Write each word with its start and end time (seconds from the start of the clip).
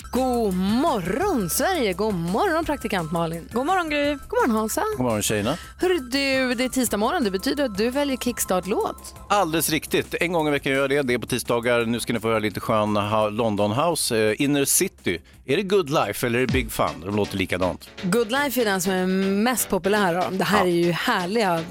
God 0.00 0.54
morgon 0.54 1.50
Sverige, 1.50 1.92
god 1.92 2.14
morgon 2.14 2.64
praktikant 2.64 3.12
Malin. 3.12 3.48
God 3.52 3.66
morgon 3.66 3.90
Gry. 3.90 4.10
God 4.14 4.20
morgon 4.40 4.50
Hansa. 4.50 4.82
God 4.96 5.00
morgon 5.06 5.22
tjejerna. 5.22 5.56
Hörru 5.80 5.98
du, 5.98 6.54
det 6.54 6.64
är 6.64 6.68
tisdag 6.68 6.96
morgon. 6.96 7.24
Det 7.24 7.30
betyder 7.30 7.64
att 7.64 7.78
du 7.78 7.90
väljer 7.90 8.16
kickstart-låt. 8.16 9.14
Alldeles 9.28 9.70
riktigt. 9.70 10.14
En 10.20 10.32
gång 10.32 10.48
i 10.48 10.50
veckan 10.50 10.72
gör 10.72 10.80
jag 10.80 10.90
det. 10.90 11.02
Det 11.02 11.14
är 11.14 11.18
på 11.18 11.26
tisdagar. 11.26 11.84
Nu 11.84 12.00
ska 12.00 12.12
ni 12.12 12.20
få 12.20 12.28
höra 12.28 12.38
lite 12.38 12.60
skön 12.60 12.94
London 13.36 13.72
House. 13.72 14.18
Eh, 14.18 14.40
Inner 14.42 14.64
City. 14.64 15.20
Är 15.46 15.56
det 15.56 15.62
Good 15.62 15.90
Life 15.90 16.26
eller 16.26 16.38
är 16.38 16.46
det 16.46 16.52
Big 16.52 16.72
Fun? 16.72 16.86
De 17.04 17.16
låter 17.16 17.36
likadant. 17.38 17.90
Good 18.02 18.30
Life 18.32 18.60
är 18.60 18.64
den 18.64 18.80
som 18.80 18.92
är 18.92 19.06
mest 19.06 19.68
populär 19.68 20.14
av 20.14 20.24
dem. 20.24 20.38
Det 20.38 20.44
här 20.44 20.58
Ja. 20.58 20.64
är 20.70 20.76
ju 20.76 20.92
härliga... 20.92 21.64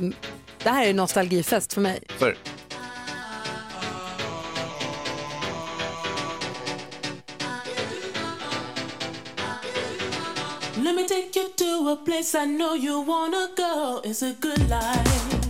Det 0.64 0.70
här 0.70 0.88
är 0.88 0.94
nostalgifest 0.94 1.74
för 1.74 1.82
mig. 1.82 2.04
För 2.18 2.38
take 11.32 11.44
you 11.44 11.50
to 11.56 11.90
a 11.90 11.96
place 11.96 12.36
I 12.36 12.46
know 12.46 12.74
you 12.74 13.02
wanna 13.02 13.50
go. 13.56 14.02
It's 14.04 14.22
a 14.22 14.34
good 14.34 14.70
life. 14.70 15.41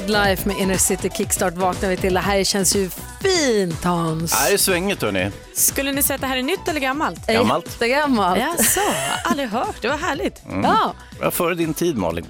Good 0.00 0.10
Life 0.10 0.48
med 0.48 0.58
Inner 0.58 0.76
City 0.76 1.10
Kickstart 1.16 1.54
vaknar 1.54 1.88
vi 1.88 1.96
till. 1.96 2.14
Det 2.14 2.20
här 2.20 2.44
känns 2.44 2.76
ju 2.76 2.90
fint 3.22 3.84
Hans. 3.84 4.34
här 4.34 4.52
är 4.52 4.56
svänget 4.56 5.02
hörni. 5.02 5.30
Skulle 5.54 5.92
ni 5.92 6.02
säga 6.02 6.14
att 6.14 6.20
det 6.20 6.26
här 6.26 6.36
är 6.36 6.42
nytt 6.42 6.68
eller 6.68 6.80
gammalt? 6.80 7.26
Gammalt. 7.26 7.66
Jättegammalt. 7.66 8.40
Jaså, 8.40 8.80
aldrig 9.24 9.48
hört. 9.48 9.82
Det 9.82 9.88
var 9.88 9.96
härligt. 9.96 10.42
Ja. 10.62 10.94
Ja, 11.20 11.30
före 11.30 11.54
din 11.54 11.74
tid 11.74 11.96
Malin. 11.96 12.26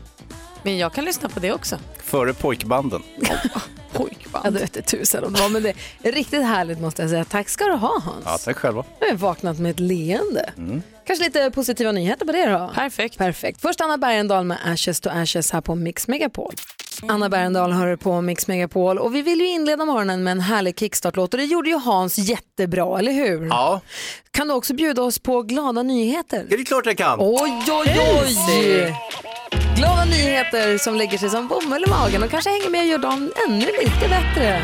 Men 0.62 0.78
jag 0.78 0.92
kan 0.92 1.05
lyssna 1.05 1.28
på 1.28 1.41
det 1.41 1.53
också. 1.53 1.78
Före 2.05 2.34
pojkbanden. 2.34 3.03
Pojkband. 3.92 4.47
Ja, 4.47 4.50
det 4.50 4.58
vete 4.61 4.83
tusan 4.83 5.25
om 5.25 5.33
det 5.33 5.41
var, 5.41 5.48
men 5.48 5.62
det 5.62 5.72
är 6.03 6.12
riktigt 6.12 6.42
härligt 6.42 6.80
måste 6.80 7.03
jag 7.03 7.11
säga. 7.11 7.25
Tack 7.25 7.48
ska 7.48 7.64
du 7.64 7.72
ha 7.72 8.00
Hans. 8.04 8.25
Ja, 8.25 8.38
tack 8.44 8.56
själva. 8.56 8.84
Nu 9.00 9.06
har 9.06 9.12
jag 9.12 9.19
vaknat 9.19 9.59
med 9.59 9.70
ett 9.70 9.81
leende. 9.81 10.53
Kanske 11.06 11.25
lite 11.25 11.50
positiva 11.50 11.93
nyheter 11.93 12.26
på 12.26 12.32
det 12.32 12.47
då? 12.47 12.70
Perfekt. 12.75 13.19
Perfekt. 13.19 13.60
Först 13.60 13.81
Anna 13.81 13.99
Bergendahl 13.99 14.44
med 14.44 14.59
Ashes 14.65 15.00
to 15.00 15.09
Ashes 15.12 15.50
här 15.53 15.60
på 15.60 15.75
Mix 15.75 16.09
Megapol. 16.09 16.54
Anna 17.09 17.28
Bergendahl 17.28 17.72
hör 17.72 17.97
på 17.97 18.20
Mix 18.20 18.47
Megapol 18.49 18.99
och 18.99 19.15
vi 19.15 19.22
vill 19.22 19.41
ju 19.41 19.47
inleda 19.47 19.84
morgonen 19.84 20.22
med 20.25 20.31
en 20.31 20.41
härlig 20.41 20.78
kickstart-låt 20.78 21.34
och 21.34 21.38
det 21.41 21.44
gjorde 21.47 21.70
ju 21.70 21.76
Hans 21.78 22.19
jättebra, 22.19 22.99
eller 22.99 23.12
hur? 23.12 23.47
Ja, 23.47 23.81
Kan 24.31 24.49
du 24.49 24.54
också 24.54 24.75
bjuda 24.75 25.03
oss 25.03 25.19
på 25.19 25.43
glada 25.43 25.82
nyheter? 25.82 26.47
är 26.50 26.56
det 26.56 26.65
klart 26.65 26.87
jag 26.87 26.97
kan. 26.99 27.19
Oj, 27.20 27.62
oj, 27.69 28.00
oj! 28.22 28.94
Glada 29.81 30.05
nyheter 30.05 30.79
som 30.79 30.95
lägger 30.95 31.19
sig 31.19 31.31
som 31.31 31.49
bomull 31.49 31.85
i 31.87 31.91
magen 31.91 32.23
och 32.23 32.31
kanske 32.31 32.51
hänger 32.51 32.71
med 32.71 32.81
och 32.81 32.87
gör 32.87 32.99
dagen 32.99 33.33
ännu 33.49 33.67
lite 33.67 34.09
bättre. 34.09 34.63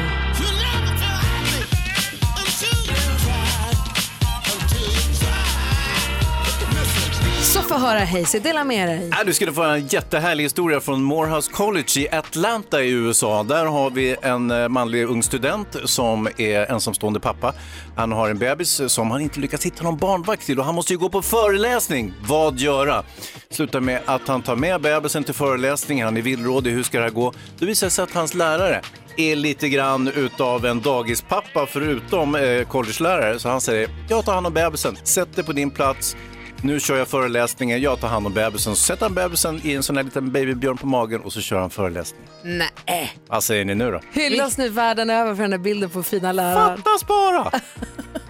Få 7.81 7.87
höra 7.87 8.05
Hayes, 8.05 8.33
dela 8.33 8.65
med 8.65 8.89
dig. 8.89 9.11
Ja, 9.11 9.25
du 9.25 9.35
skulle 9.35 9.53
få 9.53 9.63
en 9.63 9.87
jättehärlig 9.87 10.45
historia 10.45 10.81
från 10.81 11.03
Morehouse 11.03 11.53
College 11.53 12.01
i 12.01 12.09
Atlanta 12.09 12.83
i 12.83 12.91
USA. 12.91 13.43
Där 13.43 13.65
har 13.65 13.91
vi 13.91 14.17
en 14.23 14.51
eh, 14.51 14.69
manlig 14.69 15.05
ung 15.05 15.23
student 15.23 15.77
som 15.85 16.29
är 16.37 16.71
ensamstående 16.73 17.21
pappa. 17.21 17.55
Han 17.97 18.13
har 18.13 18.29
en 18.29 18.39
bebis 18.39 18.83
som 18.87 19.11
han 19.11 19.21
inte 19.21 19.41
lyckats 19.41 19.67
hitta 19.67 19.85
någon 19.85 19.97
barnvakt 19.97 20.47
till 20.47 20.59
och 20.59 20.65
han 20.65 20.75
måste 20.75 20.93
ju 20.93 20.99
gå 20.99 21.09
på 21.09 21.23
föreläsning. 21.23 22.13
Vad 22.29 22.59
göra? 22.59 23.03
Slutar 23.51 23.81
med 23.81 24.01
att 24.07 24.29
han 24.29 24.43
tar 24.43 24.57
med 24.57 24.81
bebisen 24.81 25.25
till 25.25 25.35
föreläsningen. 25.35 26.05
Han 26.05 26.17
är 26.17 26.23
villrådig. 26.23 26.71
Hur 26.71 26.83
ska 26.83 26.99
det 26.99 27.05
här 27.05 27.11
gå? 27.11 27.33
Det 27.59 27.67
visar 27.67 27.89
sig 27.89 28.03
att 28.03 28.15
hans 28.15 28.35
lärare 28.35 28.81
är 29.17 29.37
lite 29.37 29.69
grann 29.69 30.09
utav 30.09 30.67
en 30.67 30.81
dagispappa 30.81 31.67
förutom 31.67 32.35
eh, 32.35 32.63
collegelärare. 32.63 33.39
Så 33.39 33.49
han 33.49 33.61
säger, 33.61 33.91
jag 34.09 34.25
tar 34.25 34.35
hand 34.35 34.47
om 34.47 34.53
bebisen. 34.55 34.97
Sätt 35.03 35.37
dig 35.37 35.45
på 35.45 35.53
din 35.53 35.71
plats. 35.71 36.17
Nu 36.63 36.81
kör 36.81 36.97
jag 36.97 37.09
föreläsningen, 37.09 37.81
jag 37.83 38.01
tar 38.01 38.09
hand 38.09 38.27
om 38.27 38.33
bebisen. 38.33 38.77
Så 38.77 38.83
sätter 38.83 39.03
han 39.03 39.15
bebisen 39.15 39.61
i 39.65 39.73
en 39.75 39.83
sån 39.83 39.97
här 39.97 40.05
liten 40.05 40.33
babybjörn 40.33 40.77
på 40.77 40.87
magen 40.87 41.21
och 41.21 41.33
så 41.33 41.41
kör 41.41 41.61
han 41.61 41.71
föreläsningen. 41.71 42.27
Nej. 42.43 43.19
Vad 43.29 43.45
säger 43.45 43.65
ni 43.65 43.75
nu 43.75 43.91
då? 43.91 44.01
Hyllas 44.13 44.59
nu 44.59 44.69
världen 44.69 45.11
över 45.11 45.35
för 45.35 45.43
den 45.43 45.51
där 45.51 45.59
bilden 45.59 45.91
på 45.91 46.03
fina 46.03 46.33
lärare. 46.33 46.77
Fattas 46.77 47.07
bara! 47.07 47.51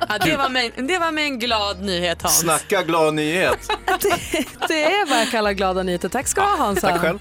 Ja, 0.09 0.19
det, 0.25 0.37
var 0.37 0.48
med, 0.48 0.72
det 0.76 0.98
var 0.98 1.12
med 1.12 1.25
en 1.25 1.38
glad 1.38 1.82
nyhet 1.82 2.22
Hans. 2.22 2.38
Snacka 2.38 2.82
glad 2.82 3.14
nyhet. 3.14 3.69
Det 4.69 4.84
är 4.84 5.10
vad 5.10 5.20
jag 5.20 5.31
kallar 5.31 5.53
glada 5.53 5.82
nyheter. 5.82 6.08
Tack 6.08 6.26
ska 6.26 6.41
du 6.41 6.47
ha 6.47 6.56
Hansa. 6.56 6.91
Tack 6.91 7.00
själv. 7.00 7.19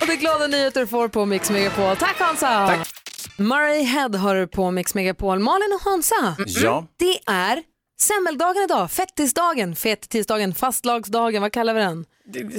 Och 0.00 0.06
det 0.06 0.12
är 0.12 0.16
glada 0.16 0.46
nyheter 0.46 0.80
du 0.80 0.86
får 0.86 1.08
på 1.08 1.26
Mix 1.26 1.50
Megapol. 1.50 1.96
Tack 1.96 2.18
Hansa! 2.18 2.66
Tack. 2.66 2.97
Murray 3.38 3.82
Head 3.82 4.08
har 4.16 4.34
du 4.34 4.46
på 4.46 4.70
Mix 4.70 4.94
Megapol. 4.94 5.38
Malin 5.38 5.72
och 5.74 5.90
Hansa, 5.90 6.36
Ja. 6.46 6.86
det 6.96 7.18
är 7.32 7.62
semmeldagen 8.00 8.62
idag, 8.64 8.90
fettisdagen, 8.90 9.76
fettisdagen, 9.76 10.54
fastlagsdagen, 10.54 11.42
vad 11.42 11.52
kallar 11.52 11.74
vi 11.74 11.80
den? 11.80 12.04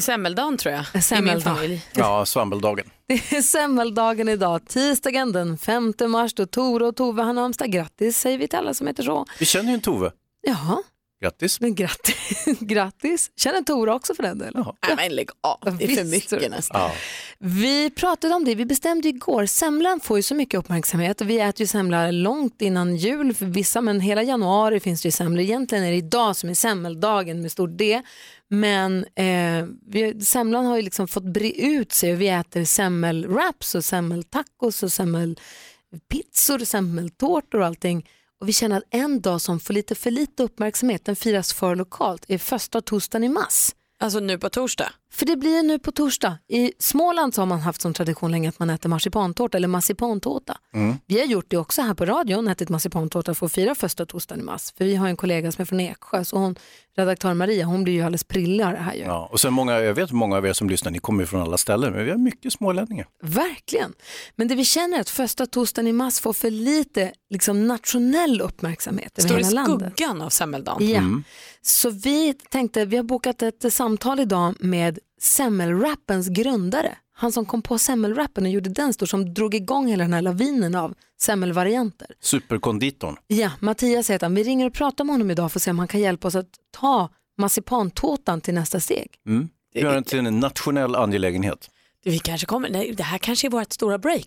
Semmeldagen 0.01 0.57
tror 0.57 0.75
jag. 0.93 1.03
Semmeldag. 1.03 1.81
Ja, 1.95 2.25
svammeldagen. 2.25 2.85
Det 3.07 3.13
är 3.37 3.41
semmeldagen 3.41 4.29
idag, 4.29 4.67
tisdagen 4.67 5.31
den 5.31 5.57
5 5.57 5.93
mars 6.07 6.33
då 6.33 6.45
Tore 6.45 6.85
och 6.85 6.95
Tove 6.95 7.21
har 7.23 7.33
namnsdag. 7.33 7.71
Grattis 7.71 8.17
säger 8.19 8.37
vi 8.37 8.47
till 8.47 8.59
alla 8.59 8.73
som 8.73 8.87
heter 8.87 9.03
så. 9.03 9.25
Vi 9.39 9.45
känner 9.45 9.69
ju 9.69 9.73
en 9.73 9.81
Tove. 9.81 10.11
Ja, 10.41 10.83
Grattis. 11.21 11.61
men 11.61 11.75
grattis. 11.75 12.45
grattis. 12.59 13.31
Känner 13.35 13.61
Tore 13.61 13.93
också 13.93 14.15
för 14.15 14.23
den 14.23 14.37
delen? 14.37 14.65
Nej, 14.87 14.95
men 14.95 15.15
lägg 15.15 15.29
av. 15.41 15.77
Det 15.77 15.83
är 15.83 15.95
för 15.95 16.03
mycket 16.03 16.51
nästan. 16.51 16.81
Ja. 16.81 16.91
Vi 17.39 17.89
pratade 17.89 18.35
om 18.35 18.45
det, 18.45 18.55
vi 18.55 18.65
bestämde 18.65 19.09
igår, 19.09 19.45
semlan 19.45 19.99
får 19.99 20.17
ju 20.17 20.23
så 20.23 20.35
mycket 20.35 20.57
uppmärksamhet 20.59 21.21
och 21.21 21.29
vi 21.29 21.39
äter 21.39 21.61
ju 21.61 21.67
semla 21.67 22.11
långt 22.11 22.61
innan 22.61 22.95
jul 22.95 23.33
för 23.33 23.45
vissa 23.45 23.81
men 23.81 23.99
hela 23.99 24.23
januari 24.23 24.79
finns 24.79 25.01
det 25.01 25.07
ju 25.07 25.11
semlor. 25.11 25.43
Egentligen 25.43 25.83
är 25.83 25.91
det 25.91 25.97
idag 25.97 26.35
som 26.35 26.49
är 26.49 26.53
semmeldagen 26.53 27.41
med 27.41 27.51
stort 27.51 27.77
D. 27.77 28.01
Men 28.49 29.05
eh, 29.15 29.65
vi, 29.87 30.21
semlan 30.21 30.65
har 30.65 30.75
ju 30.75 30.81
liksom 30.81 31.07
fått 31.07 31.23
bre 31.23 31.51
ut 31.51 31.91
sig 31.91 32.13
och 32.13 32.21
vi 32.21 32.29
äter 32.29 32.65
semmelwraps 32.65 33.75
och 33.75 33.85
semmeltacos 33.85 34.83
och 34.83 34.91
semmelpizzor, 34.91 36.65
semmeltårtor 36.65 37.59
och 37.59 37.65
allting. 37.65 38.05
Och 38.41 38.47
vi 38.47 38.53
känner 38.53 38.77
att 38.77 38.83
en 38.89 39.21
dag 39.21 39.41
som 39.41 39.59
får 39.59 39.73
lite 39.73 39.95
för 39.95 40.11
lite 40.11 40.43
uppmärksamhet, 40.43 41.05
den 41.05 41.15
firas 41.15 41.53
för 41.53 41.75
lokalt, 41.75 42.25
är 42.27 42.37
första 42.37 42.81
torsdagen 42.81 43.23
i 43.23 43.29
mars. 43.29 43.69
Alltså 43.99 44.19
nu 44.19 44.37
på 44.37 44.49
torsdag. 44.49 44.93
För 45.11 45.25
det 45.25 45.35
blir 45.35 45.63
nu 45.63 45.79
på 45.79 45.91
torsdag. 45.91 46.37
I 46.47 46.73
Småland 46.79 47.33
så 47.33 47.41
har 47.41 47.45
man 47.45 47.59
haft 47.59 47.81
som 47.81 47.93
tradition 47.93 48.31
länge 48.31 48.49
att 48.49 48.59
man 48.59 48.69
äter 48.69 48.89
marsipantårta 48.89 49.57
eller 49.57 49.67
massipantårta. 49.67 50.57
Vi 51.05 51.19
har 51.19 51.25
gjort 51.25 51.45
det 51.47 51.57
också 51.57 51.81
här 51.81 51.93
på 51.93 52.05
radion, 52.05 52.47
ätit 52.47 52.69
massipantårta 52.69 53.33
för 53.33 53.45
att 53.45 53.51
fira 53.51 53.75
första 53.75 54.05
torsdagen 54.05 54.41
i 54.41 54.45
mars. 54.45 54.73
För 54.77 54.85
vi 54.85 54.95
har 54.95 55.07
en 55.07 55.17
kollega 55.17 55.51
som 55.51 55.61
är 55.61 55.65
från 55.65 55.79
Eksjö, 55.79 56.25
så 56.25 56.37
hon, 56.37 56.55
redaktör 56.97 57.33
Maria, 57.33 57.65
hon 57.65 57.83
blir 57.83 57.93
ju 57.93 58.01
alldeles 58.01 58.23
prillig 58.23 58.63
av 58.63 58.71
det 58.71 58.77
här 58.79 58.93
ju. 58.93 59.01
Ja, 59.01 59.29
och 59.31 59.39
sen 59.39 59.53
många, 59.53 59.79
jag 59.79 59.93
vet 59.93 60.11
många 60.11 60.37
av 60.37 60.45
er 60.45 60.53
som 60.53 60.69
lyssnar, 60.69 60.91
ni 60.91 60.99
kommer 60.99 61.23
ju 61.23 61.27
från 61.27 61.41
alla 61.41 61.57
ställen, 61.57 61.93
men 61.93 62.05
vi 62.05 62.11
har 62.11 62.17
mycket 62.17 62.53
smålänningar. 62.53 63.07
Verkligen. 63.23 63.93
Men 64.35 64.47
det 64.47 64.55
vi 64.55 64.65
känner 64.65 64.97
är 64.97 65.01
att 65.01 65.09
första 65.09 65.45
torsdagen 65.45 65.87
i 65.87 65.93
mars 65.93 66.19
får 66.19 66.33
för 66.33 66.51
lite 66.51 67.11
liksom, 67.29 67.67
nationell 67.67 68.41
uppmärksamhet 68.41 69.19
över 69.19 69.29
Står 69.29 69.39
i 69.39 69.43
hela 69.43 69.61
landet. 69.67 69.93
skuggan 69.95 70.21
av 70.21 70.29
semmeldagen. 70.29 70.89
Ja. 70.89 71.21
Så 71.61 71.89
vi 71.89 72.33
tänkte, 72.33 72.85
vi 72.85 72.97
har 72.97 73.03
bokat 73.03 73.41
ett 73.41 73.73
samtal 73.73 74.19
idag 74.19 74.55
med 74.59 74.98
semmelrappens 75.21 76.27
grundare. 76.27 76.97
Han 77.11 77.31
som 77.31 77.45
kom 77.45 77.61
på 77.61 77.77
semmelrappen 77.77 78.43
och 78.45 78.49
gjorde 78.49 78.69
den 78.69 78.93
stor, 78.93 79.05
som 79.05 79.33
drog 79.33 79.55
igång 79.55 79.87
hela 79.87 80.03
den 80.03 80.13
här 80.13 80.21
lavinen 80.21 80.75
av 80.75 80.93
semmelvarianter. 81.21 82.07
Superkonditorn. 82.21 83.15
Ja, 83.27 83.51
Mattias 83.59 84.09
heter 84.09 84.25
han. 84.25 84.35
Vi 84.35 84.43
ringer 84.43 84.65
och 84.65 84.73
pratar 84.73 85.03
med 85.03 85.13
honom 85.13 85.31
idag 85.31 85.51
för 85.51 85.59
att 85.59 85.63
se 85.63 85.71
om 85.71 85.79
han 85.79 85.87
kan 85.87 86.01
hjälpa 86.01 86.27
oss 86.27 86.35
att 86.35 86.49
ta 86.71 87.09
marsipantårtan 87.37 88.41
till 88.41 88.53
nästa 88.53 88.79
steg. 88.79 89.07
Mm. 89.27 89.49
Gör 89.73 89.93
den 89.93 90.03
till 90.03 90.19
en 90.19 90.39
nationell 90.39 90.95
angelägenhet. 90.95 91.69
Vi 92.03 92.19
kanske 92.19 92.47
kommer, 92.47 92.69
nej, 92.69 92.93
det 92.93 93.03
här 93.03 93.17
kanske 93.17 93.47
är 93.47 93.49
vårt 93.49 93.73
stora 93.73 93.97
break. 93.97 94.25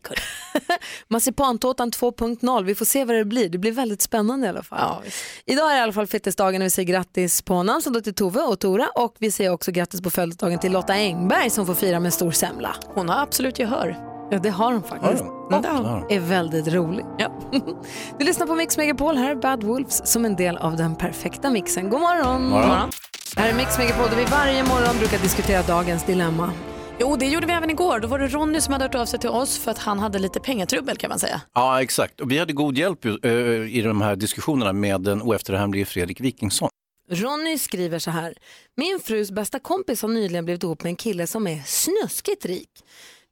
Marsipantårtan 1.08 1.90
2.0, 1.90 2.64
vi 2.64 2.74
får 2.74 2.84
se 2.84 3.04
vad 3.04 3.16
det 3.16 3.24
blir. 3.24 3.48
Det 3.48 3.58
blir 3.58 3.72
väldigt 3.72 4.02
spännande 4.02 4.46
i 4.46 4.50
alla 4.50 4.62
fall. 4.62 4.78
Ja. 4.80 5.02
Idag 5.46 5.70
är 5.70 5.74
det 5.74 5.78
i 5.78 5.82
alla 5.82 5.92
fall 5.92 6.06
fettisdagen 6.06 6.62
och 6.62 6.66
vi 6.66 6.70
säger 6.70 6.88
grattis 6.88 7.42
på 7.42 7.62
namnsdagen 7.62 8.02
till 8.02 8.14
Tove 8.14 8.40
och 8.40 8.60
Tora 8.60 8.88
och 8.94 9.16
vi 9.18 9.30
säger 9.30 9.52
också 9.52 9.72
grattis 9.72 10.00
på 10.00 10.10
födelsedagen 10.10 10.58
till 10.58 10.72
Lotta 10.72 10.92
Engberg 10.92 11.50
som 11.50 11.66
får 11.66 11.74
fira 11.74 12.00
med 12.00 12.14
stor 12.14 12.30
semla. 12.30 12.76
Hon 12.94 13.08
har 13.08 13.22
absolut 13.22 13.58
gehör. 13.58 13.96
Ja, 14.30 14.38
det 14.38 14.50
har 14.50 14.72
hon 14.72 14.82
faktiskt. 14.82 15.22
Mm, 15.22 15.62
det 15.62 15.68
har 15.68 15.84
hon. 15.84 16.02
Och 16.02 16.12
är 16.12 16.20
väldigt 16.20 16.68
rolig. 16.68 17.04
Ja. 17.18 17.50
Du 18.18 18.24
lyssnar 18.24 18.46
på 18.46 18.54
Mix 18.54 18.76
Megapol, 18.76 19.16
här 19.16 19.30
är 19.30 19.34
Bad 19.34 19.64
Wolves 19.64 20.06
som 20.06 20.24
en 20.24 20.36
del 20.36 20.56
av 20.56 20.76
den 20.76 20.96
perfekta 20.96 21.50
mixen. 21.50 21.90
God 21.90 22.00
morgon! 22.00 22.48
Morgon. 22.48 22.90
Det 23.34 23.40
här 23.40 23.48
är 23.48 23.54
Mix 23.54 23.78
Megapol 23.78 24.08
där 24.10 24.16
vi 24.16 24.24
varje 24.24 24.62
morgon 24.64 24.98
brukar 24.98 25.18
diskutera 25.18 25.62
dagens 25.62 26.04
dilemma. 26.04 26.52
Jo, 27.00 27.16
det 27.16 27.26
gjorde 27.26 27.46
vi 27.46 27.52
även 27.52 27.70
igår. 27.70 28.00
Då 28.00 28.08
var 28.08 28.18
det 28.18 28.28
Ronny 28.28 28.60
som 28.60 28.72
hade 28.72 28.84
hört 28.84 28.94
av 28.94 29.06
sig 29.06 29.20
till 29.20 29.30
oss 29.30 29.58
för 29.58 29.70
att 29.70 29.78
han 29.78 29.98
hade 29.98 30.18
lite 30.18 30.40
pengatrubbel 30.40 30.96
kan 30.96 31.08
man 31.08 31.18
säga. 31.18 31.40
Ja, 31.54 31.82
exakt. 31.82 32.20
Och 32.20 32.30
vi 32.30 32.38
hade 32.38 32.52
god 32.52 32.78
hjälp 32.78 33.04
eh, 33.04 33.30
i 33.76 33.82
de 33.84 34.00
här 34.00 34.16
diskussionerna 34.16 34.72
med 34.72 35.00
den 35.00 35.22
oefterhärmlige 35.22 35.84
Fredrik 35.84 36.20
Wikingsson. 36.20 36.68
Ronny 37.10 37.58
skriver 37.58 37.98
så 37.98 38.10
här. 38.10 38.34
Min 38.76 39.00
frus 39.00 39.30
bästa 39.30 39.58
kompis 39.58 40.02
har 40.02 40.08
nyligen 40.08 40.44
blivit 40.44 40.62
ihop 40.62 40.82
med 40.82 40.90
en 40.90 40.96
kille 40.96 41.26
som 41.26 41.46
är 41.46 41.62
snuskigt 41.66 42.44
rik. 42.44 42.70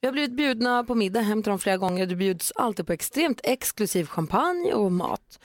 Vi 0.01 0.09
har 0.09 0.13
blivit 0.13 0.37
bjudna 0.37 0.85
på 0.85 0.95
middag 0.95 1.21
hem 1.21 1.43
till 1.43 1.51
dem 1.51 1.59
flera 1.59 1.77
gånger. 1.77 2.07
Det 2.07 2.17
bjuds 2.17 2.53
alltid 2.55 2.87
på 2.87 2.93
extremt 2.93 3.41
exklusiv 3.45 4.07
champagne 4.07 4.73
och 4.73 4.93
mat. 4.93 5.39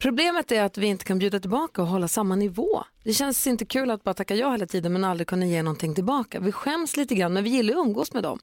Problemet 0.00 0.52
är 0.52 0.62
att 0.62 0.78
vi 0.78 0.86
inte 0.86 1.04
kan 1.04 1.18
bjuda 1.18 1.40
tillbaka 1.40 1.82
och 1.82 1.88
hålla 1.88 2.08
samma 2.08 2.36
nivå. 2.36 2.84
Det 3.04 3.12
känns 3.12 3.46
inte 3.46 3.64
kul 3.64 3.90
att 3.90 4.04
bara 4.04 4.14
tacka 4.14 4.34
ja 4.34 4.50
hela 4.50 4.66
tiden 4.66 4.92
men 4.92 5.04
aldrig 5.04 5.26
kunna 5.26 5.46
ge 5.46 5.62
någonting 5.62 5.94
tillbaka. 5.94 6.40
Vi 6.40 6.52
skäms 6.52 6.96
lite 6.96 7.14
grann 7.14 7.32
men 7.32 7.44
vi 7.44 7.50
gillar 7.50 7.74
att 7.74 7.86
umgås 7.86 8.12
med 8.12 8.22
dem. 8.22 8.38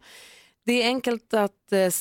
Det 0.66 0.84
är, 0.84 0.88
enkelt 0.88 1.34
att, 1.34 1.72
eh, 1.72 1.80
eh, 1.80 1.92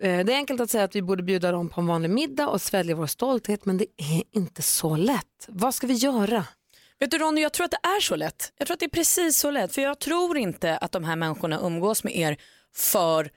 det 0.00 0.32
är 0.32 0.36
enkelt 0.36 0.60
att 0.60 0.70
säga 0.70 0.84
att 0.84 0.96
vi 0.96 1.02
borde 1.02 1.22
bjuda 1.22 1.52
dem 1.52 1.68
på 1.68 1.80
en 1.80 1.86
vanlig 1.86 2.10
middag 2.10 2.48
och 2.48 2.62
svälja 2.62 2.94
vår 2.94 3.06
stolthet 3.06 3.64
men 3.64 3.78
det 3.78 3.86
är 3.96 4.22
inte 4.30 4.62
så 4.62 4.96
lätt. 4.96 5.46
Vad 5.48 5.74
ska 5.74 5.86
vi 5.86 5.94
göra? 5.94 6.44
Vet 6.98 7.10
du 7.10 7.18
Ronny, 7.18 7.40
jag 7.40 7.52
tror 7.52 7.64
att 7.64 7.70
det 7.70 7.88
är 7.88 8.00
så 8.00 8.16
lätt. 8.16 8.52
Jag 8.58 8.66
tror 8.66 8.74
att 8.74 8.80
det 8.80 8.86
är 8.86 8.90
precis 8.90 9.38
så 9.38 9.50
lätt. 9.50 9.74
För 9.74 9.82
jag 9.82 9.98
tror 9.98 10.36
inte 10.38 10.76
att 10.76 10.92
de 10.92 11.04
här 11.04 11.16
människorna 11.16 11.60
umgås 11.60 12.04
med 12.04 12.16
er 12.16 12.36
för 12.74 13.30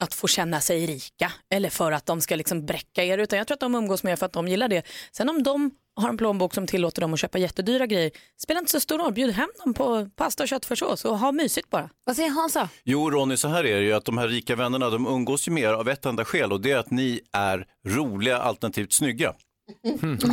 att 0.00 0.14
få 0.14 0.28
känna 0.28 0.60
sig 0.60 0.86
rika 0.86 1.32
eller 1.50 1.70
för 1.70 1.92
att 1.92 2.06
de 2.06 2.20
ska 2.20 2.36
liksom 2.36 2.66
bräcka 2.66 3.04
er. 3.04 3.18
Utan 3.18 3.38
jag 3.38 3.46
tror 3.46 3.54
att 3.54 3.60
de 3.60 3.74
umgås 3.74 4.02
med 4.02 4.12
er 4.12 4.16
för 4.16 4.26
att 4.26 4.32
de 4.32 4.48
gillar 4.48 4.68
det. 4.68 4.82
Sen 5.12 5.28
om 5.28 5.42
de 5.42 5.70
har 5.96 6.08
en 6.08 6.16
plånbok 6.16 6.54
som 6.54 6.66
tillåter 6.66 7.00
dem 7.00 7.14
att 7.14 7.20
köpa 7.20 7.38
jättedyra 7.38 7.86
grejer 7.86 8.10
spelar 8.40 8.58
inte 8.58 8.70
så 8.70 8.80
stor 8.80 8.98
roll. 8.98 9.12
Bjud 9.12 9.30
hem 9.30 9.48
dem 9.64 9.74
på 9.74 10.08
pasta 10.16 10.42
och 10.42 10.48
köttfärssås 10.48 11.04
och 11.04 11.18
ha 11.18 11.32
mysigt 11.32 11.70
bara. 11.70 11.90
Vad 12.04 12.16
säger 12.16 12.30
Hansa? 12.30 12.68
Jo, 12.84 13.10
Ronny, 13.10 13.36
så 13.36 13.48
här 13.48 13.64
är 13.66 13.76
det 13.76 13.82
ju 13.82 13.92
att 13.92 14.04
de 14.04 14.18
här 14.18 14.28
rika 14.28 14.56
vännerna, 14.56 14.90
de 14.90 15.06
umgås 15.06 15.48
ju 15.48 15.52
med 15.52 15.62
er 15.62 15.72
av 15.72 15.88
ett 15.88 16.06
enda 16.06 16.24
skäl 16.24 16.52
och 16.52 16.60
det 16.60 16.70
är 16.70 16.78
att 16.78 16.90
ni 16.90 17.20
är 17.32 17.66
roliga 17.86 18.38
alternativt 18.38 18.92
snygga. 18.92 19.34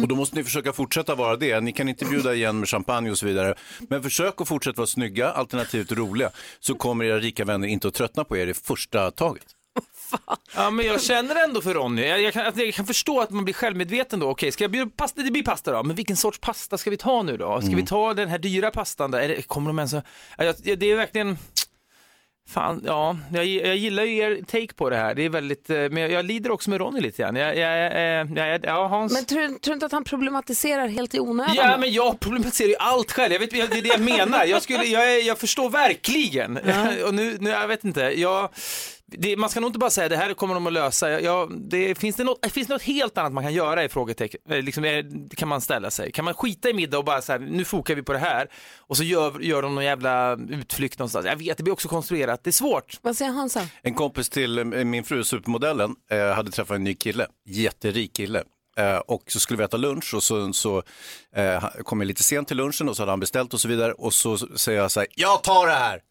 Och 0.01 0.07
då 0.07 0.15
måste 0.15 0.35
ni 0.35 0.43
försöka 0.43 0.73
fortsätta 0.73 1.15
vara 1.15 1.35
det. 1.35 1.61
Ni 1.61 1.71
kan 1.71 1.89
inte 1.89 2.05
bjuda 2.05 2.33
igen 2.33 2.59
med 2.59 2.69
champagne 2.69 3.11
och 3.11 3.17
så 3.17 3.25
vidare. 3.25 3.55
Men 3.89 4.03
försök 4.03 4.41
att 4.41 4.47
fortsätta 4.47 4.77
vara 4.77 4.87
snygga, 4.87 5.31
alternativt 5.31 5.91
roliga, 5.91 6.31
så 6.59 6.75
kommer 6.75 7.05
era 7.05 7.19
rika 7.19 7.45
vänner 7.45 7.67
inte 7.67 7.87
att 7.87 7.93
tröttna 7.93 8.23
på 8.23 8.37
er 8.37 8.47
i 8.47 8.53
första 8.53 9.11
taget. 9.11 9.54
Ja, 10.55 10.69
men 10.69 10.85
jag 10.85 11.01
känner 11.01 11.43
ändå 11.43 11.61
för 11.61 11.73
Ronny. 11.73 12.01
Jag, 12.07 12.21
jag, 12.21 12.33
kan, 12.33 12.45
att 12.45 12.57
jag 12.57 12.73
kan 12.73 12.85
förstå 12.85 13.19
att 13.21 13.29
man 13.29 13.43
blir 13.43 13.53
självmedveten 13.53 14.19
då. 14.19 14.29
Okej, 14.29 14.51
ska 14.51 14.63
jag 14.63 14.71
bjuda 14.71 14.91
pasta? 14.97 15.21
Det 15.21 15.31
blir 15.31 15.43
pasta 15.43 15.71
då. 15.71 15.83
Men 15.83 15.95
vilken 15.95 16.15
sorts 16.17 16.39
pasta 16.39 16.77
ska 16.77 16.89
vi 16.89 16.97
ta 16.97 17.23
nu 17.23 17.37
då? 17.37 17.61
Ska 17.61 17.75
vi 17.75 17.85
ta 17.85 18.13
den 18.13 18.29
här 18.29 18.37
dyra 18.39 18.71
pastan 18.71 19.11
då? 19.11 19.17
Eller 19.17 19.41
kommer 19.41 19.69
de 19.69 19.79
ens 19.79 19.93
att... 19.93 20.05
Ja, 20.37 20.53
jag- 20.63 20.79
det 20.79 20.91
är 20.91 20.95
verkligen... 20.95 21.37
Fan, 22.49 22.83
ja, 22.85 23.17
jag, 23.33 23.45
jag 23.45 23.75
gillar 23.75 24.03
ju 24.03 24.17
er 24.17 24.41
take 24.47 24.73
på 24.73 24.89
det 24.89 24.95
här. 24.95 25.15
Det 25.15 25.25
är 25.25 25.29
väldigt, 25.29 25.69
eh, 25.69 25.75
men 25.75 25.97
jag, 25.97 26.11
jag 26.11 26.25
lider 26.25 26.51
också 26.51 26.69
med 26.69 26.79
Ronny 26.79 27.01
lite 27.01 27.21
grann. 27.21 27.35
Jag, 27.35 27.57
jag, 27.57 27.77
jag, 28.37 28.37
jag, 28.49 28.65
ja, 28.65 28.87
Hans... 28.87 29.13
Men 29.13 29.25
tror, 29.25 29.47
tror 29.47 29.59
du 29.63 29.73
inte 29.73 29.85
att 29.85 29.91
han 29.91 30.03
problematiserar 30.03 30.87
helt 30.87 31.15
i 31.15 31.19
onödan? 31.19 31.55
Ja, 31.55 31.77
men 31.77 31.91
jag 31.93 32.19
problematiserar 32.19 32.67
ju 32.69 32.75
allt 32.79 33.11
själv. 33.11 33.33
Jag 33.33 33.39
vet, 33.39 33.49
det 33.51 33.59
är 33.61 33.81
det 33.81 33.87
jag 33.87 34.01
menar. 34.01 34.45
Jag, 34.45 34.61
skulle, 34.61 34.83
jag, 34.83 35.13
är- 35.13 35.27
jag 35.27 35.39
förstår 35.39 35.69
verkligen. 35.69 36.57
Och 37.07 37.13
nu, 37.13 37.37
nu, 37.39 37.49
jag 37.49 37.67
vet 37.67 37.83
inte. 37.83 38.01
Jag, 38.01 38.49
det, 39.07 39.37
man 39.37 39.49
ska 39.49 39.59
nog 39.59 39.69
inte 39.69 39.79
bara 39.79 39.89
säga 39.89 40.09
det 40.09 40.17
här 40.17 40.33
kommer 40.33 40.53
de 40.53 40.67
att 40.67 40.73
lösa. 40.73 41.21
Jag, 41.21 41.61
det, 41.69 41.95
finns, 41.95 42.15
det 42.15 42.23
något, 42.23 42.51
finns 42.51 42.67
det 42.67 42.73
något 42.73 42.81
helt 42.81 43.17
annat 43.17 43.33
man 43.33 43.43
kan 43.43 43.53
göra 43.53 43.83
i 43.83 43.89
frågetecken? 43.89 44.39
Eh, 44.49 44.61
Liksom, 44.61 44.83
eh, 44.85 45.05
kan 45.37 45.47
man 45.47 45.61
ställa 45.61 45.91
sig? 45.91 46.11
Kan 46.11 46.25
man 46.25 46.33
skita 46.33 46.69
i 46.69 46.73
middag 46.73 46.97
och 46.97 47.05
bara 47.05 47.21
så 47.21 47.31
här, 47.31 47.39
nu 47.39 47.65
fokar 47.65 47.95
vi 47.95 48.03
på 48.03 48.13
det 48.13 48.19
här 48.19 48.47
och 48.77 48.97
så 48.97 49.03
gör, 49.03 49.39
gör 49.39 49.61
de 49.61 49.75
någon 49.75 49.85
jävla 49.85 50.37
utflykt 50.49 50.99
någonstans. 50.99 51.25
Jag 51.25 51.35
vet, 51.35 51.57
det 51.57 51.63
blir 51.63 51.73
också 51.73 51.87
konstruerat. 51.87 52.43
Det 52.43 52.49
är 52.49 52.51
svårt. 52.51 52.99
Vad 53.01 53.17
säger 53.17 53.31
Hansa? 53.31 53.67
En 53.81 53.93
kompis 53.93 54.29
till 54.29 54.57
eh, 54.57 54.65
min 54.65 55.03
fru, 55.03 55.23
supermodellen, 55.23 55.95
hade 56.35 56.51
träffat 56.51 56.75
en 56.75 56.83
ny 56.83 56.95
kille, 56.95 57.27
jätterik 57.45 58.13
kille. 58.15 58.43
Eh, 58.77 58.97
och 58.97 59.23
så 59.27 59.39
skulle 59.39 59.57
vi 59.57 59.63
äta 59.63 59.77
lunch 59.77 60.13
och 60.13 60.23
så, 60.23 60.53
så 60.53 60.83
eh, 61.35 61.67
kom 61.83 62.01
jag 62.01 62.07
lite 62.07 62.23
sent 62.23 62.47
till 62.47 62.57
lunchen 62.57 62.89
och 62.89 62.95
så 62.95 63.01
hade 63.01 63.11
han 63.11 63.19
beställt 63.19 63.53
och 63.53 63.61
så 63.61 63.67
vidare. 63.67 63.91
Och 63.93 64.13
så 64.13 64.37
säger 64.37 64.79
jag 64.81 64.91
så 64.91 64.99
här, 64.99 65.07
jag 65.15 65.43
tar 65.43 65.67
det 65.67 65.73
här! 65.73 66.01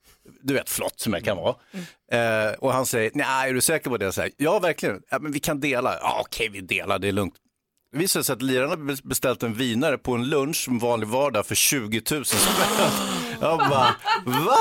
Du 0.43 0.55
vet, 0.55 0.70
flott 0.70 1.00
som 1.00 1.12
jag 1.12 1.25
kan 1.25 1.37
vara. 1.37 1.55
Eh, 2.14 2.52
och 2.58 2.72
han 2.72 2.87
säger, 2.87 3.11
nej, 3.14 3.50
är 3.50 3.55
du 3.55 3.61
säker 3.61 3.90
på 3.90 3.96
det? 3.96 4.05
Jag 4.05 4.14
säger, 4.14 4.32
ja, 4.37 4.58
verkligen. 4.58 5.00
Ja, 5.11 5.19
men 5.19 5.32
vi 5.32 5.40
kan 5.40 5.61
dela. 5.61 5.99
Ja, 6.00 6.19
okej, 6.20 6.49
vi 6.49 6.61
delar, 6.61 6.99
det 6.99 7.08
är 7.08 7.12
lugnt. 7.12 7.34
Det 7.94 8.00
visade 8.00 8.25
sig 8.25 8.32
att 8.32 8.43
lirarna 8.43 8.96
beställt 9.05 9.43
en 9.43 9.55
vinare 9.55 9.99
på 9.99 10.14
en 10.14 10.29
lunch 10.29 10.69
en 10.69 10.79
vanlig 10.79 11.08
vardag 11.08 11.46
för 11.46 11.55
20 11.55 12.02
000 12.11 12.25
spänn. 12.25 12.91
Jag 13.41 13.58
bara, 13.58 13.94
va? 14.25 14.56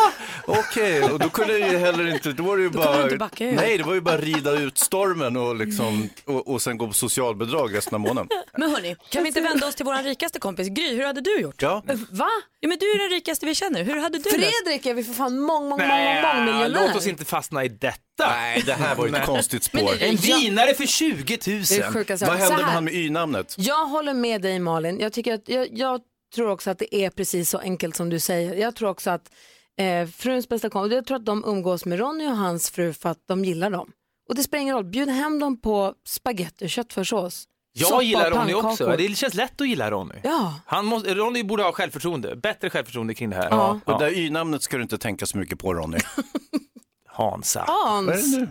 Okej, 0.47 1.03
och 1.03 1.19
då 1.19 1.29
kunde 1.29 1.57
jag 1.57 1.71
ju 1.71 1.77
heller 1.77 2.13
inte, 2.13 2.31
då 2.31 2.43
var 2.43 2.57
det 2.57 2.63
ju 2.63 2.69
du 2.69 2.77
bara, 2.77 3.03
inte 3.03 3.17
backa 3.17 3.45
ur. 3.45 3.55
nej 3.55 3.77
det 3.77 3.83
var 3.83 3.93
ju 3.93 4.01
bara 4.01 4.17
rida 4.17 4.51
ut 4.51 4.77
stormen 4.77 5.37
och, 5.37 5.55
liksom, 5.55 6.09
och, 6.25 6.47
och 6.47 6.61
sen 6.61 6.77
gå 6.77 6.87
på 6.87 6.93
socialbidrag 6.93 7.75
resten 7.75 7.95
av 7.95 7.99
månaden. 7.99 8.29
Men 8.57 8.71
hörni, 8.71 8.95
kan 9.09 9.23
vi 9.23 9.27
inte 9.27 9.41
vända 9.41 9.67
oss 9.67 9.75
till 9.75 9.85
vår 9.85 10.03
rikaste 10.03 10.39
kompis 10.39 10.67
Gry? 10.67 10.95
Hur 10.95 11.05
hade 11.05 11.21
du 11.21 11.39
gjort? 11.39 11.61
Ja, 11.61 11.83
Va? 12.09 12.29
Ja, 12.59 12.69
men 12.69 12.77
du 12.79 12.85
är 12.91 12.99
den 12.99 13.09
rikaste 13.09 13.45
vi 13.45 13.55
känner. 13.55 13.83
Hur 13.83 14.01
hade 14.01 14.17
du? 14.17 14.29
Fredrik 14.29 14.85
är 14.85 14.93
vi 14.93 15.03
för 15.03 15.13
fan 15.13 15.39
mång, 15.39 15.47
mång, 15.61 15.69
mång, 15.69 15.77
Nej, 15.87 16.35
mång, 16.35 16.45
miljonär. 16.45 16.87
låt 16.87 16.95
oss 16.95 17.07
inte 17.07 17.25
fastna 17.25 17.63
i 17.65 17.69
detta. 17.69 17.97
Nej 18.19 18.63
det 18.65 18.73
här 18.73 18.95
var 18.95 19.07
ju 19.07 19.15
ett 19.15 19.25
konstigt 19.25 19.63
spår. 19.63 19.93
En 19.99 20.15
vinare 20.15 20.73
för 20.73 20.85
20 20.85 21.13
000. 21.47 21.63
Det 21.69 21.77
är 21.77 21.91
sjuka 21.91 22.17
saker. 22.17 22.31
Vad 22.31 22.41
Så 22.41 22.43
hände 22.43 22.57
med 22.57 22.65
här, 22.65 22.73
han 22.73 22.83
med 22.83 22.93
y-namnet? 22.93 23.55
Jag 23.57 23.85
håller 23.85 24.13
med 24.13 24.41
dig 24.41 24.59
Malin. 24.59 24.99
Jag, 24.99 25.13
tycker 25.13 25.33
att, 25.33 25.49
jag, 25.49 25.67
jag 25.71 26.01
tror 26.35 26.49
också 26.49 26.69
att 26.69 26.79
det 26.79 26.95
är 26.95 27.09
precis 27.09 27.49
så 27.49 27.57
enkelt 27.57 27.95
som 27.95 28.09
du 28.09 28.19
säger. 28.19 28.53
Jag 28.55 28.75
tror 28.75 28.89
också 28.89 29.09
att 29.09 29.31
eh, 29.79 30.07
fruns 30.07 30.49
bästa 30.49 30.69
kompis, 30.69 30.95
jag 30.95 31.05
tror 31.05 31.17
att 31.17 31.25
de 31.25 31.43
umgås 31.45 31.85
med 31.85 31.99
Ronny 31.99 32.27
och 32.27 32.37
hans 32.37 32.69
fru 32.69 32.93
för 32.93 33.09
att 33.09 33.19
de 33.27 33.45
gillar 33.45 33.69
dem. 33.69 33.89
Och 34.29 34.35
det 34.35 34.43
spelar 34.43 34.61
ingen 34.61 34.75
roll, 34.75 34.85
bjud 34.85 35.09
hem 35.09 35.39
dem 35.39 35.61
på 35.61 35.93
spaghetti 36.07 36.65
och 36.65 36.69
köttfärssås. 36.69 37.47
Jag 37.75 37.87
soppa 37.87 38.03
gillar 38.03 38.31
Ronny 38.31 38.53
också. 38.53 38.67
pannkakor. 38.67 38.97
Det 38.97 39.15
känns 39.15 39.33
lätt 39.33 39.61
att 39.61 39.67
gilla 39.67 39.91
Ronny. 39.91 40.15
Ja. 40.23 40.59
Han 40.65 40.85
måste, 40.85 41.15
Ronny 41.15 41.43
borde 41.43 41.63
ha 41.63 41.71
självförtroende, 41.71 42.35
bättre 42.35 42.69
självförtroende 42.69 43.13
kring 43.13 43.29
det 43.29 43.35
här. 43.35 43.47
Ja. 43.49 43.79
Och 43.85 43.99
det 43.99 44.05
där 44.05 44.17
y-namnet 44.17 44.61
ska 44.63 44.77
du 44.77 44.83
inte 44.83 44.97
tänka 44.97 45.25
så 45.25 45.37
mycket 45.37 45.59
på 45.59 45.73
Ronny. 45.73 45.97
Hansa. 47.13 47.65
Vad 47.67 48.03
är 48.03 48.07
det 48.07 48.11
Hans, 48.11 48.37
nu? 48.37 48.47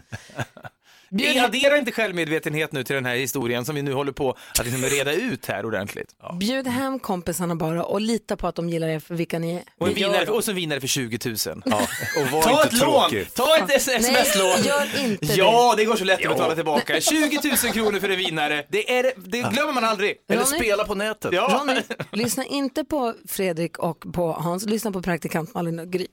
Bjud- 1.13 1.45
Addera 1.45 1.79
inte 1.79 1.93
självmedvetenhet 1.93 2.73
nu 2.73 2.85
till 2.85 2.95
den 2.95 3.07
här 3.07 3.15
historien 3.17 3.65
som 3.65 3.75
vi 3.75 3.83
nu 3.83 3.93
håller 3.93 4.13
på 4.13 4.31
att 4.59 4.65
liksom 4.67 4.83
reda 4.83 5.13
ut 5.13 5.47
här 5.47 5.67
ordentligt. 5.67 6.09
Bjud 6.41 6.67
hem 6.67 6.99
kompisarna 6.99 7.55
bara 7.57 7.85
och 7.85 8.01
lita 8.01 8.37
på 8.37 8.47
att 8.47 8.55
de 8.55 8.69
gillar 8.69 8.89
er 8.89 8.99
för 9.01 9.15
vilka 9.15 9.39
ni 9.39 9.55
är. 9.55 9.63
Och, 9.79 9.89
en 9.89 9.95
vinare, 9.95 10.27
och 10.27 10.45
så 10.45 10.51
en 10.51 10.55
vinnare 10.57 10.81
för 10.81 10.87
20 10.89 11.19
000. 11.25 11.37
Ja. 11.65 11.77
Och 12.23 12.31
var 12.33 12.43
Ta 12.43 12.51
inte 12.63 12.63
ett 12.77 12.83
lån! 12.83 12.91
tråkig. 13.11 13.35
Ta 13.35 13.57
ett 13.57 13.71
sms-lån! 13.71 14.51
Nej, 14.59 14.67
gör 14.67 15.05
inte 15.05 15.27
det. 15.27 15.35
Ja, 15.35 15.75
det 15.77 15.85
går 15.85 15.97
så 15.97 16.05
lätt 16.05 16.27
att 16.27 16.33
betala 16.33 16.55
tillbaka. 16.55 17.01
20 17.01 17.41
000 17.65 17.73
kronor 17.73 18.01
för 18.01 18.09
en 18.09 18.17
vinnare. 18.17 18.67
Det, 18.69 18.99
är, 18.99 19.13
det 19.17 19.39
glömmer 19.53 19.73
man 19.73 19.85
aldrig. 19.85 20.17
Eller 20.29 20.45
Ronny? 20.45 20.57
spela 20.59 20.85
på 20.85 20.95
nätet. 20.95 21.33
Ja. 21.33 21.61
Ronny, 21.67 21.81
lyssna 22.13 22.45
inte 22.45 22.85
på 22.85 23.15
Fredrik 23.29 23.79
och 23.79 24.05
på 24.15 24.33
Hans, 24.33 24.67
lyssna 24.67 24.93
på 24.93 25.03
praktikant 25.03 25.55
Malin 25.55 25.79
och 25.79 25.91
Gry. 25.91 26.07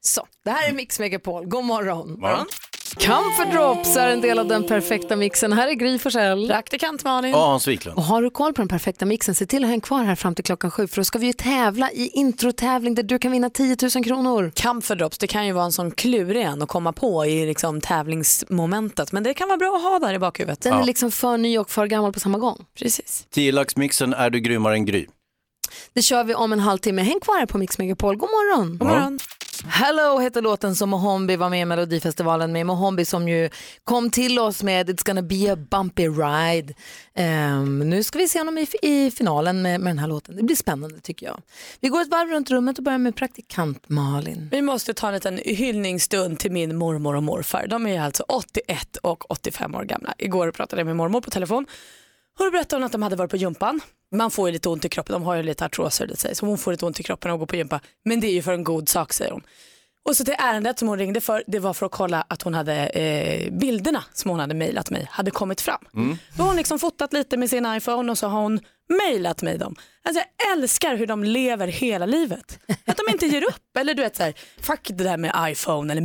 Så, 0.00 0.26
det 0.44 0.50
här 0.50 0.68
är 0.68 0.72
Mix 0.72 0.98
Megapol, 1.00 1.46
god 1.46 1.64
morgon. 1.64 2.20
Morgon. 2.20 2.46
Comfort 2.92 3.52
Drops 3.52 3.96
är 3.96 4.08
en 4.08 4.20
del 4.20 4.38
av 4.38 4.46
den 4.46 4.64
perfekta 4.64 5.16
mixen. 5.16 5.52
Här 5.52 5.68
är 5.68 5.72
Gry 5.72 5.98
Forssell. 5.98 6.48
Praktikant 6.48 7.04
Malin. 7.04 7.30
Ja, 7.30 7.46
Hans 7.46 7.68
Wiklund. 7.68 7.98
Och 7.98 8.04
har 8.04 8.22
du 8.22 8.30
koll 8.30 8.52
på 8.54 8.60
den 8.60 8.68
perfekta 8.68 9.06
mixen, 9.06 9.34
se 9.34 9.46
till 9.46 9.64
att 9.64 9.70
hänga 9.70 9.80
kvar 9.80 10.04
här 10.04 10.14
fram 10.14 10.34
till 10.34 10.44
klockan 10.44 10.70
sju 10.70 10.86
för 10.86 10.96
då 10.96 11.04
ska 11.04 11.18
vi 11.18 11.26
ju 11.26 11.32
tävla 11.32 11.90
i 11.90 12.08
introtävling 12.08 12.94
där 12.94 13.02
du 13.02 13.18
kan 13.18 13.32
vinna 13.32 13.50
10 13.50 13.76
000 13.94 14.04
kronor. 14.04 14.52
Camphor 14.54 14.94
drops, 14.94 15.18
det 15.18 15.26
kan 15.26 15.46
ju 15.46 15.52
vara 15.52 15.64
en 15.64 15.72
sån 15.72 15.90
klurig 15.90 16.42
en 16.42 16.62
att 16.62 16.68
komma 16.68 16.92
på 16.92 17.26
i 17.26 17.46
liksom 17.46 17.80
tävlingsmomentet. 17.80 19.12
Men 19.12 19.22
det 19.22 19.34
kan 19.34 19.48
vara 19.48 19.58
bra 19.58 19.76
att 19.76 19.82
ha 19.82 20.08
där 20.08 20.14
i 20.14 20.18
bakhuvudet. 20.18 20.60
Den 20.60 20.72
är 20.72 20.84
liksom 20.84 21.10
för 21.10 21.36
ny 21.36 21.58
och 21.58 21.70
för 21.70 21.86
gammal 21.86 22.12
på 22.12 22.20
samma 22.20 22.38
gång. 22.38 22.64
Precis. 22.78 23.26
10-laxmixen 23.34 24.14
är 24.16 24.30
du 24.30 24.40
grymmare 24.40 24.74
än 24.74 24.84
Gry. 24.84 25.06
Det 25.92 26.02
kör 26.02 26.24
vi 26.24 26.34
om 26.34 26.52
en 26.52 26.60
halvtimme. 26.60 27.02
Häng 27.02 27.20
kvar 27.20 27.38
här 27.38 27.46
på 27.46 27.58
Mix 27.58 27.78
Megapol. 27.78 28.16
God 28.16 28.30
morgon! 28.30 28.78
God 28.78 28.88
morgon. 28.88 29.18
Hello 29.66 30.18
heter 30.18 30.42
låten 30.42 30.74
som 30.74 30.90
Mohombi 30.90 31.36
var 31.36 31.50
med 31.50 31.60
i 31.60 31.64
Melodifestivalen 31.64 32.52
med. 32.52 32.66
Mohombi 32.66 33.04
som 33.04 33.28
ju 33.28 33.50
kom 33.84 34.10
till 34.10 34.38
oss 34.38 34.62
med 34.62 34.90
It's 34.90 35.06
gonna 35.06 35.22
be 35.22 35.52
a 35.52 35.56
bumpy 35.56 36.08
ride. 36.08 36.74
Um, 37.18 37.78
nu 37.78 38.02
ska 38.02 38.18
vi 38.18 38.28
se 38.28 38.38
honom 38.38 38.58
i, 38.58 38.66
i 38.82 39.10
finalen 39.10 39.62
med, 39.62 39.80
med 39.80 39.90
den 39.90 39.98
här 39.98 40.08
låten. 40.08 40.36
Det 40.36 40.42
blir 40.42 40.56
spännande 40.56 41.00
tycker 41.00 41.26
jag. 41.26 41.42
Vi 41.80 41.88
går 41.88 42.00
ett 42.00 42.10
varv 42.10 42.28
runt 42.28 42.50
rummet 42.50 42.78
och 42.78 42.84
börjar 42.84 42.98
med 42.98 43.16
praktikant 43.16 43.88
Malin. 43.88 44.48
Vi 44.52 44.62
måste 44.62 44.94
ta 44.94 45.08
en 45.08 45.14
liten 45.14 45.40
hyllningsstund 45.44 46.38
till 46.38 46.52
min 46.52 46.76
mormor 46.76 47.16
och 47.16 47.22
morfar. 47.22 47.66
De 47.66 47.86
är 47.86 48.00
alltså 48.00 48.24
81 48.28 48.96
och 48.96 49.30
85 49.30 49.74
år 49.74 49.84
gamla. 49.84 50.14
Igår 50.18 50.50
pratade 50.50 50.80
jag 50.80 50.86
med 50.86 50.96
mormor 50.96 51.20
på 51.20 51.30
telefon. 51.30 51.66
Hon 52.38 52.50
berättade 52.50 52.76
hon 52.76 52.84
att 52.86 52.92
de 52.92 53.02
hade 53.02 53.16
varit 53.16 53.30
på 53.30 53.36
gympan. 53.36 53.80
Man 54.12 54.30
får 54.30 54.48
ju 54.48 54.52
lite 54.52 54.68
ont 54.68 54.84
i 54.84 54.88
kroppen, 54.88 55.12
de 55.12 55.22
har 55.22 55.34
ju 55.34 55.42
lite 55.42 55.64
artroser 55.64 56.12
i 56.12 56.16
sig, 56.16 56.34
så 56.34 56.46
hon 56.46 56.58
får 56.58 56.70
lite 56.70 56.86
ont 56.86 57.00
i 57.00 57.02
kroppen 57.02 57.30
och 57.30 57.38
går 57.38 57.46
på 57.46 57.56
gympa. 57.56 57.80
Men 58.04 58.20
det 58.20 58.26
är 58.26 58.32
ju 58.32 58.42
för 58.42 58.52
en 58.52 58.64
god 58.64 58.88
sak 58.88 59.12
säger 59.12 59.30
hon. 59.30 59.42
Och 60.08 60.16
så 60.16 60.24
till 60.24 60.34
ärendet 60.38 60.78
som 60.78 60.88
hon 60.88 60.98
ringde 60.98 61.20
för, 61.20 61.44
det 61.46 61.58
var 61.58 61.74
för 61.74 61.86
att 61.86 61.92
kolla 61.92 62.24
att 62.28 62.42
hon 62.42 62.54
hade 62.54 62.86
eh, 62.86 63.52
bilderna 63.52 64.04
som 64.12 64.30
hon 64.30 64.40
hade 64.40 64.54
mejlat 64.54 64.90
mig 64.90 65.08
hade 65.10 65.30
kommit 65.30 65.60
fram. 65.60 65.84
Då 66.36 66.42
har 66.42 66.48
hon 66.48 66.56
liksom 66.56 66.78
fotat 66.78 67.12
lite 67.12 67.36
med 67.36 67.50
sin 67.50 67.66
iPhone 67.66 68.10
och 68.12 68.18
så 68.18 68.26
har 68.28 68.40
hon 68.40 68.60
mejlat 68.88 69.42
mig 69.42 69.58
dem. 69.58 69.76
Alltså 70.04 70.22
jag 70.38 70.52
älskar 70.52 70.96
hur 70.96 71.06
de 71.06 71.24
lever 71.24 71.66
hela 71.66 72.06
livet. 72.06 72.58
Att 72.86 72.96
de 72.96 73.12
inte 73.12 73.26
ger 73.26 73.42
upp. 73.42 73.76
Eller 73.78 73.94
du 73.94 74.02
vet 74.02 74.16
så 74.16 74.22
här, 74.22 74.34
fuck 74.60 74.80
det 74.88 75.04
där 75.04 75.16
med 75.16 75.32
iPhone 75.52 75.92
eller 75.92 76.02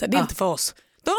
här, 0.00 0.08
det 0.08 0.16
är 0.16 0.20
inte 0.20 0.34
för 0.34 0.44
oss. 0.44 0.74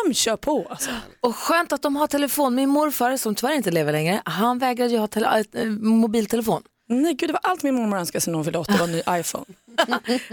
De 0.07 0.13
kör 0.13 0.35
på 0.37 0.67
alltså. 0.69 0.89
Och 1.21 1.35
skönt 1.35 1.73
att 1.73 1.81
de 1.81 1.95
har 1.95 2.07
telefon. 2.07 2.55
Min 2.55 2.69
morfar 2.69 3.17
som 3.17 3.35
tyvärr 3.35 3.53
inte 3.53 3.71
lever 3.71 3.91
längre, 3.91 4.21
han 4.25 4.59
vägrade 4.59 4.91
ju 4.91 4.97
ha 4.97 5.07
tele- 5.07 5.43
äh, 5.53 5.65
mobiltelefon. 5.69 6.61
Nej 6.91 7.13
gud 7.13 7.29
det 7.29 7.33
var 7.33 7.39
allt 7.43 7.63
min 7.63 7.75
mormor 7.75 7.97
önskade 7.97 8.21
sig 8.21 8.31
när 8.31 8.37
hon 8.37 8.43
fyllde 8.45 8.59
80 8.59 8.71
var 8.77 8.83
en 8.85 8.91
ny 8.91 9.01
iPhone. 9.19 9.45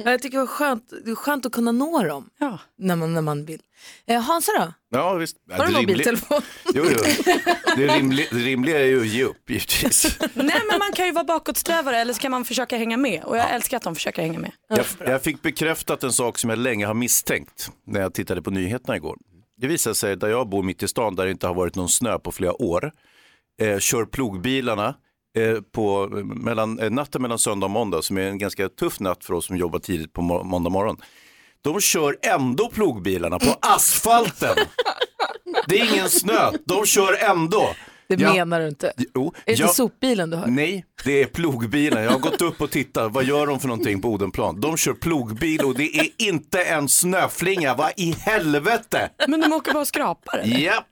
Jag 0.04 0.22
tycker 0.22 0.38
det 0.38 0.42
var 0.42 0.46
skönt, 0.46 0.92
det 1.04 1.10
är 1.10 1.14
skönt 1.14 1.46
att 1.46 1.52
kunna 1.52 1.72
nå 1.72 2.02
dem 2.02 2.30
Ja. 2.38 2.58
när, 2.78 2.96
man, 2.96 3.14
när 3.14 3.22
man 3.22 3.44
vill. 3.44 3.60
Eh, 4.06 4.20
Hansa 4.20 4.52
då? 4.58 4.72
Ja, 4.90 5.14
visst. 5.14 5.36
Ja, 5.50 5.56
Har 5.56 5.66
du 5.66 5.72
mobiltelefon? 5.72 6.42
Jo, 6.74 6.84
jo. 6.90 6.98
Det, 7.76 7.86
rimliga, 7.86 8.26
det 8.32 8.36
rimliga 8.38 8.80
är 8.80 8.84
ju 8.84 9.00
att 9.00 9.06
ge 9.06 9.24
upp 9.24 9.50
givetvis. 9.50 10.18
Nej 10.34 10.60
men 10.70 10.78
man 10.78 10.92
kan 10.94 11.06
ju 11.06 11.12
vara 11.12 11.24
bakåtsträvare 11.24 11.98
eller 11.98 12.12
så 12.12 12.20
kan 12.20 12.30
man 12.30 12.44
försöka 12.44 12.76
hänga 12.76 12.96
med 12.96 13.24
och 13.24 13.36
jag 13.36 13.50
älskar 13.54 13.76
att 13.76 13.82
de 13.82 13.94
försöker 13.94 14.22
hänga 14.22 14.38
med. 14.38 14.52
Jag, 14.68 14.86
jag 14.98 15.22
fick 15.22 15.42
bekräftat 15.42 16.02
en 16.02 16.12
sak 16.12 16.38
som 16.38 16.50
jag 16.50 16.58
länge 16.58 16.86
har 16.86 16.94
misstänkt 16.94 17.70
när 17.86 18.00
jag 18.00 18.14
tittade 18.14 18.42
på 18.42 18.50
nyheterna 18.50 18.96
igår. 18.96 19.16
Det 19.60 19.66
visar 19.66 19.92
sig 19.92 20.16
där 20.16 20.28
jag 20.28 20.48
bor 20.48 20.62
mitt 20.62 20.82
i 20.82 20.88
stan 20.88 21.14
där 21.16 21.24
det 21.24 21.30
inte 21.30 21.46
har 21.46 21.54
varit 21.54 21.74
någon 21.74 21.88
snö 21.88 22.18
på 22.18 22.32
flera 22.32 22.62
år. 22.62 22.92
Eh, 23.62 23.78
kör 23.78 24.04
plogbilarna 24.04 24.94
eh, 25.38 25.60
på 25.72 26.08
mellan, 26.24 26.78
eh, 26.78 26.90
natten 26.90 27.22
mellan 27.22 27.38
söndag 27.38 27.66
och 27.66 27.70
måndag 27.70 28.02
som 28.02 28.18
är 28.18 28.22
en 28.22 28.38
ganska 28.38 28.68
tuff 28.68 29.00
natt 29.00 29.24
för 29.24 29.34
oss 29.34 29.46
som 29.46 29.56
jobbar 29.56 29.78
tidigt 29.78 30.12
på 30.12 30.20
mo- 30.22 30.44
måndag 30.44 30.70
morgon. 30.70 30.96
De 31.62 31.80
kör 31.80 32.16
ändå 32.22 32.68
plogbilarna 32.70 33.38
på 33.38 33.56
asfalten. 33.62 34.56
Det 35.68 35.80
är 35.80 35.94
ingen 35.94 36.08
snö, 36.10 36.50
de 36.64 36.86
kör 36.86 37.24
ändå. 37.30 37.68
Det 38.08 38.14
Ja. 38.20 38.32
menar 38.34 38.60
du 38.60 38.68
inte. 38.68 38.92
Jo, 39.14 39.32
Är 39.46 39.52
det 39.56 39.58
jag- 39.60 39.74
sopbilen 39.74 40.30
du 40.30 40.36
har? 40.36 40.46
Nej, 40.46 40.84
det 41.04 41.22
är 41.22 41.26
plogbilen. 41.26 42.02
Jag 42.04 42.10
har 42.10 42.18
gått 42.18 42.42
upp 42.42 42.60
och 42.60 42.70
tittat. 42.70 43.12
Vad 43.12 43.24
gör 43.24 43.46
de 43.46 43.60
för 43.60 43.68
någonting 43.68 44.00
på 44.02 44.08
Odenplan? 44.08 44.60
De 44.60 44.76
kör 44.76 44.92
plogbil 44.92 45.60
och 45.64 45.74
det 45.74 45.96
är 45.98 46.08
inte 46.18 46.62
en 46.62 46.88
snöflinga. 46.88 47.74
Vad 47.74 47.92
i 47.96 48.12
helvete? 48.20 49.10
Men 49.28 49.40
de 49.40 49.52
åker 49.52 49.72
bara 49.72 49.80
och 49.80 49.86
skrapar 49.88 50.38
eller? 50.38 50.58
Japp. 50.58 50.84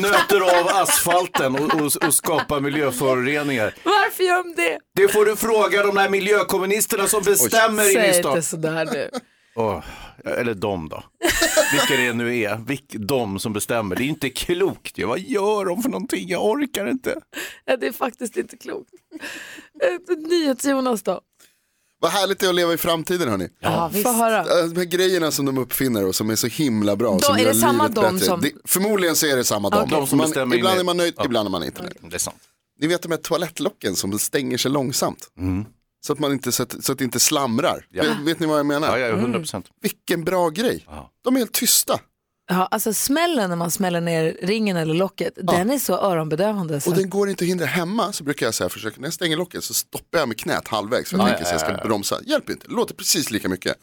Nöter 0.00 0.40
av 0.60 0.68
asfalten 0.82 1.54
och, 1.54 1.74
och, 1.74 2.04
och 2.06 2.14
skapar 2.14 2.60
miljöföroreningar. 2.60 3.74
Varför 3.84 4.24
gör 4.24 4.42
de 4.44 4.62
det? 4.62 4.78
Det 4.94 5.08
får 5.12 5.24
du 5.24 5.36
fråga 5.36 5.82
de 5.82 5.94
där 5.94 6.08
miljökommunisterna 6.08 7.06
som 7.06 7.22
bestämmer 7.22 7.82
inne 7.92 8.06
i 8.08 8.12
Säg 8.12 8.14
stan. 8.22 8.32
inte 8.36 8.42
sådär 8.48 8.84
nu. 8.92 9.10
Åh, 9.58 9.84
eller 10.24 10.54
de 10.54 10.88
då. 10.88 11.04
Vilka 11.72 11.96
det 12.02 12.12
nu 12.12 12.38
är. 12.38 12.56
Vilk, 12.56 12.94
de 12.98 13.38
som 13.38 13.52
bestämmer. 13.52 13.96
Det 13.96 14.02
är 14.02 14.06
inte 14.06 14.30
klokt. 14.30 14.98
Vad 15.04 15.18
gör 15.20 15.64
de 15.64 15.82
för 15.82 15.90
någonting? 15.90 16.28
Jag 16.28 16.44
orkar 16.44 16.86
inte. 16.90 17.20
Ja, 17.64 17.76
det 17.76 17.86
är 17.86 17.92
faktiskt 17.92 18.36
inte 18.36 18.56
klokt. 18.56 18.90
Eh, 19.82 20.16
NyhetsJonas 20.28 21.02
då? 21.02 21.20
Vad 22.00 22.10
härligt 22.10 22.38
det 22.38 22.46
är 22.46 22.50
att 22.50 22.54
leva 22.56 22.74
i 22.74 22.76
framtiden 22.76 23.28
hörni. 23.28 23.48
Ja, 23.60 23.90
Få 24.02 24.12
höra. 24.12 24.38
Äh, 24.60 24.66
De 24.66 24.76
här 24.76 24.84
grejerna 24.84 25.30
som 25.30 25.46
de 25.46 25.58
uppfinner 25.58 26.06
och 26.06 26.14
som 26.14 26.30
är 26.30 26.36
så 26.36 26.46
himla 26.46 26.96
bra. 26.96 27.12
Då 27.12 27.18
som 27.20 27.36
är 27.36 27.44
det 27.44 27.54
samma 27.54 27.88
dom 27.88 28.18
som- 28.20 28.40
Det, 28.40 28.52
förmodligen 28.64 29.16
så 29.16 29.26
är 29.26 29.36
det 29.36 29.44
samma 29.44 29.70
dom. 29.70 29.88
De 29.90 30.06
som 30.06 30.18
man, 30.18 30.26
bestämmer 30.26 30.56
ibland 30.56 30.80
är 30.80 30.84
man 30.84 30.96
nöjd, 30.96 31.14
Ja. 31.16 31.24
ibland 31.24 31.46
är 31.46 31.50
man 31.50 31.64
inte 31.64 31.82
nöjd. 31.82 31.96
Det 32.02 32.14
är 32.14 32.18
sant. 32.18 32.36
Ni 32.80 32.86
vet 32.86 33.02
de 33.02 33.10
här 33.10 33.18
toalettlocken 33.18 33.96
som 33.96 34.18
stänger 34.18 34.58
sig 34.58 34.70
långsamt. 34.70 35.28
Så, 36.00 36.12
att 36.12 36.18
man 36.18 36.32
inte, 36.32 36.52
så, 36.52 36.62
att, 36.62 36.84
så 36.84 36.92
att 36.92 36.98
det 36.98 37.04
inte 37.04 37.20
slamrar. 37.20 37.86
Ja. 37.90 38.02
Vet, 38.02 38.18
vet 38.18 38.40
ni 38.40 38.46
vad 38.46 38.58
jag 38.58 38.66
menar? 38.66 38.98
Ja, 38.98 39.08
ja, 39.08 39.16
100 39.16 39.38
procent. 39.38 39.66
Vilken 39.80 40.24
bra 40.24 40.48
grej. 40.48 40.84
Ja. 40.86 41.10
De 41.24 41.34
är 41.34 41.38
helt 41.38 41.52
tysta. 41.52 42.00
Ja, 42.50 42.66
alltså 42.66 42.92
smällen 42.94 43.50
när 43.50 43.56
man 43.56 43.70
smäller 43.70 44.00
ner 44.00 44.36
ringen 44.42 44.76
eller 44.76 44.94
locket, 44.94 45.32
den 45.42 45.70
är 45.70 45.78
så 45.78 45.94
öronbedövande. 45.94 46.80
Så. 46.80 46.90
Och 46.90 46.96
den 46.96 47.10
går 47.10 47.28
inte 47.30 47.44
att 47.44 47.48
hindra 47.48 47.66
hemma 47.66 48.12
så 48.12 48.24
brukar 48.24 48.46
jag 48.46 48.54
säga, 48.54 48.68
försöka, 48.68 49.00
när 49.00 49.06
jag 49.06 49.14
stänger 49.14 49.36
locket 49.36 49.64
så 49.64 49.74
stoppar 49.74 50.18
jag 50.18 50.28
med 50.28 50.38
knät 50.38 50.68
halvvägs 50.68 51.10
för 51.10 51.18
jag 51.18 51.28
tänker 51.28 51.44
så 51.44 51.50
jag 51.50 51.60
ska 51.60 51.72
bromsa. 51.88 52.20
Hjälper 52.24 52.52
inte, 52.52 52.68
det 52.68 52.74
låter 52.74 52.94
precis 52.94 53.30
lika 53.30 53.48
mycket. 53.48 53.76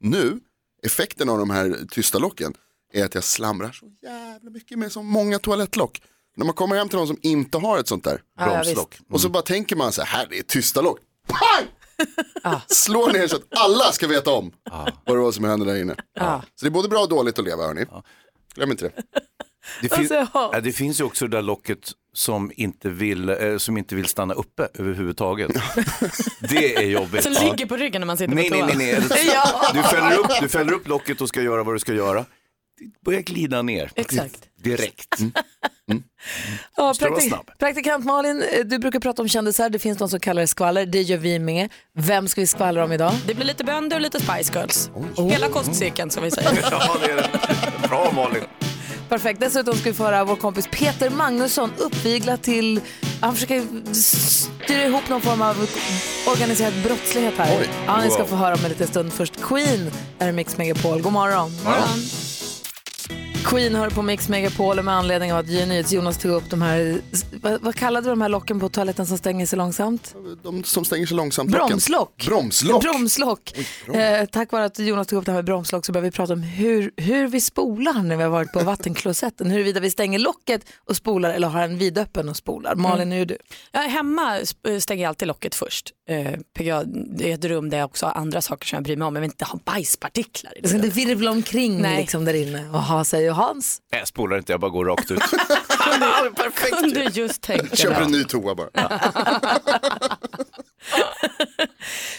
Nu, 0.00 0.40
effekten 0.86 1.28
av 1.28 1.38
de 1.38 1.50
här 1.50 1.76
tysta 1.90 2.18
locken 2.18 2.54
är 2.92 3.04
att 3.04 3.14
jag 3.14 3.24
slamrar 3.24 3.72
så 3.72 3.86
jävla 4.02 4.50
mycket 4.50 4.78
mer 4.78 4.88
som 4.88 5.06
många 5.06 5.38
toalettlock. 5.38 6.02
När 6.36 6.44
man 6.44 6.54
kommer 6.54 6.76
hem 6.76 6.88
till 6.88 6.98
någon 6.98 7.06
som 7.06 7.18
inte 7.22 7.58
har 7.58 7.78
ett 7.78 7.88
sånt 7.88 8.04
där 8.04 8.22
Ja, 8.38 8.46
ja, 8.46 8.62
Bromslock. 8.62 8.98
och 9.10 9.20
så 9.20 9.28
bara 9.28 9.42
tänker 9.42 9.76
man 9.76 9.92
så 9.92 10.02
här, 10.02 10.18
här 10.18 10.26
det 10.30 10.38
är 10.38 10.42
tysta 10.42 10.80
lock. 10.80 10.98
Pang! 11.26 11.66
Slår 12.66 13.12
ner 13.12 13.26
så 13.28 13.36
att 13.36 13.42
alla 13.58 13.92
ska 13.92 14.06
veta 14.06 14.30
om 14.30 14.52
vad 15.04 15.16
det 15.16 15.20
var 15.20 15.32
som 15.32 15.44
hände 15.44 15.66
där 15.66 15.80
inne. 15.80 15.94
Så 16.54 16.64
det 16.64 16.66
är 16.66 16.70
både 16.70 16.88
bra 16.88 17.00
och 17.00 17.08
dåligt 17.08 17.38
att 17.38 17.44
leva 17.44 17.66
hörni. 17.66 17.86
Glöm 18.54 18.70
inte 18.70 18.84
det. 18.84 18.92
Det, 19.82 19.88
fin- 19.88 19.98
Alltså, 20.18 20.26
ja. 20.52 20.60
det 20.60 20.72
finns 20.72 21.00
ju 21.00 21.04
också 21.04 21.26
det 21.26 21.36
där 21.36 21.42
locket 21.42 21.78
som 22.14 22.52
inte 22.56 22.88
vill, 22.88 23.28
eh, 23.28 23.56
som 23.58 23.76
inte 23.78 23.94
vill 23.94 24.06
stanna 24.06 24.34
uppe 24.34 24.68
överhuvudtaget. 24.74 25.50
det 26.40 26.76
är 26.76 26.82
jobbigt. 26.86 27.22
Som 27.22 27.32
ligger 27.32 27.66
på 27.66 27.76
ryggen 27.76 28.00
när 28.00 28.06
man 28.06 28.16
sitter 28.16 28.34
Nej, 28.34 28.50
på 28.50 28.56
nej, 28.56 28.66
toa. 28.68 28.78
nej. 28.78 29.00
nej. 29.08 29.36
Du, 29.74 29.82
fäller 29.82 30.18
upp, 30.18 30.26
du 30.40 30.48
fäller 30.48 30.72
upp 30.72 30.88
locket 30.88 31.20
och 31.20 31.28
ska 31.28 31.42
göra 31.42 31.62
vad 31.62 31.74
du 31.74 31.78
ska 31.78 31.92
göra. 31.92 32.24
Börjar 33.04 33.20
glida 33.20 33.62
ner. 33.62 33.90
Exakt. 33.94 34.38
Direkt. 34.62 35.14
Ja, 36.76 36.94
Ska 36.94 37.04
vara 37.10 37.20
praktik- 37.20 37.58
praktikant 37.58 38.04
Malin, 38.04 38.42
eh, 38.42 38.64
du 38.64 38.78
brukar 38.78 39.00
prata 39.00 39.22
om 39.22 39.28
kändisar, 39.28 39.70
det 39.70 39.78
finns 39.78 39.98
de 39.98 40.08
som 40.08 40.20
kallar 40.20 40.40
det 40.42 40.46
skvaller, 40.48 40.86
det 40.86 41.02
gör 41.02 41.18
vi 41.18 41.38
med. 41.38 41.72
Vem 41.94 42.28
ska 42.28 42.40
vi 42.40 42.46
skvallra 42.46 42.84
om 42.84 42.92
idag? 42.92 43.12
Det 43.26 43.34
blir 43.34 43.44
lite 43.46 43.64
bönder 43.64 43.96
och 43.96 44.02
lite 44.02 44.20
Spice 44.20 44.52
Girls. 44.58 44.90
Hela 45.30 45.48
kostcirkeln 45.48 46.10
som 46.10 46.22
vi 46.22 46.30
säger. 46.30 46.58
Ja, 46.70 46.96
det 47.06 47.12
är 47.12 47.16
det. 47.16 47.88
Bra 47.88 48.12
Malin. 48.14 48.42
Perfekt, 49.08 49.40
dessutom 49.40 49.74
ska 49.74 49.90
vi 49.90 49.94
få 49.96 50.04
höra 50.04 50.24
vår 50.24 50.36
kompis 50.36 50.68
Peter 50.70 51.10
Magnusson 51.10 51.72
uppvigla 51.78 52.36
till, 52.36 52.80
han 53.20 53.34
försöker 53.34 53.64
styra 53.94 54.84
ihop 54.84 55.08
någon 55.08 55.20
form 55.20 55.42
av 55.42 55.68
organiserad 56.32 56.72
brottslighet 56.84 57.34
här. 57.38 57.56
Oj. 57.60 57.68
Ja, 57.86 58.00
ni 58.00 58.10
ska 58.10 58.24
få 58.24 58.36
höra 58.36 58.54
om 58.54 58.60
en 58.64 58.68
liten 58.68 58.86
stund. 58.86 59.12
Först 59.12 59.42
Queen, 59.42 59.90
där 60.18 60.28
är 60.28 60.32
Mix 60.32 60.56
Megapol. 60.56 61.02
God 61.02 61.12
morgon. 61.12 61.50
Queen 63.46 63.74
hör 63.74 63.90
på 63.90 64.02
Mix 64.02 64.28
Megapol 64.28 64.82
med 64.82 64.94
anledning 64.94 65.32
av 65.32 65.38
att 65.38 65.92
Jonas 65.92 66.18
tog 66.18 66.30
upp 66.32 66.50
de 66.50 66.62
här, 66.62 67.00
vad, 67.42 67.60
vad 67.60 67.74
kallade 67.74 68.06
du 68.06 68.10
de 68.10 68.20
här 68.20 68.28
locken 68.28 68.60
på 68.60 68.68
toaletten 68.68 69.06
som 69.06 69.18
stänger 69.18 69.46
sig 69.46 69.56
långsamt? 69.56 70.14
De 70.42 70.64
som 70.64 70.84
stänger 70.84 71.06
sig 71.06 71.16
långsamt. 71.16 71.50
locken. 71.50 71.66
Bromslock. 71.68 72.24
Bromslock. 72.26 72.82
Bromslock. 72.82 73.58
Eh, 73.94 74.24
tack 74.24 74.52
vare 74.52 74.64
att 74.64 74.78
Jonas 74.78 75.06
tog 75.06 75.18
upp 75.18 75.26
det 75.26 75.32
här 75.32 75.38
med 75.38 75.44
bromslock 75.44 75.86
så 75.86 75.92
börjar 75.92 76.04
vi 76.04 76.10
prata 76.10 76.32
om 76.32 76.42
hur, 76.42 76.90
hur 76.96 77.28
vi 77.28 77.40
spolar 77.40 78.02
när 78.02 78.16
vi 78.16 78.22
har 78.22 78.30
varit 78.30 78.52
på 78.52 78.58
vattenklosetten. 78.64 79.50
Huruvida 79.50 79.80
vi 79.80 79.90
stänger 79.90 80.18
locket 80.18 80.62
och 80.88 80.96
spolar 80.96 81.30
eller 81.30 81.48
har 81.48 81.62
en 81.62 81.78
vidöppen 81.78 82.28
och 82.28 82.36
spolar. 82.36 82.74
Malin, 82.74 83.12
hur 83.12 83.20
är 83.20 83.26
du? 83.26 83.38
Ja, 83.72 83.80
hemma 83.80 84.38
stänger 84.78 85.02
jag 85.02 85.08
alltid 85.08 85.28
locket 85.28 85.54
först. 85.54 85.92
Eh, 86.08 86.32
det 87.16 87.30
är 87.30 87.34
ett 87.34 87.44
rum 87.44 87.70
där 87.70 87.78
jag 87.78 87.84
också 87.84 88.06
har 88.06 88.12
andra 88.12 88.40
saker 88.40 88.66
som 88.66 88.76
jag 88.76 88.84
bryr 88.84 88.96
mig 88.96 89.06
om. 89.06 89.14
Jag 89.14 89.20
vill 89.20 89.30
inte 89.30 89.44
ha 89.44 89.58
bajspartiklar 89.64 90.58
i 90.58 90.60
Det 90.60 90.68
ska 90.68 90.78
det. 90.78 90.86
inte 90.86 90.96
virvla 90.96 91.30
omkring 91.30 91.82
Nej. 91.82 91.96
liksom 92.00 92.24
där 92.24 92.34
inne 92.34 92.68
och 92.70 92.82
ha 92.82 93.04
sig. 93.04 93.30
Och 93.30 93.35
Hans? 93.36 93.78
Nej, 93.92 94.00
Jag 94.00 94.08
spolar 94.08 94.38
inte, 94.38 94.52
jag 94.52 94.60
bara 94.60 94.70
går 94.70 94.84
rakt 94.84 95.10
ut. 95.10 95.22
Kunde 96.80 97.02
just 97.02 97.42
tänka 97.42 97.76
Köper 97.76 98.02
en 98.02 98.10
ny 98.12 98.24
toa 98.24 98.54
bara. 98.54 98.68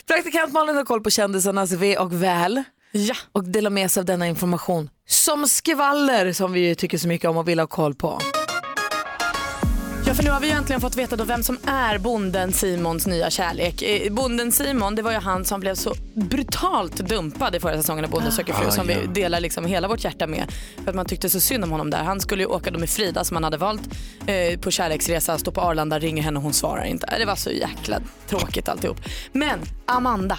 Praktikant 0.08 0.54
Malin 0.54 0.76
har 0.76 0.86
koll 0.86 1.02
på 1.02 1.10
kändisarnas 1.10 1.72
ve 1.72 1.98
och 1.98 2.14
väl. 2.24 2.64
Ja. 2.92 3.16
Och 3.32 3.44
delar 3.44 3.70
med 3.70 3.92
sig 3.92 4.02
av 4.02 4.06
denna 4.06 4.28
information 4.28 4.90
som 5.08 5.48
skvaller 5.48 6.34
som 6.34 6.54
vi 6.54 6.76
tycker 6.76 6.98
så 6.98 7.08
mycket 7.08 7.30
om 7.30 7.38
och 7.38 7.48
vill 7.48 7.60
ha 7.60 7.68
koll 7.68 7.96
på. 7.96 8.20
För 10.18 10.24
nu 10.24 10.30
har 10.30 10.40
vi 10.40 10.48
ju 10.48 10.54
äntligen 10.54 10.82
fått 10.82 10.96
veta 10.96 11.16
då 11.16 11.24
vem 11.24 11.44
som 11.44 11.58
är 11.66 11.98
bonden 11.98 12.54
Simons 12.54 13.08
nya 13.08 13.30
kärlek. 13.30 13.82
Eh, 13.82 14.14
Bonden 14.14 14.52
Simon, 14.52 14.96
det 14.96 15.02
var 15.02 15.12
ju 15.12 15.18
han 15.18 15.46
som 15.46 15.60
blev 15.60 15.76
så 15.76 15.94
brutalt 16.14 16.96
dumpad 16.96 17.56
i 17.56 17.60
förra 17.60 17.78
säsongen 17.78 18.06
av 18.06 18.12
Bonden 18.12 18.32
söker 18.32 18.54
fru 18.54 18.68
Ah, 18.68 18.72
som 18.72 18.90
ja. 18.90 18.98
vi 19.02 19.08
delar 19.22 19.40
liksom 19.40 19.66
hela 19.66 19.88
vårt 19.88 20.04
hjärta 20.04 20.28
med. 20.28 20.52
För 20.84 20.90
att 20.90 20.96
man 20.96 21.06
tyckte 21.06 21.30
så 21.30 21.40
synd 21.40 21.64
om 21.64 21.72
honom 21.72 21.90
där. 21.90 22.04
Han 22.04 22.20
skulle 22.20 22.44
ju 22.44 22.48
åka 22.48 22.72
då 22.72 22.80
med 22.80 22.90
Frida 22.90 23.24
som 23.24 23.36
han 23.36 23.44
hade 23.44 23.58
valt 23.58 23.82
eh, 24.28 24.60
på 24.60 24.72
kärleksresa, 24.72 25.38
stå 25.38 25.52
på 25.52 25.62
Arlanda, 25.62 26.00
ringer 26.00 26.24
henne 26.24 26.38
och 26.38 26.44
hon 26.44 26.54
svarar 26.54 26.86
inte. 26.86 27.18
Det 27.20 27.26
var 27.26 27.36
så 27.36 27.50
jäkla 27.50 28.00
tråkigt 28.30 28.70
alltihop. 28.70 28.98
Men 29.32 29.60
Amanda, 29.86 30.38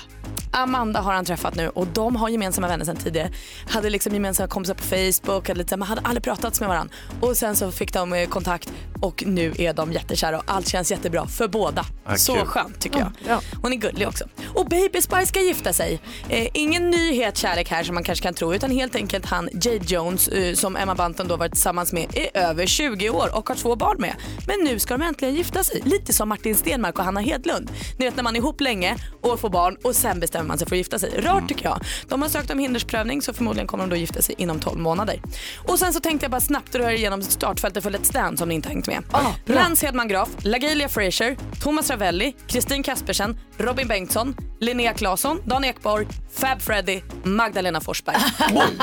Amanda 0.53 1.01
har 1.01 1.13
han 1.13 1.25
träffat 1.25 1.55
nu 1.55 1.69
och 1.69 1.87
de 1.87 2.17
har 2.17 2.29
gemensamma 2.29 2.69
vänner 2.69 2.85
sedan 2.85 2.97
tidigare. 2.97 3.31
Hade 3.69 3.91
liksom 3.91 4.15
gemensamma 4.15 4.49
kompisar 4.49 4.75
på 4.75 4.83
Facebook, 4.83 5.49
hade 5.49 5.59
lite, 5.59 5.77
man 5.77 5.89
hade 5.89 6.01
aldrig 6.01 6.23
pratat 6.23 6.61
med 6.61 6.69
varandra. 6.69 6.95
Och 7.21 7.37
sen 7.37 7.57
så 7.57 7.71
fick 7.73 7.93
de 7.93 8.13
eh, 8.13 8.29
kontakt 8.29 8.73
och 9.01 9.25
nu 9.27 9.55
är 9.59 9.73
de 9.73 9.93
jättekära 9.93 10.39
och 10.39 10.45
allt 10.47 10.69
känns 10.69 10.91
jättebra 10.91 11.27
för 11.27 11.49
båda. 11.49 11.85
Ah, 12.05 12.17
så 12.17 12.35
kul. 12.35 12.47
skönt 12.47 12.81
tycker 12.81 12.99
jag. 12.99 13.41
Hon 13.63 13.73
är 13.73 13.77
gullig 13.77 14.09
också. 14.09 14.25
Och 14.55 14.67
Baby 14.67 15.03
Spice 15.03 15.27
ska 15.27 15.41
gifta 15.41 15.73
sig. 15.73 16.01
Eh, 16.29 16.49
ingen 16.55 16.91
nyhet 16.91 17.37
kärlek 17.37 17.71
här 17.71 17.83
som 17.85 17.95
man 17.95 18.05
kanske 18.05 18.23
kan 18.23 18.35
tro 18.35 18.55
utan 18.55 18.71
helt 18.71 18.95
enkelt 18.95 19.27
han 19.27 19.49
Jay 19.63 19.81
Jones 19.87 20.29
eh, 20.29 20.55
som 20.55 20.77
Emma 20.77 20.95
Bunton 20.95 21.29
då 21.29 21.37
varit 21.37 21.53
tillsammans 21.53 21.93
med 21.93 22.17
i 22.17 22.29
över 22.35 22.67
20 22.67 23.11
år 23.11 23.37
och 23.37 23.49
har 23.49 23.57
två 23.57 23.77
barn 23.77 24.01
med. 24.01 24.15
Men 24.47 24.65
nu 24.65 24.79
ska 24.79 24.97
de 24.97 25.05
äntligen 25.05 25.35
gifta 25.35 25.65
sig. 25.65 25.83
Lite 25.85 26.13
som 26.13 26.29
Martin 26.29 26.55
Stenmark 26.55 26.99
och 26.99 27.05
Hanna 27.05 27.21
Hedlund. 27.21 27.71
Ni 27.99 28.05
vet 28.05 28.17
när 28.17 28.23
man 28.23 28.37
är 28.37 28.41
ihop 28.41 28.61
länge 28.61 28.97
och 29.21 29.41
får 29.41 29.51
barn 29.51 29.77
och 29.85 29.97
sen 29.97 30.21
bestämmer 30.39 30.49
man 30.49 30.59
sig 30.59 30.69
för 30.69 30.75
att 30.75 30.79
gifta 30.79 30.99
sig. 30.99 31.21
Rart 31.21 31.49
tycker 31.49 31.65
jag. 31.65 31.81
De 32.09 32.23
har 32.23 32.29
sökt 32.29 32.51
om 32.51 32.59
hindersprövning 32.59 33.23
så 33.23 33.33
förmodligen 33.33 33.67
kommer 33.67 33.85
de 33.85 33.91
då 33.91 33.97
gifta 33.97 34.23
sig 34.23 34.35
inom 34.39 34.61
12 34.61 34.79
månader. 34.79 35.21
Och 35.69 35.79
sen 35.79 35.93
så 35.93 36.01
tänkte 36.01 36.25
jag 36.25 36.31
bara 36.31 36.41
snabbt 36.41 36.75
röra 36.75 36.93
igenom 36.93 37.23
startfältet 37.23 37.83
för 37.83 37.91
Let's 37.91 38.13
Dance 38.13 38.43
om 38.43 38.49
ni 38.49 38.55
inte 38.55 38.69
hängt 38.69 38.87
med. 38.87 39.03
Lance 39.47 39.87
Hedman 39.87 40.09
Graf, 40.09 40.29
LaGalia 40.43 40.89
Frazier, 40.89 41.37
Thomas 41.63 41.91
Ravelli, 41.91 42.35
Kristin 42.47 42.83
Kaspersen, 42.83 43.39
Robin 43.59 43.89
Bengtsson, 43.89 44.37
Linnea 44.61 44.95
Claesson, 44.95 45.41
Dan 45.45 45.65
Ekborg, 45.65 46.07
Fab 46.33 46.63
Freddy, 46.63 47.01
Magdalena 47.25 47.81
Forsberg. 47.81 48.17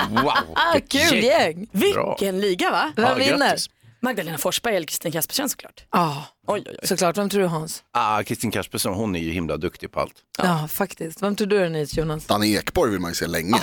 Wow, 0.09 0.31
Ah, 0.55 0.79
kul 0.89 1.23
gäng! 1.23 1.67
Vilken 1.71 2.41
liga 2.41 2.71
va? 2.71 2.91
Vem 2.95 3.05
Ja, 3.05 3.13
vinner? 3.13 3.37
grattis. 3.37 3.69
Magdalena 4.01 4.37
Forsberg 4.37 4.75
eller 4.75 4.87
Kristin 4.87 5.11
Kaspersen 5.11 5.49
såklart. 5.49 5.83
Ja, 5.91 6.23
Oj, 6.47 6.63
oj, 6.67 6.75
oj. 6.81 6.87
såklart. 6.87 7.17
Vem 7.17 7.29
tror 7.29 7.41
du 7.41 7.47
Hans? 7.47 7.83
Ah, 7.91 8.23
Kristin 8.23 8.51
Kaspersen, 8.51 8.93
hon 8.93 9.15
är 9.15 9.19
ju 9.19 9.31
himla 9.31 9.57
duktig 9.57 9.91
på 9.91 9.99
allt. 9.99 10.13
Ja, 10.37 10.67
faktiskt. 10.71 11.21
Vem 11.23 11.35
tror 11.35 11.47
du 11.47 11.57
är 11.57 11.69
nyhets 11.69 11.97
Jonas? 11.97 12.25
Danne 12.25 12.47
Ekborg 12.47 12.91
vill 12.91 12.99
man 12.99 13.11
ju 13.11 13.15
se 13.15 13.27
länge. 13.27 13.57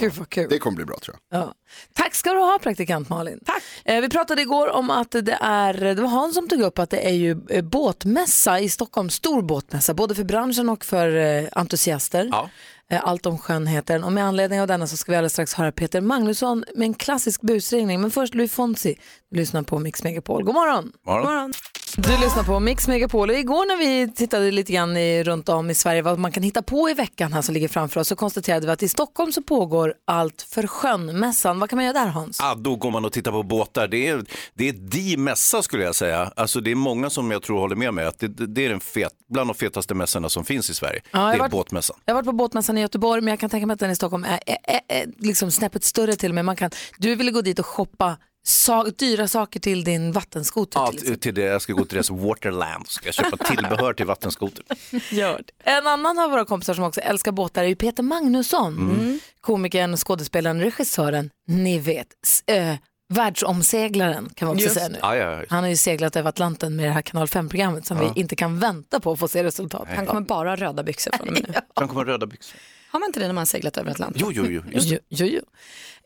Gud 0.00 0.12
vad 0.12 0.28
kul. 0.30 0.46
Det 0.50 0.58
kommer 0.58 0.76
bli 0.76 0.84
bra 0.84 0.96
tror 1.02 1.16
jag. 1.30 1.40
Ja. 1.40 1.54
Tack 1.94 2.14
ska 2.14 2.30
du 2.32 2.38
ha 2.40 2.58
praktikant 2.62 3.08
Malin. 3.08 3.40
Tack. 3.46 3.62
Eh, 3.84 4.00
vi 4.00 4.08
pratade 4.08 4.42
igår 4.42 4.68
om 4.70 4.90
att 4.90 5.10
det 5.10 5.38
är, 5.40 5.74
det 5.94 6.02
var 6.02 6.08
Hans 6.08 6.34
som 6.34 6.48
tog 6.48 6.60
upp 6.60 6.78
att 6.78 6.90
det 6.90 7.06
är 7.08 7.12
ju 7.14 7.36
eh, 7.50 7.64
båtmässa 7.64 8.60
i 8.60 8.68
Stockholm, 8.68 9.10
stor 9.10 9.42
båtmässa, 9.42 9.94
både 9.94 10.14
för 10.14 10.24
branschen 10.24 10.68
och 10.68 10.84
för 10.84 11.16
eh, 11.16 11.48
entusiaster. 11.52 12.28
Ja. 12.32 12.50
Eh, 12.90 13.00
Allt 13.04 13.26
om 13.26 13.38
skönheten 13.38 14.04
och 14.04 14.12
med 14.12 14.24
anledning 14.24 14.60
av 14.60 14.66
denna 14.66 14.86
så 14.86 14.96
ska 14.96 15.12
vi 15.12 15.16
alldeles 15.16 15.32
strax 15.32 15.54
höra 15.54 15.72
Peter 15.72 16.00
Magnusson 16.00 16.64
med 16.74 16.86
en 16.86 16.94
klassisk 16.94 17.40
busringning. 17.40 18.00
Men 18.00 18.10
först 18.10 18.34
Louis 18.34 18.52
Fonsi, 18.52 18.98
du 19.30 19.36
lyssnar 19.36 19.62
på 19.62 19.78
Mix 19.78 20.02
Megapol. 20.04 20.44
God 20.44 20.54
morgon! 20.54 20.92
Morgon. 21.06 21.24
Morgon. 21.24 21.52
Du 21.98 22.10
lyssnar 22.10 22.42
på 22.44 22.60
Mix 22.60 22.88
Megapol 22.88 23.30
och 23.30 23.36
igår 23.36 23.66
när 23.66 23.76
vi 23.76 24.12
tittade 24.12 24.50
lite 24.50 24.72
grann 24.72 24.96
i, 24.96 25.22
runt 25.24 25.48
om 25.48 25.70
i 25.70 25.74
Sverige 25.74 26.02
vad 26.02 26.18
man 26.18 26.32
kan 26.32 26.42
hitta 26.42 26.62
på 26.62 26.90
i 26.90 26.94
veckan 26.94 27.32
här 27.32 27.42
som 27.42 27.54
ligger 27.54 27.68
framför 27.68 28.00
oss 28.00 28.08
så 28.08 28.16
konstaterade 28.16 28.66
vi 28.66 28.72
att 28.72 28.82
i 28.82 28.88
Stockholm 28.88 29.32
så 29.32 29.42
pågår 29.42 29.94
Allt 30.04 30.42
för 30.42 30.66
sjön-mässan. 30.66 31.58
Vad 31.58 31.70
kan 31.70 31.76
man 31.76 31.84
göra 31.84 31.92
där 32.04 32.06
Hans? 32.06 32.40
Ah, 32.40 32.54
då 32.54 32.76
går 32.76 32.90
man 32.90 33.04
och 33.04 33.12
tittar 33.12 33.32
på 33.32 33.42
båtar. 33.42 33.88
Det 33.88 34.08
är, 34.08 34.24
det 34.54 34.68
är 34.68 34.72
di 34.72 35.16
mässa 35.16 35.62
skulle 35.62 35.84
jag 35.84 35.94
säga. 35.94 36.32
Alltså, 36.36 36.60
det 36.60 36.70
är 36.70 36.74
många 36.74 37.10
som 37.10 37.30
jag 37.30 37.42
tror 37.42 37.58
håller 37.58 37.76
med 37.76 37.94
mig 37.94 38.04
att 38.06 38.18
det, 38.18 38.28
det 38.28 38.64
är 38.64 38.68
den 38.68 38.80
fet, 38.80 39.12
bland 39.28 39.48
de 39.50 39.54
fetaste 39.54 39.94
mässorna 39.94 40.28
som 40.28 40.44
finns 40.44 40.70
i 40.70 40.74
Sverige. 40.74 41.00
har 41.12 41.30
det 41.30 41.34
är 41.36 41.38
varit- 41.38 41.50
båtmässan. 41.50 41.96
Jag 42.04 42.14
har 42.14 42.22
varit 42.22 42.26
på 42.26 42.32
båtmässan 42.32 42.78
i 42.78 42.80
Göteborg 42.80 43.20
men 43.22 43.32
jag 43.32 43.40
kan 43.40 43.50
tänka 43.50 43.66
mig 43.66 43.74
att 43.74 43.80
den 43.80 43.90
i 43.90 43.96
Stockholm 43.96 44.24
är, 44.24 44.40
är, 44.46 44.56
är, 44.64 44.80
är 44.88 45.06
liksom 45.18 45.50
snäppet 45.50 45.84
större 45.84 46.16
till 46.16 46.30
och 46.30 46.34
med. 46.34 46.44
Man 46.44 46.56
kan, 46.56 46.70
du 46.98 47.14
ville 47.14 47.30
gå 47.30 47.40
dit 47.40 47.58
och 47.58 47.66
shoppa 47.66 48.16
sa, 48.48 48.84
dyra 48.84 49.28
saker 49.28 49.60
till 49.60 49.84
din 49.84 50.12
vattenskoter. 50.12 50.80
Ja, 50.80 50.90
till 50.92 51.20
till 51.20 51.34
det, 51.34 51.42
jag 51.42 51.62
ska 51.62 51.72
gå 51.72 51.84
till 51.84 51.94
deras 51.94 52.10
Waterland. 52.10 52.88
Ska 52.88 53.06
jag 53.06 53.14
köpa 53.14 53.36
tillbehör 53.44 53.92
till 53.92 54.06
vattenskoter. 54.06 54.64
Gör 55.10 55.42
det. 55.64 55.70
En 55.70 55.86
annan 55.86 56.18
av 56.18 56.30
våra 56.30 56.44
kompisar 56.44 56.74
som 56.74 56.84
också 56.84 57.00
älskar 57.00 57.32
båtar 57.32 57.64
är 57.64 57.68
ju 57.68 57.76
Peter 57.76 58.02
Magnusson. 58.02 59.20
Komikern, 59.40 59.96
skådespelaren, 59.96 60.60
regissören, 60.60 61.30
ni 61.46 61.78
vet, 61.78 62.06
s- 62.26 62.42
äh, 62.46 62.74
världsomseglaren 63.08 64.30
kan 64.34 64.48
man 64.48 64.54
också 64.56 64.64
Just 64.64 64.76
säga 64.76 64.88
nu. 64.88 64.98
Ja, 65.02 65.16
ja, 65.16 65.30
ja. 65.32 65.44
Han 65.48 65.62
har 65.64 65.70
ju 65.70 65.76
seglat 65.76 66.16
över 66.16 66.28
Atlanten 66.28 66.76
med 66.76 66.86
det 66.86 66.90
här 66.92 67.02
kanal 67.02 67.26
5-programmet 67.26 67.86
som 67.86 67.98
vi 67.98 68.20
inte 68.20 68.36
kan 68.36 68.58
vänta 68.58 69.00
på 69.00 69.12
att 69.12 69.18
få 69.18 69.28
se 69.28 69.44
resultat. 69.44 69.88
Han 69.96 70.06
kommer 70.06 70.20
bara 70.20 70.56
röda 70.56 70.82
byxor 70.82 71.12
från 71.16 71.28
och 71.28 71.32
med 71.34 71.44
nu. 71.48 71.54
Han 71.74 71.88
kommer 71.88 72.04
röda 72.04 72.26
byxor. 72.26 72.58
Har 72.96 73.00
man 73.00 73.08
inte 73.08 73.20
det 73.20 73.26
när 73.26 73.34
man 73.34 73.40
har 73.40 73.46
seglat 73.46 73.76
över 73.76 73.90
Atlanten? 73.90 74.22
Jo, 74.24 74.32
jo, 74.32 74.46
jo. 74.46 74.62
Just. 74.72 74.90
Jo, 74.90 74.98
jo, 75.08 75.26
jo. 75.26 75.40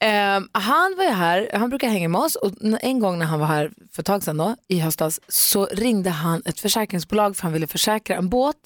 Ehm, 0.00 0.48
han 0.53 0.94
var 0.96 1.05
ju 1.05 1.11
här, 1.11 1.50
han 1.53 1.70
brukar 1.70 1.88
hänga 1.88 2.09
med 2.09 2.20
oss 2.20 2.37
och 2.37 2.53
en 2.81 2.98
gång 2.98 3.18
när 3.18 3.26
han 3.26 3.40
var 3.40 3.46
här 3.46 3.70
för 3.92 4.03
ett 4.03 4.07
tag 4.07 4.22
sedan 4.22 4.37
då, 4.37 4.57
i 4.68 4.79
höstas 4.79 5.20
så 5.29 5.66
ringde 5.66 6.11
han 6.11 6.42
ett 6.44 6.61
försäkringsbolag 6.61 7.37
för 7.37 7.42
han 7.42 7.53
ville 7.53 7.66
försäkra 7.66 8.16
en 8.16 8.29
båt 8.29 8.57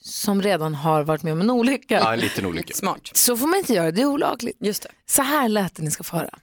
som 0.00 0.42
redan 0.42 0.74
har 0.74 1.02
varit 1.02 1.22
med 1.22 1.32
om 1.32 1.40
en 1.40 1.50
olycka. 1.50 1.94
Ja, 1.94 2.12
en 2.12 2.20
liten 2.20 2.46
olycka. 2.46 2.74
Smart. 2.74 3.10
Så 3.14 3.36
får 3.36 3.46
man 3.46 3.58
inte 3.58 3.72
göra, 3.72 3.90
det 3.90 4.02
är 4.02 4.06
olagligt. 4.06 4.56
Just 4.60 4.82
det. 4.82 4.88
Så 5.06 5.22
här 5.22 5.48
lät 5.48 5.74
det 5.74 5.82
ni 5.82 5.90
ska 5.90 6.04
få 6.04 6.16
höra. 6.16 6.38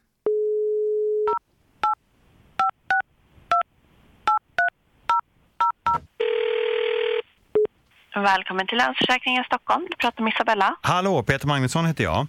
Välkommen 8.15 8.67
till 8.67 8.77
Länsförsäkringen 8.77 9.43
Stockholm. 9.43 9.87
Du 9.89 9.95
pratar 9.95 10.23
med 10.23 10.33
Isabella. 10.33 10.75
Hallå, 10.81 11.23
Peter 11.23 11.47
Magnusson 11.47 11.85
heter 11.85 12.03
jag. 12.03 12.27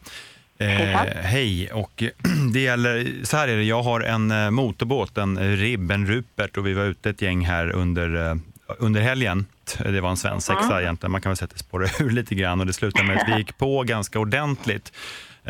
Eh, 0.58 0.68
hej, 1.22 1.72
och 1.72 2.02
det 2.52 2.60
gäller, 2.60 3.24
så 3.24 3.36
här 3.36 3.48
är 3.48 3.56
det, 3.56 3.62
jag 3.62 3.82
har 3.82 4.00
en 4.00 4.30
eh, 4.30 4.50
motorbåt, 4.50 5.18
en 5.18 5.56
ribb, 5.56 5.90
en 5.90 6.06
Rupert 6.06 6.56
och 6.56 6.66
vi 6.66 6.74
var 6.74 6.84
ute 6.84 7.10
ett 7.10 7.22
gäng 7.22 7.44
här 7.44 7.70
under, 7.70 8.30
eh, 8.30 8.36
under 8.78 9.00
helgen. 9.00 9.46
Det 9.78 10.00
var 10.00 10.10
en 10.10 10.16
svensexa 10.16 10.82
egentligen, 10.82 11.12
man 11.12 11.20
kan 11.20 11.30
väl 11.30 11.36
säga 11.36 11.44
att 11.44 11.50
det 11.50 11.58
spårade 11.58 11.90
ur 12.00 12.10
lite 12.10 12.34
grann 12.34 12.60
och 12.60 12.66
det 12.66 12.72
slutade 12.72 13.08
med 13.08 13.16
att 13.16 13.28
vi 13.28 13.38
gick 13.38 13.58
på 13.58 13.82
ganska 13.82 14.18
ordentligt 14.18 14.92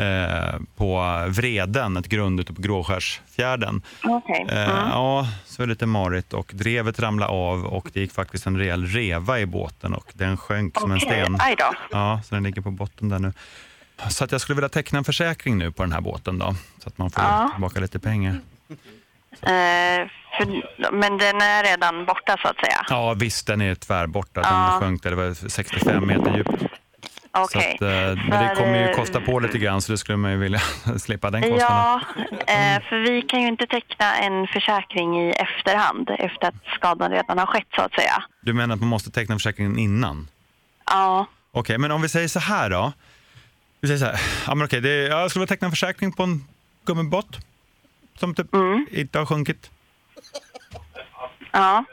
eh, 0.01 0.59
på 0.75 1.01
Vreden, 1.29 1.97
ett 1.97 2.07
grund 2.07 2.39
ute 2.39 2.53
på 2.53 2.61
Gråskärsfjärden. 2.61 3.81
Okej. 4.03 4.45
Eh, 4.49 4.57
Ja, 4.91 5.27
så 5.45 5.61
var 5.61 5.67
det 5.67 5.69
lite 5.73 5.85
marigt 5.85 6.33
och 6.33 6.51
drevet 6.53 6.99
ramlade 6.99 7.31
av 7.31 7.65
och 7.65 7.89
det 7.93 7.99
gick 7.99 8.11
faktiskt 8.13 8.45
en 8.45 8.57
rejäl 8.57 8.85
reva 8.85 9.39
i 9.39 9.45
båten 9.45 9.93
och 9.93 10.11
den 10.13 10.37
sjönk 10.37 10.79
som 10.79 10.91
en 10.91 10.99
sten. 10.99 11.37
Ja, 11.91 12.21
så 12.25 12.35
den 12.35 12.43
ligger 12.43 12.61
på 12.61 12.71
botten 12.71 13.09
där 13.09 13.19
nu. 13.19 13.33
Så 14.09 14.23
att 14.23 14.31
jag 14.31 14.41
skulle 14.41 14.55
vilja 14.55 14.69
teckna 14.69 14.97
en 14.97 15.03
försäkring 15.03 15.57
nu 15.57 15.71
på 15.71 15.83
den 15.83 15.91
här 15.91 16.01
båten 16.01 16.39
då, 16.39 16.55
så 16.83 16.87
att 16.89 16.97
man 16.97 17.11
får 17.11 17.23
Ja. 17.23 17.49
tillbaka 17.53 17.79
lite 17.79 17.99
pengar. 17.99 18.39
Eh, 19.41 20.07
för, 20.37 20.45
men 20.91 21.17
den 21.17 21.41
är 21.41 21.63
redan 21.63 22.05
borta 22.05 22.37
så 22.41 22.47
att 22.47 22.55
säga. 22.57 22.85
Ja, 22.89 23.13
visst, 23.13 23.47
den 23.47 23.61
är 23.61 23.75
tvärborta. 23.75 24.41
Den 24.41 24.51
Ja. 24.53 24.77
sjönk 24.79 25.03
det 25.03 25.15
var 25.15 25.49
65 25.49 26.07
meter 26.07 26.37
djupt. 26.37 26.51
Så 27.33 27.43
Okej. 27.43 27.75
att, 27.75 27.81
eh, 27.81 28.25
men 28.29 28.47
det 28.47 28.55
kommer 28.55 28.77
ju 28.79 28.83
eh, 28.89 28.95
kosta 28.95 29.21
på 29.21 29.39
lite 29.39 29.57
grann, 29.57 29.81
så 29.81 29.91
det 29.91 29.97
skulle 29.97 30.17
man 30.17 30.31
ju 30.31 30.37
vilja 30.37 30.59
slippa 30.99 31.31
den 31.31 31.41
kostnaden. 31.41 31.67
Ja, 31.67 32.01
eh, 32.53 32.81
för 32.89 32.99
vi 32.99 33.21
kan 33.21 33.41
ju 33.41 33.47
inte 33.47 33.67
teckna 33.67 34.15
en 34.17 34.47
försäkring 34.47 35.21
i 35.21 35.31
efterhand 35.31 36.09
efter 36.19 36.47
att 36.47 36.55
skadan 36.75 37.11
redan 37.11 37.37
har 37.37 37.45
skett 37.45 37.67
så 37.75 37.81
att 37.81 37.93
säga. 37.93 38.23
Du 38.41 38.53
menar 38.53 38.75
att 38.75 38.79
man 38.81 38.89
måste 38.89 39.11
teckna 39.11 39.35
försäkringen 39.35 39.77
innan? 39.79 40.27
Ja, 40.85 41.25
Okej, 41.51 41.77
men 41.77 41.91
om 41.91 42.01
vi 42.01 42.09
säger 42.09 42.27
så 42.27 42.39
här 42.39 42.69
då. 42.69 42.93
Vi 43.81 43.87
säger 43.87 43.99
så 43.99 44.05
här, 44.05 44.21
ja, 44.47 44.55
men 44.55 44.65
okej, 44.65 44.81
det, 44.81 44.89
jag 45.07 45.29
skulle 45.29 45.41
vilja 45.41 45.47
teckna 45.55 45.65
en 45.65 45.71
försäkring 45.71 46.11
på 46.11 46.23
en 46.23 46.43
gummibåt. 46.85 47.37
som 48.19 48.35
typ 48.35 48.47
inte 48.91 49.19
har 49.19 49.25
sjunkit. 49.25 49.69
Ja, 51.51 51.83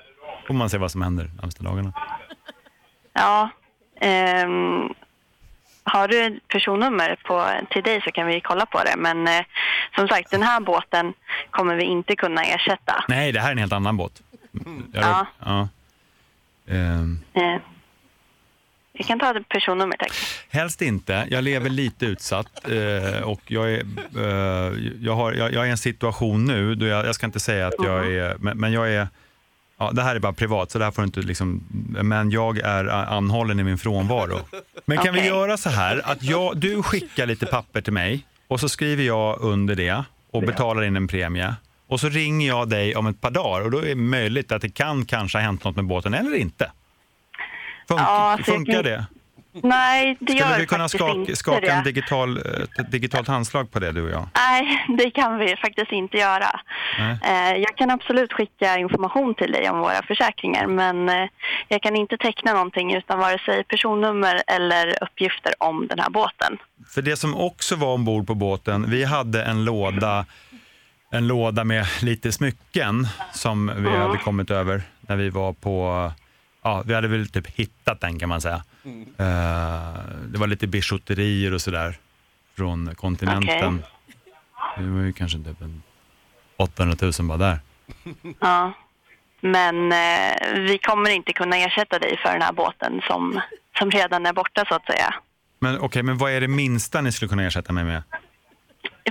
Får 0.46 0.54
man 0.54 0.70
se 0.70 0.78
vad 0.78 0.90
som 0.90 1.02
händer 1.02 1.24
de 1.24 1.30
närmaste 1.36 1.64
dagarna. 1.64 1.92
ja. 3.12 3.48
Ehm, 4.00 4.88
har 5.88 6.08
du 6.08 6.24
ett 6.24 6.48
personnummer 6.48 7.16
på, 7.24 7.50
till 7.70 7.82
dig 7.82 8.00
så 8.04 8.10
kan 8.10 8.26
vi 8.26 8.40
kolla 8.40 8.66
på 8.66 8.78
det. 8.84 8.94
Men 8.96 9.28
eh, 9.28 9.44
som 9.94 10.08
sagt, 10.08 10.30
den 10.30 10.42
här 10.42 10.60
båten 10.60 11.12
kommer 11.50 11.74
vi 11.76 11.84
inte 11.84 12.16
kunna 12.16 12.42
ersätta. 12.42 13.04
Nej, 13.08 13.32
det 13.32 13.40
här 13.40 13.48
är 13.48 13.52
en 13.52 13.58
helt 13.58 13.72
annan 13.72 13.96
båt. 13.96 14.22
Jag 14.92 15.04
Ja. 15.04 15.26
ja. 15.44 15.68
Ehm, 16.70 17.18
Eh, 17.34 17.60
vi 18.92 19.04
kan 19.04 19.18
ta 19.18 19.36
ett 19.38 19.48
personnummer, 19.48 19.96
tack. 19.96 20.12
Helst 20.50 20.82
inte. 20.82 21.26
Jag 21.30 21.44
lever 21.44 21.70
lite 21.70 22.06
utsatt 22.06 22.68
eh, 22.68 23.22
och 23.22 23.40
jag 23.46 23.72
är, 23.72 23.82
eh, 24.16 24.72
jag, 25.00 25.14
har, 25.14 25.32
jag, 25.32 25.52
jag 25.52 25.62
är 25.62 25.66
i 25.66 25.70
en 25.70 25.78
situation 25.78 26.44
nu, 26.44 26.74
då 26.74 26.86
jag, 26.86 27.06
jag 27.06 27.14
ska 27.14 27.26
inte 27.26 27.40
säga 27.40 27.66
att 27.66 27.74
jag 27.78 28.12
är, 28.12 28.36
men, 28.38 28.58
men 28.58 28.72
jag 28.72 28.92
är, 28.92 29.08
ja, 29.78 29.90
det 29.92 30.02
här 30.02 30.16
är 30.16 30.20
bara 30.20 30.32
privat 30.32 30.70
så 30.70 30.78
det 30.78 30.84
här 30.84 30.92
får 30.92 31.02
du 31.02 31.06
inte 31.06 31.20
liksom, 31.20 31.64
men 32.02 32.30
jag 32.30 32.58
är 32.58 32.84
anhållen 32.88 33.60
i 33.60 33.64
min 33.64 33.78
frånvaro. 33.78 34.38
Men 34.84 34.98
kan 34.98 35.14
vi 35.14 35.20
Okej. 35.20 35.28
göra 35.28 35.56
så 35.56 35.70
här 35.70 36.00
att 36.04 36.22
jag, 36.22 36.56
du 36.56 36.82
skickar 36.82 37.26
lite 37.26 37.46
papper 37.46 37.80
till 37.80 37.92
mig 37.92 38.26
och 38.48 38.60
så 38.60 38.68
skriver 38.68 39.02
jag 39.04 39.40
under 39.40 39.74
det 39.74 40.04
och 40.32 40.42
betalar 40.42 40.82
in 40.84 40.96
en 40.96 41.08
premie. 41.08 41.54
Och 41.88 42.00
så 42.00 42.08
ringer 42.08 42.48
jag 42.48 42.68
dig 42.68 42.96
om 42.96 43.06
ett 43.06 43.20
par 43.20 43.30
dagar 43.30 43.64
och 43.64 43.70
då 43.70 43.78
är 43.78 43.86
det 43.86 43.94
möjligt 43.94 44.52
att 44.52 44.62
det 44.62 44.68
kan 44.70 45.04
kanske 45.04 45.38
ha 45.38 45.42
hänt 45.42 45.64
något 45.64 45.76
med 45.76 45.84
båten 45.84 46.14
eller 46.14 46.34
inte. 46.36 46.64
Fun- 47.88 47.96
Ja, 47.98 48.38
funkar 48.44 48.82
det? 48.82 49.06
Nej, 49.62 50.16
det 50.20 50.32
Skulle 50.32 50.50
gör 50.50 50.58
vi 50.58 50.66
kunna 50.66 50.88
skaka, 50.88 51.12
inte 51.12 51.36
skaka 51.36 51.60
det. 51.60 51.68
en 51.72 51.84
digital, 51.84 52.36
eh, 52.36 52.42
ett 52.84 52.90
digitalt 52.92 53.28
handslag 53.28 53.70
på 53.72 53.78
det, 53.78 53.92
du 53.92 54.02
och 54.02 54.10
jag? 54.10 54.28
Nej, 54.36 54.84
det 54.98 55.10
kan 55.10 55.38
vi 55.38 55.56
faktiskt 55.56 55.92
inte 55.92 56.16
göra. 56.16 56.60
Nej. 56.98 57.18
Eh, 57.52 57.56
Jag 57.56 57.76
kan 57.76 57.90
absolut 57.90 58.32
skicka 58.32 58.78
information 58.78 59.34
till 59.34 59.52
dig 59.52 59.70
om 59.70 59.78
våra 59.78 60.02
försäkringar 60.02 60.66
men 60.66 61.08
eh, 61.08 61.28
jag 61.68 61.82
kan 61.82 61.96
inte 61.96 62.16
teckna 62.16 62.52
någonting 62.52 62.94
utan 62.94 63.18
vare 63.18 63.38
sig 63.38 63.64
personnummer 63.64 64.42
eller 64.46 65.02
uppgifter 65.02 65.52
om 65.58 65.86
den 65.86 65.98
här 65.98 66.10
båten. 66.10 66.58
För 66.94 67.02
det 67.02 67.16
som 67.16 67.34
också 67.36 67.76
var 67.76 67.94
ombord 67.94 68.26
på 68.26 68.34
båten, 68.34 68.90
vi 68.90 69.04
hade 69.04 69.44
en 69.44 69.64
låda, 69.64 70.26
en 71.12 71.26
låda 71.28 71.64
med 71.64 71.86
lite 72.02 72.32
smycken 72.32 73.06
som 73.32 73.72
vi 73.76 73.88
hade 73.96 74.18
kommit 74.18 74.50
över 74.50 74.82
när 75.00 75.16
vi 75.16 75.30
var 75.30 75.52
på, 75.52 76.10
ja, 76.68 76.82
vi 76.86 76.94
hade 76.94 77.08
väl 77.08 77.28
typ 77.28 77.46
hittat 77.46 78.00
den 78.00 78.18
kan 78.18 78.28
man 78.28 78.40
säga. 78.40 78.62
Eh, 79.18 80.00
det 80.26 80.38
var 80.38 80.46
lite 80.46 80.66
bijouterier 80.66 81.54
och 81.54 81.60
sådär 81.60 81.96
från 82.56 82.94
kontinenten. 82.94 83.84
Det 84.76 84.86
var 84.86 85.00
ju 85.00 85.12
kanske 85.12 85.38
typ 85.38 85.60
en 85.60 85.82
800 86.56 86.96
000 87.00 87.12
bara 87.28 87.38
där. 87.38 87.58
Ja. 88.40 88.72
Men 89.40 89.92
eh, 89.92 90.54
vi 90.54 90.78
kommer 90.78 91.10
inte 91.10 91.32
kunna 91.32 91.56
ersätta 91.56 91.98
dig 91.98 92.18
för 92.22 92.32
den 92.32 92.42
här 92.42 92.52
båten 92.52 93.00
som, 93.06 93.40
som 93.78 93.90
redan 93.90 94.26
är 94.26 94.32
borta 94.32 94.64
så 94.68 94.74
att 94.74 94.86
säga. 94.86 95.14
Men 95.60 95.78
okej, 95.78 96.02
men 96.02 96.18
vad 96.18 96.32
är 96.32 96.40
det 96.40 96.48
minsta 96.48 97.00
ni 97.00 97.12
skulle 97.12 97.28
kunna 97.28 97.42
ersätta 97.42 97.72
mig 97.72 97.84
med? 97.84 98.02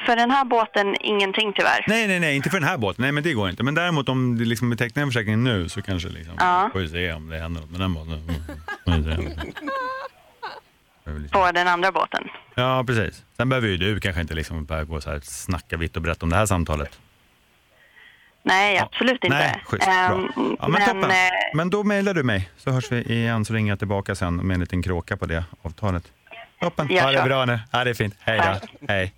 För 0.05 0.15
den 0.15 0.31
här 0.31 0.45
båten, 0.45 0.95
ingenting 1.01 1.53
tyvärr. 1.53 1.85
Nej, 1.87 2.07
nej, 2.07 2.19
nej, 2.19 2.35
inte 2.35 2.49
för 2.49 2.59
den 2.59 2.69
här 2.69 2.77
båten. 2.77 3.01
Nej, 3.03 3.11
men 3.11 3.23
det 3.23 3.33
går 3.33 3.49
inte. 3.49 3.63
Men 3.63 3.75
däremot 3.75 4.09
om 4.09 4.37
det 4.37 4.45
liksom 4.45 4.69
betecknar 4.69 5.03
en 5.03 5.09
försäkring 5.09 5.43
nu 5.43 5.69
så 5.69 5.81
kanske 5.81 6.09
liksom, 6.09 6.33
Ja. 6.39 6.69
får 6.73 6.79
vi 6.79 6.89
se 6.89 7.13
om 7.13 7.29
det 7.29 7.39
händer 7.39 7.61
något 7.61 7.71
med 7.71 7.79
den 7.79 7.93
båten. 7.93 8.23
Mm, 8.87 9.03
se. 9.03 9.35
På 11.31 11.51
den 11.51 11.67
andra 11.67 11.91
båten. 11.91 12.27
Ja, 12.55 12.83
precis. 12.87 13.23
Sen 13.37 13.49
behöver 13.49 13.67
ju 13.67 13.77
du 13.77 13.99
kanske 13.99 14.21
inte 14.21 14.33
liksom 14.33 14.65
börja 14.65 14.83
gå 14.83 15.01
så 15.01 15.09
här, 15.11 15.19
snacka 15.23 15.77
vitt 15.77 15.95
och 15.95 16.01
brett 16.01 16.23
om 16.23 16.29
det 16.29 16.35
här 16.35 16.45
samtalet. 16.45 16.99
Nej, 18.43 18.79
absolut 18.79 19.23
inte. 19.23 19.37
Nej, 19.37 19.61
schysst. 19.65 19.85
Bra. 19.85 19.93
Ehm, 19.93 20.27
Ja, 20.59 20.67
men, 20.67 20.99
men 20.99 21.09
eh, 21.09 21.15
Men 21.53 21.69
då 21.69 21.83
mejlar 21.83 22.13
du 22.13 22.23
mig 22.23 22.49
så 22.57 22.71
hörs 22.71 22.91
vi 22.91 23.01
igen 23.01 23.45
så 23.45 23.53
ringer 23.53 23.71
jag 23.71 23.79
tillbaka 23.79 24.15
sen 24.15 24.35
med 24.35 24.53
en 24.53 24.59
liten 24.61 24.83
kråka 24.83 25.17
på 25.17 25.25
det 25.25 25.43
avtalet. 25.61 26.03
Toppen. 26.61 26.87
Ha 26.99 27.11
det 27.11 27.17
så. 27.17 27.23
bra 27.25 27.45
nu. 27.45 27.59
Ja, 27.71 27.83
det 27.83 27.89
är 27.89 27.93
fint. 27.93 28.15
Hej 28.19 28.39
då. 28.39 28.67
Hej. 28.87 29.13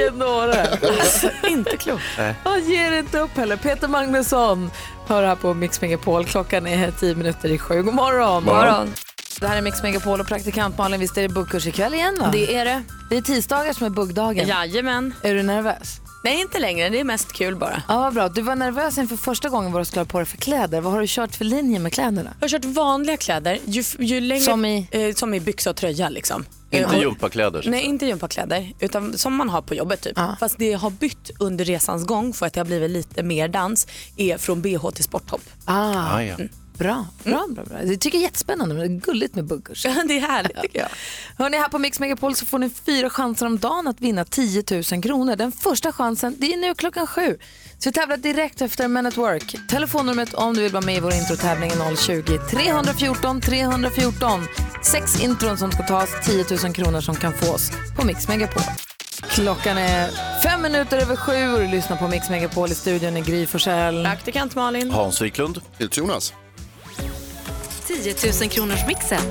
Vilken 0.00 0.18
dåre! 0.18 0.78
Alltså, 1.00 1.30
inte 1.48 1.76
klokt. 1.76 2.02
Han 2.44 2.64
ger 2.70 2.92
inte 2.98 3.18
upp 3.18 3.36
heller. 3.36 3.56
Peter 3.56 3.88
Magnusson 3.88 4.70
hör 5.06 5.22
här 5.22 5.36
på 5.36 5.54
Mix 5.54 5.80
Megapol. 5.80 6.24
Klockan 6.24 6.66
är 6.66 6.90
tio 6.90 7.14
minuter 7.14 7.48
i 7.48 7.58
sju. 7.58 7.82
God 7.82 7.94
morgon! 7.94 8.44
Morgon. 8.44 8.92
Det 9.40 9.48
här 9.48 9.56
är 9.56 9.62
Mix 9.62 9.82
Megapol 9.82 10.20
och 10.20 10.26
praktikant 10.26 10.78
Malin. 10.78 11.00
Visst 11.00 11.16
är 11.18 11.22
det 11.22 11.28
buggkurs 11.28 11.66
ikväll 11.66 11.94
igen 11.94 12.16
va? 12.20 12.28
Det 12.32 12.56
är 12.56 12.64
det. 12.64 12.82
Det 13.10 13.16
är 13.16 13.22
tisdagar 13.22 13.72
som 13.72 13.86
är 13.86 13.90
buggdagen. 13.90 14.48
Jajamän. 14.48 15.14
Är 15.22 15.34
du 15.34 15.42
nervös? 15.42 16.00
Nej, 16.24 16.40
inte 16.40 16.58
längre. 16.58 16.88
Det 16.88 17.00
är 17.00 17.04
mest 17.04 17.32
kul 17.32 17.56
bara. 17.56 17.82
Ja, 17.88 17.98
vad 18.00 18.14
bra. 18.14 18.28
Du 18.28 18.42
var 18.42 18.56
nervös 18.56 18.98
inför 18.98 19.16
första 19.16 19.48
gången 19.48 19.72
vad 19.72 19.80
du 19.80 19.84
skulle 19.84 20.00
ha 20.00 20.04
på 20.06 20.18
dig 20.18 20.26
för 20.26 20.36
kläder. 20.36 20.80
Vad 20.80 20.92
har 20.92 21.00
du 21.00 21.06
kört 21.08 21.34
för 21.34 21.44
linje 21.44 21.78
med 21.78 21.92
kläderna? 21.92 22.30
Jag 22.40 22.44
har 22.44 22.48
kört 22.48 22.64
vanliga 22.64 23.16
kläder. 23.16 23.58
Ju, 23.64 23.84
ju 23.98 24.20
längre, 24.20 24.44
Som 24.44 24.64
i? 24.64 24.88
Eh, 24.90 25.14
som 25.14 25.34
i 25.34 25.40
byxa 25.40 25.70
och 25.70 25.76
tröja 25.76 26.08
liksom. 26.08 26.44
Inte 26.72 26.94
Eh, 26.96 27.00
gympakläder. 27.00 27.64
Nej, 27.66 27.84
inte 27.84 28.06
gympakläder, 28.06 28.72
utan 28.78 29.18
som 29.18 29.34
man 29.34 29.48
har 29.48 29.62
på 29.62 29.74
jobbet 29.74 30.00
typ. 30.00 30.12
Ja. 30.16 30.36
Fast 30.40 30.58
det 30.58 30.70
jag 30.70 30.78
har 30.78 30.90
bytt 30.90 31.30
under 31.38 31.64
resans 31.64 32.06
gång 32.06 32.32
för 32.32 32.46
att 32.46 32.52
det 32.52 32.60
har 32.60 32.64
blivit 32.64 32.90
lite 32.90 33.22
mer 33.22 33.48
dans 33.48 33.86
är 34.16 34.38
från 34.38 34.62
bh 34.62 34.90
till 34.90 35.04
sporttopp. 35.04 35.42
Ah, 35.64 36.14
Ah, 36.16 36.22
ja. 36.22 36.36
bra, 36.78 37.06
bra, 37.24 37.46
bra, 37.50 37.64
bra. 37.64 37.82
Jag 37.84 38.00
tycker 38.00 38.18
det 38.18 38.22
är 38.22 38.26
jättespännande, 38.26 38.74
men 38.74 38.88
det 38.88 38.94
är 38.94 39.00
gulligt 39.12 39.34
med 39.34 39.44
buggkurs. 39.44 39.82
det 40.08 40.16
är 40.16 40.20
härligt 40.20 40.62
tycker 40.62 40.78
jag. 40.78 40.88
Hörrni, 41.38 41.56
här 41.56 41.68
på 41.68 41.78
Mix 41.78 42.00
Megapol 42.00 42.34
så 42.34 42.46
får 42.46 42.58
ni 42.58 42.70
fyra 42.70 43.10
chanser 43.10 43.46
om 43.46 43.58
dagen 43.58 43.88
att 43.88 44.00
vinna 44.00 44.24
10 44.24 44.64
000 44.92 45.02
kronor. 45.02 45.36
Den 45.36 45.52
första 45.52 45.92
chansen, 45.92 46.36
det 46.38 46.52
är 46.52 46.56
nu 46.56 46.74
klockan 46.74 47.06
sju. 47.06 47.38
Så 47.82 47.88
vi 47.88 47.92
tävlar 47.92 48.16
direkt 48.16 48.62
efter 48.62 48.88
Men 48.88 49.06
at 49.06 49.16
Work. 49.16 49.56
Telefonnumret 49.68 50.34
om 50.34 50.54
du 50.54 50.62
vill 50.62 50.72
vara 50.72 50.84
med 50.84 50.96
i 50.96 51.00
vår 51.00 51.14
introtävling 51.14 51.70
är 51.70 51.74
020-314 51.74 53.40
314. 53.40 54.46
Sex 54.82 55.20
intron 55.22 55.58
som 55.58 55.72
ska 55.72 55.82
tas, 55.82 56.10
10 56.24 56.44
000 56.64 56.74
kronor 56.74 57.00
som 57.00 57.14
kan 57.14 57.32
fås 57.32 57.70
på 57.96 58.06
Mix 58.06 58.28
Megapol. 58.28 58.62
Klockan 59.22 59.78
är 59.78 60.10
fem 60.42 60.62
minuter 60.62 60.98
över 60.98 61.16
sju 61.16 61.52
och 61.52 61.60
du 61.60 61.66
lyssnar 61.66 61.96
på 61.96 62.08
Mix 62.08 62.30
Megapol 62.30 62.70
i 62.70 62.74
studion 62.74 63.16
i 63.16 63.20
Gry 63.20 63.46
Forssell. 63.46 64.04
Praktikant 64.04 64.54
Malin. 64.54 64.90
Hans 64.90 65.20
Wiklund. 65.20 65.60
Jonas. 65.92 66.32
10 67.86 68.14
000 68.40 68.50
kronors 68.50 68.86
mixen. 68.86 69.22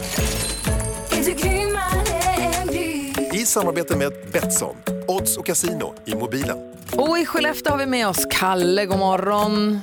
I 1.11 2.18
samarbete 3.49 3.97
med 3.97 4.11
Betsson, 4.33 4.75
odds 5.07 5.37
och 5.37 5.45
casino 5.45 5.93
i 6.05 6.15
mobilen. 6.15 6.75
Och 6.97 7.17
i 7.19 7.25
Skellefteå 7.25 7.71
har 7.71 7.79
vi 7.79 7.85
med 7.85 8.07
oss 8.07 8.25
Kalle, 8.31 8.85
god 8.85 8.99
morgon. 8.99 9.79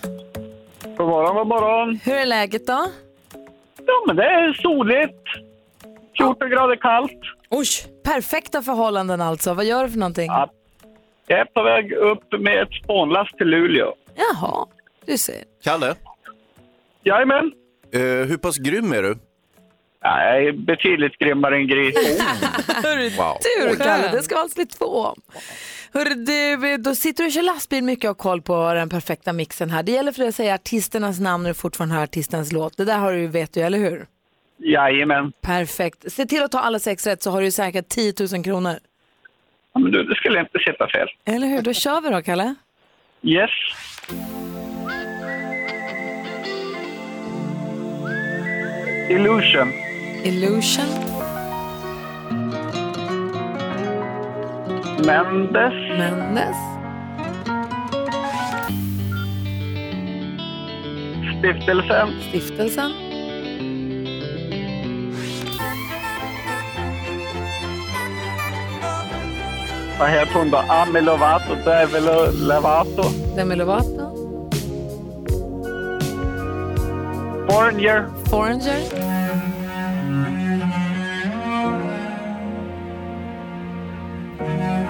God 0.96 1.08
morgon, 1.08 1.36
god 1.36 1.46
morgon. 1.46 2.00
Hur 2.04 2.14
är 2.14 2.26
läget 2.26 2.66
då? 2.66 2.86
Ja, 3.86 4.04
men 4.06 4.16
det 4.16 4.24
är 4.24 4.52
soligt. 4.52 5.22
14 6.18 6.50
grader 6.50 6.76
kallt. 6.76 7.20
Oj! 7.50 7.66
Perfekta 8.04 8.62
förhållanden 8.62 9.20
alltså. 9.20 9.54
Vad 9.54 9.64
gör 9.64 9.84
du 9.84 9.90
för 9.90 9.98
någonting? 9.98 10.26
Ja. 10.26 10.50
Jag 11.26 11.38
är 11.40 11.44
på 11.44 11.62
väg 11.62 11.92
upp 11.92 12.40
med 12.40 12.62
ett 12.62 12.72
spånlast 12.84 13.36
till 13.38 13.46
Luleå. 13.46 13.94
Jaha, 14.14 14.66
du 15.06 15.18
ser. 15.18 15.44
Kalle, 15.64 15.94
Jajamän. 17.02 17.52
eh, 17.92 18.00
hur 18.00 18.36
pass 18.36 18.56
grym 18.58 18.92
är 18.92 19.02
du? 19.02 19.18
Är 20.06 20.52
betydligt 20.52 21.18
grymmare 21.18 21.56
än 21.56 21.68
Gry. 21.68 21.84
Hörru 22.82 23.10
Wow. 23.10 23.36
du 23.70 23.76
Kalle, 23.76 24.08
det 24.12 24.22
ska 24.22 24.36
alls 24.36 24.54
bli 24.54 24.66
två 24.66 24.84
om. 24.84 25.20
Hörru 25.94 26.14
du, 26.14 26.76
då 26.76 26.94
sitter 26.94 27.22
du 27.22 27.26
och 27.26 27.32
kör 27.32 27.42
lastbil 27.42 27.84
mycket 27.84 28.04
och 28.10 28.16
har 28.16 28.22
koll 28.22 28.42
på 28.42 28.74
den 28.74 28.88
perfekta 28.88 29.32
mixen 29.32 29.70
här. 29.70 29.82
Det 29.82 29.92
gäller 29.92 30.12
för 30.12 30.18
dig 30.20 30.28
att 30.28 30.34
säga 30.34 30.54
artisternas 30.54 31.20
namn 31.20 31.42
när 31.42 31.50
du 31.50 31.54
fortfarande 31.54 31.94
hör 31.94 32.02
artistens 32.02 32.52
låt. 32.52 32.76
Det 32.76 32.84
där 32.84 32.98
har 32.98 33.12
du, 33.12 33.26
vet 33.26 33.52
du, 33.52 33.60
eller 33.60 33.78
hur? 33.78 34.06
Jajamän. 34.58 35.32
Perfekt. 35.40 36.12
Se 36.12 36.26
till 36.26 36.42
att 36.42 36.52
ta 36.52 36.60
alla 36.60 36.78
sex 36.78 37.06
rätt 37.06 37.22
så 37.22 37.30
har 37.30 37.42
du 37.42 37.50
säkert 37.50 37.88
10 37.88 38.12
000 38.32 38.44
kronor. 38.44 38.78
Ja, 39.74 39.80
men 39.80 39.92
du, 39.92 40.02
det 40.02 40.14
skulle 40.14 40.40
inte 40.40 40.58
sitta 40.58 40.88
fel. 40.88 41.08
Eller 41.24 41.46
hur? 41.46 41.62
Då 41.62 41.72
kör 41.72 42.00
vi 42.00 42.10
då, 42.10 42.22
Kalle. 42.22 42.54
Yes. 43.22 43.50
Illusion. 49.10 49.85
Illusion. 50.26 50.88
Mendes. 55.06 55.76
Mendes. 55.98 56.56
Stiftelsen. 61.38 62.08
Stiftelsen. 62.28 62.90
Vad 69.98 70.10
heter 70.10 70.34
hon 70.34 70.50
då? 70.50 70.56
Ami 70.68 71.00
Lovato. 71.00 71.54
Demi 71.64 72.00
Lovato. 72.00 73.02
Demi 73.36 73.56
Lovato. 73.56 74.16
Foreigner. 77.48 78.08
Foreigner. 78.30 79.15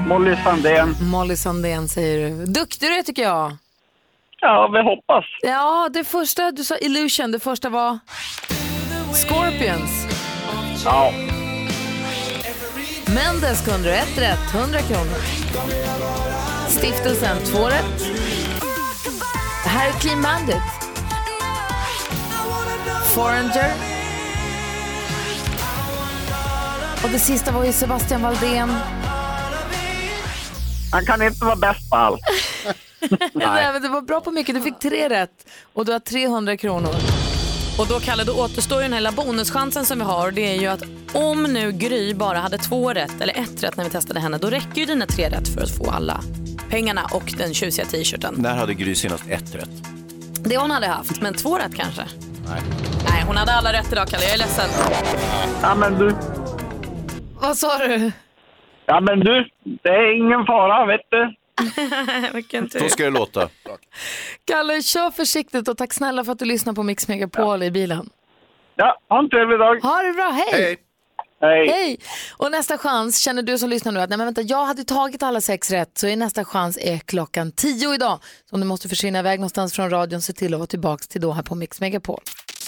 Molly 0.07 0.37
Sandén. 0.45 0.97
Molly 1.01 1.37
Sandén 1.37 1.89
säger 1.89 2.31
du. 2.31 2.47
Duktig 2.47 2.91
du 2.91 2.95
är 2.95 3.03
tycker 3.03 3.23
jag. 3.23 3.57
Ja, 4.41 4.71
vi 4.73 4.83
hoppas. 4.83 5.25
Ja, 5.43 5.89
det 5.93 6.05
första 6.05 6.51
du 6.51 6.65
sa 6.65 6.77
Illusion, 6.77 7.33
det 7.33 7.41
första 7.41 7.69
var 7.69 7.99
Scorpions. 9.13 10.07
Ja. 10.85 11.13
Mendes 13.15 13.65
kunde 13.65 13.89
du 13.89 13.95
ett 13.95 14.19
rätt, 14.19 14.55
100 14.55 14.79
kronor. 14.79 15.19
Stiftelsen, 16.69 17.37
två 17.45 17.67
rätt. 17.67 18.05
Det 19.65 19.69
här 19.69 19.89
är 19.89 19.93
Clean 19.93 20.23
Bandit. 20.23 20.63
Foreigner. 23.15 23.73
Och 27.05 27.11
det 27.13 27.19
sista 27.19 27.53
var 27.53 27.65
ju 27.65 27.73
Sebastian 27.73 28.23
Valdén. 28.23 28.69
Han 30.93 31.07
kan 31.07 31.23
inte 31.23 31.45
vara 31.45 31.57
bäst 31.57 31.91
på 31.91 31.97
allt. 31.97 32.21
Nej. 33.33 33.73
men 33.73 33.83
det 33.83 33.89
var 33.89 34.01
bra 34.03 34.21
på 34.21 34.31
mycket. 34.31 34.55
Du 34.55 34.61
fick 34.61 34.79
tre 34.79 35.09
rätt 35.09 35.47
och 35.73 35.85
du 35.85 35.93
har 35.93 35.99
300 35.99 36.57
kronor. 36.57 36.95
Och 37.79 37.87
då 37.87 38.01
Kalle, 38.01 38.25
då 38.25 38.33
återstår 38.33 38.79
ju 38.79 38.83
den 38.83 38.93
här 38.93 39.01
lilla 39.01 39.13
bonuschansen 39.13 39.85
som 39.85 39.99
vi 39.99 40.05
har. 40.05 40.31
Det 40.31 40.41
är 40.41 40.61
ju 40.61 40.67
att 40.67 40.83
om 41.13 41.43
nu 41.43 41.73
Gry 41.73 42.15
bara 42.15 42.39
hade 42.39 42.59
två 42.59 42.93
rätt 42.93 43.21
eller 43.21 43.35
ett 43.35 43.63
rätt 43.63 43.77
när 43.77 43.85
vi 43.85 43.91
testade 43.91 44.21
henne, 44.21 44.39
då 44.39 44.51
räcker 44.51 44.81
ju 44.81 44.87
dina 44.87 45.07
tre 45.07 45.29
rätt 45.29 45.49
för 45.49 45.61
att 45.63 45.71
få 45.71 45.91
alla 45.91 46.21
pengarna 46.71 47.09
och 47.13 47.35
den 47.39 47.55
tjusiga 47.55 47.87
t-shirten. 47.87 48.35
När 48.39 48.55
hade 48.57 48.75
Gry 48.75 48.95
senast 48.95 49.25
ett 49.29 49.55
rätt? 49.55 49.71
Det 50.45 50.57
hon 50.57 50.71
hade 50.71 50.87
haft, 50.87 51.23
men 51.23 51.35
två 51.35 51.59
rätt 51.59 51.75
kanske. 51.75 52.03
Nej. 52.49 52.63
Nej, 53.11 53.25
hon 53.27 53.37
hade 53.37 53.53
alla 53.53 53.73
rätt 53.73 53.93
idag 53.93 54.09
Kalle, 54.09 54.25
jag 54.25 54.33
är 54.35 54.39
ledsen. 54.39 54.71
Ja, 55.63 55.75
men 55.75 55.99
du. 55.99 56.15
Vad 57.41 57.57
sa 57.59 57.79
du? 57.79 58.13
Ja, 58.87 59.01
men 59.01 59.21
du. 59.21 59.49
Det 59.65 59.89
är 59.89 60.17
ingen 60.17 60.47
fara, 60.47 60.87
vet 60.87 61.01
du. 61.11 61.35
Vilken 62.35 62.71
Så 62.71 62.89
ska 62.89 63.05
det 63.05 63.11
låta. 63.11 63.49
Kalle, 64.45 64.83
kör 64.83 65.11
försiktigt 65.11 65.69
och 65.69 65.77
tack 65.77 65.93
snälla 65.93 66.25
för 66.25 66.33
att 66.33 66.39
du 66.39 66.45
lyssnar 66.45 66.73
på 66.73 66.83
Mix 66.83 67.09
Megapol 67.09 67.63
i 67.63 67.71
bilen. 67.71 68.11
Ja, 68.77 68.99
ha 69.09 69.19
en 69.19 69.31
trevlig 69.31 69.59
dag. 69.59 69.81
Ha 69.81 70.03
det 70.03 70.13
bra, 70.13 70.31
hej! 70.31 70.63
Hej. 70.63 70.77
Hej. 71.41 71.69
Hej! 71.69 71.99
Och 72.37 72.51
nästa 72.51 72.79
chans, 72.79 73.19
känner 73.19 73.43
du 73.43 73.59
som 73.59 73.71
lyssnar 73.71 73.93
nu 73.93 74.01
att 74.01 74.11
nej 74.11 74.19
men 74.19 74.27
vänta, 74.27 74.43
jag 74.43 74.65
hade 74.65 74.85
tagit 74.85 75.23
alla 75.23 75.41
sex 75.41 75.71
rätt, 75.71 75.99
så 75.99 76.07
är 76.07 76.17
nästa 76.17 76.45
chans 76.45 76.79
är 76.81 76.99
klockan 76.99 77.53
tio 77.53 77.95
idag. 77.95 78.19
Så 78.51 78.57
om 78.57 78.61
du 78.61 78.67
måste 78.67 78.89
försvinna 78.89 79.19
iväg 79.19 79.41
någonstans 79.41 79.75
från 79.75 79.91
radion, 79.91 80.23
se 80.23 80.33
till 80.33 80.55
att 80.55 80.61
vara 80.61 80.67
tillbaka 80.67 81.05
till 81.09 81.21
då 81.21 81.33
här 81.33 81.43
på 81.43 81.55
Mix 81.55 81.81
Megapol. 81.81 82.21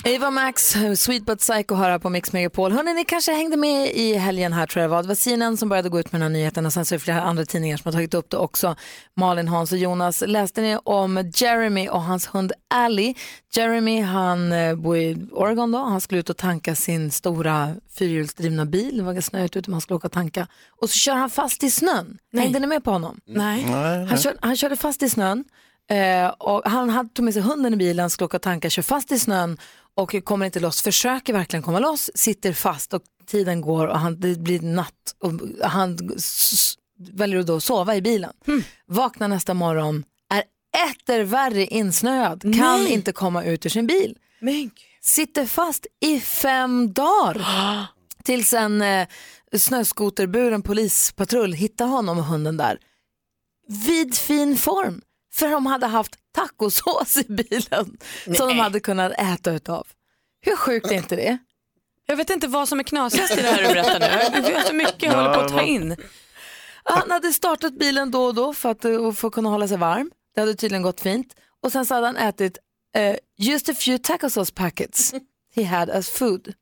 Ava 0.04 0.30
Max, 0.30 0.76
Sweet 0.96 1.26
But 1.26 1.38
Psycho 1.38 1.74
hör 1.74 1.90
här 1.90 1.98
på 1.98 2.10
Mix 2.10 2.32
Megapol. 2.32 2.72
Hörrni, 2.72 2.94
ni 2.94 3.04
kanske 3.04 3.32
hängde 3.32 3.56
med 3.56 3.92
i 3.92 4.14
helgen 4.14 4.52
här 4.52 4.66
tror 4.66 4.82
jag 4.82 4.88
var. 4.88 5.02
Det 5.02 5.08
var 5.08 5.14
CNN 5.14 5.56
som 5.56 5.68
började 5.68 5.88
gå 5.88 6.00
ut 6.00 6.12
med 6.12 6.20
den 6.20 6.32
här 6.32 6.38
nyheten 6.38 6.66
och 6.66 6.72
sen 6.72 6.84
så 6.84 6.94
är 6.94 6.98
det 6.98 7.04
flera 7.04 7.22
andra 7.22 7.44
tidningar 7.44 7.76
som 7.76 7.82
har 7.84 7.92
tagit 7.92 8.14
upp 8.14 8.30
det 8.30 8.36
också. 8.36 8.76
Malin, 9.16 9.48
Hans 9.48 9.72
och 9.72 9.78
Jonas. 9.78 10.22
Läste 10.26 10.60
ni 10.60 10.78
om 10.84 11.30
Jeremy 11.34 11.88
och 11.88 12.02
hans 12.02 12.26
hund 12.26 12.52
Ally? 12.74 13.14
Jeremy 13.52 14.00
han 14.00 14.52
eh, 14.52 14.74
bor 14.74 14.96
i 14.96 15.16
Oregon 15.32 15.72
då. 15.72 15.78
Han 15.78 16.00
skulle 16.00 16.20
ut 16.20 16.30
och 16.30 16.36
tanka 16.36 16.74
sin 16.74 17.10
stora 17.10 17.74
fyrhjulsdrivna 17.98 18.64
bil. 18.66 18.96
Det 18.96 19.02
var 19.02 19.12
ganska 19.12 19.30
snöigt 19.30 19.56
ute 19.56 19.70
men 19.70 19.74
han 19.74 19.80
skulle 19.80 19.96
åka 19.96 20.06
och 20.06 20.12
tanka. 20.12 20.46
Och 20.80 20.90
så 20.90 20.96
kör 20.96 21.14
han 21.14 21.30
fast 21.30 21.62
i 21.62 21.70
snön. 21.70 22.18
Hängde 22.32 22.58
ni 22.58 22.66
med 22.66 22.84
på 22.84 22.90
honom? 22.90 23.20
Nej. 23.26 23.62
Han, 24.08 24.18
kör, 24.18 24.36
han 24.40 24.56
körde 24.56 24.76
fast 24.76 25.02
i 25.02 25.08
snön 25.08 25.44
eh, 25.90 26.28
och 26.28 26.62
han 26.64 26.90
hade, 26.90 27.08
tog 27.08 27.24
med 27.24 27.34
sig 27.34 27.42
hunden 27.42 27.74
i 27.74 27.76
bilen, 27.76 28.10
skulle 28.10 28.24
åka 28.26 28.36
och 28.36 28.42
tanka, 28.42 28.70
kör 28.70 28.82
fast 28.82 29.12
i 29.12 29.18
snön 29.18 29.58
och 29.98 30.24
kommer 30.24 30.46
inte 30.46 30.60
loss, 30.60 30.82
försöker 30.82 31.32
verkligen 31.32 31.62
komma 31.62 31.78
loss, 31.78 32.10
sitter 32.14 32.52
fast 32.52 32.94
och 32.94 33.02
tiden 33.26 33.60
går 33.60 33.86
och 33.86 33.98
han, 33.98 34.20
det 34.20 34.38
blir 34.38 34.60
natt 34.60 35.14
och 35.18 35.32
han 35.68 35.98
väljer 37.12 37.42
då 37.42 37.56
att 37.56 37.64
sova 37.64 37.96
i 37.96 38.02
bilen. 38.02 38.32
Vaknar 38.86 39.28
nästa 39.28 39.54
morgon, 39.54 40.04
är 40.30 40.42
etter 40.90 41.22
värre 41.22 41.66
insnöad, 41.66 42.42
kan 42.42 42.52
Nej. 42.82 42.92
inte 42.92 43.12
komma 43.12 43.44
ut 43.44 43.66
ur 43.66 43.70
sin 43.70 43.86
bil. 43.86 44.16
Men 44.40 44.70
Sitter 45.00 45.46
fast 45.46 45.86
i 46.00 46.20
fem 46.20 46.92
dagar. 46.92 47.46
Tills 48.24 48.52
en 48.52 48.82
eh, 48.82 49.08
snöskoterburen 49.56 50.62
polispatrull 50.62 51.52
hittar 51.52 51.86
honom 51.86 52.18
och 52.18 52.24
hunden 52.24 52.56
där. 52.56 52.78
Vid 53.86 54.14
fin 54.14 54.56
form. 54.56 55.00
För 55.32 55.48
de 55.48 55.66
hade 55.66 55.86
haft 55.86 56.14
tacosås 56.38 57.16
i 57.16 57.24
bilen 57.28 57.98
som 58.36 58.48
de 58.48 58.58
hade 58.58 58.80
kunnat 58.80 59.12
äta 59.12 59.52
utav. 59.52 59.86
Hur 60.40 60.56
sjukt 60.56 60.86
är 60.86 60.94
inte 60.94 61.16
det? 61.16 61.38
Jag 62.06 62.16
vet 62.16 62.30
inte 62.30 62.46
vad 62.46 62.68
som 62.68 62.80
är 62.80 62.84
knasigast 62.84 63.38
i 63.38 63.42
det 63.42 63.48
här 63.48 63.62
du 63.62 63.68
berättar 63.68 64.00
nu. 64.00 64.40
Det 64.42 64.54
är 64.54 64.62
så 64.62 64.74
mycket 64.74 65.02
jag 65.02 65.12
håller 65.12 65.34
på 65.34 65.40
att 65.40 65.48
ta 65.48 65.62
in. 65.62 65.96
Han 66.84 67.10
hade 67.10 67.32
startat 67.32 67.72
bilen 67.78 68.10
då 68.10 68.24
och 68.24 68.34
då 68.34 68.54
för 68.54 68.70
att, 68.70 68.84
eh, 68.84 69.12
för 69.12 69.28
att 69.28 69.34
kunna 69.34 69.48
hålla 69.48 69.68
sig 69.68 69.76
varm. 69.76 70.10
Det 70.34 70.40
hade 70.40 70.54
tydligen 70.54 70.82
gått 70.82 71.00
fint. 71.00 71.34
Och 71.62 71.72
sen 71.72 71.86
så 71.86 71.94
hade 71.94 72.06
han 72.06 72.16
ätit 72.16 72.58
eh, 72.96 73.16
just 73.38 73.68
a 73.68 73.74
few 73.74 73.98
taco 74.04 74.30
sauce 74.30 74.52
packets 74.54 75.14
he 75.54 75.64
had 75.64 75.90
as 75.90 76.10
food. 76.10 76.54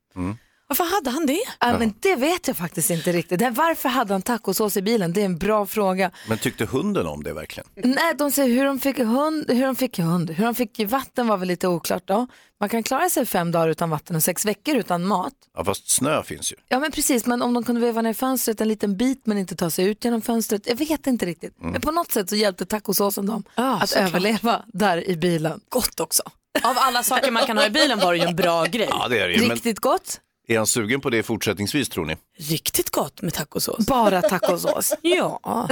Varför 0.67 0.83
hade 0.95 1.09
han 1.09 1.25
det? 1.25 1.39
Ja, 1.59 1.77
men 1.79 1.93
det 1.99 2.15
vet 2.15 2.47
jag 2.47 2.57
faktiskt 2.57 2.89
inte 2.89 3.11
riktigt. 3.11 3.39
Det- 3.39 3.49
Varför 3.49 3.89
hade 3.89 4.13
han 4.13 4.21
tacosås 4.21 4.77
i 4.77 4.81
bilen? 4.81 5.13
Det 5.13 5.21
är 5.21 5.25
en 5.25 5.37
bra 5.37 5.65
fråga. 5.65 6.11
Men 6.27 6.37
tyckte 6.37 6.65
hunden 6.65 7.07
om 7.07 7.23
det 7.23 7.33
verkligen? 7.33 7.67
Nej, 7.75 8.13
de 8.17 8.31
säger 8.31 8.55
hur 8.55 8.65
de 8.65 8.79
fick 8.79 8.97
hund, 8.99 9.45
hur 9.51 9.65
de 9.65 9.75
fick 9.75 9.99
hund, 9.99 10.29
hur 10.31 10.45
de 10.45 10.55
fick 10.55 10.79
vatten 10.87 11.27
var 11.27 11.37
väl 11.37 11.47
lite 11.47 11.67
oklart 11.67 12.03
då. 12.07 12.27
Man 12.59 12.69
kan 12.69 12.83
klara 12.83 13.09
sig 13.09 13.25
fem 13.25 13.51
dagar 13.51 13.67
utan 13.69 13.89
vatten 13.89 14.15
och 14.15 14.23
sex 14.23 14.45
veckor 14.45 14.75
utan 14.75 15.05
mat. 15.07 15.33
Ja, 15.57 15.65
fast 15.65 15.89
snö 15.89 16.23
finns 16.23 16.51
ju. 16.51 16.55
Ja 16.67 16.79
men 16.79 16.91
precis, 16.91 17.25
men 17.25 17.41
om 17.41 17.53
de 17.53 17.63
kunde 17.63 17.81
veva 17.81 18.01
ner 18.01 18.13
fönstret 18.13 18.61
en 18.61 18.67
liten 18.67 18.97
bit 18.97 19.21
men 19.25 19.37
inte 19.37 19.55
ta 19.55 19.69
sig 19.69 19.85
ut 19.85 20.05
genom 20.05 20.21
fönstret. 20.21 20.61
Jag 20.67 20.75
vet 20.75 21.07
inte 21.07 21.25
riktigt. 21.25 21.53
Men 21.59 21.81
på 21.81 21.91
något 21.91 22.11
sätt 22.11 22.29
så 22.29 22.35
hjälpte 22.35 22.65
tacosåsen 22.65 23.25
dem 23.25 23.43
att 23.55 23.89
såklart. 23.89 24.09
överleva 24.09 24.63
där 24.67 25.09
i 25.09 25.15
bilen. 25.17 25.59
Gott 25.69 25.99
också. 25.99 26.23
Av 26.63 26.75
alla 26.77 27.03
saker 27.03 27.31
man 27.31 27.45
kan 27.45 27.57
ha 27.57 27.65
i 27.65 27.69
bilen 27.69 27.99
var 27.99 28.13
det 28.13 28.19
ju 28.19 28.25
en 28.25 28.35
bra 28.35 28.65
grej. 28.65 28.87
Ja, 28.91 29.07
det 29.07 29.19
är 29.19 29.27
det 29.27 29.33
ju. 29.33 29.39
Men 29.39 29.49
Riktigt 29.49 29.79
gott. 29.79 30.19
Är 30.47 30.57
han 30.57 30.67
sugen 30.67 31.01
på 31.01 31.09
det 31.09 31.23
fortsättningsvis 31.23 31.89
tror 31.89 32.05
ni? 32.05 32.17
Riktigt 32.37 32.89
gott 32.89 33.21
med 33.21 33.33
tacosås. 33.33 33.85
Bara 33.87 34.21
tacosås. 34.21 34.93
Ja. 35.01 35.39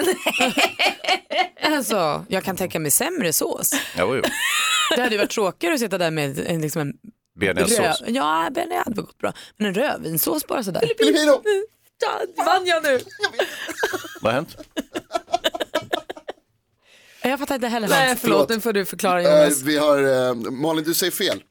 alltså, 1.62 2.26
jag 2.30 2.44
kan 2.44 2.56
tänka 2.56 2.80
mig 2.80 2.92
sämre 2.92 3.34
sås. 3.34 3.72
Jo, 3.98 4.16
jo. 4.16 4.22
Det 4.96 5.02
hade 5.02 5.16
ju 5.16 5.18
varit 5.18 5.30
tråkigare 5.30 5.74
att 5.74 5.80
sitta 5.80 5.98
där 5.98 6.12
med 6.12 6.40
en, 6.40 6.62
liksom 6.62 6.82
en 6.82 6.94
Bearnaisesås. 7.40 8.04
Ja, 8.08 8.50
bearnaise 8.52 8.84
hade 8.86 9.02
gått 9.02 9.18
bra. 9.18 9.34
Men 9.58 9.68
en 9.68 9.74
rödvinssås 9.74 10.48
bara 10.48 10.64
sådär. 10.64 10.80
Filipino! 11.00 11.42
Ja, 12.02 12.44
vann 12.46 12.66
jag 12.66 12.84
nu? 12.84 13.00
Vad 14.22 14.34
har 14.34 14.42
hänt? 14.42 14.58
Jag 17.24 17.40
fattar 17.40 17.56
inte 17.56 17.68
heller. 17.68 17.88
Nej 17.88 18.16
förlåt, 18.16 18.50
nu 18.50 18.62
får 18.62 18.74
du 18.74 18.86
förklara 18.86 19.22
Eh, 19.22 19.50
vi 19.64 19.78
har, 19.78 20.28
eh, 20.28 20.34
Malin 20.36 20.84
du 20.84 20.94
säger 20.94 21.12
fel. 21.12 21.44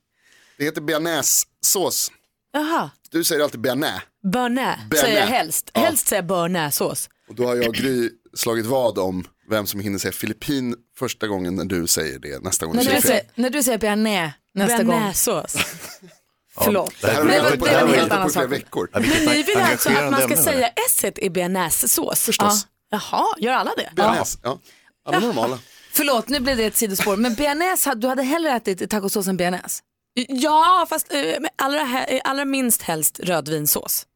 Det 0.59 0.65
heter 0.65 0.81
bearnaisesås. 0.81 2.13
Jaha, 2.53 2.91
Du 3.15 3.25
säger 3.25 3.43
alltid 3.43 3.61
bearnaise. 3.61 4.03
bearnaise 4.33 4.81
säger 5.01 5.21
jag 5.21 5.27
helst. 5.27 5.71
Ja. 5.75 5.81
Helst 5.81 6.07
säger 6.09 6.23
jag 6.23 6.27
bearnaisesås. 6.29 7.09
Och 7.29 7.35
då 7.35 7.47
har 7.47 7.57
jag 7.57 7.69
och 7.69 7.75
Gry 7.75 8.11
slagit 8.37 8.67
vad 8.67 8.99
om 8.99 9.25
vem 9.51 9.67
som 9.67 9.81
hinner 9.81 9.99
säga 9.99 10.13
Filippin 10.13 10.75
första 10.99 11.27
gången 11.27 11.55
när 11.57 11.65
du 11.65 11.87
säger 11.87 12.19
det 12.19 12.43
nästa 12.45 12.67
gång 12.67 12.77
När 12.77 12.85
du 12.85 13.01
säger 13.01 13.23
när 13.35 13.51
du 13.51 13.63
säger 13.63 13.79
bearnaise 13.79 14.33
nästa 14.55 14.77
gång. 14.77 14.87
Bearnaisesås. 14.87 15.57
Förlåt. 16.59 16.95
Det 17.01 17.07
här 17.07 17.15
har 17.15 17.25
Det 17.25 17.51
vi 17.51 17.59
på 17.59 17.65
det 17.67 17.71
en 17.73 17.87
det 17.87 17.93
här 17.93 17.99
helt 18.01 18.13
annan 18.13 18.31
sak. 18.31 18.53
veckor. 18.53 18.89
Ja, 18.93 18.99
vilket 19.01 19.27
Ni 19.29 19.43
vill 19.43 19.57
alltså 19.59 19.89
att 19.91 20.11
man 20.11 20.21
ska 20.21 20.33
ämne. 20.33 20.37
säga 20.37 20.69
s 20.89 21.05
i 21.17 21.31
bearnaisesås? 21.31 22.21
Förstås. 22.21 22.67
Ja. 22.91 23.01
Jaha, 23.11 23.27
gör 23.39 23.53
alla 23.53 23.71
det? 23.77 23.91
Bearnaise, 23.97 24.39
ja. 24.43 24.59
Alla 25.07 25.19
normala. 25.21 25.59
Förlåt, 25.93 26.29
nu 26.29 26.41
blev 26.41 26.57
det 26.57 26.65
ett 26.65 26.77
sidospår. 26.77 27.17
Men 27.17 27.35
bearnaise, 27.35 27.95
du 27.95 28.07
hade 28.09 28.23
hellre 28.23 28.51
ätit 28.51 28.91
tacosås 28.91 29.27
än 29.27 29.37
bearnaise? 29.37 29.83
Ja, 30.29 30.87
fast 30.89 31.13
eh, 31.13 31.21
allra, 31.57 31.81
he- 31.81 32.21
allra 32.25 32.45
minst 32.45 32.83
helst 32.83 33.21
rödvinssås. 33.21 34.07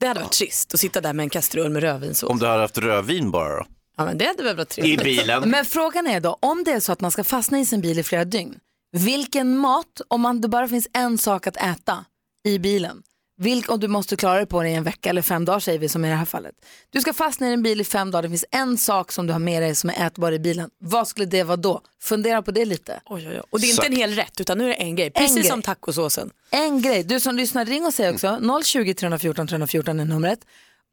Det 0.00 0.06
hade 0.06 0.20
varit 0.20 0.32
trist 0.32 0.74
att 0.74 0.80
sitta 0.80 1.00
där 1.00 1.12
med 1.12 1.24
en 1.24 1.30
kastrull 1.30 1.70
med 1.70 1.82
rödvinssås. 1.82 2.30
Om 2.30 2.38
du 2.38 2.46
hade 2.46 2.60
haft 2.60 2.78
rödvin 2.78 3.30
bara 3.30 3.56
då? 3.56 3.66
Ja, 3.96 4.04
men 4.04 4.18
det 4.18 4.26
hade 4.26 4.42
väl 4.42 4.56
varit 4.56 4.78
I 4.78 4.82
trevligt. 4.82 5.04
bilen? 5.04 5.50
Men 5.50 5.64
frågan 5.64 6.06
är 6.06 6.20
då, 6.20 6.38
om 6.40 6.64
det 6.64 6.72
är 6.72 6.80
så 6.80 6.92
att 6.92 7.00
man 7.00 7.10
ska 7.10 7.24
fastna 7.24 7.60
i 7.60 7.66
sin 7.66 7.80
bil 7.80 7.98
i 7.98 8.02
flera 8.02 8.24
dygn, 8.24 8.58
vilken 8.92 9.58
mat, 9.58 10.00
om 10.08 10.20
man, 10.20 10.40
det 10.40 10.48
bara 10.48 10.68
finns 10.68 10.88
en 10.92 11.18
sak 11.18 11.46
att 11.46 11.56
äta 11.56 12.04
i 12.48 12.58
bilen, 12.58 13.02
vilk, 13.38 13.68
och 13.68 13.80
du 13.80 13.88
måste 13.88 14.16
klara 14.16 14.36
dig 14.36 14.46
på 14.46 14.62
det 14.62 14.68
i 14.68 14.74
en 14.74 14.84
vecka 14.84 15.10
eller 15.10 15.22
fem 15.22 15.44
dagar 15.44 15.60
säger 15.60 15.78
vi 15.78 15.88
som 15.88 16.04
i 16.04 16.08
det 16.08 16.14
här 16.14 16.24
fallet. 16.24 16.54
Du 16.90 17.00
ska 17.00 17.12
fastna 17.12 17.50
i 17.50 17.52
en 17.52 17.62
bil 17.62 17.80
i 17.80 17.84
fem 17.84 18.10
dagar, 18.10 18.22
det 18.22 18.28
finns 18.28 18.44
en 18.50 18.78
sak 18.78 19.12
som 19.12 19.26
du 19.26 19.32
har 19.32 19.40
med 19.40 19.62
dig 19.62 19.74
som 19.74 19.90
är 19.90 20.06
ätbar 20.06 20.32
i 20.32 20.38
bilen. 20.38 20.70
Vad 20.78 21.08
skulle 21.08 21.26
det 21.26 21.42
vara 21.42 21.56
då? 21.56 21.82
Fundera 22.00 22.42
på 22.42 22.50
det 22.50 22.64
lite. 22.64 23.00
Oj, 23.04 23.28
oj, 23.28 23.36
oj. 23.36 23.42
Och 23.50 23.60
det 23.60 23.66
är 23.66 23.70
inte 23.70 23.86
en 23.86 23.96
hel 23.96 24.14
rätt 24.14 24.40
utan 24.40 24.58
nu 24.58 24.64
är 24.64 24.68
det 24.68 24.74
en 24.74 24.96
grej. 24.96 25.10
Precis 25.10 25.34
grej. 25.34 25.44
som 25.44 25.62
tacosåsen. 25.62 26.30
En 26.50 26.82
grej, 26.82 27.04
du 27.04 27.20
som 27.20 27.36
lyssnar, 27.36 27.64
ring 27.64 27.86
och 27.86 27.94
säg 27.94 28.10
också, 28.10 28.40
020 28.64 28.94
314 28.94 29.46
314 29.46 30.00
är 30.00 30.04
numret. 30.04 30.40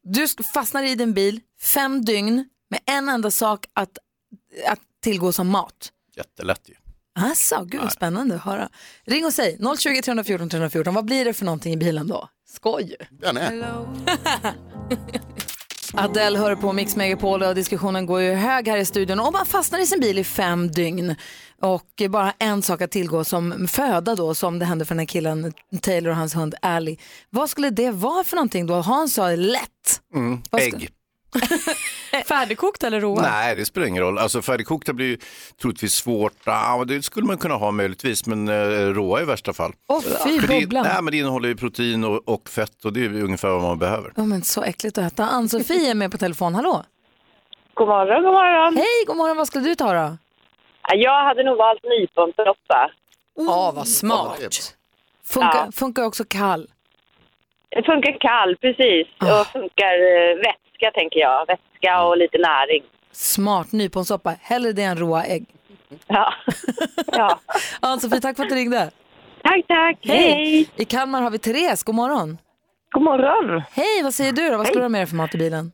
Du 0.04 0.28
fastnar 0.54 0.84
i 0.84 0.96
din 0.96 1.14
bil 1.14 1.40
fem 1.62 2.06
dygn 2.06 2.50
med 2.70 2.80
en 2.86 3.10
enda 3.10 3.32
sak 3.32 3.66
att, 3.74 3.98
att 4.68 4.80
tillgå 5.04 5.32
som 5.32 5.48
mat. 5.48 5.92
Jättelätt 6.16 6.62
ju. 6.70 6.85
Alltså, 7.16 7.66
gud 7.66 7.82
vad 7.82 7.92
spännande 7.92 8.36
att 8.36 8.42
höra. 8.42 8.70
Ring 9.06 9.26
och 9.26 9.34
säg 9.34 9.58
020 9.80 10.02
314 10.02 10.50
314, 10.50 10.94
vad 10.94 11.06
blir 11.06 11.26
det 11.26 11.34
för 11.34 11.46
någonting 11.46 11.74
i 11.74 11.78
bilen 11.78 12.08
då? 12.08 12.30
Skoj! 12.48 12.96
Bearnaise. 13.22 13.66
Adele 15.94 16.40
hör 16.40 16.56
på 16.56 16.74
Mix 16.74 16.96
Megapol 16.96 17.44
och 17.44 17.56
diskussionen 17.56 18.06
går 18.06 18.22
ju 18.22 18.34
hög 18.34 18.68
här 18.68 18.78
i 18.78 18.86
studion. 18.86 19.20
Om 19.20 19.34
man 19.34 19.46
fastnar 19.46 19.80
i 19.80 19.86
sin 19.86 20.00
bil 20.00 20.20
i 20.20 20.24
fem 20.24 20.72
dygn 20.72 21.16
och 21.62 22.02
bara 22.10 22.34
en 22.40 22.62
sak 22.62 22.82
att 22.82 22.92
tillgå 22.92 23.24
som 23.24 23.68
föda 23.68 24.16
då, 24.16 24.36
som 24.36 24.60
det 24.60 24.66
hände 24.66 24.86
för 24.86 24.96
den 24.96 25.00
här 25.00 25.06
killen 25.06 25.54
Taylor 25.82 26.12
och 26.12 26.18
hans 26.18 26.36
hund 26.36 26.56
Ally. 26.62 26.98
Vad 27.30 27.50
skulle 27.50 27.70
det 27.70 27.92
vara 27.92 28.24
för 28.24 28.36
någonting 28.36 28.68
då? 28.68 28.74
Hans 28.74 29.14
sa 29.14 29.30
lätt. 29.30 30.02
Mm. 30.16 30.42
Ägg. 30.58 30.90
Färdigkokt 32.28 32.84
eller 32.84 33.02
råa? 33.02 33.22
Nej, 33.22 33.56
det 33.56 33.66
spelar 33.66 33.88
ingen 33.88 34.04
roll. 34.04 34.18
Alltså 34.18 34.42
färdigkokta 34.42 34.94
blir 34.94 35.06
ju 35.08 35.18
troligtvis 35.62 35.94
svårt. 35.94 36.34
Ja, 36.46 36.84
det 36.88 37.02
skulle 37.02 37.26
man 37.28 37.38
kunna 37.38 37.56
ha 37.56 37.72
möjligtvis, 37.72 38.26
men 38.26 38.48
eh, 38.48 38.54
råa 38.94 39.22
i 39.22 39.26
värsta 39.26 39.54
fall. 39.54 39.74
Åh, 39.88 40.02
fy, 40.02 40.40
För 40.40 40.48
det, 40.48 40.82
nej, 40.82 41.02
men 41.02 41.06
det 41.12 41.18
innehåller 41.18 41.50
ju 41.50 41.56
protein 41.56 42.04
och, 42.04 42.30
och 42.30 42.50
fett 42.50 42.86
och 42.86 42.94
det 42.94 43.06
är 43.06 43.24
ungefär 43.24 43.50
vad 43.50 43.62
man 43.62 43.80
behöver. 43.80 44.14
Ja, 44.16 44.24
men 44.24 44.42
så 44.42 44.64
äckligt 44.64 44.98
att 44.98 45.14
äta. 45.14 45.24
Ann-Sofie 45.26 45.92
är 45.92 45.96
med 45.96 46.12
på 46.12 46.18
telefon. 46.18 46.56
Hallå? 46.56 46.84
God 47.74 47.88
morgon, 47.88 48.24
god 48.24 48.34
morgon. 48.34 48.76
Hej, 48.78 49.06
god 49.08 49.18
morgon. 49.18 49.38
Vad 49.38 49.48
skulle 49.48 49.64
du 49.70 49.76
ta 49.76 49.94
då? 49.94 50.18
Jag 50.94 51.24
hade 51.26 51.44
nog 51.44 51.58
valt 51.58 51.84
nyponsoppa. 51.84 52.92
Ja, 53.38 53.72
vad 53.76 53.88
smart. 53.88 54.40
Funkar, 55.26 55.66
Ja. 55.66 55.72
funkar 55.72 56.04
också 56.04 56.24
kall? 56.28 56.68
Det 57.70 57.84
funkar 57.84 58.18
kall, 58.20 58.56
precis. 58.62 59.08
Ah. 59.18 59.42
Och 59.42 59.48
funkar 59.48 59.94
eh, 60.14 60.38
vätska, 60.76 61.00
tänker 61.00 61.20
jag. 61.20 61.48
Vätska 61.48 62.04
och 62.04 62.18
lite 62.18 62.38
näring. 62.38 62.84
Smart 63.12 63.72
nyponsoppa. 63.72 64.36
Hellre 64.42 64.72
det 64.72 64.84
än 64.84 64.98
råa 64.98 65.24
ägg. 65.24 65.46
Ja. 66.08 66.34
ja. 67.08 67.40
Ann-Sofie, 67.80 68.22
tack 68.22 68.36
för 68.36 68.44
att 68.44 68.50
du 68.50 68.56
ringde. 68.56 68.92
Tack, 69.44 69.68
tack. 69.68 69.98
Hej. 70.04 70.70
I 70.76 70.86
Kalmar 70.86 71.22
har 71.22 71.32
vi 71.32 71.40
Therese. 71.40 71.84
God 71.84 71.96
morgon. 71.96 72.38
God 72.92 73.04
morgon. 73.04 73.64
Hej, 73.72 74.04
vad 74.04 74.14
säger 74.14 74.32
du 74.32 74.50
då? 74.50 74.58
Vad 74.58 74.68
ska 74.68 74.76
du 74.76 74.82
ha 74.82 74.90
med 74.90 75.02
dig 75.02 75.08
för 75.08 75.16
mat 75.16 75.36
i 75.36 75.38
bilen? 75.38 75.72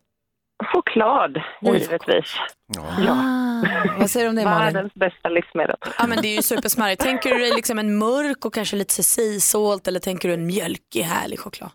Choklad, 0.73 1.41
givetvis. 1.61 2.35
Ah, 2.77 3.63
vad 3.99 4.09
säger 4.09 4.25
du 4.25 4.29
om 4.29 4.35
det 4.35 4.45
Malin? 4.45 4.73
Världens 4.73 4.93
bästa 4.93 5.29
livsmedel. 5.29 5.75
Ja 5.97 6.07
men 6.07 6.21
det 6.21 6.27
är 6.27 6.35
ju 6.35 6.41
supersmarrigt. 6.41 7.01
Tänker 7.01 7.29
du 7.29 7.39
dig 7.39 7.51
liksom 7.55 7.79
en 7.79 7.97
mörk 7.97 8.45
och 8.45 8.53
kanske 8.53 8.75
lite 8.75 9.03
sea-salt 9.03 9.87
eller 9.87 9.99
tänker 9.99 10.27
du 10.27 10.33
en 10.33 10.45
mjölkig 10.45 11.01
härlig 11.01 11.39
choklad? 11.39 11.69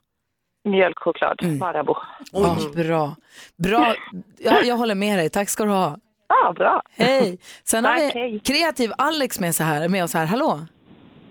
Mjölkchoklad, 0.67 1.59
Marabou. 1.61 1.97
Ja, 2.33 2.57
bra. 2.75 3.17
Bra. 3.57 3.95
Ja, 4.39 4.63
jag 4.65 4.77
håller 4.77 4.95
med 4.95 5.19
dig. 5.19 5.31
Tack 5.31 5.49
ska 5.49 5.65
du 5.65 5.71
ha. 5.71 5.97
Ja, 6.29 6.53
bra. 6.53 6.83
Hej. 6.97 7.39
Sen 7.65 7.85
har 7.85 7.93
Tack, 7.93 8.15
vi 8.15 8.21
hej. 8.21 8.41
kreativ 8.45 8.91
Alex 8.99 9.41
med, 9.41 9.55
så 9.55 9.65
här, 9.65 9.89
med 9.89 10.05
oss 10.05 10.15
här. 10.15 10.27
Hallå? 10.27 10.61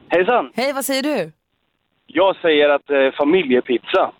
Hejsan! 0.09 0.51
Hej, 0.55 0.73
vad 0.73 0.85
säger 0.85 1.03
du? 1.03 1.31
Jag 2.07 2.35
säger 2.35 2.69
att 2.69 2.89
eh, 2.89 3.11
familjepizza. 3.17 4.11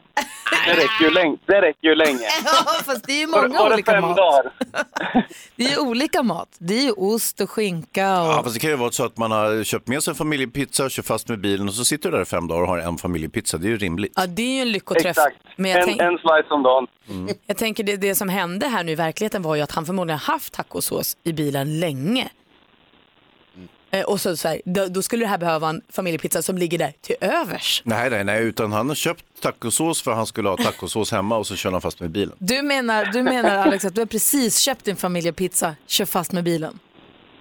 Det 0.66 0.72
räcker 0.74 1.04
ju 1.04 1.10
länge. 1.12 1.38
Det 1.46 1.62
räcker 1.62 1.88
ju 1.88 1.96
länge. 1.96 2.20
Ja, 2.46 2.72
fast 2.86 3.04
det 3.08 3.12
är 3.14 3.20
ju 3.20 3.28
många 3.28 3.60
var 3.60 3.70
det 3.70 3.74
olika 3.74 4.02
mat. 4.02 4.18
dagar? 4.18 4.52
Det 5.56 5.64
är 5.66 5.70
ju 5.70 5.78
olika 5.78 6.24
mat. 6.24 6.50
Det 6.58 6.78
är 6.78 6.82
ju 6.84 6.92
ost 6.92 7.42
och 7.42 7.50
skinka 7.50 8.22
och... 8.22 8.28
Ja, 8.28 8.42
fast 8.44 8.54
det 8.56 8.60
kan 8.60 8.70
ju 8.70 8.76
vara 8.76 8.92
så 8.92 9.06
att 9.06 9.18
man 9.18 9.32
har 9.32 9.64
köpt 9.64 9.88
med 9.88 10.04
sig 10.04 10.12
en 10.12 10.16
familjepizza, 10.16 10.90
kör 10.90 11.04
fast 11.04 11.30
med 11.30 11.40
bilen 11.40 11.68
och 11.68 11.74
så 11.74 11.86
sitter 11.86 12.12
du 12.12 12.16
där 12.18 12.22
i 12.22 12.26
fem 12.26 12.48
dagar 12.48 12.62
och 12.62 12.68
har 12.68 12.78
en 12.78 12.98
familjepizza. 12.98 13.58
Det 13.58 13.68
är 13.68 13.70
ju 13.70 13.78
rimligt. 13.78 14.12
Ja 14.16 14.28
det 14.28 14.42
är 14.42 14.56
ju 14.56 14.62
en 14.62 14.72
lyckoträff. 14.72 15.06
Exakt. 15.06 15.38
Men 15.58 15.72
jag, 15.72 15.80
En, 15.80 15.86
tänk, 15.86 16.02
en 16.02 16.18
slice 16.18 16.48
om 16.50 16.64
dagen. 16.64 16.88
jag 17.46 17.58
tänker 17.58 17.84
det, 17.84 17.96
det 17.98 18.16
som 18.16 18.30
hände 18.30 18.68
här 18.68 18.84
nu 18.84 18.92
i 18.92 18.96
verkligheten 18.96 19.42
var 19.42 19.56
ju 19.56 19.62
att 19.62 19.72
han 19.72 19.86
förmodligen 19.86 20.20
haft 20.20 20.54
tacosås 20.54 21.18
i 21.24 21.34
bilen 21.34 21.80
länge. 21.80 22.30
Eh, 23.92 24.02
Och 24.04 24.22
så, 24.22 24.38
så 24.38 24.48
här, 24.48 24.62
då, 24.66 24.86
då 24.88 25.02
skulle 25.02 25.26
det 25.26 25.30
här 25.30 25.38
behöva 25.38 25.70
en 25.70 25.82
familjepizza 25.92 26.42
som 26.42 26.58
ligger 26.58 26.78
där 26.78 26.94
till 27.02 27.16
övers. 27.22 27.82
Nej, 27.86 28.10
nej, 28.10 28.24
nej, 28.24 28.44
utan 28.44 28.72
han 28.72 28.88
har 28.88 28.96
köpt 28.96 29.24
tacosås 29.42 30.02
för 30.02 30.12
han 30.12 30.26
skulle 30.28 30.50
ha 30.50 30.58
tacosås 30.58 31.12
hemma 31.12 31.38
och 31.38 31.48
så 31.48 31.56
kör 31.56 31.72
han 31.72 31.82
fast 31.82 32.00
med 32.00 32.10
bilen. 32.10 32.36
Du 32.38 32.62
menar, 32.62 33.06
du 33.06 33.24
menar 33.24 33.56
Alex 33.58 33.86
att 33.86 33.96
du 33.96 34.02
har 34.02 34.06
precis 34.06 34.60
köpt 34.60 34.86
din 34.86 34.96
familjepizza, 34.96 35.76
kör 35.88 36.06
fast 36.06 36.32
med 36.32 36.44
bilen? 36.44 36.80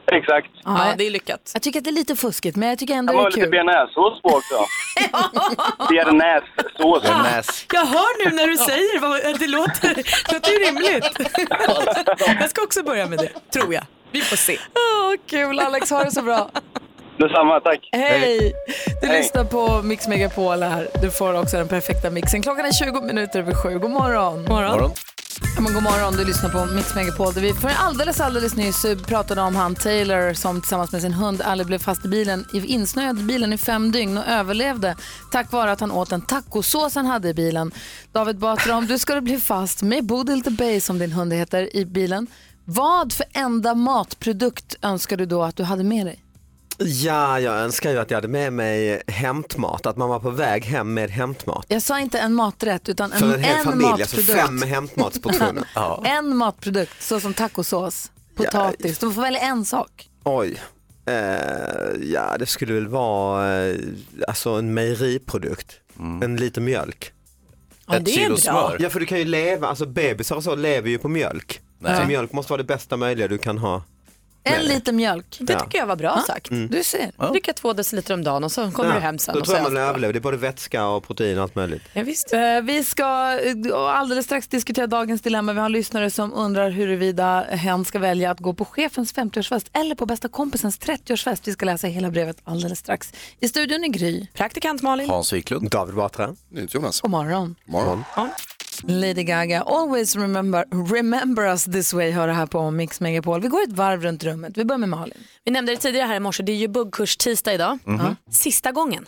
Exakt. 0.07 0.47
Ja, 0.65 0.95
det 0.99 1.07
är 1.07 1.11
lyckat. 1.11 1.51
Jag 1.55 1.63
tycker 1.63 1.79
att 1.81 1.85
det 1.85 1.91
är 1.91 1.93
lite 1.93 2.17
fuskigt, 2.17 2.57
men 2.57 2.69
jag 2.69 2.79
tycker 2.79 2.95
Det 2.95 2.99
ändå 2.99 3.13
det 3.13 3.19
är 3.19 3.25
lite 3.25 3.41
kul. 3.41 3.51
bearnaisesås 3.51 4.23
på 4.23 4.29
också. 4.29 4.55
Bearnaisesås. 5.91 7.03
Bearnaise. 7.03 7.53
Jag 7.73 7.87
hör 7.87 8.25
nu 8.31 8.37
när 8.37 8.47
du 8.47 8.57
säger 8.57 9.01
vad, 9.01 9.39
det 9.41 9.47
låter, 9.47 9.95
det 9.95 10.33
låter 10.33 10.51
ju 10.53 10.59
rimligt. 10.59 11.05
Jag 12.41 12.51
ska 12.51 12.63
också 12.63 12.83
börja 12.83 13.07
med 13.07 13.19
det, 13.19 13.51
tror 13.59 13.75
jag. 13.75 13.85
Vi 14.15 14.21
får 14.21 14.37
se. 14.37 14.59
Åh, 14.75 15.15
kul, 15.27 15.61
Alex, 15.61 15.91
ha 15.91 16.05
det 16.05 16.11
så 16.11 16.23
bra. 16.23 16.51
Detsamma, 17.19 17.61
tack. 17.61 17.89
Hej! 17.93 18.53
Du 19.01 19.07
Hej. 19.07 19.19
lyssnar 19.23 19.45
på 19.45 19.83
Mix 19.83 20.09
Megapol 20.09 20.63
här. 20.63 20.89
Du 21.03 21.11
får 21.11 21.41
också 21.41 21.57
den 21.57 21.69
perfekta 21.69 22.11
mixen. 22.11 22.43
Klockan 22.43 22.65
är 22.65 22.73
20 22.73 23.01
minuter 23.01 23.39
över 23.39 23.55
sju. 23.55 23.79
God 23.79 23.91
morgon. 23.91 24.45
morgon. 24.45 24.71
Morgon. 24.73 24.91
Ja, 25.57 25.61
men 25.61 25.75
god 25.75 25.83
morgon, 25.83 26.13
du 26.17 26.25
lyssnar 26.25 26.51
på 26.51 26.67
Mix 26.75 26.95
Megapol 26.95 27.33
vi 27.33 27.53
för 27.55 27.71
alldeles, 27.79 28.21
alldeles 28.21 28.57
nyss 28.57 28.87
pratade 29.07 29.41
om 29.41 29.57
han 29.57 29.75
Taylor 29.75 30.33
som 30.35 30.61
tillsammans 30.61 30.93
med 30.93 31.03
sin 31.03 31.13
hund 31.13 31.43
Ali 31.43 31.65
blev 31.65 31.79
fast 31.79 32.05
i 32.05 32.09
bilen, 32.09 32.47
i- 32.55 32.67
insnöad 32.67 33.21
i 33.21 33.23
bilen 33.23 33.53
i 33.53 33.59
fem 33.59 33.93
dygn 33.93 34.19
och 34.19 34.25
överlevde 34.29 34.97
tack 35.33 35.53
vare 35.53 35.73
att 35.73 35.81
han 35.81 35.91
åt 35.91 36.13
en 36.13 36.23
tacosås 36.23 36.95
han 36.95 37.07
hade 37.07 37.29
i 37.29 37.35
bilen. 37.35 37.73
David 38.13 38.39
Batra, 38.39 38.77
om 38.77 38.87
du 38.87 38.99
skulle 38.99 39.21
bli 39.21 39.39
fast 39.41 39.83
med 39.83 40.05
Bodil 40.05 40.43
the 40.43 40.51
Bay 40.51 40.81
som 40.81 40.99
din 40.99 41.13
hund 41.13 41.33
heter 41.33 41.77
i 41.77 41.85
bilen, 41.85 42.27
vad 42.65 43.13
för 43.13 43.27
enda 43.33 43.75
matprodukt 43.75 44.77
önskar 44.83 45.17
du 45.17 45.27
då 45.27 45.43
att 45.43 45.57
du 45.57 45.63
hade 45.63 45.85
med 45.85 46.07
dig? 46.07 46.21
Ja, 46.79 47.41
jag 47.41 47.55
önskar 47.55 47.91
ju 47.91 47.99
att 47.99 48.11
jag 48.11 48.17
hade 48.17 48.29
med 48.29 48.53
mig 48.53 49.03
hämtmat, 49.07 49.87
att 49.87 49.97
man 49.97 50.09
var 50.09 50.21
på 50.21 50.31
väg 50.31 50.65
hem 50.65 50.95
med 50.95 51.11
hämtmat. 51.11 51.67
Jag 51.69 51.83
sa 51.83 52.01
inte 52.01 52.19
en 52.19 52.35
maträtt 52.35 52.89
utan 52.89 53.13
en, 53.13 53.19
För 53.19 53.35
en 53.35 53.41
hel 53.45 53.57
en 53.59 53.65
familj, 53.65 53.87
alltså 54.03 54.17
matprodukt. 54.17 54.47
fem 54.47 54.63
hämtmatsportioner. 54.63 55.65
ja. 55.75 56.03
En 56.07 56.37
matprodukt, 56.37 57.03
såsom 57.03 57.35
tacosås, 57.35 58.11
potatis. 58.35 58.99
Du 58.99 59.13
får 59.13 59.23
välja 59.23 59.41
en 59.41 59.65
sak. 59.65 60.09
Oj. 60.25 60.63
Eh, 61.07 61.15
ja, 62.03 62.37
det 62.39 62.47
skulle 62.47 62.75
väl 62.75 62.89
vara 62.89 63.65
eh, 63.67 63.77
alltså 64.29 64.51
en 64.51 64.75
mejeriprodukt. 64.75 65.73
En 66.23 66.37
liter 66.37 66.61
mjölk. 66.61 67.13
Ja, 67.87 67.97
Ett 67.97 68.05
det 68.05 68.11
är 68.11 68.15
kilo 68.15 68.29
bra. 68.29 68.37
smör. 68.37 68.77
Ja, 68.81 68.91
för 68.91 69.01
du 69.01 69.07
kan 69.07 69.19
ju 69.19 69.25
leva, 69.25 69.69
alltså 69.69 69.87
bebisar 69.87 70.37
och 70.37 70.45
så 70.45 70.55
lever 70.55 70.91
ju 70.91 70.99
på 70.99 71.09
mjölk. 71.09 71.61
Nej. 71.91 72.01
Så 72.03 72.07
mjölk 72.09 72.33
måste 72.33 72.53
vara 72.53 72.59
det 72.63 72.65
bästa 72.67 72.97
möjliga 72.97 73.29
du 73.29 73.39
kan 73.39 73.59
ha. 73.59 73.83
En 74.47 74.65
liter 74.65 74.93
mjölk. 74.93 75.37
Det 75.41 75.53
Ja. 75.53 75.61
tycker 75.61 75.79
jag 75.79 75.87
var 75.87 75.97
bra 75.97 76.23
sagt. 76.27 76.51
Mm. 76.51 76.69
Du 76.71 76.85
ser. 76.85 77.31
Dricka 77.33 77.53
två 77.53 77.73
deciliter 77.73 78.15
om 78.15 78.25
dagen 78.25 78.45
och 78.45 78.53
så 78.53 78.71
kommer 78.71 78.91
Ja, 78.91 78.95
du 78.97 79.01
hem 79.01 79.19
sen. 79.19 79.35
Då 79.35 79.41
och 79.41 79.47
tror 79.47 79.55
så 79.55 79.59
jag 79.63 79.73
man 79.73 79.83
allt 79.83 79.89
överlever, 79.89 80.13
det 80.13 80.19
är 80.19 80.21
både 80.21 80.37
vätska 80.37 80.87
och 80.87 81.07
protein 81.07 81.37
och 81.37 81.43
allt 81.43 81.55
möjligt. 81.55 81.83
Ja, 81.93 82.03
visst. 82.03 82.33
Eh, 82.33 82.61
Vi 82.63 82.85
ska 82.85 83.05
eh, 83.41 83.75
alldeles 83.77 84.25
strax 84.25 84.49
diskutera 84.49 84.87
dagens 84.87 85.21
dilemma. 85.23 85.53
Vi 85.53 85.59
har 85.59 85.67
en 85.67 85.73
lyssnare 85.73 86.11
som 86.11 86.33
undrar 86.35 86.71
huruvida 86.71 87.41
hen 87.51 87.85
ska 87.85 87.99
välja 87.99 88.31
att 88.31 88.41
gå 88.41 88.55
på 88.55 88.65
chefens 88.65 89.15
50-årsfest 89.15 89.67
eller 89.73 89.95
på 89.95 90.07
bästa 90.07 90.29
kompisens 90.29 90.81
30-årsfest. 90.81 91.41
Vi 91.45 91.53
ska 91.53 91.67
läsa 91.67 91.87
hela 91.87 92.11
brevet 92.11 92.37
alldeles 92.45 92.79
strax. 92.79 93.13
I 93.41 93.49
studion 93.49 93.85
är 93.85 93.89
Gry. 93.89 94.27
Praktikant 94.35 94.83
Malin. 94.83 95.09
Hans 95.11 95.33
Wiklund. 95.33 95.71
David 95.71 95.95
Batra. 95.95 96.35
Jonas. 96.71 97.01
God 97.01 97.11
morgon. 97.11 97.55
Morgon. 97.65 98.05
Lady 98.89 99.25
Gaga, 99.25 99.63
always 99.63 100.17
remember, 100.17 100.65
remember 100.93 101.43
us 101.47 101.65
this 101.65 101.93
way, 101.95 102.11
hör 102.11 102.27
det 102.27 102.33
här 102.33 102.47
på 102.47 102.71
Mix 102.71 103.01
Megapol. 103.01 103.41
Vi 103.41 103.49
går 103.49 103.63
ett 103.63 103.73
varv 103.73 104.03
runt 104.03 104.25
rummet. 104.25 104.57
Vi 104.59 104.65
börjar 104.65 104.79
med 104.79 104.89
Malin. 104.89 105.19
Vi 105.45 105.53
nämnde 105.53 105.73
det 105.73 105.77
tidigare 105.79 106.07
här 106.07 106.17
i 106.17 106.21
morse, 106.21 106.43
det 106.43 106.53
är 106.53 106.57
ju 106.57 106.69
buggkurs 106.69 107.17
tisdag 107.17 107.55
idag. 107.55 107.79
Mhm. 107.85 108.17
Sista 108.31 108.73
gången. 108.73 109.07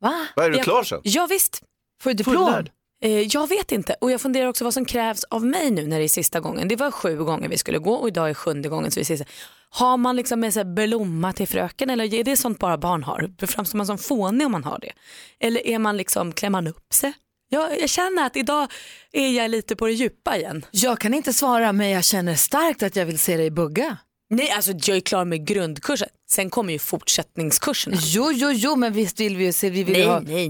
Va? 0.00 0.26
Vad 0.36 0.46
är 0.46 0.50
du 0.50 0.58
klar 0.58 0.82
sen? 0.82 1.00
Ja, 1.02 1.26
visst. 1.30 1.62
Får 2.02 2.10
du 2.10 2.14
diplom? 2.14 2.66
Eh, 3.04 3.20
jag 3.20 3.48
vet 3.48 3.72
inte 3.72 3.94
och 4.00 4.10
jag 4.10 4.20
funderar 4.20 4.46
också 4.46 4.64
vad 4.64 4.74
som 4.74 4.84
krävs 4.84 5.24
av 5.24 5.44
mig 5.46 5.70
nu 5.70 5.86
när 5.86 5.98
det 5.98 6.04
är 6.04 6.08
sista 6.08 6.40
gången. 6.40 6.68
Det 6.68 6.76
var 6.76 6.90
sju 6.90 7.16
gånger 7.24 7.48
vi 7.48 7.58
skulle 7.58 7.78
gå 7.78 7.94
och 7.94 8.08
idag 8.08 8.30
är 8.30 8.34
sjunde 8.34 8.68
gången. 8.68 8.90
Så 8.90 9.00
vi 9.00 9.04
säger 9.04 9.18
så 9.18 9.24
här, 9.24 9.32
har 9.70 9.96
man 9.96 10.16
liksom 10.16 10.40
med 10.40 10.54
sig 10.54 10.64
blomma 10.64 11.32
till 11.32 11.48
fröken 11.48 11.90
eller 11.90 12.14
är 12.14 12.24
det 12.24 12.36
sånt 12.36 12.58
bara 12.58 12.78
barn 12.78 13.02
har? 13.02 13.46
Framstår 13.46 13.76
man 13.76 13.86
som 13.86 13.98
fånig 13.98 14.46
om 14.46 14.52
man 14.52 14.64
har 14.64 14.78
det? 14.78 14.92
Eller 15.46 15.66
är 15.66 15.78
man 15.78 15.96
liksom, 15.96 16.32
klär 16.32 16.50
man 16.50 16.66
upp 16.66 16.94
sig? 16.94 17.12
Jag, 17.48 17.80
jag 17.80 17.88
känner 17.88 18.26
att 18.26 18.36
idag 18.36 18.72
är 19.12 19.28
jag 19.28 19.50
lite 19.50 19.76
på 19.76 19.86
det 19.86 19.92
djupa 19.92 20.36
igen. 20.36 20.66
Jag 20.70 20.98
kan 20.98 21.14
inte 21.14 21.32
svara, 21.32 21.72
men 21.72 21.90
jag 21.90 22.04
känner 22.04 22.34
starkt 22.34 22.82
att 22.82 22.96
jag 22.96 23.06
vill 23.06 23.18
se 23.18 23.36
dig 23.36 23.50
bugga. 23.50 23.96
Nej, 24.30 24.50
alltså 24.50 24.72
jag 24.72 24.96
är 24.96 25.00
klar 25.00 25.24
med 25.24 25.46
grundkursen. 25.46 26.08
Sen 26.30 26.50
kommer 26.50 26.72
ju 26.72 26.78
fortsättningskurserna. 26.78 27.96
Jo, 28.00 28.32
jo, 28.34 28.50
jo, 28.52 28.76
men 28.76 28.92
visst 28.92 29.20
vill 29.20 29.36
vi 29.36 29.44
ju 29.44 29.52
se, 29.52 29.70
vi 29.70 29.84
vill 29.84 29.92
Nej, 29.98 30.06
ha 30.06 30.20
nej, 30.20 30.44
i 30.46 30.48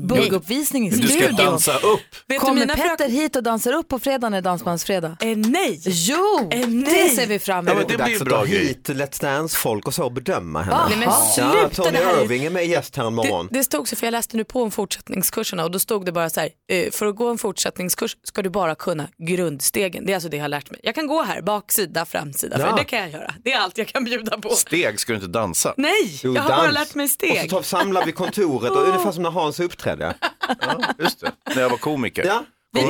Du 0.90 1.08
ska 1.08 1.08
studion. 1.08 1.36
dansa 1.36 1.74
upp. 1.78 2.00
Vet 2.26 2.40
Kommer 2.40 2.54
du, 2.54 2.60
mina 2.60 2.76
Petter 2.76 3.08
hit 3.08 3.36
och 3.36 3.42
dansar 3.42 3.72
upp 3.72 3.88
på 3.88 3.98
fredag 3.98 4.28
när 4.28 4.40
Dansbandsfredag? 4.42 5.16
Eh, 5.20 5.36
nej! 5.36 5.80
Jo, 5.84 6.48
Eh, 6.52 6.60
det 6.60 6.66
nej. 6.66 7.08
ser 7.10 7.26
vi 7.26 7.38
fram 7.38 7.66
Ja, 7.66 7.72
emot. 7.72 7.88
men 7.88 7.98
det 7.98 8.04
blir 8.04 8.24
bra 8.24 8.44
grej. 8.44 8.66
hit 8.66 8.88
Let's 8.88 9.20
Dance-folk 9.22 9.86
och 9.86 9.94
så 9.94 10.04
och 10.04 10.12
bedöma 10.12 10.62
henne. 10.62 10.84
Nej, 10.88 10.98
men 10.98 11.08
Ja, 11.08 11.32
sluta 11.34 11.82
Tony 11.82 11.90
det 11.98 12.04
här. 12.04 12.22
Irving 12.22 12.44
är 12.44 12.50
med 12.50 12.66
gäst 12.66 12.96
här 12.96 13.02
Det, 13.04 13.08
imorgon. 13.08 13.48
det 13.50 13.64
stod 13.64 13.88
så, 13.88 13.96
för 13.96 14.06
jag 14.06 14.12
läste 14.12 14.36
nu 14.36 14.44
på 14.44 14.62
om 14.62 14.70
fortsättningskurserna 14.70 15.64
och 15.64 15.70
då 15.70 15.78
stod 15.78 16.04
det 16.06 16.12
bara 16.12 16.30
så 16.30 16.40
här, 16.40 16.50
eh, 16.70 16.90
för 16.90 17.06
att 17.06 17.16
gå 17.16 17.28
en 17.30 17.38
fortsättningskurs 17.38 18.16
ska 18.24 18.42
du 18.42 18.50
bara 18.50 18.74
kunna 18.74 19.08
grundstegen. 19.18 20.06
Det 20.06 20.12
är 20.12 20.14
alltså 20.14 20.28
det 20.28 20.36
jag 20.36 20.44
har 20.44 20.48
lärt 20.48 20.70
mig. 20.70 20.80
Jag 20.82 20.94
kan 20.94 21.06
gå 21.06 21.22
här, 21.22 21.42
baksida, 21.42 22.04
framsida, 22.04 22.56
Ja. 22.60 22.66
för 22.70 22.76
det 22.76 22.84
kan 22.84 22.98
jag 22.98 23.10
göra. 23.10 23.34
Det 23.44 23.52
är 23.52 23.58
allt 23.58 23.78
jag 23.78 23.86
kan 23.88 24.04
bjuda 24.04 24.38
på. 24.38 24.48
Steg 24.50 25.00
ska 25.00 25.12
du 25.12 25.16
inte 25.16 25.28
dansa. 25.28 25.67
Nej, 25.76 26.20
Jo, 26.22 26.34
jag 26.34 26.42
har 26.42 26.48
bara 26.48 26.62
dans. 26.62 26.74
lärt 26.74 26.94
mig 26.94 27.04
Och 27.04 27.10
så 27.10 27.14
steg. 27.14 27.50
tar, 27.50 27.62
samlar 27.62 28.04
vi 28.06 28.12
kontoret, 28.12 28.70
och 28.70 28.82
ungefär 28.88 29.12
som 29.12 29.22
när 29.22 29.30
Hans 29.30 29.60
uppträdde. 29.60 30.14
Ja, 30.60 30.80
just 30.98 31.20
det. 31.20 31.32
När 31.54 31.62
jag 31.62 31.70
var 31.70 31.76
komiker. 31.76 32.24
Ja. 32.26 32.44
Vi, 32.72 32.80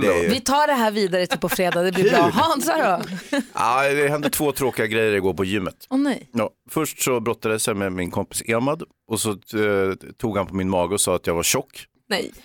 vi, 0.00 0.28
vi 0.28 0.40
tar 0.40 0.66
det 0.66 0.72
här 0.72 0.90
vidare 0.90 1.26
till 1.26 1.38
på 1.38 1.48
fredag, 1.48 1.82
det 1.82 1.92
blir 1.92 2.10
bra. 2.10 2.20
Hansa 2.32 3.00
då? 3.30 3.38
Ja, 3.54 3.82
det 3.88 4.08
hände 4.08 4.30
två 4.30 4.52
tråkiga 4.52 4.86
grejer 4.86 5.12
igår 5.12 5.34
på 5.34 5.44
gymmet. 5.44 5.86
Åh 5.90 5.98
nej. 5.98 6.28
Ja, 6.32 6.50
först 6.70 7.02
så 7.02 7.20
brottades 7.20 7.66
jag 7.66 7.76
med 7.76 7.92
min 7.92 8.10
kompis 8.10 8.42
Emad 8.46 8.82
och 9.10 9.20
så 9.20 9.30
eh, 9.30 9.36
tog 10.18 10.36
han 10.36 10.46
på 10.46 10.54
min 10.54 10.70
mage 10.70 10.94
och 10.94 11.00
sa 11.00 11.16
att 11.16 11.26
jag 11.26 11.34
var 11.34 11.42
tjock. 11.42 11.86
Nej. 12.14 12.32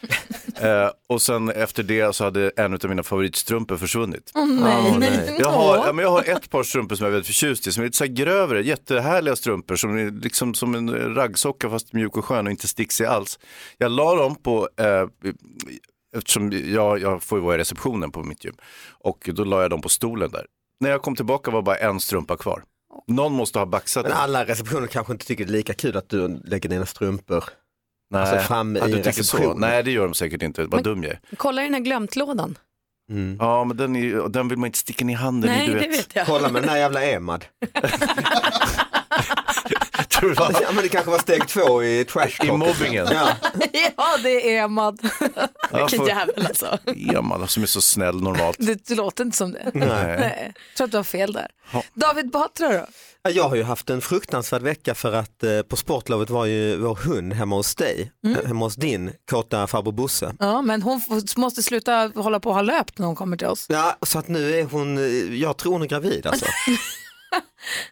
Eh, 0.62 0.90
och 1.08 1.22
sen 1.22 1.50
efter 1.50 1.84
det 1.84 2.16
så 2.16 2.24
hade 2.24 2.52
en 2.58 2.74
av 2.74 2.80
mina 2.90 3.04
favoritstrumpor 3.04 3.78
försvunnit. 3.78 4.32
Åh 4.36 4.46
nej. 4.48 4.96
nej. 5.00 5.36
Jag 5.40 5.50
har, 5.50 5.78
ja, 5.78 5.94
men 5.94 6.04
jag 6.04 6.12
har 6.12 6.24
ett 6.24 6.50
par 6.50 6.64
strumpor 6.64 6.96
som 6.96 7.04
jag 7.04 7.10
är 7.10 7.14
väldigt 7.14 7.28
förtjust 7.28 7.68
i, 7.68 7.72
som 7.72 7.82
är 7.82 7.86
lite 7.86 7.98
så 7.98 8.04
här 8.04 8.12
grövre, 8.12 8.62
jättehärliga 8.64 9.36
strumpor 9.36 9.76
som 9.76 9.98
är 9.98 10.12
liksom 10.12 10.54
som 10.54 10.76
en 10.76 11.16
raggsocka 11.16 11.70
fast 11.70 11.94
mjuk 11.94 12.18
och 12.18 12.26
skön 12.26 12.48
och 12.48 12.52
inte 12.52 12.68
sticksig 12.68 13.06
alls. 13.06 13.40
Jag 13.78 13.92
la 13.92 14.16
dem 14.16 14.36
på, 14.36 14.70
eh, 14.80 15.08
eftersom 16.18 16.52
jag, 16.66 17.00
jag 17.00 17.24
får 17.24 17.38
ju 17.38 17.44
vara 17.44 17.56
i 17.56 17.58
receptionen 17.58 18.12
på 18.12 18.24
mitt 18.24 18.46
gym, 18.46 18.56
och 18.92 19.30
då 19.34 19.44
la 19.44 19.62
jag 19.62 19.70
dem 19.70 19.82
på 19.82 19.90
stolen 19.90 20.32
där. 20.32 20.46
När 20.80 20.90
jag 20.90 21.02
kom 21.02 21.16
tillbaka 21.16 21.52
var 21.52 21.62
bara 21.62 21.76
en 21.78 22.00
strumpa 22.00 22.38
kvar. 22.38 22.64
Någon 23.08 23.34
måste 23.34 23.60
ha 23.60 23.66
baxat 23.66 24.04
Men 24.04 24.12
den. 24.12 24.22
alla 24.22 24.46
receptioner 24.46 24.88
kanske 24.88 25.14
inte 25.14 25.26
tycker 25.26 25.46
det 25.46 25.52
är 25.52 25.54
lika 25.54 25.74
kul 25.74 25.98
att 25.98 26.10
du 26.10 26.42
lägger 26.46 26.70
dina 26.70 26.86
strumpor 26.86 27.44
Nej, 28.12 28.22
alltså 28.22 28.48
framme 28.48 28.80
ja, 28.80 28.88
i 28.88 28.92
du 28.92 29.04
tycker 29.04 29.24
så. 29.24 29.54
Nej, 29.54 29.84
det 29.84 29.92
gör 29.92 30.04
de 30.04 30.14
säkert 30.14 30.42
inte. 30.42 30.66
Vad 30.66 30.84
dum 30.84 31.04
jag 31.04 31.12
är. 31.12 31.20
Kolla 31.38 31.62
i 31.62 31.66
den 31.66 31.74
här 31.74 31.82
glömtlådan. 31.82 32.58
Ja, 33.40 33.64
men 33.64 33.78
den, 33.78 33.96
är, 33.96 34.30
den 34.30 34.48
vill 34.48 34.58
man 34.58 34.68
inte 34.68 34.80
sticka 34.80 35.06
ner 35.06 35.16
handen 35.16 35.50
Nej, 35.50 35.70
i, 35.70 35.74
du 35.74 35.80
det 35.80 35.88
vet 35.88 36.16
jag. 36.16 36.26
Kolla 36.26 36.50
med 36.50 36.62
den 36.62 36.70
här 36.70 36.78
jävla 36.78 37.04
Emad. 37.04 37.46
Tror 40.10 40.30
du? 40.30 40.36
Ja 40.62 40.72
men 40.74 40.84
det 40.84 40.90
kanske 40.90 41.12
var 41.12 41.20
steg 41.20 41.48
två 41.48 41.84
i 41.84 42.06
trash 42.06 42.44
I 42.46 42.52
mobbingen. 42.52 43.08
Ja. 43.12 43.30
Ja, 43.98 44.18
det 44.24 44.56
är 44.58 44.64
Emad. 44.64 45.00
Ja, 45.72 45.88
Vilken 45.92 46.06
jävel 46.08 46.46
alltså. 46.46 46.78
Emad 47.14 47.50
som 47.50 47.64
är 47.64 47.68
så 47.68 47.82
snäll 47.82 48.22
normalt. 48.22 48.58
Det, 48.60 48.86
det 48.88 48.96
låter 48.96 49.24
inte 49.24 49.38
som 49.38 49.52
det. 49.52 49.72
Nej. 49.74 49.88
Nej. 50.20 50.54
Jag 50.70 50.78
tror 50.78 50.86
att 50.86 50.92
du 50.92 50.98
har 50.98 51.04
fel 51.04 51.34
där. 51.34 51.48
David 51.94 52.30
Batra 52.32 52.68
då? 52.74 52.86
Ja, 53.24 53.30
Jag 53.30 53.50
har 53.50 53.56
ju 53.56 53.64
haft 53.64 53.90
en 53.90 54.02
fruktansvärd 54.02 54.62
vecka 54.62 54.96
för 54.96 55.14
att 55.14 55.44
eh, 55.44 55.62
på 55.62 55.76
sportlovet 55.76 56.30
var 56.30 56.46
ju 56.46 56.78
vår 56.78 56.96
hund 56.96 57.34
hemma 57.34 57.56
hos 57.56 57.76
dig, 57.76 58.12
Mm. 58.26 58.38
eh, 58.40 58.46
hemma 58.48 58.66
hos 58.66 58.76
din 58.76 59.12
kåta 59.32 59.68
farbror 59.68 59.92
Bosse. 59.92 60.34
Ja, 60.40 60.62
men 60.62 60.82
hon 60.82 61.02
måste 61.38 61.64
sluta 61.64 62.12
hålla 62.16 62.40
på 62.40 62.50
och 62.50 62.56
ha 62.56 62.62
löpt 62.62 62.98
när 62.98 63.06
hon 63.08 63.16
kommer 63.16 63.38
till 63.38 63.48
oss. 63.48 63.66
Ja, 63.70 63.98
så 64.02 64.20
att 64.20 64.28
nu 64.28 64.60
är 64.60 64.64
hon, 64.64 64.98
eh, 64.98 65.36
jag 65.42 65.58
tror 65.58 65.72
hon 65.72 65.82
är 65.82 65.86
gravid 65.88 66.28
alltså. 66.28 66.46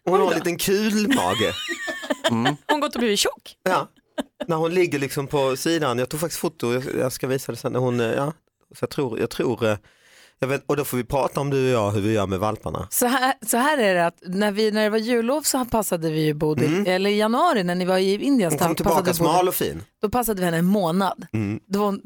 Hon 0.06 0.20
har 0.20 0.32
en 0.32 0.38
liten 0.38 0.58
kulmage. 0.58 1.54
Hon 2.68 2.80
gått 2.80 2.96
och 2.96 3.00
blivit 3.00 3.20
tjock. 3.20 3.56
Ja, 3.64 3.88
när 4.48 4.56
hon 4.56 4.74
ligger 4.74 5.00
liksom 5.00 5.28
på 5.28 5.58
sidan, 5.58 6.00
jag 6.00 6.10
tog 6.10 6.20
faktiskt 6.20 6.40
foto, 6.42 6.82
jag, 7.00 7.12
ska 7.12 7.28
visa 7.28 7.52
det 7.52 7.58
sen, 7.58 7.72
när 7.72 7.80
hon, 7.80 8.00
eh, 8.00 8.06
ja, 8.08 8.34
så 8.76 8.84
jag 8.84 8.90
tror, 8.90 9.20
jag 9.20 9.30
tror, 9.30 9.66
eh, 9.66 9.78
jag 10.40 10.48
vet, 10.48 10.64
och 10.66 10.78
då 10.78 10.86
får 10.86 10.98
vi 10.98 11.04
prata 11.04 11.40
om 11.40 11.50
du 11.50 11.66
och 11.66 11.82
jag 11.84 11.92
hur 11.92 12.02
vi 12.02 12.14
gör 12.14 12.28
med 12.28 12.40
valparna. 12.40 12.88
Så 12.92 13.06
här, 13.06 13.34
så 13.46 13.58
här 13.58 13.78
är 13.78 13.96
det 13.96 14.06
att 14.06 14.18
när, 14.22 14.52
vi, 14.52 14.72
när 14.72 14.84
det 14.84 14.90
var 14.90 14.98
jullov 14.98 15.42
så 15.42 15.66
passade 15.66 16.12
vi 16.12 16.26
ju 16.26 16.34
Bodil, 16.34 16.88
eller 16.88 17.10
i 17.10 17.18
januari 17.18 17.64
när 17.64 17.76
ni 17.76 17.86
var 17.86 17.98
i 17.98 18.24
Indien. 18.24 18.52
Hon 18.52 18.60
kom 18.60 18.76
tillbaka 18.76 19.02
Bodil- 19.12 19.14
smal 19.14 19.48
och 19.48 19.56
fin. 19.56 19.84
Då 20.02 20.10
passade 20.10 20.40
vi 20.40 20.46
henne 20.46 20.58
en 20.58 20.66
månad. 20.66 21.28
Mm. 21.34 21.60
Var 21.68 22.00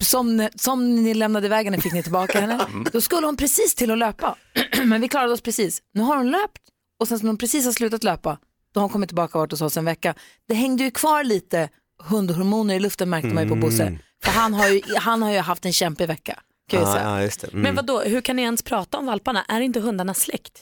som, 0.00 0.48
som 0.56 0.94
ni 1.04 1.14
lämnade 1.14 1.46
iväg 1.46 1.64
henne 1.64 1.80
fick 1.80 1.92
ni 1.92 2.02
tillbaka 2.02 2.40
henne. 2.40 2.66
Då 2.92 3.00
skulle 3.00 3.26
hon 3.26 3.36
precis 3.36 3.74
till 3.74 3.90
att 3.90 3.98
löpa. 3.98 4.34
Men 4.84 5.00
vi 5.00 5.08
klarade 5.08 5.32
oss 5.32 5.40
precis. 5.40 5.82
Nu 5.94 6.02
har 6.02 6.16
hon 6.16 6.30
löpt 6.30 6.62
och 7.00 7.08
sen 7.08 7.18
när 7.22 7.26
hon 7.26 7.38
precis 7.38 7.64
har 7.64 7.72
slutat 7.72 8.04
löpa, 8.04 8.38
då 8.74 8.80
har 8.80 8.82
hon 8.82 8.90
kommit 8.90 9.08
tillbaka 9.08 9.38
och 9.38 9.42
varit 9.42 9.50
hos 9.50 9.60
oss 9.62 9.76
en 9.76 9.84
vecka. 9.84 10.14
Det 10.48 10.54
hängde 10.54 10.84
ju 10.84 10.90
kvar 10.90 11.24
lite 11.24 11.68
hundhormoner 12.02 12.74
i 12.74 12.80
luften 12.80 13.10
märkte 13.10 13.28
man 13.28 13.42
ju 13.42 13.48
på 13.48 13.54
Bosse. 13.56 13.82
Mm. 13.82 13.98
För 14.24 14.30
han 14.32 14.54
har, 14.54 14.68
ju, 14.68 14.82
han 14.96 15.22
har 15.22 15.32
ju 15.32 15.38
haft 15.38 15.64
en 15.64 15.72
kämpig 15.72 16.06
vecka. 16.06 16.40
Kan 16.70 16.80
jag 16.80 16.88
Ja, 16.88 16.92
säga. 16.92 17.04
ja, 17.04 17.22
just 17.22 17.40
det. 17.40 17.46
Mm. 17.48 17.62
Men 17.62 17.74
vad 17.74 17.86
då? 17.86 18.00
hur 18.00 18.20
kan 18.20 18.36
ni 18.36 18.42
ens 18.42 18.62
prata 18.62 18.98
om 18.98 19.06
valparna? 19.06 19.44
Är 19.48 19.60
inte 19.60 19.80
hundarna 19.80 20.14
släkt? 20.14 20.52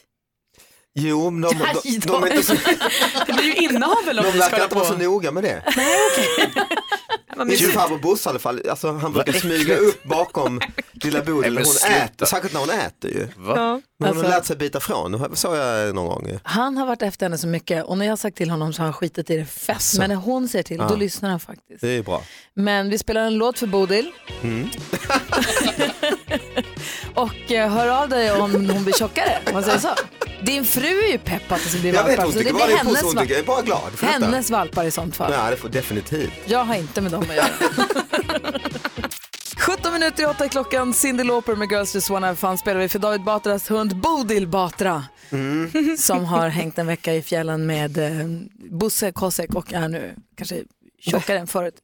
Jo, 0.99 1.31
men 1.31 1.41
de, 1.43 1.49
de, 1.59 1.99
de, 1.99 1.99
de, 2.07 2.23
är 2.25 2.27
inte 2.31 2.43
så, 2.47 2.55
Det 3.27 3.33
blir 3.33 3.45
ju 3.45 3.55
inavel 3.55 4.19
om 4.19 4.25
de 4.25 4.39
verkar 4.39 4.63
inte 4.63 4.75
vara 4.75 4.85
så 4.87 4.97
noga 4.97 5.31
med 5.33 5.43
det. 5.45 5.63
Vad 7.37 7.47
Min 7.47 7.55
mysigt. 7.55 7.73
farbror 7.73 7.99
Bosse 7.99 8.29
i 8.29 8.31
alla 8.31 8.39
fall, 8.39 8.63
alltså, 8.71 8.93
han 8.93 9.13
brukar 9.13 9.33
smyga 9.33 9.77
upp 9.77 10.05
bakom 10.05 10.61
lilla 10.93 11.25
Bodil 11.25 11.55
Nej, 11.55 11.65
hon 11.65 11.93
äter, 11.97 12.27
särskilt 12.27 12.53
när 12.55 12.61
hon 12.61 12.71
äter 12.71 13.11
ju. 13.11 13.29
Va? 13.37 13.81
Men 13.99 14.09
hon 14.09 14.17
har 14.17 14.25
Alltså- 14.25 14.39
lärt 14.39 14.47
sig 14.47 14.57
bita 14.57 14.79
ifrån, 14.79 15.13
det 15.31 15.37
sa 15.37 15.57
jag 15.57 15.95
någon 15.95 16.07
gång. 16.07 16.39
Han 16.43 16.77
har 16.77 16.87
varit 16.87 17.03
efter 17.03 17.27
henne 17.27 17.39
så 17.39 17.47
mycket 17.47 17.85
och 17.85 17.99
när 17.99 18.07
jag 18.07 18.13
har 18.13 18.17
sagt 18.17 18.37
till 18.37 18.51
honom 18.51 18.73
så 18.73 18.83
har 18.83 18.85
han 18.85 18.93
skitit 18.93 19.31
i 19.31 19.37
det 19.37 19.45
fett. 19.47 19.83
Men 19.99 20.09
när 20.11 20.17
hon 20.17 20.49
säger 20.49 20.63
till, 20.63 20.79
då 20.79 20.85
Ja. 20.91 20.97
lyssnar 20.97 21.31
han 21.31 21.41
faktiskt. 21.41 21.81
Det 21.81 21.89
är 21.89 22.03
bra. 22.03 22.23
Men 22.55 22.91
vi 22.91 22.99
spelar 22.99 23.21
en 23.21 23.35
låt 23.35 23.59
för 23.59 23.67
Bodil 23.67 24.11
Mm. 24.43 24.69
och 27.15 27.53
eh, 27.53 27.71
hör 27.73 28.03
av 28.03 28.09
dig 28.09 28.33
om 28.33 28.41
hon 28.71 28.85
blir 28.85 28.95
tjockare. 28.99 29.39
Om 29.47 29.53
man 29.53 29.63
säger 29.63 29.79
så. 29.79 29.89
Din 30.43 30.65
fru 30.65 30.87
är 31.03 31.13
ju 31.13 31.19
pepp 31.19 31.53
att 31.53 31.63
det 31.65 31.69
ska 31.69 31.81
bli 31.81 31.91
Jag 31.91 32.05
vet, 32.05 32.19
hon 32.23 32.33
så 32.33 32.39
tycker 32.39 32.53
det 32.53 32.67
blir 32.67 32.77
hennes, 32.77 33.03
hon 33.03 33.17
tycker 33.17 33.35
jag 33.35 33.43
är 33.43 33.47
bara 33.47 33.63
glad 33.63 33.81
hennes 34.01 34.51
valpar 34.51 34.85
i 34.85 34.91
sånt 34.91 35.17
fall. 35.17 35.33
Ja, 35.33 35.51
det 35.51 35.57
får 35.57 35.69
definitivt. 35.69 36.31
Jag 36.47 36.65
har 36.65 36.75
inte 36.75 37.01
med 37.01 37.13
dem 37.13 37.25
att 37.31 37.37
göra. 37.37 37.47
17 39.67 39.93
minuter 39.93 40.23
i 40.23 40.27
åtta 40.27 40.45
är 40.45 40.49
klockan. 40.49 40.95
Cyndi 40.95 41.25
Lauper 41.25 41.55
med 41.55 41.71
Girls 41.71 41.95
Just 41.95 42.11
Wanna 42.11 42.27
Have 42.27 42.37
Fun 42.37 42.59
spelar 42.59 42.81
vi 42.81 42.89
för 42.89 42.99
David 42.99 43.25
Batras 43.25 43.71
hund 43.71 43.97
Bodil 43.97 44.49
Batra. 44.49 45.05
Mm. 45.31 45.97
Som 45.99 46.25
har 46.25 46.49
hängt 46.49 46.79
en 46.79 46.87
vecka 46.87 47.15
i 47.15 47.23
fjällen 47.23 47.67
med 47.67 47.99
eh, 47.99 48.27
Bosse 48.71 49.13
Kosek 49.13 49.55
och 49.55 49.73
är 49.73 49.89
nu 49.89 50.15
kanske 50.37 50.63
tjockare 51.01 51.39
än 51.39 51.47
förut. 51.47 51.75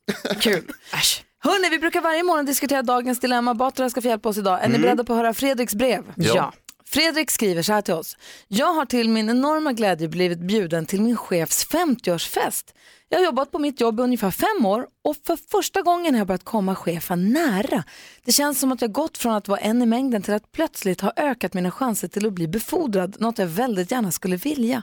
Kul. 0.40 0.62
Äsch. 0.94 1.24
Hörni, 1.38 1.68
vi 1.68 1.78
brukar 1.78 2.00
varje 2.00 2.22
morgon 2.22 2.46
diskutera 2.46 2.82
dagens 2.82 3.20
dilemma. 3.20 3.54
Batra 3.54 3.90
ska 3.90 4.02
få 4.02 4.08
hjälpa 4.08 4.28
oss 4.28 4.38
idag. 4.38 4.64
Är 4.64 4.68
ni 4.68 4.78
beredda 4.78 5.04
på 5.04 5.12
att 5.12 5.16
höra 5.16 5.34
Fredriks 5.34 5.74
brev? 5.74 6.02
Ja. 6.16 6.52
Fredrik 6.86 7.30
skriver 7.30 7.62
så 7.62 7.72
här 7.72 7.82
till 7.82 7.94
oss. 7.94 8.16
Jag 8.48 8.74
har 8.74 8.86
till 8.86 9.08
min 9.08 9.30
enorma 9.30 9.72
glädje 9.72 10.08
blivit 10.08 10.38
bjuden 10.38 10.86
till 10.86 11.02
min 11.02 11.16
chefs 11.16 11.66
50-årsfest. 11.66 12.64
Jag 13.12 13.18
har 13.18 13.24
jobbat 13.24 13.50
på 13.50 13.58
mitt 13.58 13.80
jobb 13.80 14.00
i 14.00 14.02
ungefär 14.02 14.30
fem 14.30 14.66
år 14.66 14.86
och 15.04 15.16
för 15.26 15.36
första 15.50 15.82
gången 15.82 16.14
har 16.14 16.18
jag 16.18 16.26
börjat 16.26 16.44
komma 16.44 16.74
chefen 16.74 17.32
nära. 17.32 17.84
Det 18.24 18.32
känns 18.32 18.60
som 18.60 18.72
att 18.72 18.80
jag 18.80 18.92
gått 18.92 19.18
från 19.18 19.32
att 19.32 19.48
vara 19.48 19.58
en 19.58 19.82
i 19.82 19.86
mängden 19.86 20.22
till 20.22 20.34
att 20.34 20.52
plötsligt 20.52 21.00
ha 21.00 21.12
ökat 21.16 21.54
mina 21.54 21.70
chanser 21.70 22.08
till 22.08 22.26
att 22.26 22.32
bli 22.32 22.48
befordrad, 22.48 23.16
något 23.20 23.38
jag 23.38 23.46
väldigt 23.46 23.90
gärna 23.90 24.10
skulle 24.10 24.36
vilja. 24.36 24.82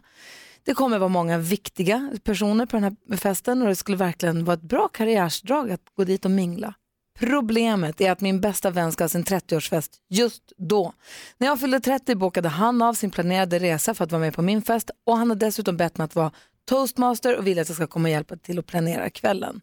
Det 0.64 0.74
kommer 0.74 1.00
vara 1.00 1.10
många 1.10 1.38
viktiga 1.38 2.10
personer 2.24 2.66
på 2.66 2.78
den 2.78 2.84
här 2.84 3.18
festen 3.18 3.62
och 3.62 3.68
det 3.68 3.76
skulle 3.76 3.98
verkligen 3.98 4.46
vara 4.46 4.54
ett 4.54 4.62
bra 4.62 4.88
karriärsdrag 4.88 5.72
att 5.72 5.84
gå 5.98 6.04
dit 6.04 6.26
och 6.26 6.32
mingla. 6.32 6.74
Problemet 7.20 8.02
är 8.02 8.12
att 8.12 8.22
min 8.22 8.42
bästa 8.42 8.70
vän 8.70 8.92
ska 8.92 9.04
ha 9.04 9.10
sin 9.10 9.24
30-årsfest 9.24 9.90
just 10.10 10.44
då. 10.58 10.94
När 11.38 11.48
jag 11.48 11.60
fyllde 11.60 11.80
30 11.80 12.16
bokade 12.16 12.50
han 12.50 12.82
av 12.82 12.94
sin 12.94 13.12
planerade 13.12 13.60
resa 13.60 13.94
för 13.94 14.04
att 14.04 14.12
vara 14.12 14.20
med 14.20 14.34
på 14.34 14.42
min 14.42 14.62
fest 14.62 14.92
och 15.06 15.18
han 15.18 15.30
har 15.30 15.36
dessutom 15.36 15.78
bett 15.78 15.98
mig 15.98 16.06
att 16.06 16.16
vara 16.16 16.32
toastmaster 16.70 17.38
och 17.38 17.48
vill 17.48 17.60
att 17.60 17.70
jag 17.70 17.76
ska 17.76 17.88
komma 17.88 18.08
och 18.08 18.12
hjälpa 18.12 18.36
till 18.36 18.60
att 18.60 18.66
planera 18.66 19.10
kvällen. 19.10 19.62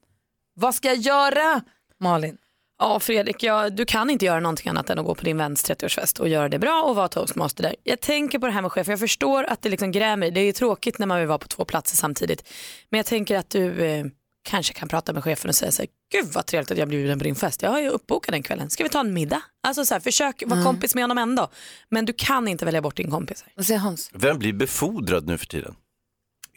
Vad 0.55 0.75
ska 0.75 0.89
jag 0.89 0.97
göra, 0.97 1.61
Malin? 2.01 2.39
Ja 2.79 3.01
Fredrik, 3.01 3.43
ja, 3.43 3.71
du 3.71 3.85
kan 3.85 4.11
inte 4.11 4.25
göra 4.25 4.41
någonting 4.41 4.69
annat 4.71 4.91
än 4.91 4.99
att 4.99 5.05
gå 5.05 5.15
på 5.15 5.25
din 5.25 5.37
väns 5.37 5.65
30-årsfest 5.71 6.21
och 6.21 6.29
göra 6.29 6.49
det 6.49 6.59
bra 6.59 6.83
och 6.83 6.97
vara 6.97 7.09
toastmaster 7.09 7.63
där. 7.63 7.77
Jag 7.83 8.01
tänker 8.01 8.39
på 8.39 8.47
det 8.47 8.53
här 8.53 8.63
med 8.63 8.73
chef, 8.73 8.89
jag 8.89 8.99
förstår 8.99 9.45
att 9.45 9.63
det 9.63 9.69
liksom 9.69 9.93
grämer, 9.93 10.31
det 10.31 10.41
är 10.41 10.45
ju 10.45 10.53
tråkigt 10.53 10.99
när 10.99 11.07
man 11.07 11.19
vill 11.19 11.29
vara 11.29 11.39
på 11.39 11.49
två 11.49 11.65
platser 11.65 11.97
samtidigt. 11.97 12.49
Men 12.91 12.99
jag 12.99 13.07
tänker 13.07 13.37
att 13.39 13.51
du 13.51 13.85
eh, 13.85 14.07
kanske 14.49 14.73
kan 14.75 14.89
prata 14.89 15.13
med 15.13 15.25
chefen 15.25 15.49
och 15.49 15.55
säga 15.55 15.73
så 15.73 15.83
här, 15.83 15.89
gud 16.13 16.33
vad 16.35 16.47
trevligt 16.47 16.71
att 16.71 16.79
jag 16.79 16.89
blir 16.89 16.99
bjuden 16.99 17.19
på 17.19 17.25
din 17.25 17.35
fest, 17.35 17.63
jag 17.63 17.71
har 17.71 17.81
ju 17.81 17.89
uppbokat 17.89 18.33
den 18.33 18.43
kvällen, 18.43 18.71
ska 18.71 18.83
vi 18.83 18.89
ta 18.91 19.01
en 19.01 19.15
middag? 19.15 19.43
Alltså 19.63 19.85
så 19.85 19.95
här, 19.95 20.01
försök 20.01 20.43
vara 20.47 20.61
Mm. 20.61 20.65
kompis 20.67 20.95
med 20.95 21.05
honom 21.05 21.19
ändå. 21.19 21.49
Men 21.89 22.05
du 22.07 22.13
kan 22.13 22.49
inte 22.49 22.65
välja 22.65 22.83
bort 22.83 22.97
din 22.97 23.11
kompis. 23.11 23.45
Vad 23.57 23.67
säger 23.67 23.81
Hans? 23.81 24.11
Vem 24.15 24.39
blir 24.39 24.53
befordrad 24.53 25.27
nu 25.27 25.39
för 25.39 25.47
tiden? 25.47 25.75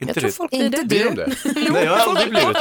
Inte 0.01 0.05
Jag 0.05 0.15
tror 0.15 0.23
det- 0.23 0.31
folk 0.31 0.51
blir 0.51 0.69
det. 0.69 0.83
Blir 0.85 1.03
de 1.05 1.15
det? 1.15 1.35
Nej, 1.71 1.83
jag 1.83 1.91
har 1.97 2.09
aldrig 2.09 2.29
blivit. 2.29 2.57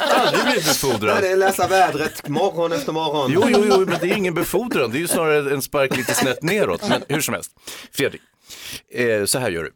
Aldrig 0.00 0.44
blivit 0.44 0.66
Ja, 0.66 0.72
befordrad. 0.72 1.22
det 1.22 1.28
är 1.28 1.36
läsa 1.36 1.68
vädret 1.68 2.28
morgon 2.28 2.72
efter 2.72 2.92
morgon. 2.92 3.30
Jo, 3.34 3.44
jo, 3.48 3.64
jo, 3.70 3.78
men 3.78 3.98
det 4.00 4.06
är 4.10 4.16
ingen 4.16 4.34
befordran. 4.34 4.90
Det 4.90 4.98
är 4.98 5.00
ju 5.00 5.08
snarare 5.08 5.54
en 5.54 5.62
spark 5.62 5.96
lite 5.96 6.14
snett 6.14 6.42
neråt. 6.42 6.88
Men 6.88 7.02
hur 7.08 7.20
som 7.20 7.34
helst. 7.34 7.50
Fredrik, 7.92 8.20
eh, 8.94 9.24
så 9.24 9.38
här 9.38 9.50
gör 9.50 9.64
du. 9.64 9.70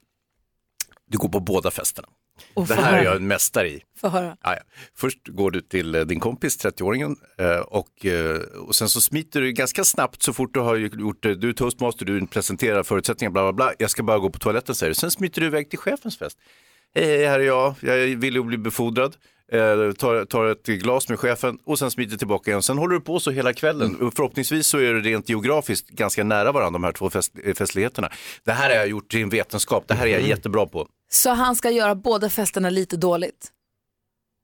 Du 1.10 1.18
går 1.18 1.28
på 1.28 1.40
båda 1.40 1.70
festerna. 1.70 2.08
Och 2.54 2.66
Det 2.66 2.74
här 2.74 2.98
är 2.98 3.04
jag 3.04 3.16
en 3.16 3.26
mästare 3.26 3.68
i. 3.68 3.82
Ja, 4.02 4.36
ja. 4.42 4.56
Först 4.96 5.18
går 5.28 5.50
du 5.50 5.60
till 5.60 5.94
eh, 5.94 6.00
din 6.00 6.20
kompis, 6.20 6.58
30-åringen, 6.64 7.16
eh, 7.38 7.56
och, 7.56 8.06
eh, 8.06 8.36
och 8.40 8.74
sen 8.74 8.88
så 8.88 9.00
smiter 9.00 9.40
du 9.40 9.52
ganska 9.52 9.84
snabbt 9.84 10.22
så 10.22 10.32
fort 10.32 10.54
du 10.54 10.60
har 10.60 10.76
gjort. 10.76 11.22
Du 11.22 11.48
är 11.48 11.52
toastmaster, 11.52 12.04
du 12.04 12.26
presenterar 12.26 12.82
förutsättningar, 12.82 13.30
bla 13.30 13.42
bla 13.42 13.52
bla. 13.52 13.72
Jag 13.78 13.90
ska 13.90 14.02
bara 14.02 14.18
gå 14.18 14.30
på 14.30 14.38
toaletten 14.38 14.74
säger 14.74 14.90
du. 14.90 14.94
Sen 14.94 15.10
smiter 15.10 15.40
du 15.40 15.46
iväg 15.46 15.70
till 15.70 15.78
chefens 15.78 16.18
fest. 16.18 16.38
Hej, 16.94 17.04
hej, 17.06 17.26
här 17.26 17.40
är 17.40 17.44
jag. 17.44 17.74
Jag 17.80 17.96
vill 17.96 18.34
ju 18.34 18.42
bli 18.42 18.58
befordrad. 18.58 19.16
Eh, 19.52 19.92
tar, 19.92 20.24
tar 20.24 20.46
ett 20.46 20.66
glas 20.66 21.08
med 21.08 21.18
chefen 21.18 21.58
och 21.64 21.78
sen 21.78 21.90
smiter 21.90 22.16
tillbaka 22.16 22.50
igen. 22.50 22.62
Sen 22.62 22.78
håller 22.78 22.94
du 22.94 23.00
på 23.00 23.20
så 23.20 23.30
hela 23.30 23.52
kvällen. 23.52 23.96
Och 24.00 24.14
Förhoppningsvis 24.14 24.66
så 24.66 24.78
är 24.78 24.94
det 24.94 25.00
rent 25.00 25.28
geografiskt 25.28 25.88
ganska 25.88 26.24
nära 26.24 26.52
varandra 26.52 26.78
de 26.78 26.84
här 26.84 26.92
två 26.92 27.10
fest, 27.10 27.32
eh, 27.44 27.54
festligheterna. 27.54 28.10
Det 28.44 28.52
här 28.52 28.70
har 28.70 28.76
jag 28.76 28.88
gjort 28.88 29.10
till 29.10 29.22
en 29.22 29.28
vetenskap. 29.28 29.84
Det 29.88 29.94
här 29.94 30.06
är 30.06 30.10
jag 30.10 30.22
jättebra 30.22 30.66
på. 30.66 30.86
Så 31.12 31.30
han 31.30 31.56
ska 31.56 31.70
göra 31.70 31.94
båda 31.94 32.30
festerna 32.30 32.70
lite 32.70 32.96
dåligt? 32.96 33.48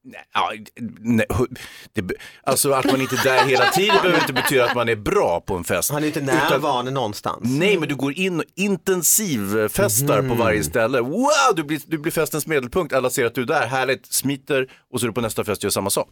Nej, 0.05 1.26
hu- 1.28 1.57
det, 1.92 2.12
alltså 2.42 2.72
att 2.72 2.84
man 2.84 3.01
inte 3.01 3.14
är 3.14 3.24
där 3.24 3.44
hela 3.44 3.70
tiden 3.70 3.96
behöver 4.03 4.20
inte 4.20 4.32
betyda 4.32 4.64
att 4.64 4.74
man 4.74 4.88
är 4.88 4.96
bra 4.96 5.40
på 5.40 5.57
en 5.57 5.64
fest. 5.64 5.90
Han 5.90 6.03
är 6.03 6.07
inte 6.07 6.20
närvarande 6.20 6.90
någonstans. 6.90 7.40
Nej, 7.42 7.78
men 7.78 7.88
du 7.88 7.96
går 7.96 8.12
in 8.18 8.38
och 8.38 8.44
intensivfestar 8.57 10.28
på 10.28 10.34
varje 10.34 10.64
ställe. 10.64 11.01
Wow, 11.01 11.55
du 11.57 11.64
blir, 11.64 11.80
du 11.86 11.99
blir 11.99 12.12
festens 12.12 12.46
medelpunkt. 12.46 12.92
Alla 12.94 13.11
ser 13.11 13.24
att 13.26 13.34
du 13.34 13.42
är 13.42 13.46
där, 13.46 13.66
härligt, 13.66 14.12
smiter 14.12 14.70
och 14.92 15.01
så 15.01 15.07
är 15.07 15.09
du 15.09 15.12
på 15.14 15.20
nästa 15.20 15.44
fest 15.44 15.59
och 15.61 15.64
gör 15.64 15.70
samma 15.70 15.90
sak. 15.90 16.09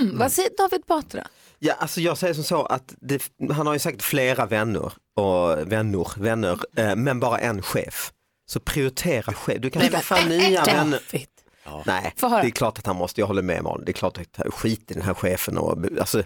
Mm, 0.00 0.18
vad 0.18 0.32
säger 0.32 0.50
David 0.58 0.82
Batra? 0.86 1.26
Ja, 1.58 1.74
alltså 1.78 2.00
jag 2.00 2.18
säger 2.18 2.34
som 2.34 2.44
så 2.44 2.64
att 2.64 2.94
det, 3.00 3.22
han 3.52 3.66
har 3.66 3.72
ju 3.74 3.78
säkert 3.78 4.02
flera 4.02 4.46
vänner 4.46 4.92
och 5.16 5.72
vänner, 5.72 6.20
vänner, 6.20 6.58
eh, 6.76 6.96
men 6.96 7.20
bara 7.20 7.38
en 7.38 7.62
chef. 7.62 8.12
Så 8.50 8.60
prioritera 8.60 9.32
chef. 9.32 9.58
Du 9.60 9.70
kan 9.70 9.82
Nej, 9.82 9.90
skaffa 9.90 10.24
nya 10.28 10.64
David. 10.64 11.28
Vänner. 11.64 11.82
Nej, 11.86 12.12
det 12.42 12.48
är 12.48 12.50
klart 12.50 12.78
att 12.78 12.86
han 12.86 12.96
måste, 12.96 13.20
jag 13.20 13.26
håller 13.26 13.42
med 13.42 13.62
Malin, 13.62 13.84
det 13.84 13.90
är 13.90 13.94
klart 13.94 14.18
att 14.18 14.54
skit 14.54 14.90
i 14.90 14.94
den 14.94 15.02
här 15.02 15.14
chefen 15.14 15.58
och 15.58 15.78
alltså, 16.00 16.22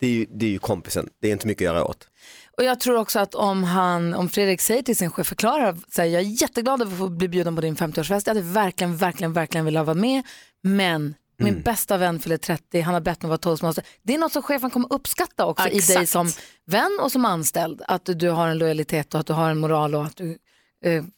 det 0.00 0.06
är, 0.06 0.10
ju, 0.10 0.26
det 0.30 0.46
är 0.46 0.50
ju 0.50 0.58
kompisen, 0.58 1.08
det 1.20 1.28
är 1.28 1.32
inte 1.32 1.46
mycket 1.46 1.70
att 1.70 1.74
göra 1.74 1.84
åt. 1.84 2.08
Och 2.56 2.64
jag 2.64 2.80
tror 2.80 2.96
också 2.96 3.18
att 3.18 3.34
om, 3.34 3.64
han, 3.64 4.14
om 4.14 4.28
Fredrik 4.28 4.60
säger 4.60 4.82
till 4.82 4.96
sin 4.96 5.10
chef, 5.10 5.26
förklarar, 5.26 5.76
säger 5.94 6.14
jag 6.14 6.22
är 6.22 6.42
jätteglad 6.42 6.82
över 6.82 6.92
att 6.92 6.98
få 6.98 7.08
bli 7.08 7.28
bjuden 7.28 7.54
på 7.54 7.62
din 7.62 7.76
50-årsfest, 7.76 8.22
jag 8.26 8.34
hade 8.34 8.46
verkligen, 8.46 8.96
verkligen, 8.96 9.32
verkligen 9.32 9.64
velat 9.64 9.86
vara 9.86 9.94
med, 9.94 10.22
men 10.62 11.14
min 11.42 11.62
bästa 11.62 11.96
vän 11.96 12.20
fyller 12.20 12.36
30, 12.36 12.80
han 12.80 12.94
har 12.94 13.00
bett 13.00 13.22
mig 13.22 13.28
vara 13.28 13.38
toastmaster. 13.38 13.84
Det 14.02 14.14
är 14.14 14.18
något 14.18 14.32
som 14.32 14.42
chefen 14.42 14.70
kommer 14.70 14.92
uppskatta 14.92 15.46
också 15.46 15.64
Ja, 15.64 15.68
i 15.68 15.72
dig 15.72 15.80
exakt. 15.80 16.08
som 16.08 16.30
vän 16.66 16.98
och 17.02 17.12
som 17.12 17.24
anställd, 17.24 17.82
att 17.88 18.04
du, 18.04 18.30
har 18.30 18.48
en 18.48 18.58
lojalitet 18.58 19.14
och 19.14 19.20
att 19.20 19.26
du 19.26 19.32
har 19.32 19.50
en 19.50 19.58
moral 19.58 19.94
och 19.94 20.04
att 20.04 20.16
du 20.16 20.38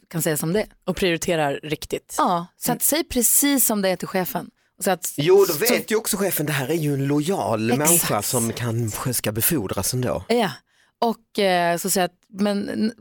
kan 0.08 0.22
säga 0.22 0.36
som 0.36 0.52
det. 0.52 0.66
Och 0.84 0.96
prioriterar 0.96 1.60
riktigt. 1.62 2.14
Ja, 2.18 2.46
så 2.56 2.72
att 2.72 2.82
säg 2.82 3.04
precis 3.04 3.66
som 3.66 3.82
det 3.82 3.88
är 3.88 3.96
till 3.96 4.08
chefen. 4.08 4.50
Så 4.84 4.90
att, 4.90 5.14
Jo, 5.16 5.36
då 5.48 5.52
så- 5.52 5.58
vet 5.58 5.90
ju 5.90 5.96
också 5.96 6.16
chefen, 6.16 6.46
det 6.46 6.52
här 6.52 6.68
är 6.68 6.74
ju 6.74 6.94
en 6.94 7.06
lojal 7.06 7.70
Exakt. 7.70 7.88
människa 7.90 8.22
som 8.22 8.52
kanske 8.52 9.14
ska 9.14 9.32
befordras 9.32 9.94
ändå. 9.94 10.24
Ja, 10.28 10.50
och 11.00 11.38
eh, 11.38 11.76
så 11.76 11.90
säger 11.90 12.02
jag 12.02 12.10
att 12.10 12.40
men, 12.40 12.92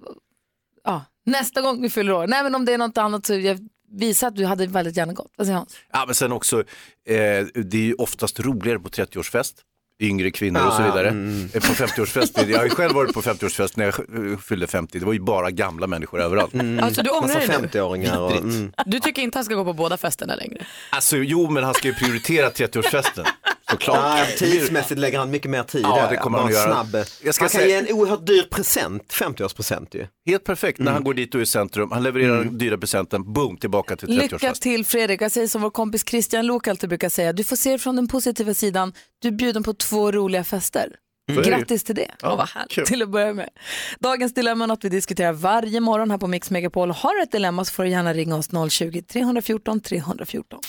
ja, 0.84 1.06
nästa 1.26 1.62
gång 1.62 1.82
vi 1.82 1.90
fyller 1.90 2.14
år, 2.14 2.28
nej 2.28 2.44
men 2.44 2.56
om 2.56 2.66
det 2.66 2.74
är 2.74 2.78
något 2.78 2.98
annat 2.98 3.26
så 3.26 3.34
jag 3.34 3.60
visa 3.92 4.28
att 4.28 4.36
du 4.36 4.46
hade 4.46 4.68
väldigt 4.68 4.98
gärna 4.98 5.14
gått. 5.14 5.32
Vad 5.38 5.48
säger 5.48 5.58
Hans? 5.58 5.76
Ja, 5.94 6.04
men 6.06 6.16
sen 6.16 6.32
också, 6.32 6.60
eh, 6.60 7.46
det 7.56 7.74
är 7.78 7.82
ju 7.82 7.94
oftast 7.94 8.40
roligare 8.40 8.80
på 8.80 8.90
30-årsfest. 8.90 9.54
Yngre 10.02 10.32
kvinnor 10.32 10.62
och 10.68 10.74
så 10.74 10.82
Ah, 10.82 10.86
vidare. 10.86 11.10
mm. 11.10 11.50
Eh, 11.54 11.62
På 11.62 11.68
50-årsfest, 11.74 12.46
jag 12.50 12.58
har 12.58 12.64
ju 12.64 12.70
själv 12.70 12.94
varit 12.94 13.14
på 13.14 13.22
50-årsfest 13.22 13.74
när 13.76 13.86
jag 13.86 14.44
fyllde 14.44 14.68
50, 14.68 15.00
det 15.00 15.06
var 15.06 15.14
ju 15.14 15.20
bara 15.20 15.52
gamla 15.52 15.88
människor 15.88 16.22
överallt. 16.22 16.54
Alltså, 16.82 17.02
du 17.04 17.10
ångrar 17.10 17.36
dig 17.40 17.48
nu? 17.62 17.68
50-åringar 17.68 18.20
och, 18.20 18.32
mm. 18.38 18.72
Du 18.86 19.00
tycker 19.00 19.22
inte 19.22 19.38
han 19.38 19.46
ska 19.46 19.56
gå 19.56 19.64
på 19.66 19.74
båda 19.74 19.98
festerna 19.98 20.36
längre? 20.36 20.66
Alltså 20.90 21.18
jo, 21.18 21.50
men 21.50 21.64
han 21.64 21.74
ska 21.74 21.88
ju 21.88 21.94
prioritera 21.94 22.50
30-årsfesten. 22.50 23.26
Såklart. 23.72 24.20
Ja, 24.20 24.26
tidsmässigt 24.38 25.00
lägger 25.00 25.20
han 25.20 25.32
mycket 25.32 25.52
mer 25.52 25.64
tid 25.64 25.82
Ja, 25.84 26.08
det 26.10 26.18
kommer 26.18 26.38
han 26.38 26.48
att 26.48 26.54
göra. 26.54 26.72
Snabb. 26.86 27.06
Jag 27.24 27.36
ska 27.36 27.44
han 27.44 27.50
kan 27.50 27.62
säga- 27.62 27.82
ge 27.82 27.90
en 27.90 27.96
oerhört 27.98 28.26
dyr 28.28 28.44
present, 28.52 29.14
50-årspresent 29.14 29.96
ju. 29.96 30.08
Helt 30.26 30.44
perfekt 30.44 30.80
när 30.80 30.92
han 30.92 31.04
går 31.04 31.14
dit 31.14 31.36
och 31.36 31.40
är 31.42 31.44
i 31.44 31.46
centrum, 31.46 31.92
han 31.92 32.04
levererar 32.04 32.38
den 32.44 32.58
dyra 32.58 32.78
presenten, 32.78 33.34
boom, 33.34 33.58
tillbaka 33.58 33.96
till 33.96 34.10
Lycka 34.10 34.38
30-årsfest. 34.38 34.62
till 34.62 34.86
Fredrik. 34.86 35.22
Jag 35.22 35.32
säger 35.32 35.48
som 35.48 35.62
vår 35.62 35.70
kompis 35.70 36.04
Christian 36.10 36.46
Lok 36.46 36.68
alltid 36.68 36.90
brukar 36.90 37.10
säga, 37.10 37.34
du 37.34 37.44
får 37.44 37.56
se 37.56 37.78
från 37.78 37.96
den 37.96 38.08
positiva 38.08 38.54
sidan. 38.54 38.94
Du 39.22 39.28
är 39.28 39.32
bjuden 39.32 39.64
på 39.64 39.74
två 39.74 40.12
roliga 40.12 40.44
fester. 40.44 40.96
Mm. 41.32 41.44
Grattis 41.44 41.84
till 41.84 41.96
det. 41.96 42.12
Ja, 42.22 42.36
vad 42.36 42.50
härligt. 42.50 42.72
Kul. 42.72 42.86
Till 42.86 43.02
att 43.02 43.10
börja 43.10 43.34
med. 43.34 43.50
Dagens 44.00 44.34
dilemma 44.34 44.64
är 44.64 44.68
något 44.68 44.84
vi 44.84 44.90
diskuterar 44.90 45.34
varje 45.34 45.80
morgon 45.80 46.12
här 46.12 46.18
på 46.18 46.28
Mix 46.28 46.50
Megapol. 46.50 46.92
Har 46.92 47.16
du 47.16 47.24
ett 47.24 47.32
dilemma 47.32 47.66
så 47.66 47.74
får 47.74 47.84
du 47.84 47.90
gärna 47.90 48.14
ringa 48.14 48.36
oss 48.38 48.50
020-314 48.50 49.80
314. 49.82 50.60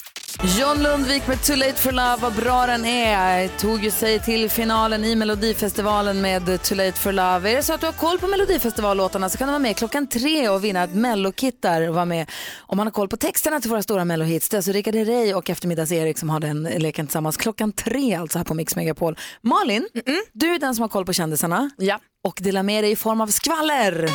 John 0.42 0.82
Lundvik 0.82 1.26
med 1.26 1.42
Too 1.42 1.56
Late 1.56 1.74
for 1.74 1.92
Love, 1.92 2.16
vad 2.20 2.32
bra 2.34 2.66
den 2.66 2.84
är. 2.84 3.48
Tog 3.48 3.84
ju 3.84 3.90
sig 3.90 4.20
till 4.20 4.50
finalen 4.50 5.04
i 5.04 5.16
Melodifestivalen 5.16 6.20
med 6.20 6.62
Too 6.62 6.76
Late 6.76 6.92
for 7.00 7.12
Love. 7.12 7.50
Är 7.50 7.56
det 7.56 7.62
så 7.62 7.72
att 7.72 7.80
du 7.80 7.86
har 7.86 7.92
koll 7.92 8.18
på 8.18 8.26
Melodifestivallåtarna 8.26 9.28
så 9.28 9.38
kan 9.38 9.46
du 9.48 9.52
vara 9.52 9.58
med 9.58 9.76
klockan 9.76 10.06
tre 10.06 10.48
och 10.48 10.64
vinna 10.64 10.84
ett 10.84 10.94
mellokit 10.94 11.62
där 11.62 11.88
och 11.88 11.94
vara 11.94 12.04
med 12.04 12.30
om 12.58 12.76
man 12.76 12.86
har 12.86 12.92
koll 12.92 13.08
på 13.08 13.16
texterna 13.16 13.60
till 13.60 13.70
våra 13.70 13.82
stora 13.82 14.04
mellohits. 14.04 14.48
Det 14.48 14.54
är 14.54 14.58
alltså 14.58 14.72
Rickard 14.72 14.94
Herrey 14.94 15.34
och 15.34 15.50
eftermiddags-Erik 15.50 16.18
som 16.18 16.30
har 16.30 16.40
den 16.40 16.62
leken 16.62 17.06
tillsammans 17.06 17.36
klockan 17.36 17.72
tre 17.72 18.14
alltså 18.14 18.38
här 18.38 18.44
på 18.44 18.54
Mix 18.54 18.76
Megapol. 18.76 19.18
Malin, 19.42 19.88
du 20.32 20.54
är 20.54 20.58
den 20.58 20.74
som 20.74 20.82
har 20.82 20.88
koll 20.88 21.06
på 21.06 21.12
kändisarna 21.12 21.70
Ja. 21.76 21.98
och 22.24 22.38
delar 22.42 22.62
med 22.62 22.84
dig 22.84 22.90
i 22.90 22.96
form 22.96 23.20
av 23.20 23.26
skvaller. 23.26 24.08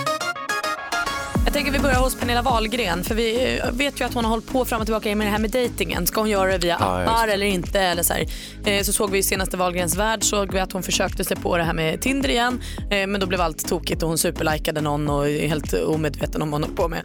Jag 1.45 1.53
tänker 1.53 1.71
vi 1.71 1.79
börjar 1.79 1.99
hos 1.99 2.15
Pernilla 2.15 2.41
Wahlgren 2.41 3.03
för 3.03 3.15
vi 3.15 3.57
eh, 3.57 3.71
vet 3.71 4.01
ju 4.01 4.05
att 4.05 4.13
hon 4.13 4.23
har 4.25 4.31
hållit 4.31 4.47
på 4.47 4.65
fram 4.65 4.81
och 4.81 4.87
tillbaka 4.87 5.15
med 5.15 5.27
det 5.27 5.31
här 5.31 5.39
med 5.39 5.51
dejtingen. 5.51 6.07
Ska 6.07 6.21
hon 6.21 6.29
göra 6.29 6.51
det 6.51 6.57
via 6.57 6.77
Ja, 6.79 7.01
appar 7.01 7.27
eller 7.27 7.45
inte? 7.45 7.79
Eller 7.79 8.03
så, 8.03 8.13
här. 8.13 8.25
Eh, 8.65 8.83
så 8.83 8.93
såg 8.93 9.11
vi 9.11 9.17
i 9.17 9.23
senaste 9.23 9.57
Wahlgrens 9.57 9.95
värld 9.97 10.23
såg 10.23 10.53
vi 10.53 10.59
att 10.59 10.71
hon 10.71 10.83
försökte 10.83 11.23
sig 11.23 11.37
på 11.37 11.57
det 11.57 11.63
här 11.63 11.73
med 11.73 12.01
Tinder 12.01 12.29
igen 12.29 12.61
eh, 12.91 13.07
men 13.07 13.19
då 13.19 13.27
blev 13.27 13.41
allt 13.41 13.67
tokigt 13.67 14.03
och 14.03 14.09
hon 14.09 14.17
superlikade 14.17 14.81
någon 14.81 15.09
och 15.09 15.29
är 15.29 15.47
helt 15.47 15.73
omedveten 15.73 16.41
om 16.41 16.51
vad 16.51 16.61
hon 16.61 16.63
håller 16.63 16.75
på 16.75 16.87
med. 16.87 17.01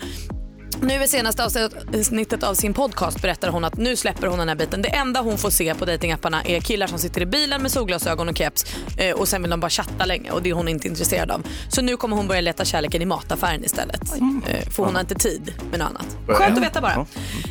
Nu 0.85 1.05
i 1.05 1.09
senaste 1.09 1.45
avsnittet 1.45 2.43
av 2.43 2.55
sin 2.55 2.75
podcast 2.75 3.23
berättar 3.23 3.49
hon 3.49 3.65
att 3.65 3.77
nu 3.77 3.97
släpper 3.97 4.27
hon 4.27 4.39
den 4.39 4.49
här 4.49 4.57
biten. 4.57 4.83
Det 4.83 4.89
enda 4.89 5.21
hon 5.21 5.39
får 5.39 5.51
se 5.51 5.75
på 5.75 5.85
datingapparna 5.85 6.43
är 6.43 6.61
killar 6.61 6.87
som 6.87 6.99
sitter 6.99 7.21
i 7.21 7.27
bilen 7.27 7.63
med 7.63 7.71
solglasögon 7.71 8.29
och 8.29 8.37
keps 8.37 8.65
eh, 8.99 9.17
och 9.17 9.29
sen 9.29 9.43
vill 9.43 9.51
de 9.51 9.61
bara 9.61 9.71
chatta 9.71 10.05
länge 10.05 10.31
och 10.31 10.43
det 10.43 10.51
är 10.51 10.55
hon 10.55 10.69
inte 10.69 10.89
intresserad 10.89 11.31
av. 11.31 11.47
Så 11.69 11.83
nu 11.83 11.97
kommer 11.97 12.17
hon 12.17 12.29
börja 12.29 12.41
leta 12.41 12.65
kärleken 12.65 13.03
i 13.03 13.05
mataffären 13.05 13.65
istället. 13.65 14.03
Eh, 14.47 14.71
för 14.71 14.85
hon 14.85 14.95
har 14.95 15.01
inte 15.01 15.15
tid 15.15 15.55
med 15.71 15.79
något 15.79 15.89
annat. 15.89 16.17
Skönt 16.27 16.59
att 16.59 16.65
veta 16.65 16.81
bara. 16.81 17.07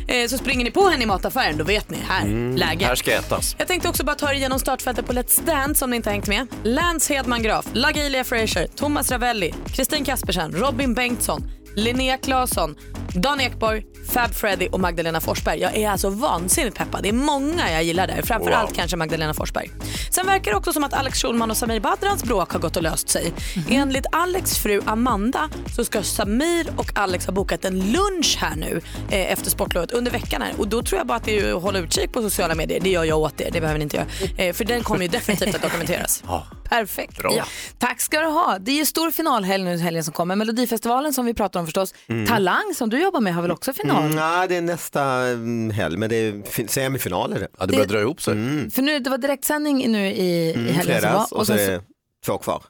Eh, 0.08 0.28
så 0.28 0.38
springer 0.38 0.64
ni 0.64 0.70
på 0.70 0.88
henne 0.88 1.02
i 1.02 1.06
mataffären 1.06 1.58
då 1.58 1.64
vet 1.64 1.90
ni, 1.90 1.98
här, 2.08 2.26
läge. 2.56 2.86
Här 2.86 2.94
ska 2.94 3.12
ätas. 3.12 3.56
Jag 3.58 3.68
tänkte 3.68 3.88
också 3.88 4.04
bara 4.04 4.16
ta 4.16 4.30
er 4.30 4.34
igenom 4.34 4.58
startfältet 4.58 5.06
på 5.06 5.12
Let's 5.12 5.46
Dance 5.46 5.84
om 5.84 5.90
ni 5.90 5.96
inte 5.96 6.08
har 6.08 6.14
hängt 6.14 6.28
med. 6.28 6.46
Lance 6.62 7.14
Hedman 7.14 7.42
Graf, 7.42 7.66
LaGilia 7.72 8.24
Fraser, 8.24 8.66
Thomas 8.66 9.10
Ravelli, 9.10 9.54
Kristin 9.66 10.04
Kaspersen, 10.04 10.52
Robin 10.52 10.94
Bengtsson, 10.94 11.50
Linnea 11.76 12.16
Claesson, 12.18 12.76
Dan 13.14 13.40
Ekborg, 13.40 13.84
Fab 14.12 14.34
Freddy 14.34 14.68
och 14.68 14.80
Magdalena 14.80 15.20
Forsberg. 15.20 15.60
Jag 15.60 15.76
är 15.76 15.90
alltså 15.90 16.08
vansinnigt 16.10 16.76
peppad. 16.78 17.02
Det 17.02 17.08
är 17.08 17.12
många 17.12 17.72
jag 17.72 17.84
gillar 17.84 18.06
där, 18.06 18.22
framförallt 18.22 18.70
Wow. 18.70 18.76
kanske 18.76 18.96
Magdalena 18.96 19.34
Forsberg. 19.34 19.70
Sen 20.10 20.26
verkar 20.26 20.50
det 20.50 20.56
också 20.56 20.72
som 20.72 20.84
att 20.84 20.94
Alex 20.94 21.22
Schulman 21.22 21.50
och 21.50 21.56
Samir 21.56 21.80
Badrans 21.80 22.24
bråk 22.24 22.52
har 22.52 22.60
gått 22.60 22.76
och 22.76 22.82
löst 22.82 23.08
sig. 23.08 23.32
Enligt 23.70 24.06
Alex 24.12 24.58
fru 24.58 24.80
Amanda 24.86 25.50
så 25.76 25.84
ska 25.84 26.02
Samir 26.02 26.66
och 26.76 26.90
Alex 26.94 27.26
ha 27.26 27.32
bokat 27.32 27.64
en 27.64 27.80
lunch 27.92 28.36
här 28.40 28.56
nu 28.56 28.80
eh, 29.10 29.32
efter 29.32 29.50
sportlovet 29.50 29.90
under 29.92 30.10
veckan 30.10 30.42
här. 30.42 30.52
Och 30.58 30.68
då 30.68 30.82
tror 30.82 30.98
jag 30.98 31.06
bara 31.06 31.16
att 31.18 31.24
det 31.24 31.38
är 31.40 31.54
att 31.56 31.62
hålla 31.62 31.78
utkik 31.78 32.12
på 32.12 32.22
sociala 32.22 32.54
medier. 32.54 32.80
Det 32.80 32.90
gör 32.90 33.04
jag 33.04 33.18
åt 33.18 33.40
er, 33.40 33.50
det 33.52 33.60
behöver 33.60 33.78
ni 33.78 33.82
inte 33.82 33.96
göra. 33.96 34.06
Eh, 34.36 34.52
för 34.52 34.64
den 34.64 34.82
kommer 34.82 35.02
ju 35.02 35.08
definitivt 35.08 35.54
att 35.54 35.62
dokumenteras. 35.62 36.22
Ja. 36.26 36.46
Perfekt. 36.68 37.18
Bra. 37.18 37.34
Ja. 37.36 37.44
Tack 37.78 38.00
ska 38.00 38.20
du 38.20 38.26
ha. 38.26 38.58
Det 38.60 38.70
är 38.70 38.76
ju 38.76 38.86
stor 38.86 39.10
finalhelg 39.10 39.64
nu 39.64 39.78
helgen 39.78 40.04
som 40.04 40.12
kommer. 40.12 40.36
Melodifestivalen 40.36 41.12
som 41.12 41.26
vi 41.26 41.34
pratar 41.34 41.60
om 41.60 41.63
förstås. 41.66 41.94
Talang 42.28 42.74
som 42.74 42.90
du 42.90 43.02
jobbar 43.02 43.20
med 43.20 43.34
har 43.34 43.42
väl 43.42 43.50
också 43.50 43.72
final? 43.72 44.04
Mm, 44.04 44.16
nej, 44.16 44.48
det 44.48 44.56
är 44.56 44.62
nästa 44.62 45.02
mm, 45.04 45.70
helg, 45.70 45.96
men 45.96 46.08
det 46.10 46.16
är 46.16 46.42
fin- 46.50 46.68
semifinal 46.68 47.32
är 47.32 47.40
det. 47.40 47.48
Ja, 47.58 47.66
det 47.66 47.72
börjar 47.72 47.86
dra 47.88 48.00
ihop 48.00 48.22
sig. 48.22 48.32
Mm. 48.32 48.70
För 48.70 48.82
nu, 48.82 48.98
det 48.98 49.10
var 49.10 49.18
direktsändning 49.18 49.92
nu 49.92 50.06
i, 50.06 50.20
i 50.20 50.54
Mm, 50.54 50.74
helgen 50.74 51.00
som 51.00 51.12
var. 51.12 51.22
och 51.34 51.46
så 51.46 51.52
sen 51.52 51.58
är 51.58 51.70
det 51.70 51.82
två 52.26 52.38
kvar. 52.38 52.62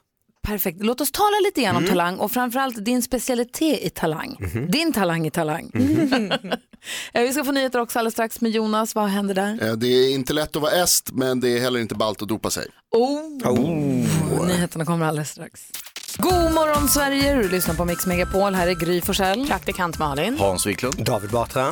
Perfekt. 0.43 0.77
Låt 0.83 1.01
oss 1.01 1.11
tala 1.11 1.37
lite 1.45 1.61
grann 1.61 1.75
om 1.75 1.83
Mm. 1.83 1.89
talang 1.89 2.17
och 2.17 2.31
framförallt 2.31 2.85
din 2.85 3.01
specialitet 3.01 3.79
i 3.81 3.89
talang. 3.89 4.37
Mhm. 4.39 4.71
Din 4.71 4.93
talang 4.93 5.27
i 5.27 5.31
talang. 5.31 5.71
Eh, 7.13 7.21
vi 7.21 7.33
ska 7.33 7.43
få 7.43 7.51
nyheter 7.51 7.79
också 7.81 7.99
alldeles 7.99 8.13
strax 8.13 8.41
med 8.41 8.51
Jonas. 8.51 8.95
Vad 8.95 9.07
händer 9.09 9.35
där? 9.35 9.67
Eh, 9.67 9.73
Det 9.73 9.87
är 9.87 10.13
inte 10.13 10.33
lätt 10.33 10.55
att 10.55 10.61
vara 10.61 10.71
est, 10.71 11.09
men 11.13 11.39
det 11.39 11.49
är 11.57 11.59
heller 11.61 11.79
inte 11.79 11.95
ballt 11.95 12.21
att 12.21 12.27
dopa 12.27 12.49
sig. 12.49 12.67
Oh. 12.95 14.47
Nyheterna 14.47 14.85
kommer 14.85 15.05
alldeles 15.05 15.29
strax. 15.29 15.61
God 16.17 16.53
morgon 16.53 16.87
Sverige, 16.89 17.35
du 17.35 17.49
lyssnar 17.49 17.75
på 17.75 17.85
Mix 17.85 18.05
Megapol. 18.05 18.55
Här 18.55 18.67
är 18.67 18.73
Gry 18.73 19.01
Forssell. 19.01 19.47
Praktikant 19.47 19.99
Malin. 19.99 20.37
Hans 20.39 20.65
Wiklund. 20.65 21.05
David 21.05 21.29
Batra. 21.29 21.71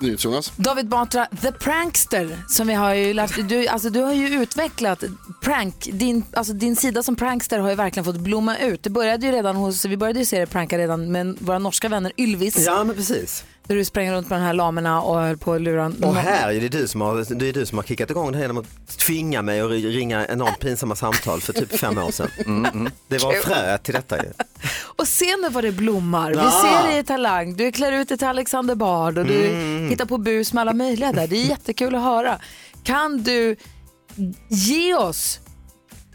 NyhetsJonas. 0.00 0.52
David 0.56 0.88
Batra, 0.88 1.26
the 1.42 1.52
prankster, 1.52 2.38
som 2.48 2.66
vi 2.66 2.74
har 2.74 2.94
ju 2.94 3.14
lärt 3.14 3.48
du, 3.48 3.66
alltså, 3.66 3.90
du 3.90 4.00
har 4.00 4.12
ju 4.12 4.42
utvecklat 4.42 5.04
prank, 5.42 5.88
din, 5.92 6.24
alltså, 6.32 6.52
din 6.52 6.76
sida 6.76 7.02
som 7.02 7.16
prankster 7.16 7.58
har 7.58 7.68
ju 7.68 7.74
verkligen 7.74 8.04
fått 8.04 8.20
blomma 8.20 8.58
ut. 8.58 8.82
Det 8.82 8.90
började 8.90 9.26
ju 9.26 9.32
redan 9.32 9.56
hos, 9.56 9.84
vi 9.84 9.96
började 9.96 10.18
ju 10.18 10.24
se 10.24 10.36
dig 10.36 10.46
pranka 10.46 10.78
redan 10.78 11.12
med 11.12 11.36
våra 11.40 11.58
norska 11.58 11.88
vänner 11.88 12.12
Ylvis. 12.16 12.66
Ja, 12.66 12.84
men 12.84 12.96
precis. 12.96 13.44
Där 13.70 13.76
du 13.76 13.84
sprang 13.84 14.10
runt 14.10 14.30
med 14.30 14.38
de 14.40 14.44
här 14.44 14.52
lamerna 14.52 15.02
och 15.02 15.20
höll 15.20 15.36
på 15.36 15.52
att 15.52 15.60
lura 15.60 15.92
Och 16.02 16.14
här 16.14 16.52
är 16.52 16.60
det 16.60 16.68
du 16.68 16.88
som 16.88 17.00
har, 17.00 17.34
det 17.34 17.48
är 17.48 17.52
du 17.52 17.66
som 17.66 17.78
har 17.78 17.82
kickat 17.82 18.10
igång 18.10 18.32
det 18.32 18.38
här 18.38 18.44
genom 18.44 18.58
att 18.58 18.98
tvinga 18.98 19.42
mig 19.42 19.60
att 19.60 19.70
ringa 19.70 20.26
enormt 20.26 20.58
pinsamma 20.58 20.96
samtal 20.96 21.40
för 21.40 21.52
typ 21.52 21.78
fem 21.78 21.98
år 21.98 22.10
sedan. 22.10 22.90
Det 23.08 23.18
var 23.18 23.32
fröet 23.32 23.82
till 23.82 23.94
detta 23.94 24.16
ju. 24.16 24.30
Och 24.96 25.08
se 25.08 25.36
nu 25.36 25.48
vad 25.48 25.64
det 25.64 25.72
blommar. 25.72 26.30
Vi 26.30 26.36
ser 26.36 26.88
dig 26.88 26.98
i 26.98 27.04
Talang, 27.04 27.56
du 27.56 27.72
klär 27.72 27.92
ut 27.92 28.08
dig 28.08 28.18
till 28.18 28.26
Alexander 28.26 28.74
Bard 28.74 29.18
och 29.18 29.24
du 29.26 29.46
Mm. 29.46 29.88
hittar 29.88 30.04
på 30.04 30.18
bus 30.18 30.52
med 30.52 30.60
alla 30.62 30.72
möjliga 30.72 31.12
där. 31.12 31.26
Det 31.26 31.36
är 31.36 31.44
jättekul 31.46 31.94
att 31.94 32.02
höra. 32.02 32.38
Kan 32.82 33.22
du 33.22 33.56
ge 34.48 34.94
oss 34.94 35.40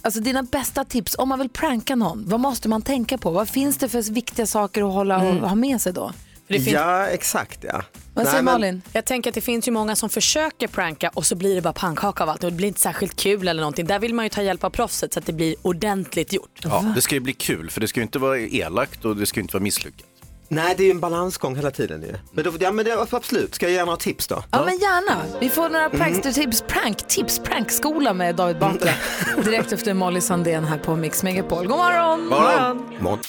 alltså, 0.02 0.20
dina 0.20 0.44
bästa 0.44 0.84
tips 0.84 1.16
om 1.18 1.30
man 1.30 1.40
vill 1.40 1.50
pranka 1.50 1.96
någon? 1.96 2.24
Vad 2.28 2.40
måste 2.40 2.70
man 2.70 2.82
tänka 2.82 3.18
på? 3.18 3.32
Vad 3.32 3.50
finns 3.50 3.78
det 3.78 3.90
för 3.90 4.02
viktiga 4.14 4.46
saker 4.48 4.88
att 4.88 4.94
hålla 4.94 5.18
och 5.18 5.30
Mm. 5.30 5.44
ha 5.44 5.56
med 5.56 5.82
sig 5.82 5.94
då? 5.94 6.12
Det 6.48 6.54
finns- 6.60 6.68
Ja, 6.68 7.06
exakt 7.08 7.64
ja. 7.64 7.82
Vad 8.14 8.26
säger 8.26 8.36
Nej, 8.38 8.44
men- 8.44 8.54
Malin? 8.54 8.82
Jag 8.94 9.06
tänker 9.06 9.30
att 9.30 9.36
det 9.36 9.42
finns 9.42 9.68
ju 9.68 9.72
många 9.72 9.96
som 9.96 10.10
försöker 10.10 10.68
pranka 10.68 11.10
och 11.14 11.26
så 11.26 11.36
blir 11.36 11.56
det 11.56 11.62
bara 11.62 11.74
pannkaka 11.74 12.24
av 12.24 12.30
allt 12.30 12.44
och 12.44 12.52
det 12.52 12.58
blir 12.58 12.68
inte 12.68 12.80
särskilt 12.80 13.16
kul 13.16 13.48
eller 13.48 13.62
någonting. 13.62 13.86
Där 13.88 14.00
vill 14.00 14.14
man 14.14 14.26
ju 14.26 14.30
ta 14.30 14.42
hjälp 14.42 14.64
av 14.64 14.70
proffset 14.70 15.14
så 15.14 15.20
att 15.20 15.26
det 15.26 15.34
blir 15.34 15.56
ordentligt 15.62 16.34
gjort. 16.34 16.60
Ja, 16.64 16.92
det 16.96 17.02
ska 17.02 17.16
ju 17.16 17.22
bli 17.22 17.34
kul 17.34 17.70
för 17.70 17.82
det 17.82 17.88
ska 17.88 18.00
ju 18.00 18.04
inte 18.04 18.20
vara 18.20 18.40
elakt 18.40 19.06
och 19.06 19.16
det 19.18 19.26
ska 19.26 19.40
ju 19.40 19.42
inte 19.42 19.54
vara 19.54 19.64
misslyckat. 19.64 20.06
Nej, 20.48 20.74
det 20.78 20.84
är 20.84 20.86
ju 20.86 20.92
en 20.92 21.00
balansgång 21.00 21.56
hela 21.56 21.72
tiden 21.72 22.02
ju. 22.02 22.14
Men, 22.32 22.44
då, 22.44 22.52
ja, 22.60 22.72
men 22.72 22.86
det, 22.86 23.08
absolut, 23.12 23.56
ska 23.56 23.66
jag 23.66 23.74
ge 23.74 23.86
några 23.86 23.98
tips 23.98 24.28
då? 24.28 24.44
Ja, 24.52 24.66
men 24.66 24.78
gärna. 24.78 25.40
Vi 25.40 25.50
får 25.50 25.70
några 25.70 25.90
prankster-tips, 25.90 26.64
pranktips, 26.68 27.40
prankskola 27.40 28.14
med 28.14 28.36
David 28.36 28.60
Batra. 28.60 28.92
Direkt 29.44 29.72
efter 29.72 29.94
Molly 29.94 30.22
Sandén 30.22 30.64
här 30.64 30.78
på 30.78 30.96
Mix 30.96 31.24
Megapol. 31.24 31.68
God 31.68 31.78
morgon! 31.78 32.28
Morgon. 32.28 33.20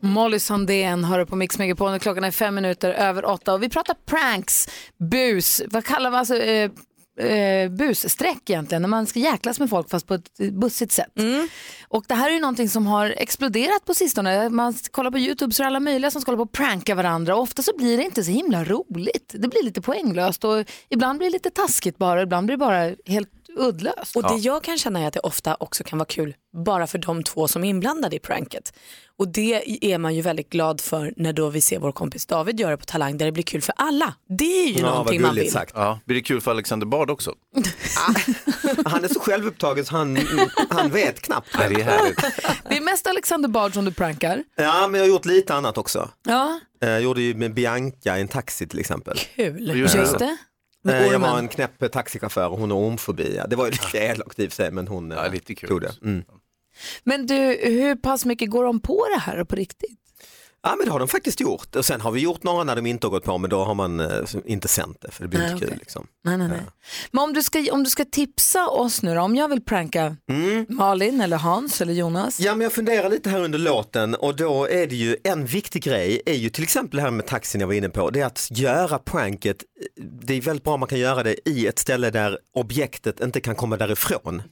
Molly 0.00 0.38
Sandén 0.38 1.04
hör 1.04 1.24
på 1.24 1.36
Mix 1.36 1.58
Megapol 1.58 1.94
och 1.94 2.02
klockan 2.02 2.24
är 2.24 2.30
fem 2.30 2.54
minuter 2.54 2.90
över 2.90 3.24
åtta 3.24 3.54
och 3.54 3.62
vi 3.62 3.68
pratar 3.68 3.96
pranks, 4.06 4.68
bus, 5.10 5.62
vad 5.66 5.84
kallar 5.84 6.10
man 6.10 6.18
alltså, 6.18 6.36
eh, 6.36 6.70
eh, 7.18 7.70
bussträck 7.70 8.50
egentligen, 8.50 8.82
när 8.82 8.88
man 8.88 9.06
ska 9.06 9.18
jäklas 9.18 9.60
med 9.60 9.70
folk 9.70 9.90
fast 9.90 10.06
på 10.06 10.14
ett 10.14 10.38
bussigt 10.52 10.92
sätt. 10.92 11.12
Och 11.88 12.04
det 12.08 12.14
här 12.14 12.28
är 12.28 12.34
ju 12.34 12.40
någonting 12.40 12.68
som 12.68 12.86
har 12.86 13.14
exploderat 13.18 13.84
på 13.84 13.94
sistone. 13.94 14.48
Man 14.48 14.74
kollar 14.90 15.10
på 15.10 15.18
YouTube 15.18 15.54
så 15.54 15.62
är 15.62 15.64
det 15.64 15.66
alla 15.66 15.80
möjliga 15.80 16.10
som 16.10 16.20
ska 16.20 16.30
hålla 16.30 16.36
på 16.36 16.42
och 16.42 16.52
pranka 16.52 16.94
varandra 16.94 17.36
och 17.36 17.42
ofta 17.42 17.62
så 17.62 17.72
blir 17.78 17.96
det 17.96 18.02
inte 18.02 18.24
så 18.24 18.30
himla 18.30 18.64
roligt. 18.64 19.34
Det 19.38 19.48
blir 19.48 19.64
lite 19.64 19.80
poänglöst 19.80 20.44
och 20.44 20.64
ibland 20.88 21.18
blir 21.18 21.28
det 21.28 21.32
lite 21.32 21.50
taskigt 21.50 21.98
bara, 21.98 22.22
ibland 22.22 22.46
blir 22.46 22.56
det 22.56 22.60
bara 22.60 22.94
helt 23.06 23.37
uddlöst. 23.58 24.16
Och 24.16 24.22
det 24.22 24.34
jag 24.36 24.62
kan 24.64 24.78
känna 24.78 25.00
är 25.00 25.06
att 25.06 25.14
det 25.14 25.20
ofta 25.20 25.56
också 25.60 25.84
kan 25.84 25.98
vara 25.98 26.06
kul 26.06 26.34
bara 26.64 26.86
för 26.86 26.98
de 26.98 27.22
två 27.22 27.48
som 27.48 27.64
är 27.64 27.68
inblandade 27.68 28.16
i 28.16 28.18
pranket. 28.18 28.72
Och 29.18 29.28
det 29.28 29.84
är 29.92 29.98
man 29.98 30.14
ju 30.14 30.22
väldigt 30.22 30.50
glad 30.50 30.80
för 30.80 31.12
när 31.16 31.32
då 31.32 31.50
vi 31.50 31.60
ser 31.60 31.78
vår 31.78 31.92
kompis 31.92 32.26
David 32.26 32.60
göra 32.60 32.76
på 32.76 32.84
Talang 32.84 33.18
där 33.18 33.26
det 33.26 33.32
blir 33.32 33.42
kul 33.44 33.62
för 33.62 33.74
alla. 33.78 34.14
Det 34.38 34.44
är 34.44 34.68
ju 34.68 34.82
någonting 34.82 35.22
man 35.22 35.34
vill. 35.34 35.50
Ja, 35.74 36.00
blir 36.04 36.16
det 36.16 36.22
kul 36.22 36.40
för 36.40 36.50
Alexander 36.50 36.86
Bard 36.86 37.10
också? 37.10 37.34
Han 38.84 39.04
är 39.04 39.08
så 39.08 39.20
självupptagen 39.20 39.84
så 39.84 39.96
han, 39.96 40.18
han 40.70 40.90
vet 40.90 41.20
knappt. 41.20 41.48
Nej, 41.58 41.74
det 41.74 41.80
är 41.80 41.84
härligt. 41.84 42.16
Det 42.68 42.76
är 42.76 42.80
mest 42.80 43.06
Alexander 43.06 43.48
Bard 43.48 43.74
som 43.74 43.84
du 43.84 43.92
prankar. 43.92 44.44
Ja, 44.56 44.88
men 44.88 44.98
jag 45.00 45.06
har 45.06 45.12
gjort 45.12 45.24
lite 45.24 45.54
annat 45.54 45.78
också. 45.78 46.08
Ja, 46.24 46.60
Eh, 46.82 46.88
Jag 46.90 47.00
gjorde 47.02 47.20
ju 47.22 47.34
med 47.34 47.54
Bianca 47.54 48.18
i 48.18 48.20
en 48.20 48.28
taxi 48.28 48.66
till 48.66 48.78
exempel. 48.78 49.18
Kul. 49.36 49.76
Just 49.78 50.18
det. 50.18 50.36
Det. 50.92 50.98
Eh, 51.06 51.12
Jag 51.12 51.18
var 51.18 51.38
en 51.38 51.48
knäpp 51.48 51.92
taxichaufför 51.92 52.48
och 52.48 52.58
hon 52.58 52.70
har 52.70 52.78
ormfobi. 52.78 53.40
Det 53.48 53.56
var 53.56 53.64
ju 53.64 53.70
lite 53.70 53.98
elakt 53.98 54.38
i 54.38 54.46
och 54.46 54.50
för 54.52 54.56
sig 54.56 54.70
men 54.70 54.88
hon 54.88 55.12
eh, 55.12 55.18
Ja, 55.18 55.28
lite 55.32 55.54
kul. 55.54 55.68
tog 55.68 55.80
det. 55.80 55.92
Mm. 56.02 56.24
Men 57.04 57.26
du, 57.26 57.34
hur 57.62 57.96
pass 57.96 58.24
mycket 58.24 58.50
går 58.50 58.64
de 58.64 58.80
på 58.80 59.06
det 59.14 59.20
här 59.20 59.44
på 59.44 59.56
riktigt? 59.56 60.00
Ja 60.62 60.76
men 60.76 60.86
det 60.86 60.92
har 60.92 60.98
de 60.98 61.08
faktiskt 61.08 61.40
gjort 61.40 61.76
och 61.76 61.84
sen 61.84 62.00
har 62.00 62.10
vi 62.10 62.20
gjort 62.20 62.42
några 62.42 62.64
när 62.64 62.76
de 62.76 62.86
inte 62.86 63.06
har 63.06 63.10
gått 63.10 63.24
på 63.24 63.38
men 63.38 63.50
då 63.50 63.64
har 63.64 63.74
man 63.74 64.00
eh, 64.00 64.08
inte 64.44 64.68
sänt 64.68 64.96
det 65.00 65.10
för 65.10 65.22
det 65.22 65.28
blir 65.28 65.40
Nej, 65.40 65.48
inte 65.52 65.60
kul. 65.60 65.68
okej. 65.68 65.78
Liksom. 65.80 66.06
Nej, 66.24 66.38
nej, 66.38 66.48
nej. 66.48 66.60
Men 67.10 67.24
om 67.24 67.32
du, 67.32 67.42
ska, 67.42 67.66
om 67.72 67.84
du 67.84 67.90
ska 67.90 68.04
tipsa 68.04 68.68
oss 68.68 69.02
nu 69.02 69.14
då, 69.14 69.20
om 69.20 69.36
jag 69.36 69.48
vill 69.48 69.60
pranka 69.64 70.16
Malin 70.68 71.20
eller 71.20 71.36
Hans 71.36 71.80
eller 71.80 71.92
Jonas. 71.92 72.40
Ja 72.40 72.54
men 72.54 72.60
jag 72.60 72.72
funderar 72.72 73.10
lite 73.10 73.30
här 73.30 73.40
under 73.40 73.58
låten 73.58 74.14
och 74.14 74.36
då 74.36 74.68
är 74.68 74.86
det 74.86 74.96
ju 74.96 75.16
en 75.24 75.46
viktig 75.46 75.82
grej 75.82 76.22
är 76.26 76.34
ju 76.34 76.50
till 76.50 76.62
exempel 76.62 76.96
det 76.96 77.02
här 77.02 77.10
med 77.10 77.26
taxin 77.26 77.60
jag 77.60 77.68
var 77.68 77.74
inne 77.74 77.88
på. 77.88 78.10
Det 78.10 78.20
är 78.20 78.26
att 78.26 78.48
göra 78.50 78.98
pranket, 78.98 79.56
det 80.22 80.34
är 80.34 80.40
väldigt 80.40 80.64
bra 80.64 80.74
om 80.74 80.80
man 80.80 80.88
kan 80.88 80.98
göra 80.98 81.22
det 81.22 81.48
i 81.48 81.66
ett 81.66 81.78
ställe 81.78 82.10
där 82.10 82.38
objektet 82.54 83.20
inte 83.20 83.40
kan 83.40 83.54
komma 83.54 83.76
därifrån. 83.76 84.42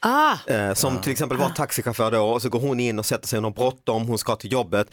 Ah, 0.00 0.36
Eh, 0.46 0.74
som 0.74 1.00
till 1.00 1.12
exempel 1.12 1.38
var 1.38 1.48
taxichaufför 1.50 2.10
då 2.10 2.20
och 2.22 2.42
så 2.42 2.48
går 2.48 2.60
hon 2.60 2.80
in 2.80 2.98
och 2.98 3.06
sätter 3.06 3.28
sig, 3.28 3.36
hon 3.36 3.44
har 3.44 3.50
bråttom, 3.50 4.06
hon 4.06 4.18
ska 4.18 4.36
till 4.36 4.52
jobbet 4.52 4.86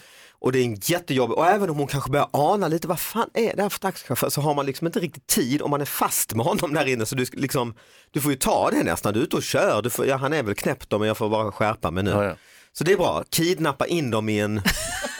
och 0.43 0.51
det 0.51 0.59
är 0.59 0.63
en 0.65 0.75
jättejobb 0.81 1.31
och 1.31 1.47
även 1.47 1.69
om 1.69 1.77
hon 1.77 1.87
kanske 1.87 2.11
börjar 2.11 2.29
ana 2.33 2.67
lite 2.67 2.87
vad 2.87 2.99
fan 2.99 3.29
är 3.33 3.55
det 3.55 3.61
här 3.61 3.69
för 3.69 3.79
taxichaufför 3.79 4.29
så 4.29 4.41
har 4.41 4.53
man 4.53 4.65
liksom 4.65 4.87
inte 4.87 4.99
riktigt 4.99 5.27
tid 5.27 5.61
om 5.61 5.69
man 5.71 5.81
är 5.81 5.85
fast 5.85 6.33
med 6.35 6.45
honom 6.45 6.73
där 6.73 6.85
inne 6.87 7.05
så 7.05 7.15
du, 7.15 7.25
liksom, 7.33 7.75
du 8.11 8.21
får 8.21 8.31
ju 8.31 8.37
ta 8.37 8.69
det 8.71 8.83
nästan, 8.83 9.13
du 9.13 9.19
är 9.19 9.23
ute 9.23 9.35
och 9.35 9.43
kör, 9.43 9.81
du 9.81 9.89
får, 9.89 10.05
ja, 10.07 10.15
han 10.15 10.33
är 10.33 10.43
väl 10.43 10.55
knäppt 10.55 10.89
då 10.89 10.99
men 10.99 11.07
jag 11.07 11.17
får 11.17 11.29
bara 11.29 11.51
skärpa 11.51 11.91
mig 11.91 12.03
nu. 12.03 12.11
Ja, 12.11 12.23
ja. 12.23 12.35
Så 12.73 12.83
det 12.83 12.91
är 12.91 12.97
bra, 12.97 13.23
kidnappa 13.29 13.85
in 13.87 14.11
dem 14.11 14.29
i 14.29 14.39
en... 14.39 14.61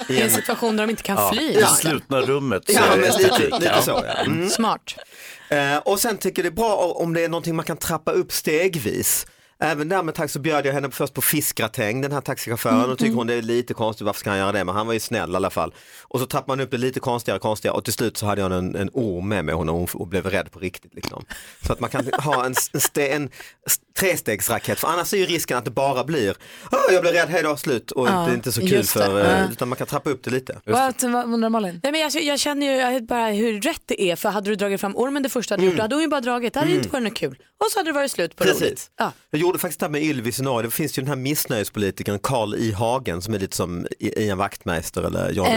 I 0.09 0.21
en 0.21 0.29
situation 0.29 0.77
där 0.77 0.83
de 0.83 0.89
inte 0.89 1.03
kan 1.03 1.17
Ja. 1.17 1.31
fly. 1.33 1.51
I 1.51 1.63
slutna 1.63 2.21
rummet. 2.21 2.63
Ja, 2.67 2.81
men 2.89 3.01
det 3.01 3.17
lite, 3.17 3.59
lite 3.59 3.81
så 3.81 3.91
ja. 3.91 4.13
Mm. 4.25 4.49
Smart. 4.49 4.95
Eh, 5.49 5.77
och 5.77 5.99
sen 5.99 6.17
tycker 6.17 6.43
jag 6.43 6.51
det 6.53 6.53
är 6.53 6.63
bra 6.63 6.75
om 6.75 7.13
det 7.13 7.23
är 7.23 7.29
någonting 7.29 7.55
man 7.55 7.65
kan 7.65 7.77
trappa 7.77 8.11
upp 8.11 8.31
stegvis. 8.31 9.25
Även 9.63 9.89
där 9.89 10.03
med 10.03 10.15
taxi 10.15 10.33
så 10.33 10.39
bjöd 10.39 10.65
jag 10.65 10.73
henne 10.73 10.91
först 10.91 11.13
på 11.13 11.21
fiskgratäng, 11.21 12.01
den 12.01 12.11
här 12.11 12.21
taxichauffören, 12.21 12.91
och 12.91 12.97
tycker 12.97 13.15
hon 13.15 13.27
det 13.27 13.33
är 13.33 13.41
lite 13.41 13.73
konstigt, 13.73 14.05
varför 14.05 14.19
ska 14.19 14.29
han 14.29 14.39
göra 14.39 14.51
det? 14.51 14.63
Men 14.63 14.75
han 14.75 14.87
var 14.87 14.93
ju 14.93 14.99
snäll 14.99 15.31
i 15.31 15.35
alla 15.35 15.49
fall. 15.49 15.73
Och 16.01 16.19
så 16.19 16.25
trappade 16.25 16.57
man 16.57 16.65
upp 16.65 16.71
det 16.71 16.77
lite 16.77 16.99
konstigare, 16.99 17.39
konstigare 17.39 17.75
och 17.75 17.83
till 17.83 17.93
slut 17.93 18.17
så 18.17 18.25
hade 18.25 18.41
jag 18.41 18.51
en, 18.51 18.75
en 18.75 18.89
orm 18.93 19.29
med 19.29 19.45
mig 19.45 19.55
och 19.55 19.65
hon 19.65 19.87
och 19.93 20.07
blev 20.07 20.25
rädd 20.25 20.51
på 20.51 20.59
riktigt. 20.59 20.93
Liksom. 20.93 21.25
Så 21.67 21.73
att 21.73 21.79
man 21.79 21.89
kan 21.89 22.09
ha 22.13 22.45
en, 22.45 22.53
en, 22.95 23.21
en 23.21 23.29
trestegsraket, 23.99 24.79
för 24.79 24.87
annars 24.87 25.13
är 25.13 25.17
ju 25.17 25.25
risken 25.25 25.57
att 25.57 25.65
det 25.65 25.71
bara 25.71 26.03
blir, 26.03 26.35
"Åh, 26.71 26.79
jag 26.93 27.01
blir 27.01 27.11
rädd, 27.11 27.29
hej 27.29 27.43
då, 27.43 27.57
slut, 27.57 27.91
och 27.91 28.07
Ja, 28.07 28.11
det 28.11 28.31
är 28.31 28.33
inte 28.35 28.51
så 28.51 28.61
kul 28.67 28.83
för, 28.83 29.19
eh, 29.25 29.31
Ja. 29.39 29.47
utan 29.51 29.69
man 29.69 29.77
kan 29.77 29.87
trappa 29.87 30.09
upp 30.09 30.23
det 30.23 30.31
lite. 30.31 30.59
Vad, 30.65 31.03
vad 31.03 31.33
undrar 31.33 31.49
Malin? 31.49 31.79
Nej, 31.83 31.91
men 31.91 32.01
jag, 32.01 32.23
jag 32.23 32.39
känner 32.39 32.65
ju 32.67 32.71
jag- 32.77 33.03
bara 33.05 33.27
hur 33.27 33.61
rätt 33.61 33.81
det 33.85 34.01
är 34.01 34.15
för 34.15 34.29
hade 34.29 34.49
du 34.49 34.55
dragit 34.55 34.81
fram 34.81 34.95
ormen 34.97 35.23
det 35.23 35.29
första 35.29 35.57
du 35.57 35.65
gjort 35.65 35.75
då 35.75 35.81
hade 35.81 35.95
hon 35.95 36.01
ju 36.01 36.07
bara 36.07 36.21
dragit, 36.21 36.53
det 36.53 36.59
hade 36.59 36.71
ju 36.71 36.77
inte 36.77 36.89
varit 36.89 37.03
något 37.03 37.15
kul. 37.17 37.37
Och 37.65 37.71
så 37.71 37.79
hade 37.79 37.89
det 37.89 37.93
varit 37.93 38.11
slut 38.11 38.35
på 38.35 38.43
roligt. 38.43 38.59
Precis. 38.59 38.89
Ja. 38.99 39.11
Jag 39.31 39.41
gjorde 39.41 39.59
faktiskt 39.59 39.79
det 39.79 39.85
här 39.85 39.91
med 39.91 40.03
Ylvis 40.03 40.39
i 40.39 40.43
Norge. 40.43 40.67
Det 40.67 40.71
finns 40.71 40.97
ju 40.97 41.01
den 41.01 41.09
här 41.09 41.15
missnöjespolitikern 41.15 42.19
Karl 42.19 42.55
I 42.55 42.71
Hagen 42.71 43.21
som 43.21 43.33
är 43.33 43.39
lite 43.39 43.55
som 43.55 43.87
Ian 43.99 44.37
Wachtmeister 44.37 45.03
eller 45.03 45.31
John, 45.31 45.47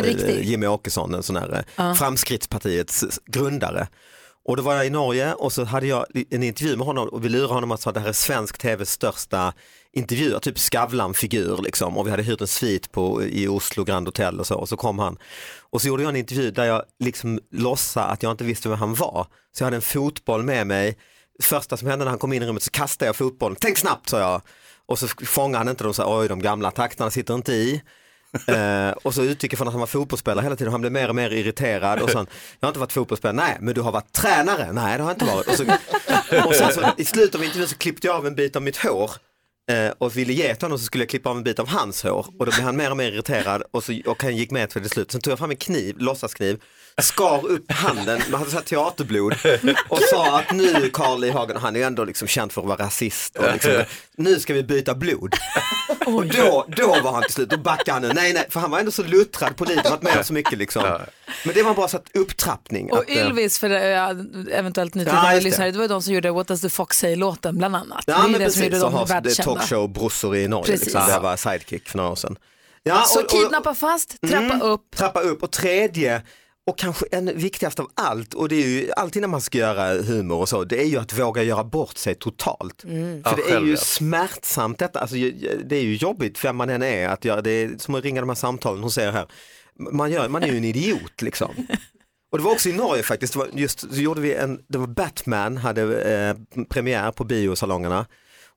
Jimmy 0.42 0.66
Åkesson, 0.66 1.14
en 1.14 1.22
sån 1.22 1.36
här 1.36 1.52
eh, 1.52 1.60
Ja. 1.76 1.94
Framskrittspartiets 1.94 3.04
grundare. 3.26 3.88
Och 4.46 4.56
då 4.56 4.62
var 4.62 4.74
jag 4.74 4.86
i 4.86 4.90
Norge 4.90 5.34
och 5.34 5.52
så 5.52 5.64
hade 5.64 5.86
jag 5.86 6.06
en 6.30 6.42
intervju 6.42 6.76
med 6.76 6.86
honom 6.86 7.08
och 7.08 7.24
vi 7.24 7.28
lurade 7.28 7.54
honom 7.54 7.70
att 7.70 7.80
säga 7.80 7.90
att 7.90 7.94
det 7.94 8.00
här 8.00 8.08
är 8.08 8.12
svensk 8.12 8.58
tvs 8.58 8.90
största 8.90 9.52
intervjuer, 9.92 10.38
typ 10.38 10.58
Skavlan-figur 10.58 11.62
liksom. 11.62 11.98
Och 11.98 12.06
vi 12.06 12.10
hade 12.10 12.22
hyrt 12.22 12.40
en 12.40 12.46
svit 12.46 12.92
på, 12.92 13.22
i 13.22 13.48
Oslo 13.48 13.84
Grand 13.84 14.08
Hotel 14.08 14.40
och 14.40 14.46
så. 14.46 14.54
Och 14.54 14.68
så 14.68 14.76
kom 14.76 14.98
han. 14.98 15.18
Och 15.70 15.82
så 15.82 15.88
gjorde 15.88 16.02
jag 16.02 16.10
en 16.10 16.16
intervju 16.16 16.50
där 16.50 16.64
jag 16.64 16.82
liksom 16.98 17.40
låtsade 17.50 18.06
att 18.06 18.22
jag 18.22 18.32
inte 18.32 18.44
visste 18.44 18.68
vem 18.68 18.78
han 18.78 18.94
var. 18.94 19.26
Så 19.52 19.62
jag 19.62 19.66
hade 19.66 19.76
en 19.76 19.82
fotboll 19.82 20.42
med 20.42 20.66
mig. 20.66 20.98
Första 21.42 21.76
som 21.76 21.88
hände 21.88 22.04
när 22.04 22.10
han 22.10 22.18
kom 22.18 22.32
in 22.32 22.42
i 22.42 22.46
rummet 22.46 22.62
så 22.62 22.70
kastade 22.70 23.08
jag 23.08 23.16
fotbollen. 23.16 23.56
Tänk 23.60 23.78
snabbt 23.78 24.08
sa 24.08 24.18
jag. 24.18 24.42
Och 24.86 24.98
så 24.98 25.08
fångade 25.08 25.58
han 25.58 25.68
inte 25.68 25.84
dem 25.84 25.94
så 25.94 26.02
här, 26.02 26.20
oj 26.20 26.28
de 26.28 26.42
gamla 26.42 26.70
takterna 26.70 27.10
sitter 27.10 27.34
inte 27.34 27.52
i. 27.52 27.82
Eh, 28.46 28.90
och 28.90 29.14
så 29.14 29.22
utgick 29.22 29.52
jag 29.52 29.58
från 29.58 29.68
att 29.68 29.74
han 29.74 29.80
var 29.80 29.86
fotbollsspelare 29.86 30.42
hela 30.42 30.56
tiden. 30.56 30.72
Han 30.72 30.80
blev 30.80 30.92
mer 30.92 31.08
och 31.08 31.14
mer 31.14 31.30
irriterad 31.30 32.00
och 32.00 32.10
sen, 32.10 32.26
jag 32.60 32.66
har 32.66 32.70
inte 32.70 32.80
varit 32.80 32.92
fotbollsspelare, 32.92 33.36
nej 33.36 33.56
men 33.60 33.74
du 33.74 33.80
har 33.80 33.92
varit 33.92 34.12
tränare, 34.12 34.72
nej 34.72 34.98
det 34.98 35.02
har 35.04 35.10
jag 35.10 35.14
inte 35.14 35.24
varit. 35.24 35.46
Och, 35.48 35.54
så, 35.54 35.64
och 36.48 36.54
sen 36.54 36.72
så, 36.72 36.80
i 36.96 37.04
slutet 37.04 37.34
av 37.34 37.44
intervjun 37.44 37.68
så 37.68 37.76
klippte 37.76 38.06
jag 38.06 38.16
av 38.16 38.26
en 38.26 38.34
bit 38.34 38.56
av 38.56 38.62
mitt 38.62 38.76
hår 38.76 39.10
eh, 39.70 39.92
och 39.98 40.16
ville 40.16 40.32
ge 40.32 40.54
till 40.54 40.64
honom 40.64 40.78
så 40.78 40.84
skulle 40.84 41.04
jag 41.04 41.10
klippa 41.10 41.30
av 41.30 41.36
en 41.36 41.42
bit 41.42 41.58
av 41.58 41.68
hans 41.68 42.02
hår 42.02 42.26
och 42.38 42.46
då 42.46 42.52
blev 42.52 42.64
han 42.64 42.76
mer 42.76 42.90
och 42.90 42.96
mer 42.96 43.12
irriterad 43.12 43.62
och, 43.70 43.84
så, 43.84 44.00
och 44.06 44.22
han 44.22 44.36
gick 44.36 44.50
med 44.50 44.70
till 44.70 44.82
det 44.82 44.88
slut. 44.88 45.12
Sen 45.12 45.20
tog 45.20 45.32
jag 45.32 45.38
fram 45.38 45.50
en 45.50 45.56
kniv, 45.56 45.96
låtsaskniv, 45.98 46.60
skar 47.02 47.46
upp 47.46 47.72
handen, 47.72 48.20
man 48.30 48.38
hade 48.38 48.50
så 48.50 48.56
här 48.56 48.64
teaterblod 48.64 49.34
och 49.88 49.98
sa 50.10 50.38
att 50.38 50.52
nu 50.52 50.90
Carl 50.92 51.24
I 51.24 51.30
Hagen, 51.30 51.56
han 51.56 51.74
är 51.76 51.80
ju 51.80 51.84
ändå 51.86 52.04
liksom 52.04 52.28
känd 52.28 52.52
för 52.52 52.60
att 52.60 52.66
vara 52.68 52.78
rasist 52.86 53.36
och 53.36 53.52
liksom, 53.52 53.72
nu 54.16 54.40
ska 54.40 54.54
vi 54.54 54.62
byta 54.62 54.94
blod. 54.94 55.34
Och 56.06 56.26
då, 56.26 56.66
då 56.76 56.86
var 57.02 57.12
han 57.12 57.22
till 57.22 57.32
slut, 57.32 57.50
då 57.50 57.56
backade 57.56 57.92
han 57.92 58.02
nu. 58.02 58.12
Nej, 58.14 58.32
nej, 58.32 58.46
för 58.50 58.60
han 58.60 58.70
var 58.70 58.78
ändå 58.78 58.90
så 58.90 59.02
luttrad 59.02 59.56
på 59.56 59.64
livet, 59.64 59.90
varit 59.90 60.02
med 60.02 60.26
så 60.26 60.32
mycket 60.32 60.58
liksom. 60.58 60.82
Men 61.44 61.54
det 61.54 61.62
var 61.62 61.74
bara 61.74 61.88
så 61.88 61.96
att 61.96 62.16
upptrappning. 62.16 62.92
Och 62.92 62.98
att, 62.98 63.10
eh, 63.10 63.26
Ylvis 63.26 63.58
för 63.58 63.70
äh, 63.70 64.08
eventuellt 64.58 64.94
Ja, 64.94 64.98
nytillkomna 64.98 65.32
just 65.34 65.42
det. 65.44 65.48
lyssnare, 65.50 65.70
det 65.70 65.78
var 65.78 65.88
de 65.88 66.02
som 66.02 66.12
gjorde 66.14 66.30
What 66.30 66.48
does 66.48 66.60
the 66.60 66.68
fox 66.68 66.98
say-låten 66.98 67.58
bland 67.58 67.76
annat. 67.76 68.02
det 68.06 68.12
Ja 68.12 68.24
är 68.24 68.28
men 68.28 68.40
det 68.40 68.50
som 68.50 68.62
gjorde 68.64 68.78
dem 68.78 68.92
det 68.92 69.04
världskända. 69.14 69.52
talkshow-brorsor 69.60 70.36
i 70.36 70.48
Norge, 70.48 70.66
Precis. 70.72 70.86
liksom. 70.86 71.06
det 71.08 71.18
var 71.18 71.36
sidekick 71.36 71.88
för 71.88 71.96
några 71.96 72.10
år 72.10 72.16
sedan. 72.16 72.36
Ja, 72.82 73.02
Så 73.06 73.18
och- 73.18 73.24
och- 73.24 73.30
kidnappa 73.30 73.74
fast, 73.74 74.20
trappa 74.20 74.36
Mm, 74.44 74.62
upp. 74.62 74.96
Trappa 74.96 75.20
upp 75.20 75.42
och 75.42 75.50
tredje 75.50 76.22
och 76.66 76.78
kanske 76.78 77.06
en 77.10 77.38
viktigast 77.38 77.80
av 77.80 77.90
allt 77.94 78.34
och 78.34 78.48
det 78.48 78.56
är 78.56 78.68
ju 78.68 78.92
alltid 78.92 79.22
när 79.22 79.28
man 79.28 79.40
ska 79.40 79.58
göra 79.58 80.02
humor 80.02 80.40
och 80.40 80.48
så, 80.48 80.64
det 80.64 80.80
är 80.80 80.86
ju 80.86 80.98
att 80.98 81.18
våga 81.18 81.42
göra 81.42 81.64
bort 81.64 81.96
sig 81.96 82.14
totalt. 82.14 82.80
För 82.82 83.20
Ja, 83.24 83.38
det 83.46 83.52
är 83.52 83.60
ju 83.60 83.76
smärtsamt 83.76 84.78
detta, 84.78 85.00
alltså, 85.00 85.16
det 85.64 85.76
är 85.76 85.82
ju 85.82 85.94
jobbigt 85.96 86.44
vem 86.44 86.56
man 86.56 86.70
än 86.70 86.82
är 86.82 87.08
att 87.08 87.24
göra, 87.24 87.42
det 87.42 87.50
är 87.50 87.78
som 87.78 87.94
att 87.94 88.04
ringa 88.04 88.20
de 88.20 88.28
här 88.28 88.36
samtalen 88.36 88.82
hon 88.82 88.90
säger 88.90 89.12
här. 89.12 89.26
Man, 89.92 90.12
gör, 90.12 90.28
man 90.28 90.42
är 90.42 90.48
ju 90.48 90.56
en 90.56 90.64
idiot 90.64 91.22
liksom. 91.22 91.50
Och 92.32 92.38
det 92.38 92.44
var 92.44 92.52
också 92.52 92.68
i 92.68 92.72
Norge 92.72 93.02
faktiskt, 93.02 93.32
det 93.32 93.38
var 93.38 93.48
just, 93.52 93.80
så 93.80 94.00
gjorde 94.00 94.20
vi 94.20 94.34
en, 94.34 94.60
det 94.68 94.78
var 94.78 94.86
Batman 94.86 95.56
hade 95.56 95.82
eh, 96.02 96.64
premiär 96.68 97.12
på 97.12 97.24
biosalongerna 97.24 98.06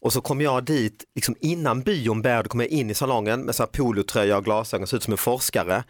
och 0.01 0.13
så 0.13 0.21
kom 0.21 0.41
jag 0.41 0.63
dit, 0.63 1.03
liksom 1.15 1.35
innan 1.39 1.81
bion 1.81 2.21
började 2.21 2.49
kom 2.49 2.59
jag 2.59 2.69
in 2.69 2.89
i 2.89 2.93
salongen 2.93 3.41
med 3.41 3.55
så 3.55 3.63
här 3.63 3.67
polotröja 3.67 4.37
och 4.37 4.43
glasögon, 4.43 4.87
såg 4.87 4.97
ut 4.97 5.03
som 5.03 5.13
en 5.13 5.17
forskare. 5.17 5.83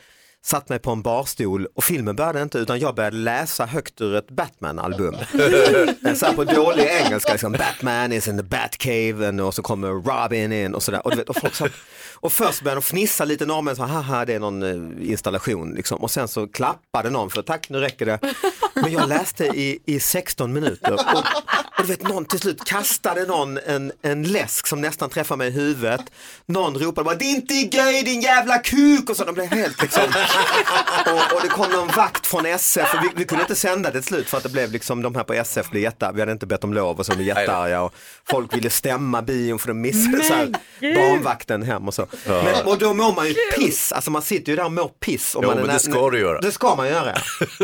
Satt 0.46 0.70
mig 0.70 0.80
på 0.80 0.92
en 0.92 1.02
barstol 1.02 1.68
och 1.76 1.84
filmen 1.84 2.16
började 2.16 2.42
inte 2.42 2.58
utan 2.58 2.80
jag 2.80 2.96
började 2.96 3.18
läsa 3.18 3.66
högt 3.66 4.02
ur 4.02 4.16
ett 4.16 4.32
Batman-album. 4.32 5.16
så 6.16 6.26
här 6.26 6.34
på 6.34 6.44
dålig 6.44 6.88
engelska, 7.06 7.32
liksom, 7.32 7.52
Batman 7.52 8.12
is 8.12 8.28
in 8.28 8.38
the 8.38 8.44
Batcave 8.44 9.42
och 9.42 9.54
så 9.54 9.62
kommer 9.62 9.88
Robin 9.88 10.52
in 10.52 10.76
och 10.76 10.84
sådär. 10.84 11.06
Och, 11.06 11.12
du 11.12 11.18
vet, 11.18 11.30
och, 11.30 11.36
folk 11.36 11.74
och 12.22 12.34
först 12.34 12.62
började 12.62 12.82
de 12.82 12.86
fnissa 12.86 13.26
lite 13.26 13.46
norrmän, 13.46 13.76
så 13.76 13.84
haha 13.84 14.26
det 14.26 14.34
är 14.34 14.40
någon 14.40 14.64
eh, 14.64 15.10
installation 15.10 15.74
liksom. 15.76 16.02
Och 16.02 16.12
sen 16.12 16.28
så 16.28 16.48
klappade 16.48 17.10
någon 17.10 17.30
för 17.30 17.42
tack 17.42 17.70
nu 17.70 17.80
räcker 17.80 18.06
det. 18.06 18.20
Men 18.74 18.92
jag 18.92 19.10
läste 19.10 19.46
i, 19.46 19.80
i 19.86 20.00
16 20.00 20.54
minuter 20.54 20.94
och, 20.94 21.00
och 21.00 21.24
du 21.78 21.84
vet 21.84 22.04
någon 22.04 22.26
till 22.26 22.40
slut 22.40 22.66
kastade 22.66 23.26
någon 23.26 23.58
en, 23.58 23.92
en 24.02 24.24
läsk 24.24 24.68
som 24.68 24.82
nästan 24.82 25.10
träffade 25.10 25.38
mig 25.38 25.48
i 25.48 25.52
huvudet. 25.52 26.02
Någon 26.46 26.78
ropade 26.78 27.06
bara 27.06 27.16
det 27.16 27.26
är 27.26 27.36
inte 27.36 27.54
göj 27.54 28.04
din 28.04 28.22
jävla 28.22 28.58
kuk 28.58 29.10
och 29.10 29.18
så 29.18 29.24
de 29.24 29.36
blev 29.36 29.48
helt 29.48 29.82
liksom. 29.82 30.04
Och, 31.06 31.36
och 31.36 31.42
det 31.42 31.48
kom 31.48 31.72
någon 31.72 31.88
vakt 31.88 32.28
från 32.28 32.46
SF 32.46 32.94
och 32.94 33.04
vi, 33.04 33.10
vi 33.16 33.26
kunde 33.26 33.42
inte 33.44 33.56
sända 33.56 33.92
det 33.92 34.02
till 34.02 34.08
slut 34.08 34.30
för 34.30 34.38
att 34.38 34.44
det 34.44 34.50
blev 34.50 34.72
liksom 34.72 35.02
de 35.02 35.16
här 35.16 35.24
på 35.24 35.34
SF 35.34 35.70
blev 35.70 35.84
jätte, 35.84 36.12
vi 36.14 36.20
hade 36.20 36.32
inte 36.32 36.46
bett 36.46 36.64
om 36.64 36.74
lov 36.74 37.00
och 37.00 37.06
så 37.06 37.16
blev 37.16 37.28
jättearga 37.28 37.82
och 37.82 37.94
folk 38.30 38.54
ville 38.54 38.70
stämma 38.70 39.22
bion 39.22 39.60
för 39.60 39.68
de 39.68 39.82
missade 39.82 40.24
så 40.24 40.34
här, 40.34 40.54
barnvakten 40.96 41.64
hem 41.64 41.88
och 41.88 41.94
så. 41.94 42.08
Ja. 42.28 42.44
Men, 42.44 42.66
och 42.66 42.78
då 42.78 42.94
mår 42.94 43.16
man 43.16 43.28
ju 43.28 43.34
piss, 43.56 43.92
alltså 43.92 44.12
man 44.12 44.22
sitter 44.22 44.50
ju 44.52 44.56
där 44.56 44.66
och 44.66 44.72
mår 44.72 44.88
piss. 45.00 45.36
om 45.36 45.42
Jo, 45.44 45.50
man 45.50 45.58
är 45.58 45.62
men 45.62 45.74
det 45.74 45.80
ska 45.80 46.10
du 46.10 46.20
göra. 46.20 46.40
Det 46.42 46.52
ska 46.52 46.76
man 46.76 46.88
göra. 46.88 47.16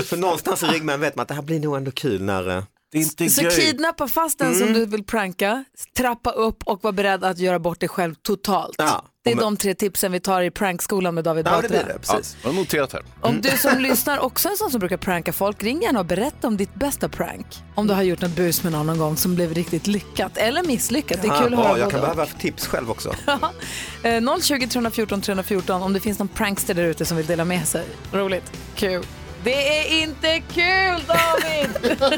För 0.05 0.17
någonstans 0.17 0.63
i 0.63 0.65
ryggmärgen 0.65 1.01
vet 1.01 1.15
man 1.15 1.21
att 1.21 1.27
det 1.27 1.33
här 1.33 1.41
blir 1.41 1.59
nog 1.59 1.75
ändå 1.77 1.91
kul 1.91 2.21
när 2.21 2.49
eh, 2.57 2.63
det 2.95 2.99
är 2.99 3.23
inte 3.23 3.29
Så 3.29 3.49
kidnappa 3.61 4.07
fast 4.07 4.39
den 4.39 4.53
som 4.55 4.61
Mm. 4.67 4.73
du 4.73 4.85
vill 4.85 5.03
pranka, 5.03 5.63
trappa 5.97 6.29
upp 6.31 6.63
och 6.63 6.83
vara 6.83 6.91
beredd 6.91 7.23
att 7.23 7.39
göra 7.39 7.59
bort 7.59 7.79
dig 7.79 7.89
själv 7.89 8.15
totalt. 8.15 8.75
Ja. 8.77 9.05
Det 9.23 9.31
är 9.31 9.35
de 9.35 9.57
tre 9.57 9.73
tipsen 9.75 10.11
vi 10.11 10.19
tar 10.19 10.41
i 10.41 10.51
prankskolan 10.51 11.15
med 11.15 11.23
David 11.23 11.45
Batra. 11.45 11.75
Ja, 12.07 12.19
jag 12.43 12.49
har 12.49 12.53
noterat 12.53 12.93
här. 12.93 13.01
Om 13.21 13.41
du 13.41 13.49
som 13.49 13.79
lyssnar 13.79 14.19
också 14.19 14.47
är 14.47 14.51
en 14.51 14.57
sån 14.57 14.71
som 14.71 14.79
brukar 14.79 14.97
pranka 14.97 15.33
folk, 15.33 15.63
ring 15.63 15.81
gärna 15.81 15.99
och 15.99 16.05
berätta 16.05 16.47
om 16.47 16.57
ditt 16.57 16.75
bästa 16.75 17.09
prank. 17.09 17.45
Om 17.75 17.87
du 17.87 17.93
har 17.93 18.03
gjort 18.03 18.21
något 18.21 18.35
bus 18.35 18.63
med 18.63 18.71
någon 18.71 18.87
någon 18.87 18.97
gång 18.97 19.17
som 19.17 19.35
blev 19.35 19.53
riktigt 19.53 19.87
lyckat 19.87 20.37
eller 20.37 20.63
misslyckat. 20.63 21.21
Det 21.21 21.27
är 21.27 21.41
kul 21.43 21.53
att 21.53 21.59
höra 21.59 21.69
ja, 21.69 21.77
jag 21.77 21.91
kan 21.91 21.99
och. 21.99 22.05
behöva 22.05 22.25
tips 22.25 22.67
själv 22.67 22.91
också. 22.91 23.15
Eh, 24.03 24.37
020 24.41 24.67
314 24.67 25.21
314 25.21 25.81
om 25.81 25.93
det 25.93 25.99
finns 25.99 26.19
någon 26.19 26.27
prankster 26.27 26.73
där 26.73 26.83
ute 26.83 27.05
som 27.05 27.17
vill 27.17 27.25
dela 27.25 27.45
med 27.45 27.67
sig. 27.67 27.85
Roligt. 28.11 28.51
Kul. 28.75 29.03
Det 29.45 29.79
är 29.79 30.01
inte 30.01 30.39
kul 30.39 31.03
David! 31.07 31.99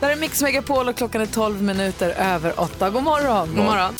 Där 0.00 0.10
är 0.10 0.16
Mix 0.16 0.42
Megapol 0.42 0.88
och 0.88 0.96
klockan 0.96 1.20
är 1.20 1.26
12 1.26 1.62
minuter 1.62 2.10
över 2.10 2.60
8. 2.60 2.90
God 2.90 3.02
morgon! 3.02 3.48
God 3.56 3.64
morgon. 3.64 3.94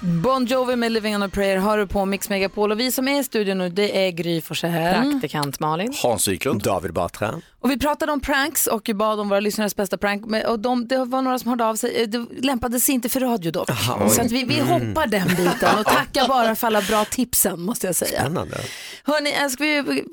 Bon 0.00 0.46
Jovi 0.46 0.76
med 0.76 0.92
Living 0.92 1.16
on 1.16 1.22
a 1.22 1.28
prayer 1.32 1.56
har 1.56 1.78
du 1.78 1.86
på 1.86 2.04
Mix 2.04 2.28
Megapol 2.28 2.72
och 2.72 2.80
vi 2.80 2.92
som 2.92 3.08
är 3.08 3.20
i 3.20 3.24
studion 3.24 3.58
nu 3.58 3.68
det 3.68 4.06
är 4.06 4.10
Gry 4.10 4.40
Forssell. 4.40 5.10
Praktikant 5.10 5.60
Malin. 5.60 5.92
Hans 6.02 6.28
Wiklund. 6.28 6.62
David 6.62 6.92
Batra. 6.92 7.40
Och 7.60 7.70
vi 7.70 7.78
pratade 7.78 8.12
om 8.12 8.20
pranks 8.20 8.66
och 8.66 8.90
bad 8.94 9.20
om 9.20 9.28
våra 9.28 9.40
lyssnares 9.40 9.76
bästa 9.76 9.98
prank. 9.98 10.24
Och 10.48 10.58
de, 10.58 10.88
det 10.88 11.04
var 11.04 11.22
några 11.22 11.38
som 11.38 11.48
hörde 11.50 11.64
av 11.66 11.76
sig. 11.76 12.02
Eh, 12.02 12.08
Det 12.08 12.26
lämpade 12.42 12.80
sig 12.80 12.94
inte 12.94 13.08
för 13.08 13.20
radio 13.20 13.50
dock. 13.50 13.70
Aha, 13.70 14.08
så 14.08 14.20
att 14.20 14.32
vi, 14.32 14.44
vi 14.44 14.58
Mm. 14.60 14.68
hoppar 14.88 15.06
den 15.06 15.28
biten 15.28 15.78
och 15.78 15.84
tackar 15.86 16.28
bara 16.28 16.54
för 16.54 16.66
alla 16.66 16.82
bra 16.82 17.04
tipsen 17.04 17.60
måste 17.60 17.86
jag 17.86 17.96
säga. 17.96 18.20
Spännande. 18.20 18.56
Hörni, 19.04 19.32
eh, 19.42 19.48
ska 19.48 19.64
vi 19.64 20.04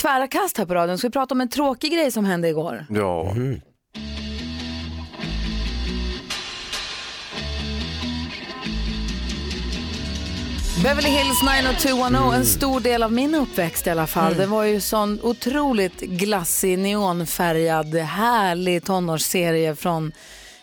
tvära 0.00 0.26
kast 0.28 0.58
här 0.58 0.66
på 0.66 0.74
radion? 0.74 0.98
Ska 0.98 1.08
vi 1.08 1.12
prata 1.12 1.34
om 1.34 1.40
en 1.40 1.48
tråkig 1.48 1.92
grej 1.92 2.10
som 2.12 2.24
hände 2.24 2.48
igår? 2.48 2.86
Ja. 2.90 3.34
Beverly 10.82 11.08
Hills 11.08 11.42
90210, 11.42 12.32
en 12.34 12.46
stor 12.46 12.80
del 12.80 13.02
av 13.02 13.12
min 13.12 13.34
uppväxt 13.34 13.86
i 13.86 13.90
alla 13.90 14.06
fall. 14.06 14.36
Det 14.36 14.46
var 14.46 14.64
ju 14.64 14.80
sån 14.80 15.20
otroligt 15.22 16.00
glassig, 16.00 16.78
neonfärgad, 16.78 17.94
härlig 17.94 18.84
tonårsserie 18.84 19.76
från 19.76 20.12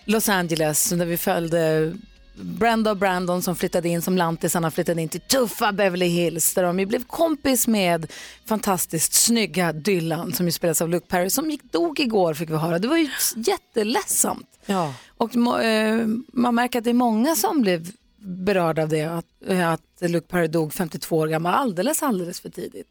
Los 0.06 0.30
Angeles 0.30 0.90
där 0.90 1.06
vi 1.06 1.18
följde 1.18 1.94
Brenda 2.36 2.92
och 2.92 2.98
Brandon 2.98 3.42
som 3.42 3.56
flyttade 3.56 3.90
in 3.90 4.02
som 4.02 4.18
lantisarna 4.18 4.72
flyttade 4.72 5.02
in 5.02 5.10
till 5.10 5.22
tuffa 5.22 5.72
Beverly 5.72 6.08
Hills 6.08 6.54
där 6.54 6.64
de 6.64 6.80
ju 6.80 6.86
blev 6.86 7.04
kompis 7.04 7.68
med 7.68 8.12
fantastiskt 8.46 9.14
snygga 9.14 9.74
Dylan 9.74 10.34
som 10.34 10.46
ju 10.46 10.52
spelas 10.52 10.82
av 10.82 10.90
Luke 10.90 11.08
Perry 11.08 11.30
som 11.30 11.52
gick 11.52 11.64
dog 11.72 12.00
igår 12.00 12.34
fick 12.34 12.50
vi 12.50 12.56
höra. 12.56 12.80
Det 12.80 12.88
var 12.88 12.98
ju 12.98 13.10
jätteledsamt. 13.36 14.50
Ja. 14.66 14.94
Och 15.18 15.62
eh, 15.64 16.08
man 16.34 16.56
märker 16.56 16.80
att 16.80 16.86
det 16.86 16.90
är 16.90 16.94
många 16.94 17.36
som 17.36 17.62
blev 17.62 17.92
berörda 18.26 18.84
av 18.84 18.90
det, 18.90 19.04
att, 19.04 19.26
att 19.50 20.12
Luke 20.12 20.28
Perry 20.28 20.48
dog 20.48 20.74
52 20.74 21.18
år 21.18 21.28
gammal 21.28 21.54
alldeles, 21.54 22.04
alldeles 22.04 22.40
för 22.40 22.50
tidigt. 22.50 22.88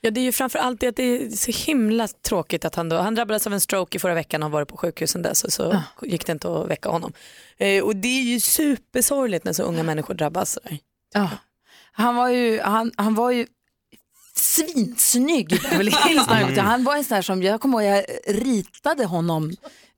Ja, 0.00 0.10
det 0.10 0.20
är 0.20 0.24
ju 0.24 0.32
framför 0.32 0.58
allt 0.58 0.80
det 0.80 0.88
att 0.88 0.96
det 0.96 1.02
är 1.02 1.30
så 1.30 1.66
himla 1.70 2.08
tråkigt 2.08 2.64
att 2.64 2.74
han 2.74 2.88
då, 2.88 2.96
han 2.96 3.14
drabbades 3.14 3.46
av 3.46 3.52
en 3.52 3.60
stroke 3.60 3.96
i 3.96 4.00
förra 4.00 4.14
veckan 4.14 4.42
och 4.42 4.48
har 4.48 4.52
varit 4.52 4.68
på 4.68 4.76
sjukhus 4.76 5.10
sedan 5.10 5.22
dess 5.22 5.44
och 5.44 5.52
så 5.52 5.82
gick 6.02 6.26
det 6.26 6.32
inte 6.32 6.52
att 6.52 6.70
väcka 6.70 6.88
honom. 6.88 7.12
Eh, 7.56 7.84
och 7.84 7.96
det 7.96 8.08
är 8.08 8.22
ju 8.22 8.40
supersorgligt 8.40 9.44
när 9.44 9.52
så 9.52 9.62
unga 9.62 9.82
människor 9.82 10.14
drabbas. 10.14 10.58
Ja. 11.14 11.30
Han 11.92 12.16
var 12.16 12.28
ju, 12.28 12.60
han, 12.60 12.92
han 12.96 13.14
var 13.14 13.30
ju 13.30 13.46
svinsnygg 14.34 15.52
när 15.52 16.62
han 16.62 16.84
var 16.84 16.96
en 16.96 17.04
sån 17.04 17.14
där 17.14 17.22
som, 17.22 17.42
jag 17.42 17.60
kommer 17.60 17.82
ihåg 17.82 17.96
jag 17.96 18.04
ritade 18.26 19.04
honom 19.04 19.52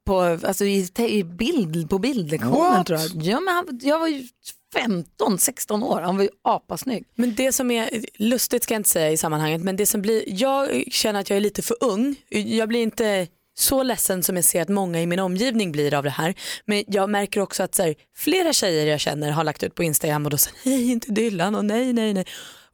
på, 0.05 0.20
alltså 0.20 0.64
i, 0.64 0.91
i 0.99 1.25
bild, 1.25 1.91
på 1.91 1.99
bildlektionen 1.99 2.53
What? 2.53 2.87
tror 2.87 2.99
jag. 2.99 3.11
Ja, 3.22 3.41
men 3.41 3.55
han, 3.55 3.81
jag 3.83 3.99
var 3.99 4.09
ju 4.09 4.29
15, 4.75 5.39
16 5.39 5.83
år, 5.83 6.01
han 6.01 6.16
var 6.16 6.25
ju 6.25 6.31
apasnygg. 6.43 7.05
Men 7.14 7.35
det 7.35 7.53
som 7.53 7.70
är 7.70 7.91
lustigt 8.18 8.62
ska 8.62 8.75
jag 8.75 8.79
inte 8.79 8.91
säga 8.91 9.11
i 9.11 9.16
sammanhanget, 9.16 9.62
men 9.62 9.77
det 9.77 9.87
som 9.87 10.03
blir, 10.03 10.25
jag 10.27 10.85
känner 10.93 11.20
att 11.20 11.31
jag 11.31 11.37
är 11.37 11.41
lite 11.41 11.62
för 11.62 11.77
ung. 11.81 12.16
Jag 12.29 12.68
blir 12.68 12.83
inte 12.83 13.27
så 13.59 13.83
ledsen 13.83 14.22
som 14.22 14.37
jag 14.37 14.45
ser 14.45 14.62
att 14.62 14.68
många 14.68 15.01
i 15.01 15.07
min 15.07 15.18
omgivning 15.18 15.72
blir 15.72 15.95
av 15.95 16.05
det 16.05 16.11
här. 16.11 16.35
Men 16.64 16.85
jag 16.87 17.11
märker 17.11 17.41
också 17.41 17.62
att 17.62 17.75
så 17.75 17.83
här, 17.83 17.95
flera 18.16 18.53
tjejer 18.53 18.87
jag 18.87 19.01
känner 19.01 19.31
har 19.31 19.45
lagt 19.45 19.62
ut 19.62 19.75
på 19.75 19.83
Instagram 19.83 20.25
och 20.25 20.31
då 20.31 20.37
säger 20.37 20.59
nej 20.64 20.91
inte 20.91 21.12
Dylan 21.12 21.55
och 21.55 21.64
nej 21.64 21.93
nej 21.93 22.14
nej. 22.14 22.25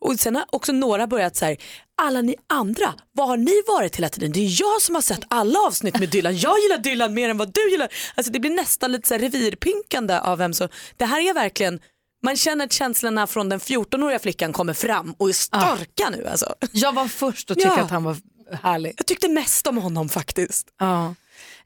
Och 0.01 0.21
sen 0.21 0.37
har 0.37 0.45
också 0.51 0.73
några 0.73 1.07
börjat 1.07 1.37
så 1.37 1.45
här, 1.45 1.57
alla 2.03 2.23
ni 2.23 2.35
andra, 2.47 2.95
var 3.13 3.27
har 3.27 3.37
ni 3.37 3.63
varit 3.67 3.97
hela 3.97 4.09
tiden? 4.09 4.33
Det 4.33 4.41
är 4.41 4.61
jag 4.61 4.83
som 4.83 4.95
har 4.95 5.03
sett 5.03 5.21
alla 5.29 5.59
avsnitt 5.59 6.01
med 6.01 6.09
Dylan. 6.09 6.37
Jag 6.37 6.59
gillar 6.59 6.79
Dylan 6.79 7.15
mer 7.15 7.29
än 7.29 7.39
vad 7.39 7.55
du 7.55 7.71
gillar. 7.71 7.89
Alltså 8.15 8.33
det 8.33 8.41
blir 8.41 8.51
nästan 8.51 8.93
lite 8.93 9.09
så 9.09 9.15
här 9.15 9.21
revirpinkande 9.21 10.19
av 10.19 10.39
vem 10.39 10.55
så. 10.55 10.69
Det 10.97 11.05
här 11.05 11.29
är 11.29 11.35
verkligen, 11.35 11.81
man 12.23 12.37
känner 12.37 12.65
att 12.65 12.73
känslorna 12.73 13.27
från 13.27 13.49
den 13.49 13.59
14-åriga 13.61 14.19
flickan 14.19 14.53
kommer 14.53 14.73
fram 14.75 15.15
och 15.19 15.29
är 15.29 15.33
starka 15.33 16.11
nu 16.11 16.27
alltså. 16.27 16.55
Jag 16.73 16.93
var 16.93 17.09
först 17.09 17.51
och 17.51 17.57
tyckte 17.57 17.75
Ja. 17.77 17.85
att 17.85 17.91
han 17.91 18.05
var 18.05 18.17
härlig. 18.63 18.95
Jag 18.97 19.07
tyckte 19.07 19.29
mest 19.29 19.67
om 19.67 19.77
honom 19.79 20.09
faktiskt. 20.09 20.67
Ja. 20.79 21.15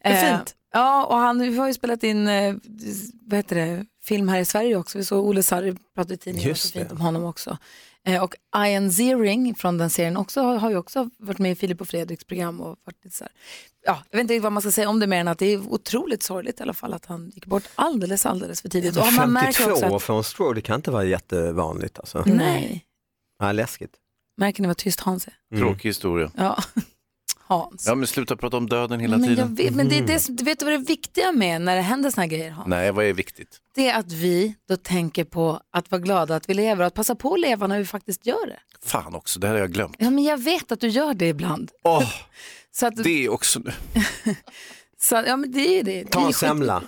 Det 0.03 0.09
är 0.09 0.31
Eh, 0.33 0.37
fint. 0.37 0.55
Ja, 0.73 1.05
och 1.07 1.17
han 1.17 1.59
har 1.59 1.67
ju 1.67 1.75
spelat 1.75 2.03
in 2.03 2.29
eh, 2.29 2.55
vad 3.27 3.37
heter 3.37 3.57
det, 3.57 3.87
film 4.05 4.29
här 4.29 4.39
i 4.41 4.45
Sverige 4.45 4.77
också. 4.77 4.99
Vi 4.99 5.05
såg 5.05 5.25
Olle 5.27 5.43
Sarri 5.43 5.77
prata 5.95 6.15
i 6.15 6.17
tidningen 6.17 6.57
så 6.57 6.69
fint 6.69 6.93
om 6.93 7.01
honom 7.01 7.25
också. 7.25 7.59
Eh, 8.07 8.23
och 8.23 8.35
Ian 8.57 8.93
Ziering 8.93 9.55
från 9.55 9.79
den 9.79 9.91
serien 9.91 10.17
också, 10.17 10.43
har, 10.43 10.71
ju 10.71 10.77
också 10.77 11.11
varit 11.19 11.39
med 11.39 11.53
i 11.53 11.55
Filip 11.55 11.81
och 11.81 11.89
Fredriks 11.89 12.25
program. 12.25 12.61
Och 12.61 12.79
varit 12.85 13.15
så 13.15 13.25
här. 13.25 13.33
Ja, 13.87 14.03
jag 14.11 14.19
vet 14.19 14.31
inte 14.31 14.41
vad 14.41 14.53
man 14.53 14.63
ska 14.63 14.73
säga 14.73 14.89
om 14.89 15.01
det 15.01 15.07
mer 15.07 15.21
än 15.21 15.29
att 15.29 15.39
det 15.39 15.47
är 15.47 15.59
otroligt 15.73 16.23
sorgligt 16.23 16.61
i 16.61 16.63
alla 16.63 16.75
fall 16.75 16.95
att 16.95 17.07
han 17.07 17.31
gick 17.35 17.47
bort 17.47 17.63
alldeles, 17.75 18.27
alldeles 18.27 18.63
för 18.63 18.69
tidigt. 18.69 18.97
Och 18.97 19.13
man 19.13 19.33
märker 19.33 19.53
52 19.53 19.73
också 19.87 19.97
att, 19.97 20.03
för 20.03 20.17
en 20.17 20.25
stroke, 20.25 20.55
det 20.55 20.61
kan 20.61 20.77
inte 20.77 20.91
vara 20.91 21.05
jättevanligt 21.05 21.99
alltså. 21.99 22.23
nej, 22.27 22.85
Ja, 23.39 23.53
läskigt. 23.53 23.95
märker 24.37 24.63
ni 24.63 24.67
vad 24.67 24.77
tyst 24.77 25.01
Hans 25.01 25.27
är? 25.27 25.35
Mm. 25.53 25.65
Tråkig 25.65 25.89
historia. 25.89 26.31
Ja. 26.37 26.63
Hans. 27.47 27.87
Ja, 27.87 27.95
men 27.95 28.07
sluta 28.07 28.37
prata 28.37 28.57
om 28.57 28.69
döden 28.69 29.01
hela 29.01 29.19
Men, 29.19 29.29
tiden. 29.29 29.55
vet, 29.55 29.75
men 29.75 29.89
det 29.89 29.99
är 29.99 30.03
det, 30.07 30.19
som- 30.19 30.37
vet 30.37 30.59
du 30.59 30.65
vad 30.65 30.75
det 30.75 30.79
viktiga 30.79 31.33
med 31.33 31.61
när 31.63 31.77
det 31.77 31.83
händer 31.83 32.11
såna 32.11 32.23
här 32.23 32.29
grejer 32.31 32.51
Hans? 32.51 32.69
Nej, 32.69 32.93
vad 32.93 33.05
är 33.05 33.13
viktigt? 33.13 33.61
det 33.75 33.89
är 33.89 33.99
att 33.99 34.13
vi 34.13 34.55
då 34.69 34.77
tänker 34.77 35.25
på 35.25 35.61
att 35.73 35.91
vara 35.91 36.01
glada 36.01 36.37
att 36.37 36.49
vi 36.49 36.55
lever 36.55 36.81
och 36.81 36.87
att 36.87 36.95
passa 36.95 37.15
på 37.15 37.35
att 37.35 37.41
leva 37.41 37.67
när 37.67 37.79
vi 37.79 37.85
faktiskt 37.87 38.27
gör 38.27 38.47
det. 38.47 38.59
Fan 38.85 39.15
också, 39.15 39.41
det 39.41 39.47
här 39.47 39.55
har 39.55 39.61
jag 39.61 39.73
glömt. 39.73 39.97
Ja, 39.99 40.11
men 40.11 40.25
jag 40.25 40.39
vet 40.43 40.73
att 40.73 40.81
du 40.81 40.89
gör 40.89 41.15
det 41.15 41.29
ibland. 41.29 41.71
Åh, 41.85 42.03
Så 42.73 42.87
att, 42.87 42.97
det 42.97 43.25
är 43.25 43.29
också 43.29 43.59
nu. 43.61 43.73
så, 45.01 45.15
ja, 45.27 45.37
men 45.37 45.53
det 45.53 45.79
är 45.79 45.83
det. 45.85 46.05
Ta 46.05 46.27
en 46.27 46.33
semla. 46.33 46.83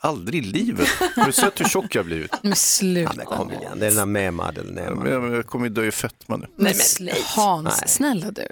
Aldrig 0.00 0.44
i 0.44 0.46
livet. 0.48 0.88
Har 1.16 1.26
du 1.26 1.32
sett 1.32 1.60
hur 1.60 1.64
tjock 1.64 1.94
jag 1.94 2.04
blivit? 2.06 2.32
Men 2.42 2.56
sluta. 2.56 3.12
Men 3.16 3.26
kom 3.26 3.52
igen, 3.52 3.78
det 3.78 3.86
är 3.86 3.90
den 3.90 3.96
där 3.96 4.06
med 4.06 4.34
Madel 4.34 4.80
Ja, 4.86 4.94
men 4.94 5.32
Jag 5.32 5.46
kommer 5.46 5.66
ju 5.66 5.72
dö 5.74 5.86
i 5.86 5.90
fetma 5.90 6.36
nu. 6.36 6.46
Men 6.56 6.74
Hans, 7.36 7.80
Nej. 7.80 7.88
snälla 7.88 8.30
du. 8.30 8.46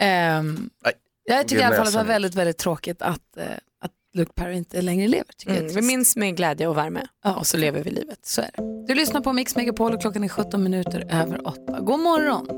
Nej. 0.00 0.92
jag 1.24 1.48
tycker 1.48 1.62
i 1.62 1.64
alla 1.64 1.76
fall 1.76 1.86
att 1.86 1.92
det 1.92 1.98
var 1.98 2.04
väldigt, 2.04 2.34
väldigt 2.34 2.58
tråkigt 2.58 3.02
att, 3.02 3.36
eh, 3.36 3.44
att 3.84 3.90
Luke 4.14 4.32
Perry 4.34 4.54
inte 4.56 4.82
längre 4.82 5.08
lever. 5.08 5.32
Tycker 5.38 5.52
Mm, 5.54 5.66
jag. 5.66 5.74
vi 5.74 5.82
minns 5.82 6.16
med 6.16 6.36
glädje 6.36 6.66
och 6.66 6.76
värme 6.76 7.06
Ja. 7.24 7.34
och 7.36 7.46
så 7.46 7.56
lever 7.56 7.82
vi 7.82 7.90
livet. 7.90 8.18
Så 8.22 8.40
är 8.40 8.50
det. 8.56 8.86
Du 8.86 8.94
lyssnar 8.94 9.20
på 9.20 9.32
Mix 9.32 9.56
Megapol 9.56 9.94
och 9.94 10.00
klockan 10.00 10.24
är 10.24 10.28
17 10.28 10.62
minuter 10.62 11.06
över 11.10 11.48
8. 11.48 11.80
God 11.80 12.00
morgon! 12.00 12.48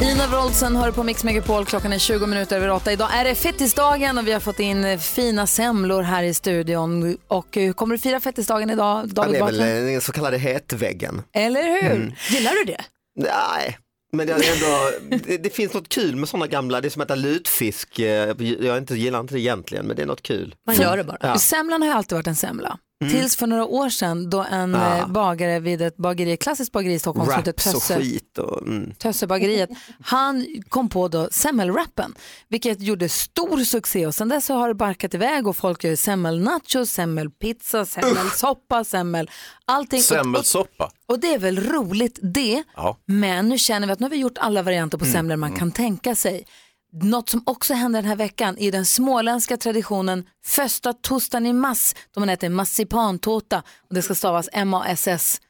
Ina 0.00 0.26
Wroldsen 0.26 0.76
hör 0.76 0.90
på 0.92 1.02
Mix 1.02 1.24
Megapol. 1.24 1.64
Klockan 1.66 1.92
är 1.92 1.98
20 1.98 2.26
minuter 2.26 2.56
över 2.56 2.70
8. 2.70 2.92
Idag 2.92 3.08
är 3.14 3.24
det 3.24 3.34
fettisdagen 3.34 4.18
och 4.18 4.26
vi 4.28 4.32
har 4.32 4.40
fått 4.40 4.60
in 4.60 4.84
eh, 4.84 4.98
fina 4.98 5.46
semlor 5.46 6.02
här 6.02 6.22
i 6.22 6.34
studion. 6.34 7.16
Och 7.28 7.56
eh, 7.56 7.72
kommer 7.72 7.94
du 7.94 7.98
fira 7.98 8.20
fettisdagen 8.20 8.70
idag, 8.70 9.02
Ja, 9.06 9.06
David 9.06 9.32
det 9.34 9.38
är 9.38 9.44
väl 9.44 9.86
den 9.92 10.00
så 10.00 10.12
kallade 10.12 10.38
hetväggen. 10.38 11.22
Eller 11.32 11.62
hur? 11.62 11.90
Mm. 11.92 12.12
Gillar 12.30 12.52
du 12.52 12.64
det? 12.72 12.80
Nej, 13.16 13.78
Men 14.16 14.26
det, 14.26 14.32
är 14.32 14.36
ändå, 14.54 15.20
det, 15.26 15.36
det 15.38 15.50
finns 15.50 15.74
något 15.74 15.88
kul 15.88 16.16
med 16.16 16.28
sådana 16.28 16.46
gamla, 16.46 16.80
det 16.80 16.88
är 16.88 16.90
som 16.90 17.02
att 17.02 17.06
äta 17.10 17.14
lutfisk. 17.14 17.98
eh, 17.98 18.34
Jag 18.60 18.78
inte, 18.78 18.94
gillar 18.94 19.20
inte 19.20 19.34
det 19.34 19.40
egentligen, 19.40 19.86
men 19.86 19.96
det 19.96 20.02
är 20.02 20.06
något 20.06 20.22
kul. 20.22 20.54
Man 20.66 20.76
gör 20.76 20.96
det 20.96 21.04
bara. 21.04 21.18
Ja. 21.20 21.38
Semlan 21.38 21.82
har 21.82 21.88
ju 21.88 21.94
alltid 21.94 22.16
varit 22.16 22.26
en 22.26 22.36
semla. 22.36 22.78
Mm. 23.02 23.14
Tills 23.14 23.36
för 23.36 23.46
några 23.46 23.64
år 23.66 23.88
sedan 23.88 24.30
då 24.30 24.44
en 24.50 24.72
Ja. 24.72 24.98
eh, 24.98 25.06
bagare 25.08 25.60
vid 25.60 25.82
ett 25.82 25.96
bageri, 25.96 26.36
klassiskt 26.36 26.72
bageri 26.72 26.94
i 26.94 26.98
Stockholm 26.98 27.26
som 27.26 27.36
heter 27.36 27.50
och 27.52 27.56
Tösse, 27.56 27.98
skit. 27.98 28.38
Och, 28.38 28.62
mm. 28.66 28.94
Tössebageriet, 28.94 29.70
han 30.04 30.46
kom 30.68 30.88
på 30.88 31.08
då 31.08 31.28
semmelwrappen, 31.32 32.14
vilket 32.48 32.80
gjorde 32.80 33.08
stor 33.08 33.64
succé 33.64 34.06
och 34.06 34.14
sen 34.14 34.28
dess 34.28 34.46
så 34.46 34.54
har 34.54 34.68
det 34.68 34.74
barkat 34.74 35.14
iväg 35.14 35.46
och 35.46 35.56
folk 35.56 35.84
gör 35.84 35.96
semmelnachos, 35.96 36.90
semmelpizza, 36.90 37.84
semmelsoppa, 37.86 38.84
semmel, 38.84 39.30
allting. 39.64 39.98
Och- 39.98 40.04
Semmelsoppa. 40.04 40.84
Och, 40.84 40.92
och 41.14 41.20
det 41.20 41.34
är 41.34 41.38
väl 41.38 41.60
roligt 41.60 42.18
det, 42.22 42.62
Ja. 42.76 42.98
men 43.06 43.48
nu 43.48 43.58
känner 43.58 43.86
vi 43.86 43.92
att 43.92 44.00
nu 44.00 44.04
har 44.04 44.10
vi 44.10 44.16
gjort 44.16 44.38
alla 44.38 44.62
varianter 44.62 44.98
på 44.98 45.04
Mm, 45.04 45.12
semlor 45.12 45.36
man 45.36 45.48
mm. 45.48 45.58
kan 45.58 45.70
tänka 45.72 46.14
sig. 46.14 46.46
Något 46.92 47.28
som 47.28 47.42
också 47.46 47.74
händer 47.74 48.02
den 48.02 48.08
här 48.08 48.16
veckan 48.16 48.58
är 48.58 48.72
den 48.72 48.86
småländska 48.86 49.56
traditionen 49.56 50.28
första 50.44 50.92
torsdagen 50.92 51.46
i 51.46 51.52
mass, 51.52 51.94
då 52.10 52.20
man 52.20 52.28
äter 52.28 52.48
massipantårta 52.48 53.62
och 53.88 53.94
det 53.94 54.02
ska 54.02 54.14
stavas 54.14 54.48
M-A-S-S, 54.52 55.40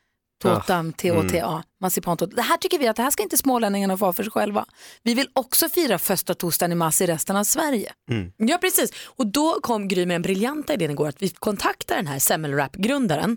tårta, 0.43 0.79
Ah, 0.79 0.93
T-O-T-A, 0.97 1.51
mm. 1.51 1.63
massipantårta. 1.81 2.37
Det 2.37 2.43
här 2.43 2.57
tycker 2.57 2.79
vi 2.79 2.89
att 2.89 2.97
det 2.97 3.03
här 3.03 3.11
ska 3.11 3.23
inte 3.23 3.37
smålänningarna 3.37 3.97
få 3.97 4.13
för 4.13 4.23
sig 4.23 4.33
själva. 4.33 4.65
Vi 5.03 5.15
vill 5.15 5.29
också 5.33 5.69
fira 5.69 5.99
första 5.99 6.35
torsdagen 6.35 6.73
i 6.73 6.75
mass 6.75 7.01
i 7.01 7.07
resten 7.07 7.37
av 7.37 7.45
Sverige. 7.45 7.93
Ja 8.37 8.59
precis, 8.59 8.91
och 9.07 9.27
då 9.27 9.61
kom 9.63 9.89
Gry 9.89 10.07
med 10.07 10.15
den 10.15 10.23
briljanta 10.23 10.75
idén 10.75 10.91
igår 10.91 11.09
att 11.09 11.23
vi 11.23 11.29
kontaktar 11.29 11.97
den 11.97 12.07
här 12.07 12.19
semmelwrap-grundaren 12.19 13.37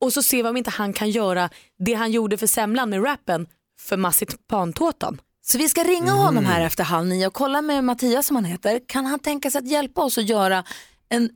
och 0.00 0.12
så 0.12 0.22
ser 0.22 0.42
vi 0.42 0.48
om 0.48 0.56
inte 0.56 0.70
han 0.70 0.92
kan 0.92 1.10
göra 1.10 1.50
det 1.78 1.94
han 1.94 2.12
gjorde 2.12 2.38
för 2.38 2.46
semlan 2.46 2.90
med 2.90 3.04
rappen 3.04 3.46
för 3.80 3.96
massipantårtan. 3.96 5.20
Så 5.44 5.58
vi 5.58 5.68
ska 5.68 5.84
ringa 5.84 6.12
Mm. 6.12 6.18
honom 6.24 6.44
här 6.44 6.60
efter 6.60 6.84
halv 6.84 7.06
nio 7.06 7.26
och 7.26 7.32
kolla 7.34 7.62
med 7.62 7.84
Mattias 7.84 8.26
som 8.26 8.36
han 8.36 8.44
heter. 8.44 8.80
Kan 8.88 9.06
han 9.06 9.18
tänka 9.18 9.50
sig 9.50 9.58
att 9.58 9.68
hjälpa 9.68 10.00
oss 10.02 10.18
att 10.18 10.28
göra 10.28 10.64
en 11.08 11.30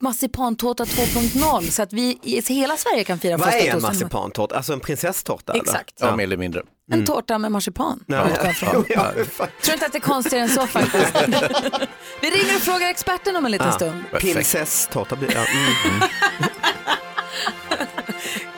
massipantårta 0.00 0.84
2.0 0.84 1.70
så 1.70 1.82
att 1.82 1.92
vi 1.92 2.18
i 2.22 2.40
hela 2.54 2.76
Sverige 2.76 3.04
kan 3.04 3.18
fira 3.18 3.36
Vad 3.36 3.44
första 3.46 3.58
är 3.58 3.66
en 3.66 3.72
torsdagen 3.72 3.94
massipantårta? 3.96 4.56
Alltså 4.56 4.72
en 4.72 4.80
prinsesstårta? 4.80 5.52
Exakt. 5.52 6.00
Eller? 6.00 6.10
Ja, 6.10 6.16
mer 6.16 6.24
eller 6.24 6.36
mindre. 6.36 6.62
En 6.92 7.04
tårta 7.04 7.38
med 7.38 7.52
marsipan. 7.52 8.04
Ja. 8.06 8.26
Ja, 8.88 9.12
Tror 9.62 9.74
inte 9.74 9.86
att 9.86 9.92
det 9.92 9.98
är 9.98 10.00
konstigare 10.00 10.42
än 10.44 10.50
så 10.50 10.66
faktiskt. 10.66 11.12
vi 12.20 12.30
ringer 12.30 12.56
och 12.56 12.62
frågar 12.62 12.90
experten 12.90 13.36
om 13.36 13.44
en 13.44 13.50
liten 13.50 13.66
Ja. 13.66 13.72
stund. 13.72 14.04
Prinsesstårta 14.12 15.16
blir 15.16 15.34
ja, 15.34 15.40
mm. 15.46 16.02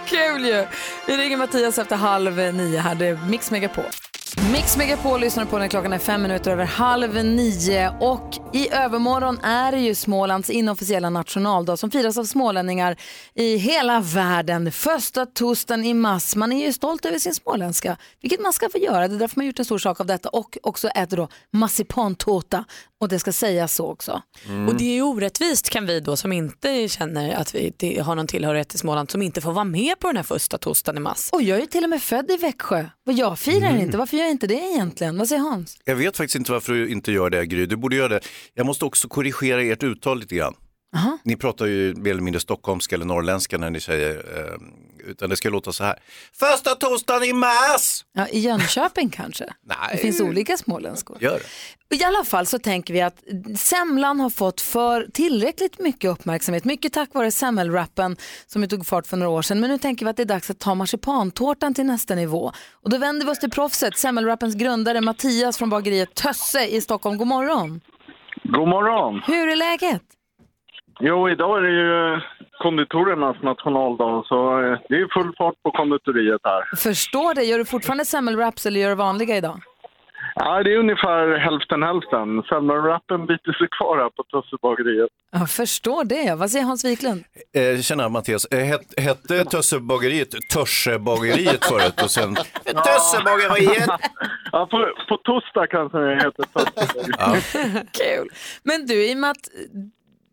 Kul 0.06 0.44
ju! 0.46 0.66
Vi 1.06 1.16
ringer 1.16 1.36
Mattias 1.36 1.78
efter 1.78 1.96
halv 1.96 2.36
nio 2.54 2.78
här. 2.78 2.94
Det 2.94 3.06
är 3.06 3.18
Mix 3.28 3.50
Megapol. 3.50 3.84
Mix 4.54 4.76
Megapol 4.76 5.20
lyssnar 5.20 5.44
på 5.44 5.58
när 5.58 5.68
klockan 5.68 5.92
är 5.92 5.98
fem 5.98 6.22
minuter 6.22 6.50
över 6.50 6.64
halv 6.64 7.24
nio. 7.24 7.92
Och 8.00 8.38
i 8.54 8.68
övermorgon 8.72 9.38
är 9.42 9.72
det 9.72 9.78
ju 9.78 9.94
Smålands 9.94 10.50
inofficiella 10.50 11.10
nationaldag 11.10 11.76
som 11.76 11.90
firas 11.90 12.18
av 12.18 12.24
smålänningar 12.24 12.96
i 13.34 13.56
hela 13.56 14.00
världen. 14.00 14.72
Första 14.72 15.26
torsdagen 15.26 15.84
i 15.84 15.94
mass. 15.94 16.36
Man 16.36 16.52
är 16.52 16.66
ju 16.66 16.72
stolt 16.72 17.04
över 17.04 17.18
sin 17.18 17.34
småländska, 17.34 17.96
vilket 18.20 18.40
man 18.40 18.52
ska 18.52 18.68
få 18.72 18.78
göra. 18.78 19.08
Det 19.08 19.14
är 19.14 19.18
därför 19.18 19.36
man 19.38 19.44
har 19.44 19.46
gjort 19.46 19.58
en 19.58 19.64
stor 19.64 19.78
sak 19.78 20.00
av 20.00 20.06
detta 20.06 20.28
och 20.28 20.58
också 20.62 20.88
äter 20.88 21.16
då 21.16 21.28
massipantårta 21.52 22.64
och 23.00 23.08
det 23.08 23.18
ska 23.18 23.32
sägas 23.32 23.74
så 23.74 23.86
också. 23.90 24.22
Och 24.68 24.74
det 24.74 24.84
är 24.84 24.94
ju 24.94 25.02
orättvist 25.02 25.70
kan 25.70 25.86
vi 25.86 26.00
då 26.00 26.16
som 26.16 26.32
inte 26.32 26.88
känner 26.88 27.34
att 27.34 27.54
vi 27.54 27.98
har 28.04 28.14
någon 28.14 28.26
tillhörighet 28.26 28.68
till 28.68 28.78
Småland 28.78 29.10
som 29.10 29.22
inte 29.22 29.40
får 29.40 29.52
vara 29.52 29.64
med 29.64 29.98
på 29.98 30.06
den 30.06 30.16
här 30.16 30.22
första 30.22 30.58
torsdagen 30.58 30.96
i 30.96 31.00
mass. 31.00 31.30
Och 31.32 31.42
jag 31.42 31.56
är 31.56 31.60
ju 31.60 31.66
till 31.66 31.84
och 31.84 31.90
med 31.90 32.02
född 32.02 32.30
i 32.30 32.36
Växjö. 32.36 32.86
Och 33.06 33.12
jag 33.12 33.38
firar 33.38 33.68
Mm. 33.70 33.80
inte. 33.82 33.98
Varför 33.98 34.16
gör 34.16 34.24
jag 34.24 34.30
inte 34.30 34.46
det 34.46 34.54
egentligen? 34.54 35.18
Vad 35.18 35.28
säger 35.28 35.42
Hans? 35.42 35.76
Jag 35.84 35.96
vet 35.96 36.16
faktiskt 36.16 36.36
inte 36.36 36.52
varför 36.52 36.72
du 36.72 36.88
inte 36.88 37.12
gör 37.12 37.30
det, 37.30 37.46
Gry. 37.46 37.66
Du 37.66 37.76
borde 37.76 37.96
göra 37.96 38.08
det. 38.08 38.20
Jag 38.54 38.66
måste 38.66 38.84
också 38.84 39.08
korrigera 39.08 39.62
ert 39.62 39.82
uttal 39.82 40.18
lite 40.18 40.34
grann. 40.34 40.54
Ni 41.22 41.36
pratar 41.36 41.66
ju 41.66 41.94
mer 41.94 42.10
eller 42.10 42.22
mindre 42.22 42.40
stockholmska 42.40 42.94
eller 42.96 43.04
norrländska 43.04 43.58
när 43.58 43.70
ni 43.70 43.80
säger, 43.80 44.10
eh, 44.16 45.10
utan 45.10 45.30
det 45.30 45.36
ska 45.36 45.48
låta 45.48 45.72
så 45.72 45.84
här. 45.84 45.98
Första 46.32 46.74
torsdagen 46.74 47.22
i 47.24 47.32
mars! 47.32 48.04
Ja, 48.12 48.28
I 48.28 48.38
Jönköping 48.38 49.10
kanske? 49.10 49.44
Det 49.92 49.98
finns 49.98 50.20
olika 50.20 50.56
småländskor. 50.56 51.18
Gör 51.20 51.40
det. 51.88 51.96
I 51.96 52.04
alla 52.04 52.24
fall 52.24 52.46
så 52.46 52.58
tänker 52.58 52.94
vi 52.94 53.00
att 53.00 53.22
semlan 53.58 54.20
har 54.20 54.30
fått 54.30 54.60
för 54.60 55.06
tillräckligt 55.12 55.78
mycket 55.78 56.10
uppmärksamhet, 56.10 56.64
mycket 56.64 56.92
tack 56.92 57.14
vare 57.14 57.30
semmelrappen 57.30 58.16
som 58.46 58.68
tog 58.68 58.86
fart 58.86 59.06
för 59.06 59.16
några 59.16 59.30
år 59.30 59.42
sedan. 59.42 59.60
Men 59.60 59.70
nu 59.70 59.78
tänker 59.78 60.06
vi 60.06 60.10
att 60.10 60.16
det 60.16 60.22
är 60.22 60.26
dags 60.26 60.50
att 60.50 60.58
ta 60.58 60.74
marsipantårtan 60.74 61.74
till 61.74 61.86
nästa 61.86 62.14
nivå. 62.14 62.52
Och 62.72 62.90
då 62.90 62.98
vänder 62.98 63.26
vi 63.26 63.32
oss 63.32 63.38
till 63.38 63.50
proffset, 63.50 63.98
semmelrappens 63.98 64.54
grundare 64.54 65.00
Mattias 65.00 65.58
från 65.58 65.70
bageriet 65.70 66.14
Tösse 66.14 66.66
i 66.66 66.80
Stockholm. 66.80 67.18
God 67.18 67.26
morgon! 67.26 67.80
God 68.44 68.68
morgon! 68.68 69.22
Hur 69.26 69.48
är 69.48 69.56
läget? 69.56 70.02
Jo, 71.00 71.28
idag 71.30 71.58
är 71.58 71.62
det 71.62 71.70
ju 71.70 72.20
konditorernas 72.58 73.42
nationaldag 73.42 74.24
så 74.26 74.60
eh, 74.62 74.78
det 74.88 74.94
är 74.94 75.22
full 75.22 75.34
fart 75.38 75.54
på 75.62 75.70
konditoriet 75.70 76.40
här. 76.44 76.76
Förstår 76.76 77.34
det, 77.34 77.42
gör 77.42 77.58
du 77.58 77.64
fortfarande 77.64 78.04
semmelwraps 78.04 78.66
eller 78.66 78.80
gör 78.80 78.88
du 78.88 78.94
vanliga 78.94 79.36
idag? 79.36 79.60
Ja, 80.34 80.62
det 80.62 80.72
är 80.74 80.78
ungefär 80.78 81.38
hälften 81.38 81.82
hälften. 81.82 82.42
Semmelwrappen 82.48 83.26
biter 83.26 83.52
sig 83.52 83.68
kvar 83.78 83.96
här 83.98 84.10
på 84.10 84.22
Tössebageriet. 84.22 85.10
Jag 85.32 85.50
förstår 85.50 86.04
det. 86.04 86.34
Vad 86.34 86.50
säger 86.50 86.64
Hans 86.64 86.84
Wiklund? 86.84 87.24
Eh, 87.56 87.80
tjena 87.80 88.08
Mattias, 88.08 88.44
eh, 88.44 88.58
het, 88.58 88.94
hette 88.96 89.44
Tössebageriet 89.44 90.28
Törsebageriet 90.52 91.64
förut 91.64 92.02
och 92.02 92.10
sen 92.10 92.34
Tössebageriet? 92.86 93.88
Ja, 94.52 94.66
på, 94.70 94.88
på 95.08 95.16
torsdag 95.16 95.66
kanske 95.66 95.98
det 95.98 96.14
heter 96.14 96.44
Tössebageriet. 96.54 97.92
Kul. 97.92 98.28
Men 98.62 98.86
du, 98.86 99.10
i 99.10 99.14
och 99.14 99.18
med 99.18 99.30
att 99.30 99.48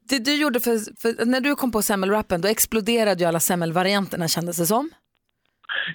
det 0.10 0.20
du 0.20 0.36
gjorde 0.36 0.60
för, 0.60 1.02
för 1.02 1.26
när 1.26 1.42
du 1.42 1.56
kom 1.56 1.72
på 1.72 1.82
semmelwrappen, 1.82 2.42
då 2.42 2.48
exploderade 2.48 3.24
ju 3.24 3.26
alla 3.26 3.40
semmelvarianterna 3.40 4.28
kändes 4.28 4.58
det 4.58 4.66
som. 4.66 4.90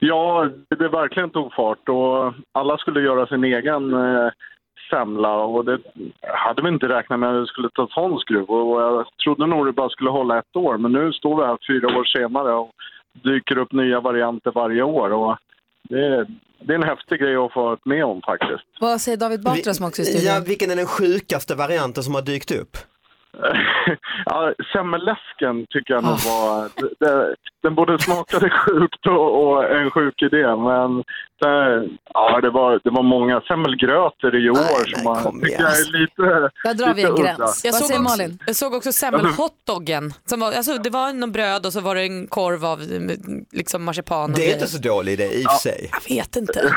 Ja, 0.01 0.49
det 0.79 0.89
verkligen 0.89 1.31
tog 1.31 1.55
fart 1.55 1.89
och 1.89 2.35
alla 2.53 2.79
skulle 2.79 3.01
göra 3.01 3.27
sin 3.27 3.45
egen 3.45 3.95
eh, 3.95 4.31
semla 4.91 5.35
och 5.35 5.65
det 5.65 5.79
hade 6.23 6.63
vi 6.63 6.69
inte 6.69 6.89
räknat 6.89 7.21
med 7.21 7.29
att 7.29 7.43
det 7.43 7.47
skulle 7.47 7.71
ta 7.71 7.89
sån 7.91 8.19
skruv 8.19 8.51
och 8.51 8.83
jag 8.83 9.07
trodde 9.25 9.47
nog 9.47 9.67
det 9.67 9.73
bara 9.73 9.89
skulle 9.89 10.11
hålla 10.11 10.39
ett 10.39 10.57
år 10.57 10.79
men 10.79 10.93
nu 10.93 11.13
står 11.13 11.37
vi 11.37 11.47
här 11.47 11.59
fyra 11.69 11.99
år 11.99 12.05
senare 12.05 12.53
och 12.53 12.71
dyker 13.13 13.59
upp 13.59 13.73
nya 13.73 14.01
varianter 14.01 14.51
varje 14.51 14.83
år 14.83 15.13
och 15.13 15.37
det, 15.89 16.27
det 16.61 16.73
är 16.73 16.77
en 16.77 16.83
häftig 16.83 17.21
grej 17.21 17.37
att 17.37 17.53
få 17.53 17.63
vara 17.63 17.79
med 17.85 18.05
om 18.05 18.23
faktiskt. 18.23 18.65
Vad 18.81 19.01
säger 19.01 19.19
David 19.19 19.43
Batra 19.43 19.75
som 19.75 19.87
också 19.87 20.03
är 20.03 20.05
i 20.05 20.07
studion? 20.07 20.35
ja, 20.35 20.43
vilken 20.47 20.71
är 20.71 20.77
den 20.77 20.87
sjukaste 20.87 21.55
varianten 21.55 22.03
som 22.03 22.15
har 22.15 22.23
dykt 22.23 22.51
upp? 22.51 22.77
Ja, 24.27 24.53
semmelläsken 24.73 25.67
tycker 25.71 25.95
jag 25.95 26.05
nog 26.05 26.13
var... 26.19 26.69
Det, 27.01 27.35
den 27.63 27.75
både 27.75 27.99
smakade 27.99 28.51
sjukt 28.51 29.07
och, 29.07 29.43
och 29.47 29.65
en 29.77 29.91
sjuk 29.91 30.23
idé, 30.23 30.57
men 30.57 30.97
det, 31.41 31.89
ja, 32.15 32.41
det, 32.41 32.51
var, 32.51 32.81
det 32.85 32.91
var 32.91 33.03
många. 33.03 33.41
Semmelgröt 33.41 34.25
är 34.25 34.31
det 34.31 34.39
i 34.39 34.51
år 34.51 34.95
som 34.95 35.05
man 35.05 35.41
tycker 35.41 35.63
jag 35.63 35.71
är 35.73 36.01
lite 36.01 36.23
Där 36.65 36.75
drar 36.75 36.95
vi 36.95 37.03
en 37.03 37.11
lite 37.11 37.23
udda. 37.23 37.37
gräns. 37.37 37.65
Jag 37.65 37.75
såg, 37.75 37.91
också, 37.91 38.03
Malin? 38.03 38.39
jag 38.47 38.57
såg 38.57 38.75
också 38.75 38.93
semmelhotdoggen. 38.93 40.13
Som 40.25 40.41
var, 40.41 40.53
alltså, 40.53 40.79
det 40.79 40.91
var 40.91 41.13
någon 41.13 41.33
bröd 41.33 41.67
och 41.67 41.73
så 41.73 41.81
var 41.81 41.95
det 41.95 42.03
en 42.03 42.27
korv 42.27 42.65
av 42.65 42.81
liksom 43.53 43.85
marsipan. 43.85 44.23
och 44.23 44.31
Det 44.31 44.35
är 44.35 44.45
grejer. 44.45 44.55
inte 44.55 44.69
så 44.69 44.79
dålig 44.79 45.13
idé 45.13 45.25
i 45.25 45.47
och 45.47 45.51
för 45.51 45.59
sig. 45.59 45.91
Jag 45.93 46.17
vet 46.17 46.37
inte. 46.37 46.61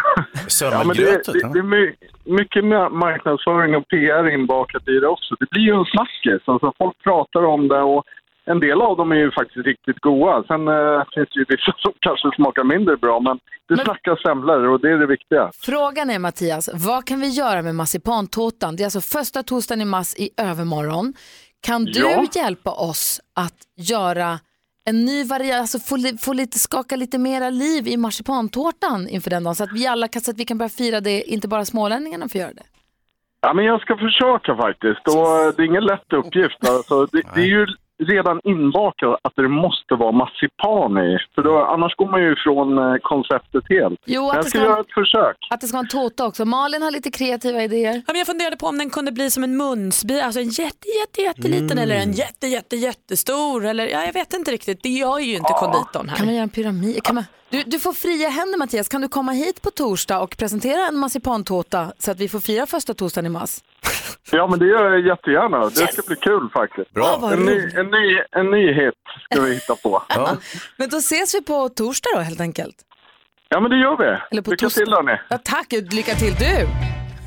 Ja, 0.61 0.83
men 0.83 0.95
det, 0.97 1.03
det, 1.25 1.53
det 1.53 1.59
är 1.59 1.63
my, 1.63 1.93
mycket 2.39 2.63
ma- 2.63 2.89
marknadsföring 2.89 3.75
och 3.75 3.87
PR 3.87 4.29
inbakat 4.33 4.87
i 4.87 4.91
det 4.99 5.07
också. 5.07 5.35
Det 5.39 5.49
blir 5.49 5.61
ju 5.61 5.73
en 5.73 5.85
snackis. 5.85 6.41
Alltså, 6.45 6.73
folk 6.77 7.03
pratar 7.03 7.43
om 7.45 7.67
det 7.67 7.81
och 7.81 8.03
en 8.45 8.59
del 8.59 8.81
av 8.81 8.97
dem 8.97 9.11
är 9.11 9.15
ju 9.15 9.31
faktiskt 9.31 9.65
riktigt 9.65 9.99
goda. 9.99 10.43
Sen 10.47 10.67
eh, 10.67 11.03
finns 11.13 11.29
det 11.33 11.39
ju 11.39 11.45
vissa 11.49 11.73
som 11.83 11.93
kanske 11.99 12.29
smakar 12.35 12.63
mindre 12.63 12.97
bra, 12.97 13.19
men 13.19 13.39
det 13.67 13.83
snackas 13.83 14.21
semlor 14.21 14.67
och 14.67 14.79
det 14.81 14.89
är 14.91 14.97
det 14.97 15.07
viktiga. 15.07 15.51
Frågan 15.61 16.09
är 16.09 16.19
Mattias, 16.19 16.69
vad 16.73 17.05
kan 17.07 17.19
vi 17.19 17.27
göra 17.27 17.61
med 17.61 17.75
marsipantårtan? 17.75 18.75
Det 18.75 18.83
är 18.83 18.85
alltså 18.85 19.01
första 19.01 19.43
torsdagen 19.43 19.81
i 19.81 19.85
mass 19.85 20.15
i 20.17 20.29
övermorgon. 20.37 21.13
Kan 21.61 21.85
du 21.85 21.99
Ja. 21.99 22.25
hjälpa 22.35 22.71
oss 22.71 23.21
att 23.35 23.57
göra 23.89 24.39
en 24.89 25.05
ny 25.05 25.23
variant, 25.23 25.61
alltså 25.61 25.79
få, 25.79 25.95
få 26.21 26.33
lite, 26.33 26.59
skaka 26.59 26.95
lite 26.95 27.17
mera 27.17 27.49
liv 27.49 27.87
i 27.87 27.97
marsipantårtan 27.97 29.07
inför 29.09 29.29
den 29.29 29.43
dagen 29.43 29.55
så 29.55 29.63
att 29.63 29.73
vi 29.73 29.87
alla 29.87 30.07
så 30.07 30.31
att 30.31 30.37
vi 30.37 30.45
kan 30.45 30.57
börja 30.57 30.69
fira 30.69 31.01
det, 31.01 31.21
inte 31.21 31.47
bara 31.47 31.65
smålänningarna 31.65 32.29
får 32.29 32.41
göra 32.41 32.53
det. 32.53 32.63
Ja, 33.41 33.53
men 33.53 33.65
jag 33.65 33.81
ska 33.81 33.97
försöka 33.97 34.55
faktiskt. 34.55 35.07
Och 35.07 35.55
det 35.55 35.63
är 35.63 35.65
ingen 35.65 35.83
lätt 35.83 36.13
uppgift. 36.13 36.69
Alltså, 36.69 37.05
det, 37.05 37.21
det 37.35 37.41
är 37.41 37.45
ju 37.45 37.65
redan 38.07 38.39
inbakat 38.43 39.19
att 39.23 39.33
det 39.35 39.47
måste 39.47 39.95
vara 39.95 40.11
marsipan 40.11 40.97
i. 40.97 41.17
För 41.35 41.41
då, 41.41 41.65
annars 41.65 41.95
går 41.95 42.07
man 42.11 42.21
ju 42.21 42.33
ifrån 42.33 42.77
eh, 42.77 42.95
konceptet 43.01 43.63
helt. 43.69 43.99
Jo, 44.05 44.29
att 44.29 44.35
jag 44.35 44.45
det 44.45 44.49
ska 44.49 44.59
ska- 44.59 44.67
göra 44.67 44.79
ett 44.79 44.93
försök. 44.93 45.37
Att 45.49 45.61
det 45.61 45.67
ska 45.67 45.77
vara 45.77 45.83
en 45.83 45.87
tårta 45.89 46.25
också. 46.27 46.45
Malin 46.45 46.81
har 46.81 46.91
lite 46.91 47.11
kreativa 47.11 47.63
idéer. 47.63 47.93
Ja, 47.95 48.01
men 48.13 48.15
jag 48.17 48.27
funderade 48.27 48.57
på 48.57 48.65
om 48.67 48.77
den 48.77 48.89
kunde 48.89 49.11
bli 49.11 49.29
som 49.31 49.43
en 49.43 49.57
munsbit, 49.57 50.23
alltså 50.23 50.39
en 50.39 50.49
jätte, 50.49 50.87
jätte, 51.01 51.21
jätteliten 51.21 51.71
Mm. 51.77 51.83
eller 51.83 51.95
en 51.95 52.11
jätte, 52.11 52.47
jätte, 52.47 52.75
jättestor. 52.75 53.65
Eller, 53.65 53.87
ja, 53.87 54.05
jag 54.05 54.13
vet 54.13 54.33
inte 54.33 54.51
riktigt, 54.51 54.83
det 54.83 54.89
gör 54.89 55.19
ju 55.19 55.35
inte 55.35 55.53
konditorn 55.53 56.09
här. 56.09 56.15
Kan 56.17 56.25
man 56.25 56.35
göra 56.35 56.43
en 56.43 56.49
pyramid? 56.49 57.03
Kan 57.03 57.15
man... 57.15 57.23
du, 57.49 57.63
du 57.63 57.79
får 57.79 57.93
fria 57.93 58.29
händer 58.29 58.57
Mattias. 58.57 58.89
Kan 58.89 59.01
du 59.01 59.07
komma 59.07 59.31
hit 59.31 59.61
på 59.61 59.71
torsdag 59.71 60.19
och 60.19 60.37
presentera 60.37 60.87
en 60.87 60.97
marsipantårta 60.97 61.93
så 61.99 62.11
att 62.11 62.19
vi 62.19 62.29
får 62.29 62.39
fira 62.39 62.65
första 62.65 62.93
torsdagen 62.93 63.25
i 63.25 63.29
mars? 63.29 63.59
Ja, 64.31 64.47
men 64.47 64.59
det 64.59 64.65
gör 64.65 64.91
jag 64.91 65.05
jättegärna. 65.07 65.69
Det 65.69 65.93
ska 65.93 66.01
bli 66.07 66.15
kul 66.15 66.49
faktiskt. 66.53 66.91
Bra. 66.93 67.17
vad 67.21 67.33
En, 67.33 67.39
ny, 67.39 67.69
en, 67.75 67.85
ny, 67.87 68.19
en 68.31 68.51
nyhet 68.51 68.93
ska 69.31 69.41
vi 69.41 69.53
hitta 69.53 69.75
på. 69.75 70.03
Ja, 70.09 70.37
Men 70.77 70.89
då 70.89 70.97
ses 70.97 71.35
vi 71.35 71.41
på 71.41 71.69
torsdag 71.69 72.09
då 72.15 72.19
helt 72.21 72.39
enkelt. 72.41 72.75
ja 73.49 73.59
men 73.59 73.71
det 73.71 73.77
gör 73.77 73.97
vi. 73.97 74.17
Eller 74.31 74.41
på 74.41 74.51
Lycka 74.51 74.65
torsdag. 74.65 74.83
till 74.85 74.93
hörni. 74.93 75.17
Ja, 75.29 75.37
tack, 75.43 75.71
lycka 75.91 76.15
till 76.15 76.33
du. 76.39 76.67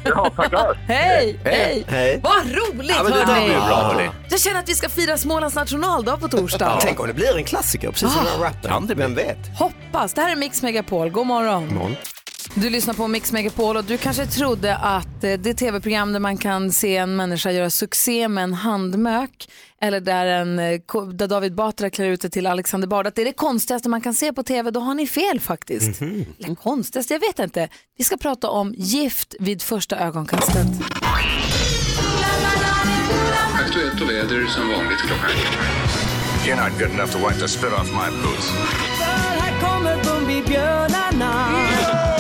Ja, 0.05 0.31
tackar. 0.37 0.79
Hej, 0.89 1.41
hej. 1.45 1.85
Hej. 1.89 2.21
Vad 2.23 2.45
roligt 2.47 2.91
Ja, 2.97 3.03
men 3.03 3.13
det 3.13 3.19
där 3.19 3.25
hörni. 3.27 3.47
blir 3.47 3.55
bra, 3.57 3.77
hörni. 3.83 4.11
Jag 4.31 4.41
känner 4.41 4.59
att 4.61 4.69
vi 4.69 4.75
ska 4.75 4.89
fira 4.89 5.19
Smålands 5.19 5.57
nationaldag 5.57 6.17
på 6.17 6.29
torsdag. 6.29 6.79
Tänk 6.81 7.01
om 7.01 7.07
det 7.07 7.15
blir 7.15 7.37
en 7.37 7.45
klassiker, 7.45 7.89
precis 7.91 8.13
som 8.13 8.21
Ah. 8.27 8.31
den 8.33 8.41
rappen. 8.41 8.99
Vem 8.99 9.15
vet? 9.15 9.39
Hoppas. 9.59 10.15
Det 10.15 10.21
här 10.21 10.31
är 10.33 10.37
Mix 10.37 10.63
Megapol. 10.63 11.11
God 11.11 11.27
morgon. 11.27 11.97
Du 12.55 12.71
lyssnar 12.71 12.95
på 12.95 13.09
Mix 13.09 13.33
Megapol 13.33 13.77
och 13.77 13.85
du 13.85 13.99
kanske 13.99 14.27
trodde 14.27 14.77
att 14.77 15.25
eh, 15.25 15.33
det 15.33 15.55
tv-program 15.55 16.13
där 16.13 16.21
man 16.21 16.37
kan 16.37 16.73
se 16.73 16.97
en 16.97 17.17
människa 17.17 17.51
göra 17.51 17.71
succé 17.71 18.29
med 18.29 18.45
en 18.45 18.55
handmök 18.55 19.49
eller 19.81 20.01
där, 20.01 20.27
en, 20.27 20.59
eh, 20.59 20.81
där 21.15 21.29
David 21.29 21.55
Batra 21.55 21.91
klär 21.91 22.07
ut 22.07 22.23
sig 22.23 22.31
till 22.31 22.47
Alexander 22.47 22.89
Bard, 22.89 23.07
att 23.07 23.15
det 23.15 23.23
är 23.23 23.27
det 23.27 23.33
konstigaste 23.33 23.89
man 23.89 24.01
kan 24.01 24.15
se 24.15 24.33
på 24.33 24.43
tv. 24.43 24.71
Då 24.71 24.81
har 24.81 24.95
ni 24.95 25.07
fel 25.07 25.41
faktiskt. 25.41 26.03
Eller 26.03 26.55
konstigaste, 26.55 27.15
jag 27.15 27.21
vet 27.21 27.39
inte. 27.39 27.69
Vi 27.99 28.05
ska 28.05 28.17
prata 28.17 28.51
om 28.51 28.75
gift 28.77 29.35
vid 29.41 29.63
första 29.63 29.99
ögonkastet. 29.99 30.67
Aktuellt 33.55 34.01
och 34.03 34.11
väder 34.11 34.47
som 34.47 34.69
vanligt 34.69 34.99
klockan 34.99 35.31
You're 36.47 36.57
not 36.57 36.79
good 36.79 36.91
enough 36.91 37.13
to 37.13 37.19
wipe 37.19 37.39
the 37.39 37.49
spit 37.49 37.73
off 37.73 37.93
my 37.93 38.11
boots. 38.23 38.51
Här 39.39 39.61
kommer 39.61 40.05
Bumbibjörnarna. 40.05 42.12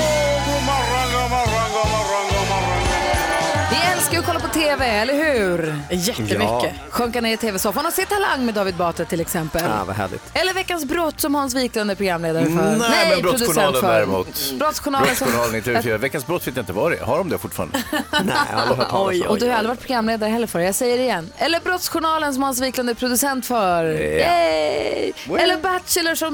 Att 4.22 4.26
kolla 4.26 4.40
på 4.40 4.48
tv, 4.48 4.86
eller 4.86 5.14
hur? 5.14 5.74
Jättemycket. 5.90 6.40
Ja. 6.40 6.72
Sjunka 6.90 7.20
ner 7.20 7.34
i 7.34 7.36
tv-soffan 7.36 7.86
och 7.86 7.92
se 7.92 8.06
Talang 8.06 8.44
med 8.46 8.54
David 8.54 8.74
Batra 8.74 9.04
till 9.04 9.20
exempel. 9.20 9.62
Ja, 9.64 9.84
vad 9.86 9.96
härligt. 9.96 10.22
Eller 10.32 10.54
Veckans 10.54 10.84
brott 10.84 11.20
som 11.20 11.34
Hans 11.34 11.54
Wiklund 11.54 11.90
är 11.90 11.94
programledare 11.94 12.44
för. 12.44 12.50
Nej, 12.50 13.10
men 13.10 13.20
producent 13.20 13.22
Brottsjournalen 13.22 13.80
för. 13.80 13.92
däremot. 13.92 14.52
Brottsjournalen. 14.58 15.06
Brottsjournalen 15.06 15.54
i 15.54 15.60
TV4. 15.60 15.98
Veckans 15.98 16.26
brott 16.26 16.46
vet 16.46 16.56
jag 16.56 16.62
inte 16.62 16.72
vad 16.72 16.90
det 16.90 16.96
är. 16.96 17.04
Har 17.04 17.18
de 17.18 17.28
det 17.28 17.38
fortfarande? 17.38 17.82
Nej, 18.12 18.34
jag 18.52 18.58
har 18.58 18.94
om 18.94 19.22
Och 19.28 19.38
du 19.38 19.48
har 19.48 19.54
aldrig 19.54 19.68
varit 19.68 19.80
programledare 19.80 20.30
heller 20.30 20.46
för 20.46 20.60
Jag 20.60 20.74
säger 20.74 20.96
det 20.98 21.02
igen. 21.02 21.32
Eller 21.36 21.60
Brottsjournalen 21.60 22.34
som 22.34 22.42
Hans 22.42 22.60
Wiklund 22.60 22.90
är 22.90 22.94
producent 22.94 23.46
för. 23.46 23.84
Yay! 23.84 25.12
Eller 25.38 25.62
Bachelor 25.62 26.14
som 26.14 26.32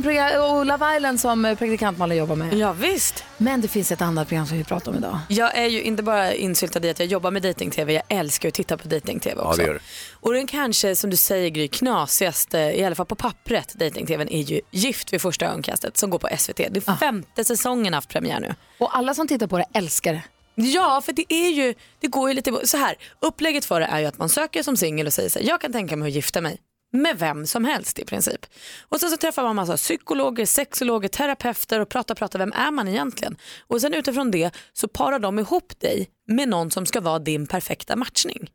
och 0.49 0.67
Love 0.67 0.97
Island 0.97 1.21
som 1.21 1.45
eh, 1.45 1.55
praktikant 1.55 1.99
Malin 1.99 2.19
jobbar 2.19 2.37
med. 2.37 2.55
Ja, 2.55 2.73
visst. 2.73 3.25
Men 3.37 3.61
det 3.61 3.69
finns 3.69 3.93
ett 3.93 4.03
annat 4.03 4.29
program 4.29 4.47
som 4.47 4.59
vi 4.59 4.65
pratar 4.65 4.93
om 4.93 4.99
idag. 4.99 5.19
Jag 5.29 5.59
är 5.59 5.67
ju 5.67 5.83
inte 5.83 6.03
bara 6.03 6.35
insyltad 6.35 6.87
i 6.87 6.91
att 6.91 6.99
jag 6.99 7.09
jobbar 7.09 7.31
med 7.31 7.43
dating-tv, 7.79 7.93
jag 7.93 8.19
älskar 8.19 8.49
att 8.49 8.55
titta 8.55 8.77
på 8.77 8.89
dating-tv 8.89 9.41
Ja, 9.43 9.49
också. 9.49 9.61
det 9.61 9.67
gör. 9.67 9.81
Och 10.21 10.33
den 10.33 10.47
kanske, 10.47 10.97
som 10.97 11.11
du 11.11 11.17
säger 11.17 11.49
Gry, 11.51 11.69
knasigaste, 11.69 12.59
i 12.59 12.85
alla 12.85 12.95
fall 12.95 13.07
på 13.07 13.15
pappret, 13.15 13.75
dating-tvn 13.75 14.29
är 14.29 14.43
ju 14.43 14.61
Gift 14.71 15.13
vid 15.13 15.23
första 15.23 15.47
ögonkastet 15.47 15.97
som 15.97 16.11
går 16.11 16.19
på 16.19 16.29
SVT. 16.39 16.57
Det 16.57 16.89
är 16.89 16.97
femte 16.97 17.45
säsongen 17.45 17.95
haft 17.95 18.09
premiär 18.09 18.41
nu. 18.41 18.55
Och 18.79 18.97
alla 18.97 19.15
som 19.15 19.29
tittar 19.29 19.47
på 19.47 19.59
det 19.59 19.67
älskar 19.75 20.13
det. 20.13 20.23
Ja, 20.55 21.03
för 21.05 21.13
det 21.13 21.33
är 21.33 21.49
ju, 21.49 21.75
det 22.01 22.07
går 22.07 22.29
ju 22.29 22.35
lite, 22.35 22.67
så 22.67 22.77
här, 22.77 22.97
upplägget 23.21 23.65
för 23.65 23.81
det 23.81 23.87
är 23.87 23.99
ju 24.01 24.07
att 24.07 24.19
man 24.19 24.29
söker 24.29 24.63
som 24.63 24.77
singel 24.77 25.07
och 25.07 25.13
säger 25.13 25.29
så 25.29 25.39
här, 25.39 25.47
jag 25.47 25.61
kan 25.61 25.73
tänka 25.73 25.97
mig 25.97 26.09
att 26.09 26.15
gifta 26.15 26.41
mig 26.41 26.59
med 26.93 27.19
vem 27.19 27.47
som 27.47 27.65
helst 27.65 27.99
i 27.99 28.05
princip. 28.05 28.47
Och 28.81 29.01
sen 29.01 29.11
så 29.11 29.17
träffar 29.17 29.43
man 29.43 29.57
massa 29.57 29.77
psykologer, 29.77 30.47
sexologer, 30.47 31.09
terapeuter 31.09 31.81
och 31.81 31.89
pratar, 31.89 32.15
pratar, 32.15 32.39
vem 32.39 32.53
är 32.53 32.71
man 32.71 32.89
egentligen? 32.89 33.37
Och 33.67 33.81
sen 33.81 33.95
utifrån 33.95 34.31
det 34.31 34.51
så 34.73 34.89
parar 34.89 35.19
de 35.19 35.39
ihop 35.39 35.81
dig 35.81 36.11
med 36.27 36.49
någon 36.49 36.71
som 36.71 36.87
ska 36.87 37.01
vara 37.01 37.19
din 37.19 37.47
perfekta 37.47 37.97
matchning. 37.97 38.51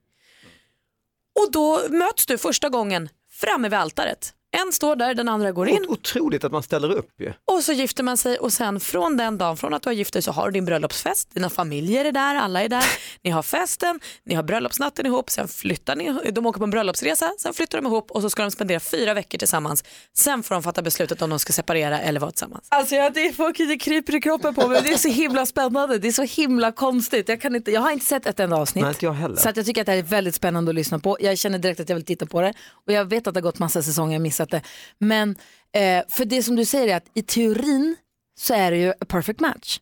Och 1.40 1.52
då 1.52 1.82
möts 1.90 2.26
du 2.26 2.38
första 2.38 2.70
gången 2.70 3.10
framme 3.32 3.70
vid 3.70 3.80
altaret. 3.80 4.34
En 4.58 4.72
står 4.72 4.96
där, 4.96 5.14
den 5.14 5.30
andra 5.30 5.52
går 5.52 5.68
in. 5.70 5.86
Otroligt 5.88 6.44
att 6.44 6.52
man 6.52 6.64
ställer 6.64 6.92
upp 6.92 7.10
ju. 7.20 7.34
Och 7.52 7.64
så 7.64 7.74
gifter 7.74 8.04
man 8.04 8.18
sig 8.18 8.38
och 8.38 8.54
sen 8.54 8.80
från 8.80 9.18
den 9.18 9.38
dagen, 9.38 9.58
från 9.58 9.74
att 9.74 9.82
du 9.82 9.90
har 9.90 9.94
gift 9.94 10.14
dig 10.14 10.22
så 10.22 10.32
har 10.32 10.46
du 10.46 10.52
din 10.52 10.66
bröllopsfest, 10.66 11.34
dina 11.34 11.50
familjer 11.50 12.06
är 12.06 12.12
där, 12.12 12.36
alla 12.36 12.64
är 12.64 12.70
där, 12.70 12.84
ni 13.24 13.30
har 13.30 13.44
festen, 13.44 14.00
ni 14.26 14.36
har 14.36 14.44
bröllopsnatten 14.44 15.06
ihop, 15.06 15.30
sen 15.30 15.48
flyttar 15.48 15.96
ni, 15.96 16.32
de 16.32 16.46
åker 16.46 16.58
på 16.58 16.64
en 16.64 16.70
bröllopsresa, 16.70 17.32
sen 17.40 17.54
flyttar 17.54 17.82
de 17.82 17.88
ihop 17.88 18.12
och 18.12 18.22
så 18.22 18.30
ska 18.30 18.42
de 18.42 18.52
spendera 18.52 18.80
fyra 18.80 19.14
veckor 19.14 19.38
tillsammans. 19.38 19.84
Sen 20.18 20.44
får 20.44 20.56
de 20.56 20.64
fatta 20.64 20.82
beslutet 20.82 21.22
om 21.22 21.30
de 21.30 21.40
ska 21.40 21.54
separera 21.54 22.00
eller 22.00 22.20
vara 22.20 22.32
tillsammans. 22.32 22.68
Alltså 22.70 22.96
jag, 22.96 23.14
det, 23.14 23.34
folk, 23.34 23.58
det 23.58 23.78
kryper 23.78 24.16
i 24.16 24.22
kroppen 24.22 24.56
på 24.56 24.68
mig. 24.68 24.82
Det 24.84 24.94
är 24.94 24.98
så 24.98 25.08
himla 25.08 25.46
spännande. 25.46 25.98
Det 25.98 26.08
är 26.08 26.12
så 26.12 26.24
himla 26.24 26.72
konstigt. 26.72 27.30
Jag, 27.30 27.42
kan 27.42 27.56
inte, 27.56 27.72
jag 27.72 27.82
har 27.82 27.92
inte 27.92 28.06
sett 28.06 28.26
ett 28.26 28.40
enda 28.40 28.56
avsnitt. 28.56 28.82
Nej, 28.82 28.90
inte 28.92 29.06
jag 29.06 29.14
heller. 29.14 29.36
Så 29.36 29.50
att 29.50 29.58
jag 29.58 29.66
tycker 29.66 29.82
att 29.82 29.86
det 29.86 29.92
här 29.92 30.00
är 30.00 30.04
väldigt 30.04 30.36
spännande 30.36 30.72
att 30.72 30.76
lyssna 30.76 31.00
på. 31.00 31.18
Jag 31.20 31.38
känner 31.38 31.60
direkt 31.60 31.80
att 31.80 31.90
jag 31.90 31.96
vill 31.96 32.06
titta 32.06 32.26
på 32.26 32.42
det. 32.42 32.54
Och 32.86 32.94
jag 32.94 33.06
vet 33.06 33.28
att 33.28 33.34
det 33.34 33.38
har 33.38 33.44
gått 33.44 33.60
massa 33.60 33.84
säsonger, 33.84 34.14
jag 34.14 34.20
har 34.20 34.24
det. 34.52 34.62
Men 34.98 35.30
eh, 35.76 36.04
för 36.10 36.26
det 36.26 36.44
som 36.44 36.56
du 36.56 36.66
säger 36.66 36.88
är 36.88 36.96
att 36.98 37.06
i 37.14 37.22
teorin 37.22 37.96
så 38.40 38.54
är 38.54 38.72
det 38.72 38.78
ju 38.78 38.90
a 38.90 39.06
perfect 39.08 39.40
match. 39.40 39.80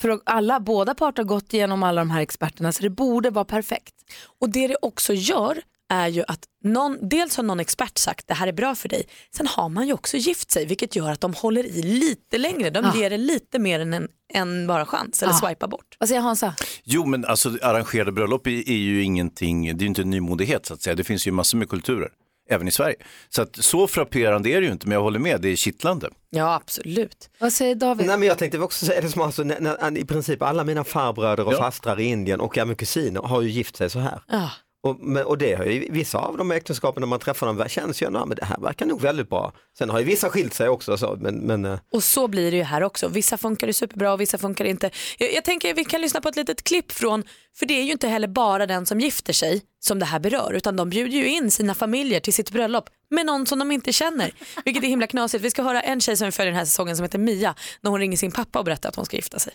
För 0.00 0.20
alla, 0.24 0.60
båda 0.60 0.94
parter 0.94 1.22
har 1.22 1.28
gått 1.28 1.54
igenom 1.54 1.82
alla 1.82 2.00
de 2.00 2.10
här 2.10 2.20
experterna 2.20 2.72
så 2.72 2.82
det 2.82 2.90
borde 2.90 3.30
vara 3.30 3.44
perfekt. 3.44 3.94
Och 4.40 4.50
det 4.50 4.66
det 4.68 4.76
också 4.82 5.12
gör 5.12 5.58
är 5.88 6.08
ju 6.08 6.24
att 6.28 6.44
någon, 6.64 6.98
dels 7.08 7.36
har 7.36 7.44
någon 7.44 7.60
expert 7.60 7.98
sagt 7.98 8.28
det 8.28 8.34
här 8.34 8.46
är 8.46 8.52
bra 8.52 8.74
för 8.74 8.88
dig. 8.88 9.02
Sen 9.36 9.46
har 9.46 9.68
man 9.68 9.86
ju 9.86 9.92
också 9.92 10.16
gift 10.16 10.50
sig 10.50 10.66
vilket 10.66 10.96
gör 10.96 11.10
att 11.12 11.20
de 11.20 11.34
håller 11.34 11.66
i 11.66 11.82
lite 11.82 12.38
längre. 12.38 12.70
De 12.70 12.84
Ah. 12.84 12.96
ger 12.96 13.10
det 13.10 13.16
lite 13.16 13.58
mer 13.58 13.80
än 13.80 13.94
en, 13.94 14.08
en 14.32 14.66
bara 14.66 14.86
chans 14.86 15.22
eller 15.22 15.32
Ah. 15.32 15.36
swipa 15.36 15.68
bort. 15.68 15.96
Vad 15.98 16.08
säger 16.08 16.20
Hansa? 16.20 16.54
Jo, 16.84 17.06
men 17.06 17.24
alltså 17.24 17.48
arrangerade 17.62 18.12
bröllop 18.12 18.46
är, 18.46 18.50
är 18.70 18.76
ju 18.76 19.02
ingenting, 19.02 19.64
det 19.64 19.70
är 19.70 19.84
ju 19.84 19.86
inte 19.86 20.02
en 20.02 20.10
nymodighet 20.10 20.66
så 20.66 20.74
att 20.74 20.82
säga. 20.82 20.94
Det 20.96 21.04
finns 21.04 21.26
ju 21.26 21.30
massor 21.32 21.58
med 21.58 21.68
kulturer, 21.68 22.08
även 22.50 22.68
i 22.68 22.70
Sverige. 22.70 22.96
Så 23.28 23.42
att 23.42 23.56
så 23.56 23.86
frapperande 23.86 24.48
är 24.50 24.60
det 24.60 24.66
ju 24.66 24.72
inte, 24.72 24.86
men 24.88 24.94
jag 24.94 25.02
håller 25.02 25.18
med, 25.18 25.40
det 25.40 25.48
är 25.48 25.56
kittlande. 25.56 26.10
Ja, 26.30 26.54
absolut. 26.54 27.30
Vad 27.38 27.52
säger 27.52 27.74
David? 27.74 28.06
Nej, 28.06 28.18
men 28.18 28.28
jag 28.28 28.38
tänkte 28.38 28.58
också 28.58 28.86
säga 28.86 29.00
det 29.00 29.08
som 29.08 29.22
alltså, 29.22 29.42
när, 29.42 29.60
när, 29.60 29.98
i 29.98 30.04
princip 30.04 30.42
alla 30.42 30.64
mina 30.64 30.84
farbröder 30.84 31.46
och 31.46 31.52
Ja. 31.52 31.58
fastrar 31.58 32.00
i 32.00 32.04
Indien 32.04 32.40
och 32.40 32.58
även 32.58 32.76
kusiner 32.76 33.20
har 33.20 33.42
ju 33.42 33.48
gift 33.50 33.76
sig 33.76 33.90
så 33.90 33.98
här. 33.98 34.20
Ja. 34.28 34.50
Och, 34.84 35.00
och 35.26 35.38
det 35.38 35.54
har 35.54 35.64
ju, 35.64 35.86
vissa 35.90 36.18
av 36.18 36.36
de 36.36 36.50
äktenskapen 36.50 37.00
när 37.00 37.06
man 37.06 37.18
träffar 37.18 37.46
dem 37.46 37.68
känns 37.68 38.02
ju, 38.02 38.10
men 38.10 38.28
det 38.28 38.44
här 38.44 38.60
verkar 38.60 38.86
nog 38.86 39.00
väldigt 39.00 39.28
bra. 39.28 39.52
Sen 39.78 39.90
har 39.90 39.98
ju 39.98 40.04
vissa 40.04 40.30
skilt 40.30 40.54
sig 40.54 40.68
också, 40.68 40.96
så, 40.96 41.16
men, 41.20 41.34
men 41.34 41.64
eh, 41.64 41.78
Och 41.92 42.04
så 42.04 42.28
blir 42.28 42.50
det 42.50 42.56
ju 42.56 42.62
här 42.62 42.82
också. 42.82 43.08
Vissa 43.08 43.36
funkar 43.36 43.66
det 43.66 43.72
superbra 43.72 44.12
och 44.12 44.20
vissa 44.20 44.38
funkar 44.38 44.64
det 44.64 44.70
inte. 44.70 44.90
Jag, 45.18 45.32
jag 45.32 45.44
tänker 45.44 45.70
att 45.70 45.78
vi 45.78 45.84
kan 45.84 46.00
lyssna 46.00 46.20
på 46.20 46.28
ett 46.28 46.36
litet 46.36 46.64
klipp 46.64 46.92
från, 46.92 47.22
för 47.58 47.66
det 47.66 47.74
är 47.74 47.82
ju 47.82 47.92
inte 47.92 48.08
heller 48.08 48.28
bara 48.28 48.66
den 48.66 48.86
som 48.86 49.00
gifter 49.00 49.32
sig 49.32 49.62
som 49.80 49.98
det 49.98 50.04
här 50.04 50.18
berör, 50.18 50.52
utan 50.52 50.76
de 50.76 50.90
bjuder 50.90 51.16
ju 51.16 51.26
in 51.26 51.50
sina 51.50 51.74
familjer 51.74 52.20
till 52.20 52.34
sitt 52.34 52.50
bröllop 52.50 52.90
med 53.10 53.26
någon 53.26 53.46
som 53.46 53.58
de 53.58 53.70
inte 53.70 53.92
känner. 53.92 54.32
Vilket 54.64 54.84
är 54.84 54.88
himla 54.88 55.06
knasigt. 55.06 55.44
Vi 55.44 55.50
ska 55.50 55.62
höra 55.62 55.80
en 55.80 56.00
tjej 56.00 56.16
som 56.16 56.24
vi 56.24 56.32
följer 56.32 56.52
den 56.52 56.58
här 56.58 56.64
säsongen 56.64 56.96
som 56.96 57.04
heter 57.04 57.18
Mia, 57.18 57.54
när 57.80 57.90
hon 57.90 58.00
ringer 58.00 58.16
sin 58.16 58.32
pappa 58.32 58.58
och 58.58 58.64
berättar 58.64 58.88
att 58.88 58.96
hon 58.96 59.04
ska 59.04 59.16
gifta 59.16 59.38
sig. 59.38 59.52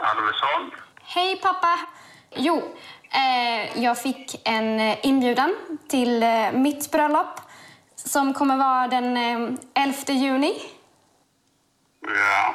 Alvesson. 0.00 0.70
Hej 1.02 1.36
pappa. 1.42 1.78
Jo, 2.36 2.74
jag 3.74 3.98
fick 3.98 4.40
en 4.44 4.80
eh, 4.80 5.06
inbjudan 5.06 5.54
till 5.88 6.22
eh, 6.22 6.52
mitt 6.52 6.90
bröllop 6.90 7.40
som 7.96 8.34
kommer 8.34 8.56
vara 8.56 8.88
den 8.88 9.16
eh, 9.16 9.54
11 9.74 9.94
juni. 10.06 10.54
Ja. 12.06 12.54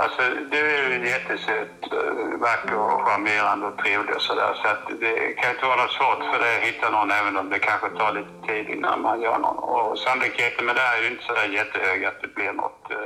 Alltså, 0.00 0.22
du 0.50 0.58
är 0.58 0.88
ju 0.90 1.08
jättesöt, 1.08 1.92
eh, 1.92 2.38
vacker 2.40 2.74
och 2.74 3.02
charmerande 3.06 3.66
och 3.66 3.78
trevlig 3.78 4.14
och 4.16 4.22
sådär. 4.22 4.54
Så 4.62 4.68
att 4.68 5.00
det 5.00 5.32
kan 5.32 5.50
inte 5.50 5.66
vara 5.66 5.82
något 5.82 5.92
svårt 5.92 6.22
för 6.32 6.38
dig 6.38 6.56
att 6.56 6.62
hitta 6.68 6.90
någon 6.90 7.10
även 7.10 7.36
om 7.36 7.50
det 7.50 7.58
kanske 7.58 7.88
tar 7.88 8.12
lite 8.12 8.46
tid 8.48 8.68
innan 8.76 9.02
man 9.02 9.20
gör 9.20 9.38
någon. 9.38 9.58
Och 9.58 9.98
sannolikheten 9.98 10.66
med 10.66 10.76
det 10.76 10.80
här 10.80 10.98
är 10.98 11.02
ju 11.02 11.10
inte 11.10 11.24
sådär 11.24 11.44
jättehög 11.48 12.04
att 12.04 12.20
det 12.22 12.34
blir 12.34 12.52
något. 12.52 12.90
eh. 12.90 12.96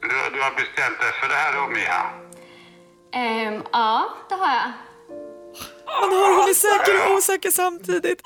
Du, 0.00 0.08
du 0.34 0.42
har 0.42 0.50
bestämt 0.50 0.98
dig 1.00 1.12
för 1.20 1.28
det 1.28 1.34
här 1.34 1.52
då, 1.56 1.66
Mia? 1.76 2.00
Ehm, 3.12 3.62
ja, 3.72 4.04
det 4.28 4.34
har 4.34 4.54
jag. 4.54 4.72
Han 5.86 6.10
har 6.12 6.36
hon 6.36 6.50
är 6.50 6.54
säker 6.54 7.10
och 7.10 7.16
osäker 7.16 7.50
samtidigt. 7.50 8.20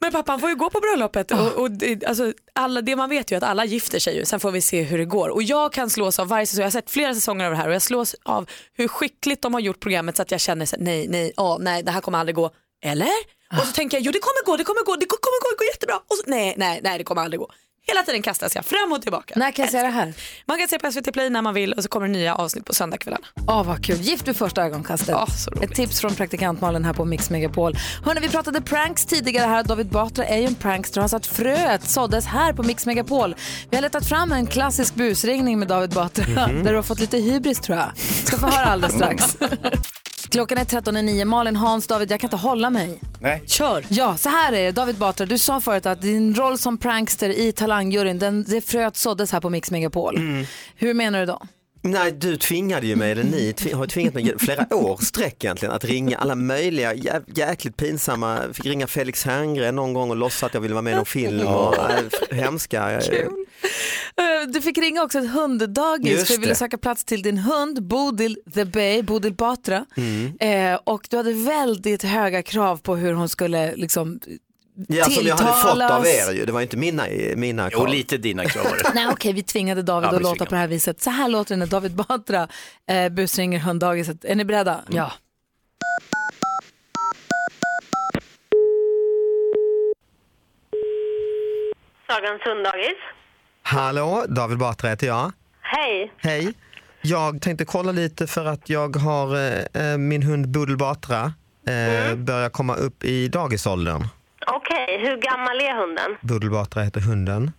Men 0.00 0.12
pappan 0.12 0.40
får 0.40 0.48
ju 0.48 0.56
gå 0.56 0.70
på 0.70 0.80
bröllopet 0.80 1.30
och, 1.30 1.52
och 1.52 1.70
det, 1.70 2.04
alltså, 2.04 2.32
alla, 2.52 2.82
det 2.82 2.96
man 2.96 3.10
vet 3.10 3.30
ju 3.32 3.36
att 3.36 3.42
alla 3.42 3.64
gifter 3.64 3.98
sig 3.98 4.16
ju, 4.16 4.24
sen 4.24 4.40
får 4.40 4.50
vi 4.50 4.60
se 4.60 4.82
hur 4.82 4.98
det 4.98 5.04
går. 5.04 5.28
Och 5.28 5.42
jag 5.42 5.72
kan 5.72 5.90
slås 5.90 6.18
av 6.18 6.28
varje 6.28 6.46
säsong, 6.46 6.60
jag 6.60 6.66
har 6.66 6.70
sett 6.70 6.90
flera 6.90 7.14
säsonger 7.14 7.44
av 7.44 7.50
det 7.50 7.56
här 7.56 7.68
och 7.68 7.74
jag 7.74 7.82
slås 7.82 8.16
av 8.22 8.50
hur 8.72 8.88
skickligt 8.88 9.42
de 9.42 9.54
har 9.54 9.60
gjort 9.60 9.80
programmet 9.80 10.16
så 10.16 10.22
att 10.22 10.30
jag 10.30 10.40
känner 10.40 10.66
så, 10.66 10.76
nej, 10.78 11.08
nej, 11.08 11.32
åh, 11.36 11.56
nej, 11.60 11.82
det 11.82 11.90
här 11.90 12.00
kommer 12.00 12.18
aldrig 12.18 12.34
gå. 12.36 12.50
Eller? 12.84 13.08
Och 13.60 13.66
så 13.66 13.72
tänker 13.72 13.96
jag, 13.96 14.04
jo 14.04 14.12
det 14.12 14.18
kommer 14.18 14.44
gå, 14.46 14.56
det 14.56 14.64
kommer 14.64 14.84
gå, 14.84 14.96
det 14.96 15.06
kommer 15.06 15.42
gå, 15.42 15.50
det 15.50 15.56
går 15.58 15.66
jättebra. 15.66 15.96
Och 15.96 16.16
så, 16.16 16.22
nej, 16.26 16.54
nej, 16.56 16.80
nej, 16.82 16.98
det 16.98 17.04
kommer 17.04 17.22
aldrig 17.22 17.40
gå. 17.40 17.50
Hela 17.86 18.02
tiden 18.02 18.22
kastas 18.22 18.54
jag 18.54 18.64
fram 18.64 18.92
och 18.92 19.02
tillbaka. 19.02 19.34
När 19.36 19.50
kan 19.50 19.62
jag 19.64 19.72
se 19.72 19.82
det 19.82 19.88
här? 19.88 20.14
Man 20.46 20.58
kan 20.58 20.68
se 20.68 20.78
på 20.78 20.92
SVT 20.92 21.12
Play 21.12 21.30
när 21.30 21.42
man 21.42 21.54
vill 21.54 21.72
och 21.72 21.82
så 21.82 21.88
kommer 21.88 22.06
det 22.06 22.12
nya 22.12 22.34
avsnitt 22.34 22.64
på 22.64 22.74
söndagskvällarna. 22.74 23.26
Åh 23.48 23.64
vad 23.66 23.84
kul, 23.84 23.96
Gift 24.00 24.28
vid 24.28 24.36
första 24.36 24.62
ögonkastet. 24.62 25.16
Ett 25.62 25.74
tips 25.74 26.00
från 26.00 26.14
praktikant 26.14 26.60
Malin 26.60 26.84
här 26.84 26.92
på 26.92 27.04
Mix 27.04 27.30
Megapol. 27.30 27.76
Hörrni, 28.04 28.20
vi 28.20 28.28
pratade 28.28 28.60
pranks 28.60 29.06
tidigare 29.06 29.46
här. 29.48 29.62
David 29.64 29.86
Batra 29.88 30.24
är 30.24 30.38
ju 30.38 30.44
en 30.46 30.54
prankster 30.54 31.00
och 31.00 31.02
han 31.02 31.08
sa 31.08 31.16
att 31.16 31.26
fröet 31.26 31.88
såddes 31.88 32.26
här 32.26 32.52
på 32.52 32.62
Mix 32.62 32.86
Megapol. 32.86 33.34
Vi 33.70 33.76
har 33.76 33.82
letat 33.82 34.06
fram 34.08 34.32
en 34.32 34.46
klassisk 34.46 34.94
busringning 34.94 35.58
med 35.58 35.68
David 35.68 35.90
Batra 35.90 36.24
Mhm. 36.48 36.64
där 36.64 36.70
du 36.70 36.76
har 36.76 36.82
fått 36.82 37.00
lite 37.00 37.18
hybris 37.18 37.60
tror 37.60 37.78
jag. 37.78 37.90
Ska 38.26 38.36
få 38.38 38.46
höra 38.46 38.64
alldeles 38.66 38.96
strax. 38.96 39.36
Klockan 40.32 40.58
är 40.58 40.64
13.09. 40.64 41.24
Malin, 41.24 41.56
Hans, 41.56 41.86
David, 41.86 42.10
jag 42.10 42.20
kan 42.20 42.28
inte 42.28 42.36
hålla 42.36 42.70
mig. 42.70 43.00
Nej. 43.20 43.42
Kör. 43.46 43.84
Ja, 43.88 44.16
så 44.16 44.28
här 44.28 44.52
är 44.52 44.62
det. 44.62 44.72
David 44.72 44.96
Batra, 44.96 45.26
du 45.26 45.38
sa 45.38 45.60
förut 45.60 45.86
att 45.86 46.02
din 46.02 46.34
roll 46.34 46.58
som 46.58 46.78
prankster 46.78 47.28
i 47.28 47.52
Talangjuryn, 47.52 48.18
den, 48.18 48.44
det 48.48 48.60
fröet 48.60 48.96
såddes 48.96 49.32
här 49.32 49.40
på 49.40 49.50
Mix 49.50 49.70
Megapol. 49.70 50.18
Hur 50.76 50.94
menar 50.94 51.20
du 51.20 51.26
då? 51.26 51.42
Nej, 51.84 52.12
du 52.12 52.36
tvingade 52.36 52.86
ju 52.86 52.96
mig, 52.96 53.12
eller 53.12 53.24
ni 53.24 53.54
har 53.72 53.86
tvingat 53.86 54.14
mig 54.14 54.38
flera 54.38 54.76
år 54.76 54.96
sträck 54.96 55.44
egentligen 55.44 55.74
att 55.74 55.84
ringa 55.84 56.16
alla 56.16 56.34
möjliga 56.34 56.94
jä 56.94 57.20
jäkligt 57.34 57.76
pinsamma, 57.76 58.40
fick 58.52 58.66
ringa 58.66 58.86
Felix 58.86 59.24
Herngren 59.24 59.76
någon 59.76 59.92
gång 59.92 60.10
och 60.10 60.16
låtsas 60.16 60.42
att 60.42 60.54
jag 60.54 60.60
ville 60.60 60.74
vara 60.74 60.82
med 60.82 60.92
i 60.92 60.96
någon 60.96 61.06
film 61.06 61.46
och 61.46 61.76
äh, 61.76 62.00
hemska. 62.30 63.00
Kul. 63.00 63.16
Eh, 64.16 64.48
Du 64.48 64.60
fick 64.60 64.78
ringa 64.78 65.02
också 65.02 65.18
ett 65.18 65.30
hunddagis 65.30 66.10
Just 66.12 66.26
för 66.26 66.34
vi 66.34 66.40
ville 66.40 66.54
söka 66.54 66.78
plats 66.78 67.04
till 67.04 67.22
din 67.22 67.38
hund 67.38 67.82
Bodil 67.82 68.38
the 68.54 68.64
Bay, 68.64 69.02
Bodil 69.02 69.34
Batra. 69.34 69.84
Mm. 69.96 70.32
Eh, 70.40 70.80
och 70.84 71.06
du 71.10 71.16
hade 71.16 71.32
väldigt 71.32 72.02
höga 72.02 72.42
krav 72.42 72.76
på 72.76 72.96
hur 72.96 73.12
hon 73.12 73.28
skulle 73.28 73.76
liksom 73.76 74.20
Ja, 74.88 75.04
som 75.04 75.26
jag 75.26 75.36
hade 75.36 75.52
fått 75.62 75.90
av 75.90 76.06
er 76.06 76.32
ju, 76.32 76.44
det 76.46 76.52
var 76.52 76.60
inte 76.60 76.76
mina, 76.76 77.06
mina 77.36 77.68
Jo, 77.72 77.78
krav. 77.78 77.88
lite 77.88 78.16
dina 78.16 78.44
krav. 78.44 78.64
Nej 78.94 79.06
okej, 79.12 79.32
vi 79.32 79.42
tvingade 79.42 79.82
David 79.82 80.08
Ja, 80.12 80.16
att 80.16 80.22
låta 80.22 80.44
på 80.44 80.50
det 80.50 80.56
här 80.56 80.68
viset. 80.68 81.02
Så 81.02 81.10
här 81.10 81.28
låter 81.28 81.54
det 81.54 81.58
när 81.58 81.66
David 81.66 81.92
Batra 81.94 82.48
eh, 82.88 83.08
busringer 83.08 83.58
hunddagiset. 83.58 84.24
Är 84.24 84.34
ni 84.34 84.44
beredda? 84.44 84.80
Ja. 84.88 85.12
Sagans 92.08 92.42
hunddagis. 92.42 92.98
Hallå, 93.62 94.24
David 94.28 94.58
Batra 94.58 94.88
heter 94.90 95.06
jag. 95.06 95.32
Hej. 95.60 96.12
Hej. 96.16 96.52
Jag 97.02 97.42
tänkte 97.42 97.64
kolla 97.64 97.92
lite 97.92 98.26
för 98.26 98.44
att 98.44 98.68
jag 98.68 98.96
har 98.96 99.36
eh, 99.36 99.90
eh, 99.92 99.98
min 99.98 100.22
hund 100.22 100.48
Budel 100.48 100.76
Batra 100.76 101.32
eh, 101.66 102.14
börjar 102.16 102.48
komma 102.50 102.74
upp 102.74 103.04
i 103.04 103.28
dagisåldern. 103.28 104.04
Okej, 104.46 104.98
hur 105.00 105.16
gammal 105.16 105.60
är 105.60 105.74
hunden? 105.80 106.16
Budel 106.20 106.50
Batra 106.50 106.82
heter 106.82 107.00
hunden. 107.00 107.52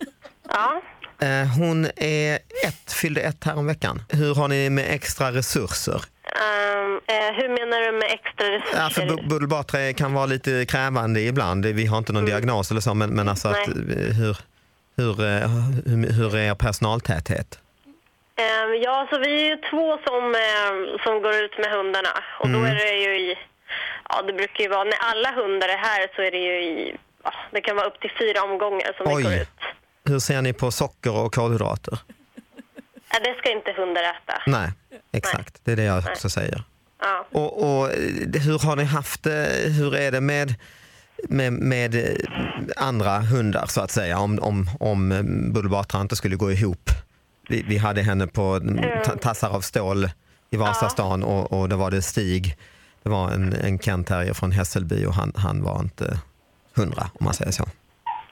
Ja. 0.48 0.82
Eh, 1.26 1.46
hon 1.58 1.84
är 1.96 2.34
ett, 2.68 2.92
fyllde 2.92 3.20
ett 3.20 3.44
här 3.44 3.56
om 3.58 3.66
veckan. 3.66 4.02
Hur 4.08 4.34
har 4.34 4.48
ni 4.48 4.70
med 4.70 4.84
extra 4.94 5.32
resurser? 5.32 5.94
Ehm, 6.24 7.00
eh, 7.06 7.34
hur 7.36 7.48
menar 7.48 7.80
du 7.86 7.92
med 7.98 8.10
extra 8.10 8.46
resurser? 8.50 8.78
Ja, 8.82 8.90
för 8.90 9.02
Bu- 9.02 9.28
Budel 9.28 9.48
Batra 9.48 9.92
kan 9.92 10.12
vara 10.12 10.26
lite 10.26 10.66
krävande 10.68 11.20
ibland. 11.20 11.66
Vi 11.66 11.86
har 11.86 11.98
inte 11.98 12.12
någon 12.12 12.24
diagnos 12.24 12.70
eller 12.70 12.80
så, 12.80 12.94
men, 12.94 13.10
men 13.10 13.28
alltså 13.28 13.48
att, 13.48 13.66
Mm. 13.66 13.90
Eh, 13.90 14.14
hur, 14.14 14.36
hur, 14.96 15.20
eh, 15.24 15.48
hur, 15.86 16.12
hur 16.12 16.36
är 16.36 16.50
er 16.50 16.54
personaltäthet? 16.54 17.58
Ehm, 18.36 18.82
ja, 18.82 19.06
så 19.10 19.18
vi 19.18 19.42
är 19.42 19.48
ju 19.50 19.56
två 19.70 19.98
som, 20.06 20.34
ehm, 20.34 20.98
som 21.04 21.22
går 21.22 21.34
ut 21.34 21.58
med 21.58 21.70
hundarna. 21.70 22.10
Och 22.40 22.48
då 22.48 22.58
Mm. 22.58 22.70
är 22.70 22.74
det 22.74 22.92
ju 22.96 23.16
i... 23.30 23.34
Ja, 24.16 24.22
det 24.22 24.32
brukar 24.32 24.64
ju 24.64 24.68
vara... 24.70 24.84
När 24.84 24.98
alla 25.00 25.30
hundar 25.42 25.68
är 25.68 25.76
här 25.76 26.08
så 26.16 26.22
är 26.22 26.30
det 26.30 26.38
ju 26.38 26.62
i... 26.64 26.96
Ja, 27.24 27.32
det 27.52 27.60
kan 27.60 27.76
vara 27.76 27.86
upp 27.86 28.00
till 28.00 28.10
fyra 28.18 28.42
omgångar 28.42 28.92
som 28.96 29.06
vi 29.16 29.22
går 29.22 29.30
Oj, 29.30 29.40
ut. 29.42 29.48
hur 30.04 30.18
ser 30.18 30.42
ni 30.42 30.52
på 30.52 30.70
socker 30.70 31.12
och 31.16 31.34
kolhydrater? 31.34 31.98
Ja, 33.12 33.18
det 33.24 33.34
ska 33.38 33.52
inte 33.52 33.72
hundar 33.72 34.02
äta. 34.02 34.42
Nej, 34.46 34.70
exakt. 35.12 35.60
Det 35.64 35.72
är 35.72 35.76
det 35.76 35.82
jag 35.84 35.98
också 36.12 36.30
säger. 36.30 36.62
Ja. 37.00 37.26
Och, 37.32 37.62
och 37.62 37.90
eh, 37.92 38.40
hur 38.46 38.66
har 38.66 38.76
ni 38.76 38.84
haft 38.84 39.22
det? 39.22 39.48
Hur 39.78 39.94
är 39.96 40.12
det 40.12 40.20
med, 40.20 40.54
med, 41.28 41.52
med 41.52 41.94
eh, 41.94 42.16
andra 42.76 43.18
hundar 43.18 43.66
så 43.66 43.80
att 43.80 43.90
säga? 43.90 44.18
Om, 44.18 44.38
om, 44.38 44.66
om 44.80 45.12
eh, 45.12 45.22
Budel 45.52 45.70
Batra 45.70 46.00
inte 46.00 46.16
skulle 46.16 46.36
gå 46.36 46.52
ihop. 46.52 46.90
Vi, 47.48 47.62
vi 47.68 47.76
hade 47.78 48.02
henne 48.02 48.26
på 48.26 48.42
mm, 48.42 48.84
ta- 49.04 49.16
tassar 49.16 49.50
av 49.50 49.60
stål 49.60 50.08
i 50.50 50.56
Vasastan 50.56 51.22
och, 51.22 51.52
och 51.52 51.68
då 51.68 51.76
var 51.76 51.90
det 51.90 52.02
Stig. 52.02 52.56
Det 53.04 53.10
var 53.10 53.30
en, 53.30 53.52
en 53.52 53.78
Kent 53.78 54.10
från 54.34 54.52
Hässelby 54.52 55.06
och 55.06 55.14
han, 55.14 55.32
han 55.36 55.62
var 55.62 55.80
inte 55.80 56.18
hundra 56.76 57.02
om 57.14 57.24
man 57.24 57.34
säger 57.34 57.52
så. 57.52 57.64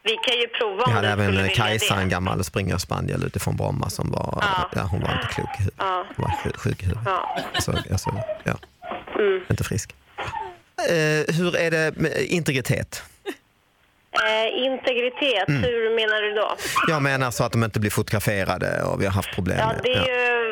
Vi 0.04 0.10
kan 0.16 0.36
ju 0.40 0.46
prova 0.48 0.84
Vi 0.86 0.92
hade 0.92 1.08
även 1.08 1.48
Kajsa, 1.48 1.94
en 2.00 2.08
gammal 2.08 2.44
springer 2.44 2.78
spaniel 2.78 3.24
utifrån 3.24 3.56
Bromma 3.56 3.90
som 3.90 4.10
var, 4.10 4.38
Ja. 4.42 4.68
ja, 4.74 4.82
hon 4.82 5.00
var 5.00 5.12
inte 5.12 5.26
klok 5.34 5.48
i 5.54 5.58
huvudet. 5.58 5.74
Ja. 5.78 6.06
Hon 6.16 6.24
var 6.24 6.32
sjuk- 6.44 6.56
sjuk 6.56 6.82
i 6.82 6.86
huvudet. 6.86 7.02
Ja. 7.06 7.38
Alltså, 7.54 7.72
alltså, 7.92 8.10
ja. 8.44 8.54
Mm. 9.18 9.40
Inte 9.50 9.64
frisk. 9.64 9.94
Eh, 10.88 11.34
hur 11.34 11.56
är 11.56 11.70
det 11.70 11.96
med 11.96 12.12
integritet? 12.22 13.02
Eh, 14.28 14.64
integritet, 14.64 15.48
Mm. 15.48 15.62
hur 15.62 15.96
menar 15.96 16.22
du 16.22 16.32
då? 16.34 16.56
Jag 16.88 17.02
menar 17.02 17.30
så 17.30 17.44
att 17.44 17.52
de 17.52 17.64
inte 17.64 17.80
blir 17.80 17.90
fotograferade 17.90 18.82
och 18.82 19.00
vi 19.00 19.04
har 19.06 19.12
haft 19.12 19.34
problem 19.34 19.58
Ja, 19.58 19.72
det 19.84 19.90
är 19.94 20.06
ju... 20.06 20.51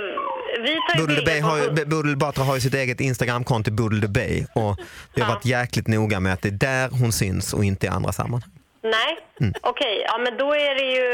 Budel 0.98 1.24
Bay 1.24 1.40
har 1.40 1.84
Budel 1.84 2.16
Batra 2.16 2.44
har 2.44 2.54
ju 2.54 2.60
sitt 2.60 2.74
eget 2.74 3.00
Instagramkonto 3.00 3.70
Budel 3.70 4.08
Bay 4.08 4.46
och 4.54 4.78
vi 5.14 5.22
har 5.22 5.28
varit 5.34 5.44
jäkligt 5.44 5.86
noga 5.88 6.20
med 6.20 6.32
att 6.32 6.42
det 6.42 6.48
är 6.48 6.52
där 6.52 6.88
hon 6.88 7.12
syns 7.12 7.54
och 7.54 7.64
inte 7.64 7.86
i 7.86 7.88
andra 7.88 8.12
sammanhang. 8.12 8.50
Nej, 8.82 9.18
Mm. 9.40 9.54
okej. 9.62 10.02
Ja, 10.06 10.18
men 10.18 10.36
då 10.36 10.54
är 10.54 10.74
det 10.74 10.90
ju... 10.96 11.06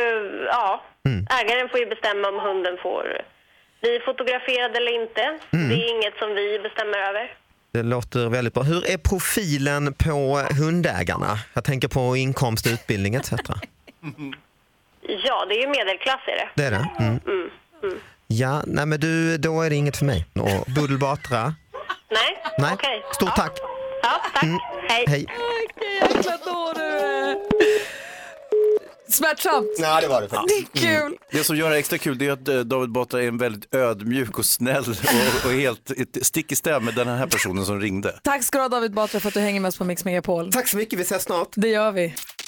Ja, 0.47 0.83
Mm. 1.07 1.27
ägaren 1.41 1.69
får 1.69 1.79
ju 1.81 1.87
bestämma 1.87 2.29
om 2.29 2.35
hunden 2.49 2.77
får 2.83 3.05
bli 3.81 4.01
fotograferad 4.05 4.77
eller 4.77 5.03
inte. 5.03 5.23
Mm. 5.53 5.69
Det 5.69 5.75
är 5.75 5.97
inget 5.97 6.17
som 6.19 6.35
vi 6.35 6.59
bestämmer 6.63 6.99
över. 6.99 7.33
Det 7.73 7.83
låter 7.83 8.29
väldigt 8.29 8.55
bra. 8.55 8.63
Hur 8.63 8.91
är 8.91 8.97
profilen 8.99 9.93
på 9.93 10.43
hundägarna? 10.61 11.39
Jag 11.55 11.65
tänker 11.65 11.89
på 11.89 12.17
inkomst, 12.17 12.67
utbildning 12.67 13.15
etc. 13.15 13.33
Ja, 15.25 15.47
det 15.49 15.55
är 15.55 15.61
ju 15.61 15.69
medelklass 15.69 16.21
är 16.27 16.37
det. 16.37 16.49
Det 16.55 16.65
är 16.65 16.71
det? 16.71 16.89
Mm. 16.99 17.21
Mm. 17.27 17.51
Mm. 17.83 17.99
Ja, 18.29 18.63
nej 18.67 18.87
men 18.87 19.01
du, 19.01 19.39
då 19.39 19.63
är 19.63 19.71
det 19.71 19.77
inget 19.77 19.97
för 19.97 20.05
mig. 20.05 20.27
Och 20.35 20.73
Budel 20.75 20.99
Batra? 20.99 21.55
Nej, 22.11 22.43
Nej. 22.59 22.71
okej. 22.75 23.03
Stort 23.15 23.29
ja. 23.37 23.43
tack. 23.43 23.53
Ja, 24.03 24.21
tack. 24.35 24.43
Mm. 24.43 24.59
Hej. 24.89 25.05
Hej. 25.09 25.27
Jäkla 26.01 26.37
dåre. 26.37 27.37
Smärtsamt. 29.09 29.67
Nej, 29.79 30.03
det 30.03 30.09
var 30.09 30.23
det 30.23 30.29
faktiskt. 30.29 30.73
Det 30.73 30.87
är 30.87 31.01
kul. 31.01 31.17
Det 31.33 31.45
som 31.45 31.57
gör 31.57 31.71
det 31.71 31.77
extra 31.77 31.99
kul 31.99 32.19
det 32.19 32.27
är 32.27 32.33
att 32.33 32.49
eh, 32.49 32.59
David 32.61 32.93
Batra 32.93 33.23
är 33.23 33.29
en 33.29 33.39
väldigt 33.39 33.75
ödmjuk 33.75 34.39
och 34.39 34.45
snäll 34.45 34.85
och, 34.89 35.47
och 35.47 35.53
helt 35.53 35.91
stick 36.23 36.53
i 36.53 36.57
stäv 36.57 36.83
med 36.83 36.95
den 36.95 37.09
här 37.09 37.27
personen 37.27 37.67
som 37.67 37.81
ringde. 37.81 38.19
Tack 38.23 38.45
ska 38.45 38.59
du 38.59 38.63
ha 38.65 38.69
David 38.69 38.93
Batra 38.95 39.21
för 39.21 39.29
att 39.29 39.35
du 39.35 39.41
hänger 39.41 39.61
med 39.61 39.69
oss 39.69 39.79
på 39.79 39.85
Mix 39.85 40.05
Megapol. 40.05 40.53
Tack 40.53 40.69
så 40.69 40.77
mycket, 40.77 40.99
vi 40.99 41.03
ses 41.03 41.23
snart. 41.23 41.49
Det 41.55 41.69
gör 41.69 41.93
vi. 41.93 42.15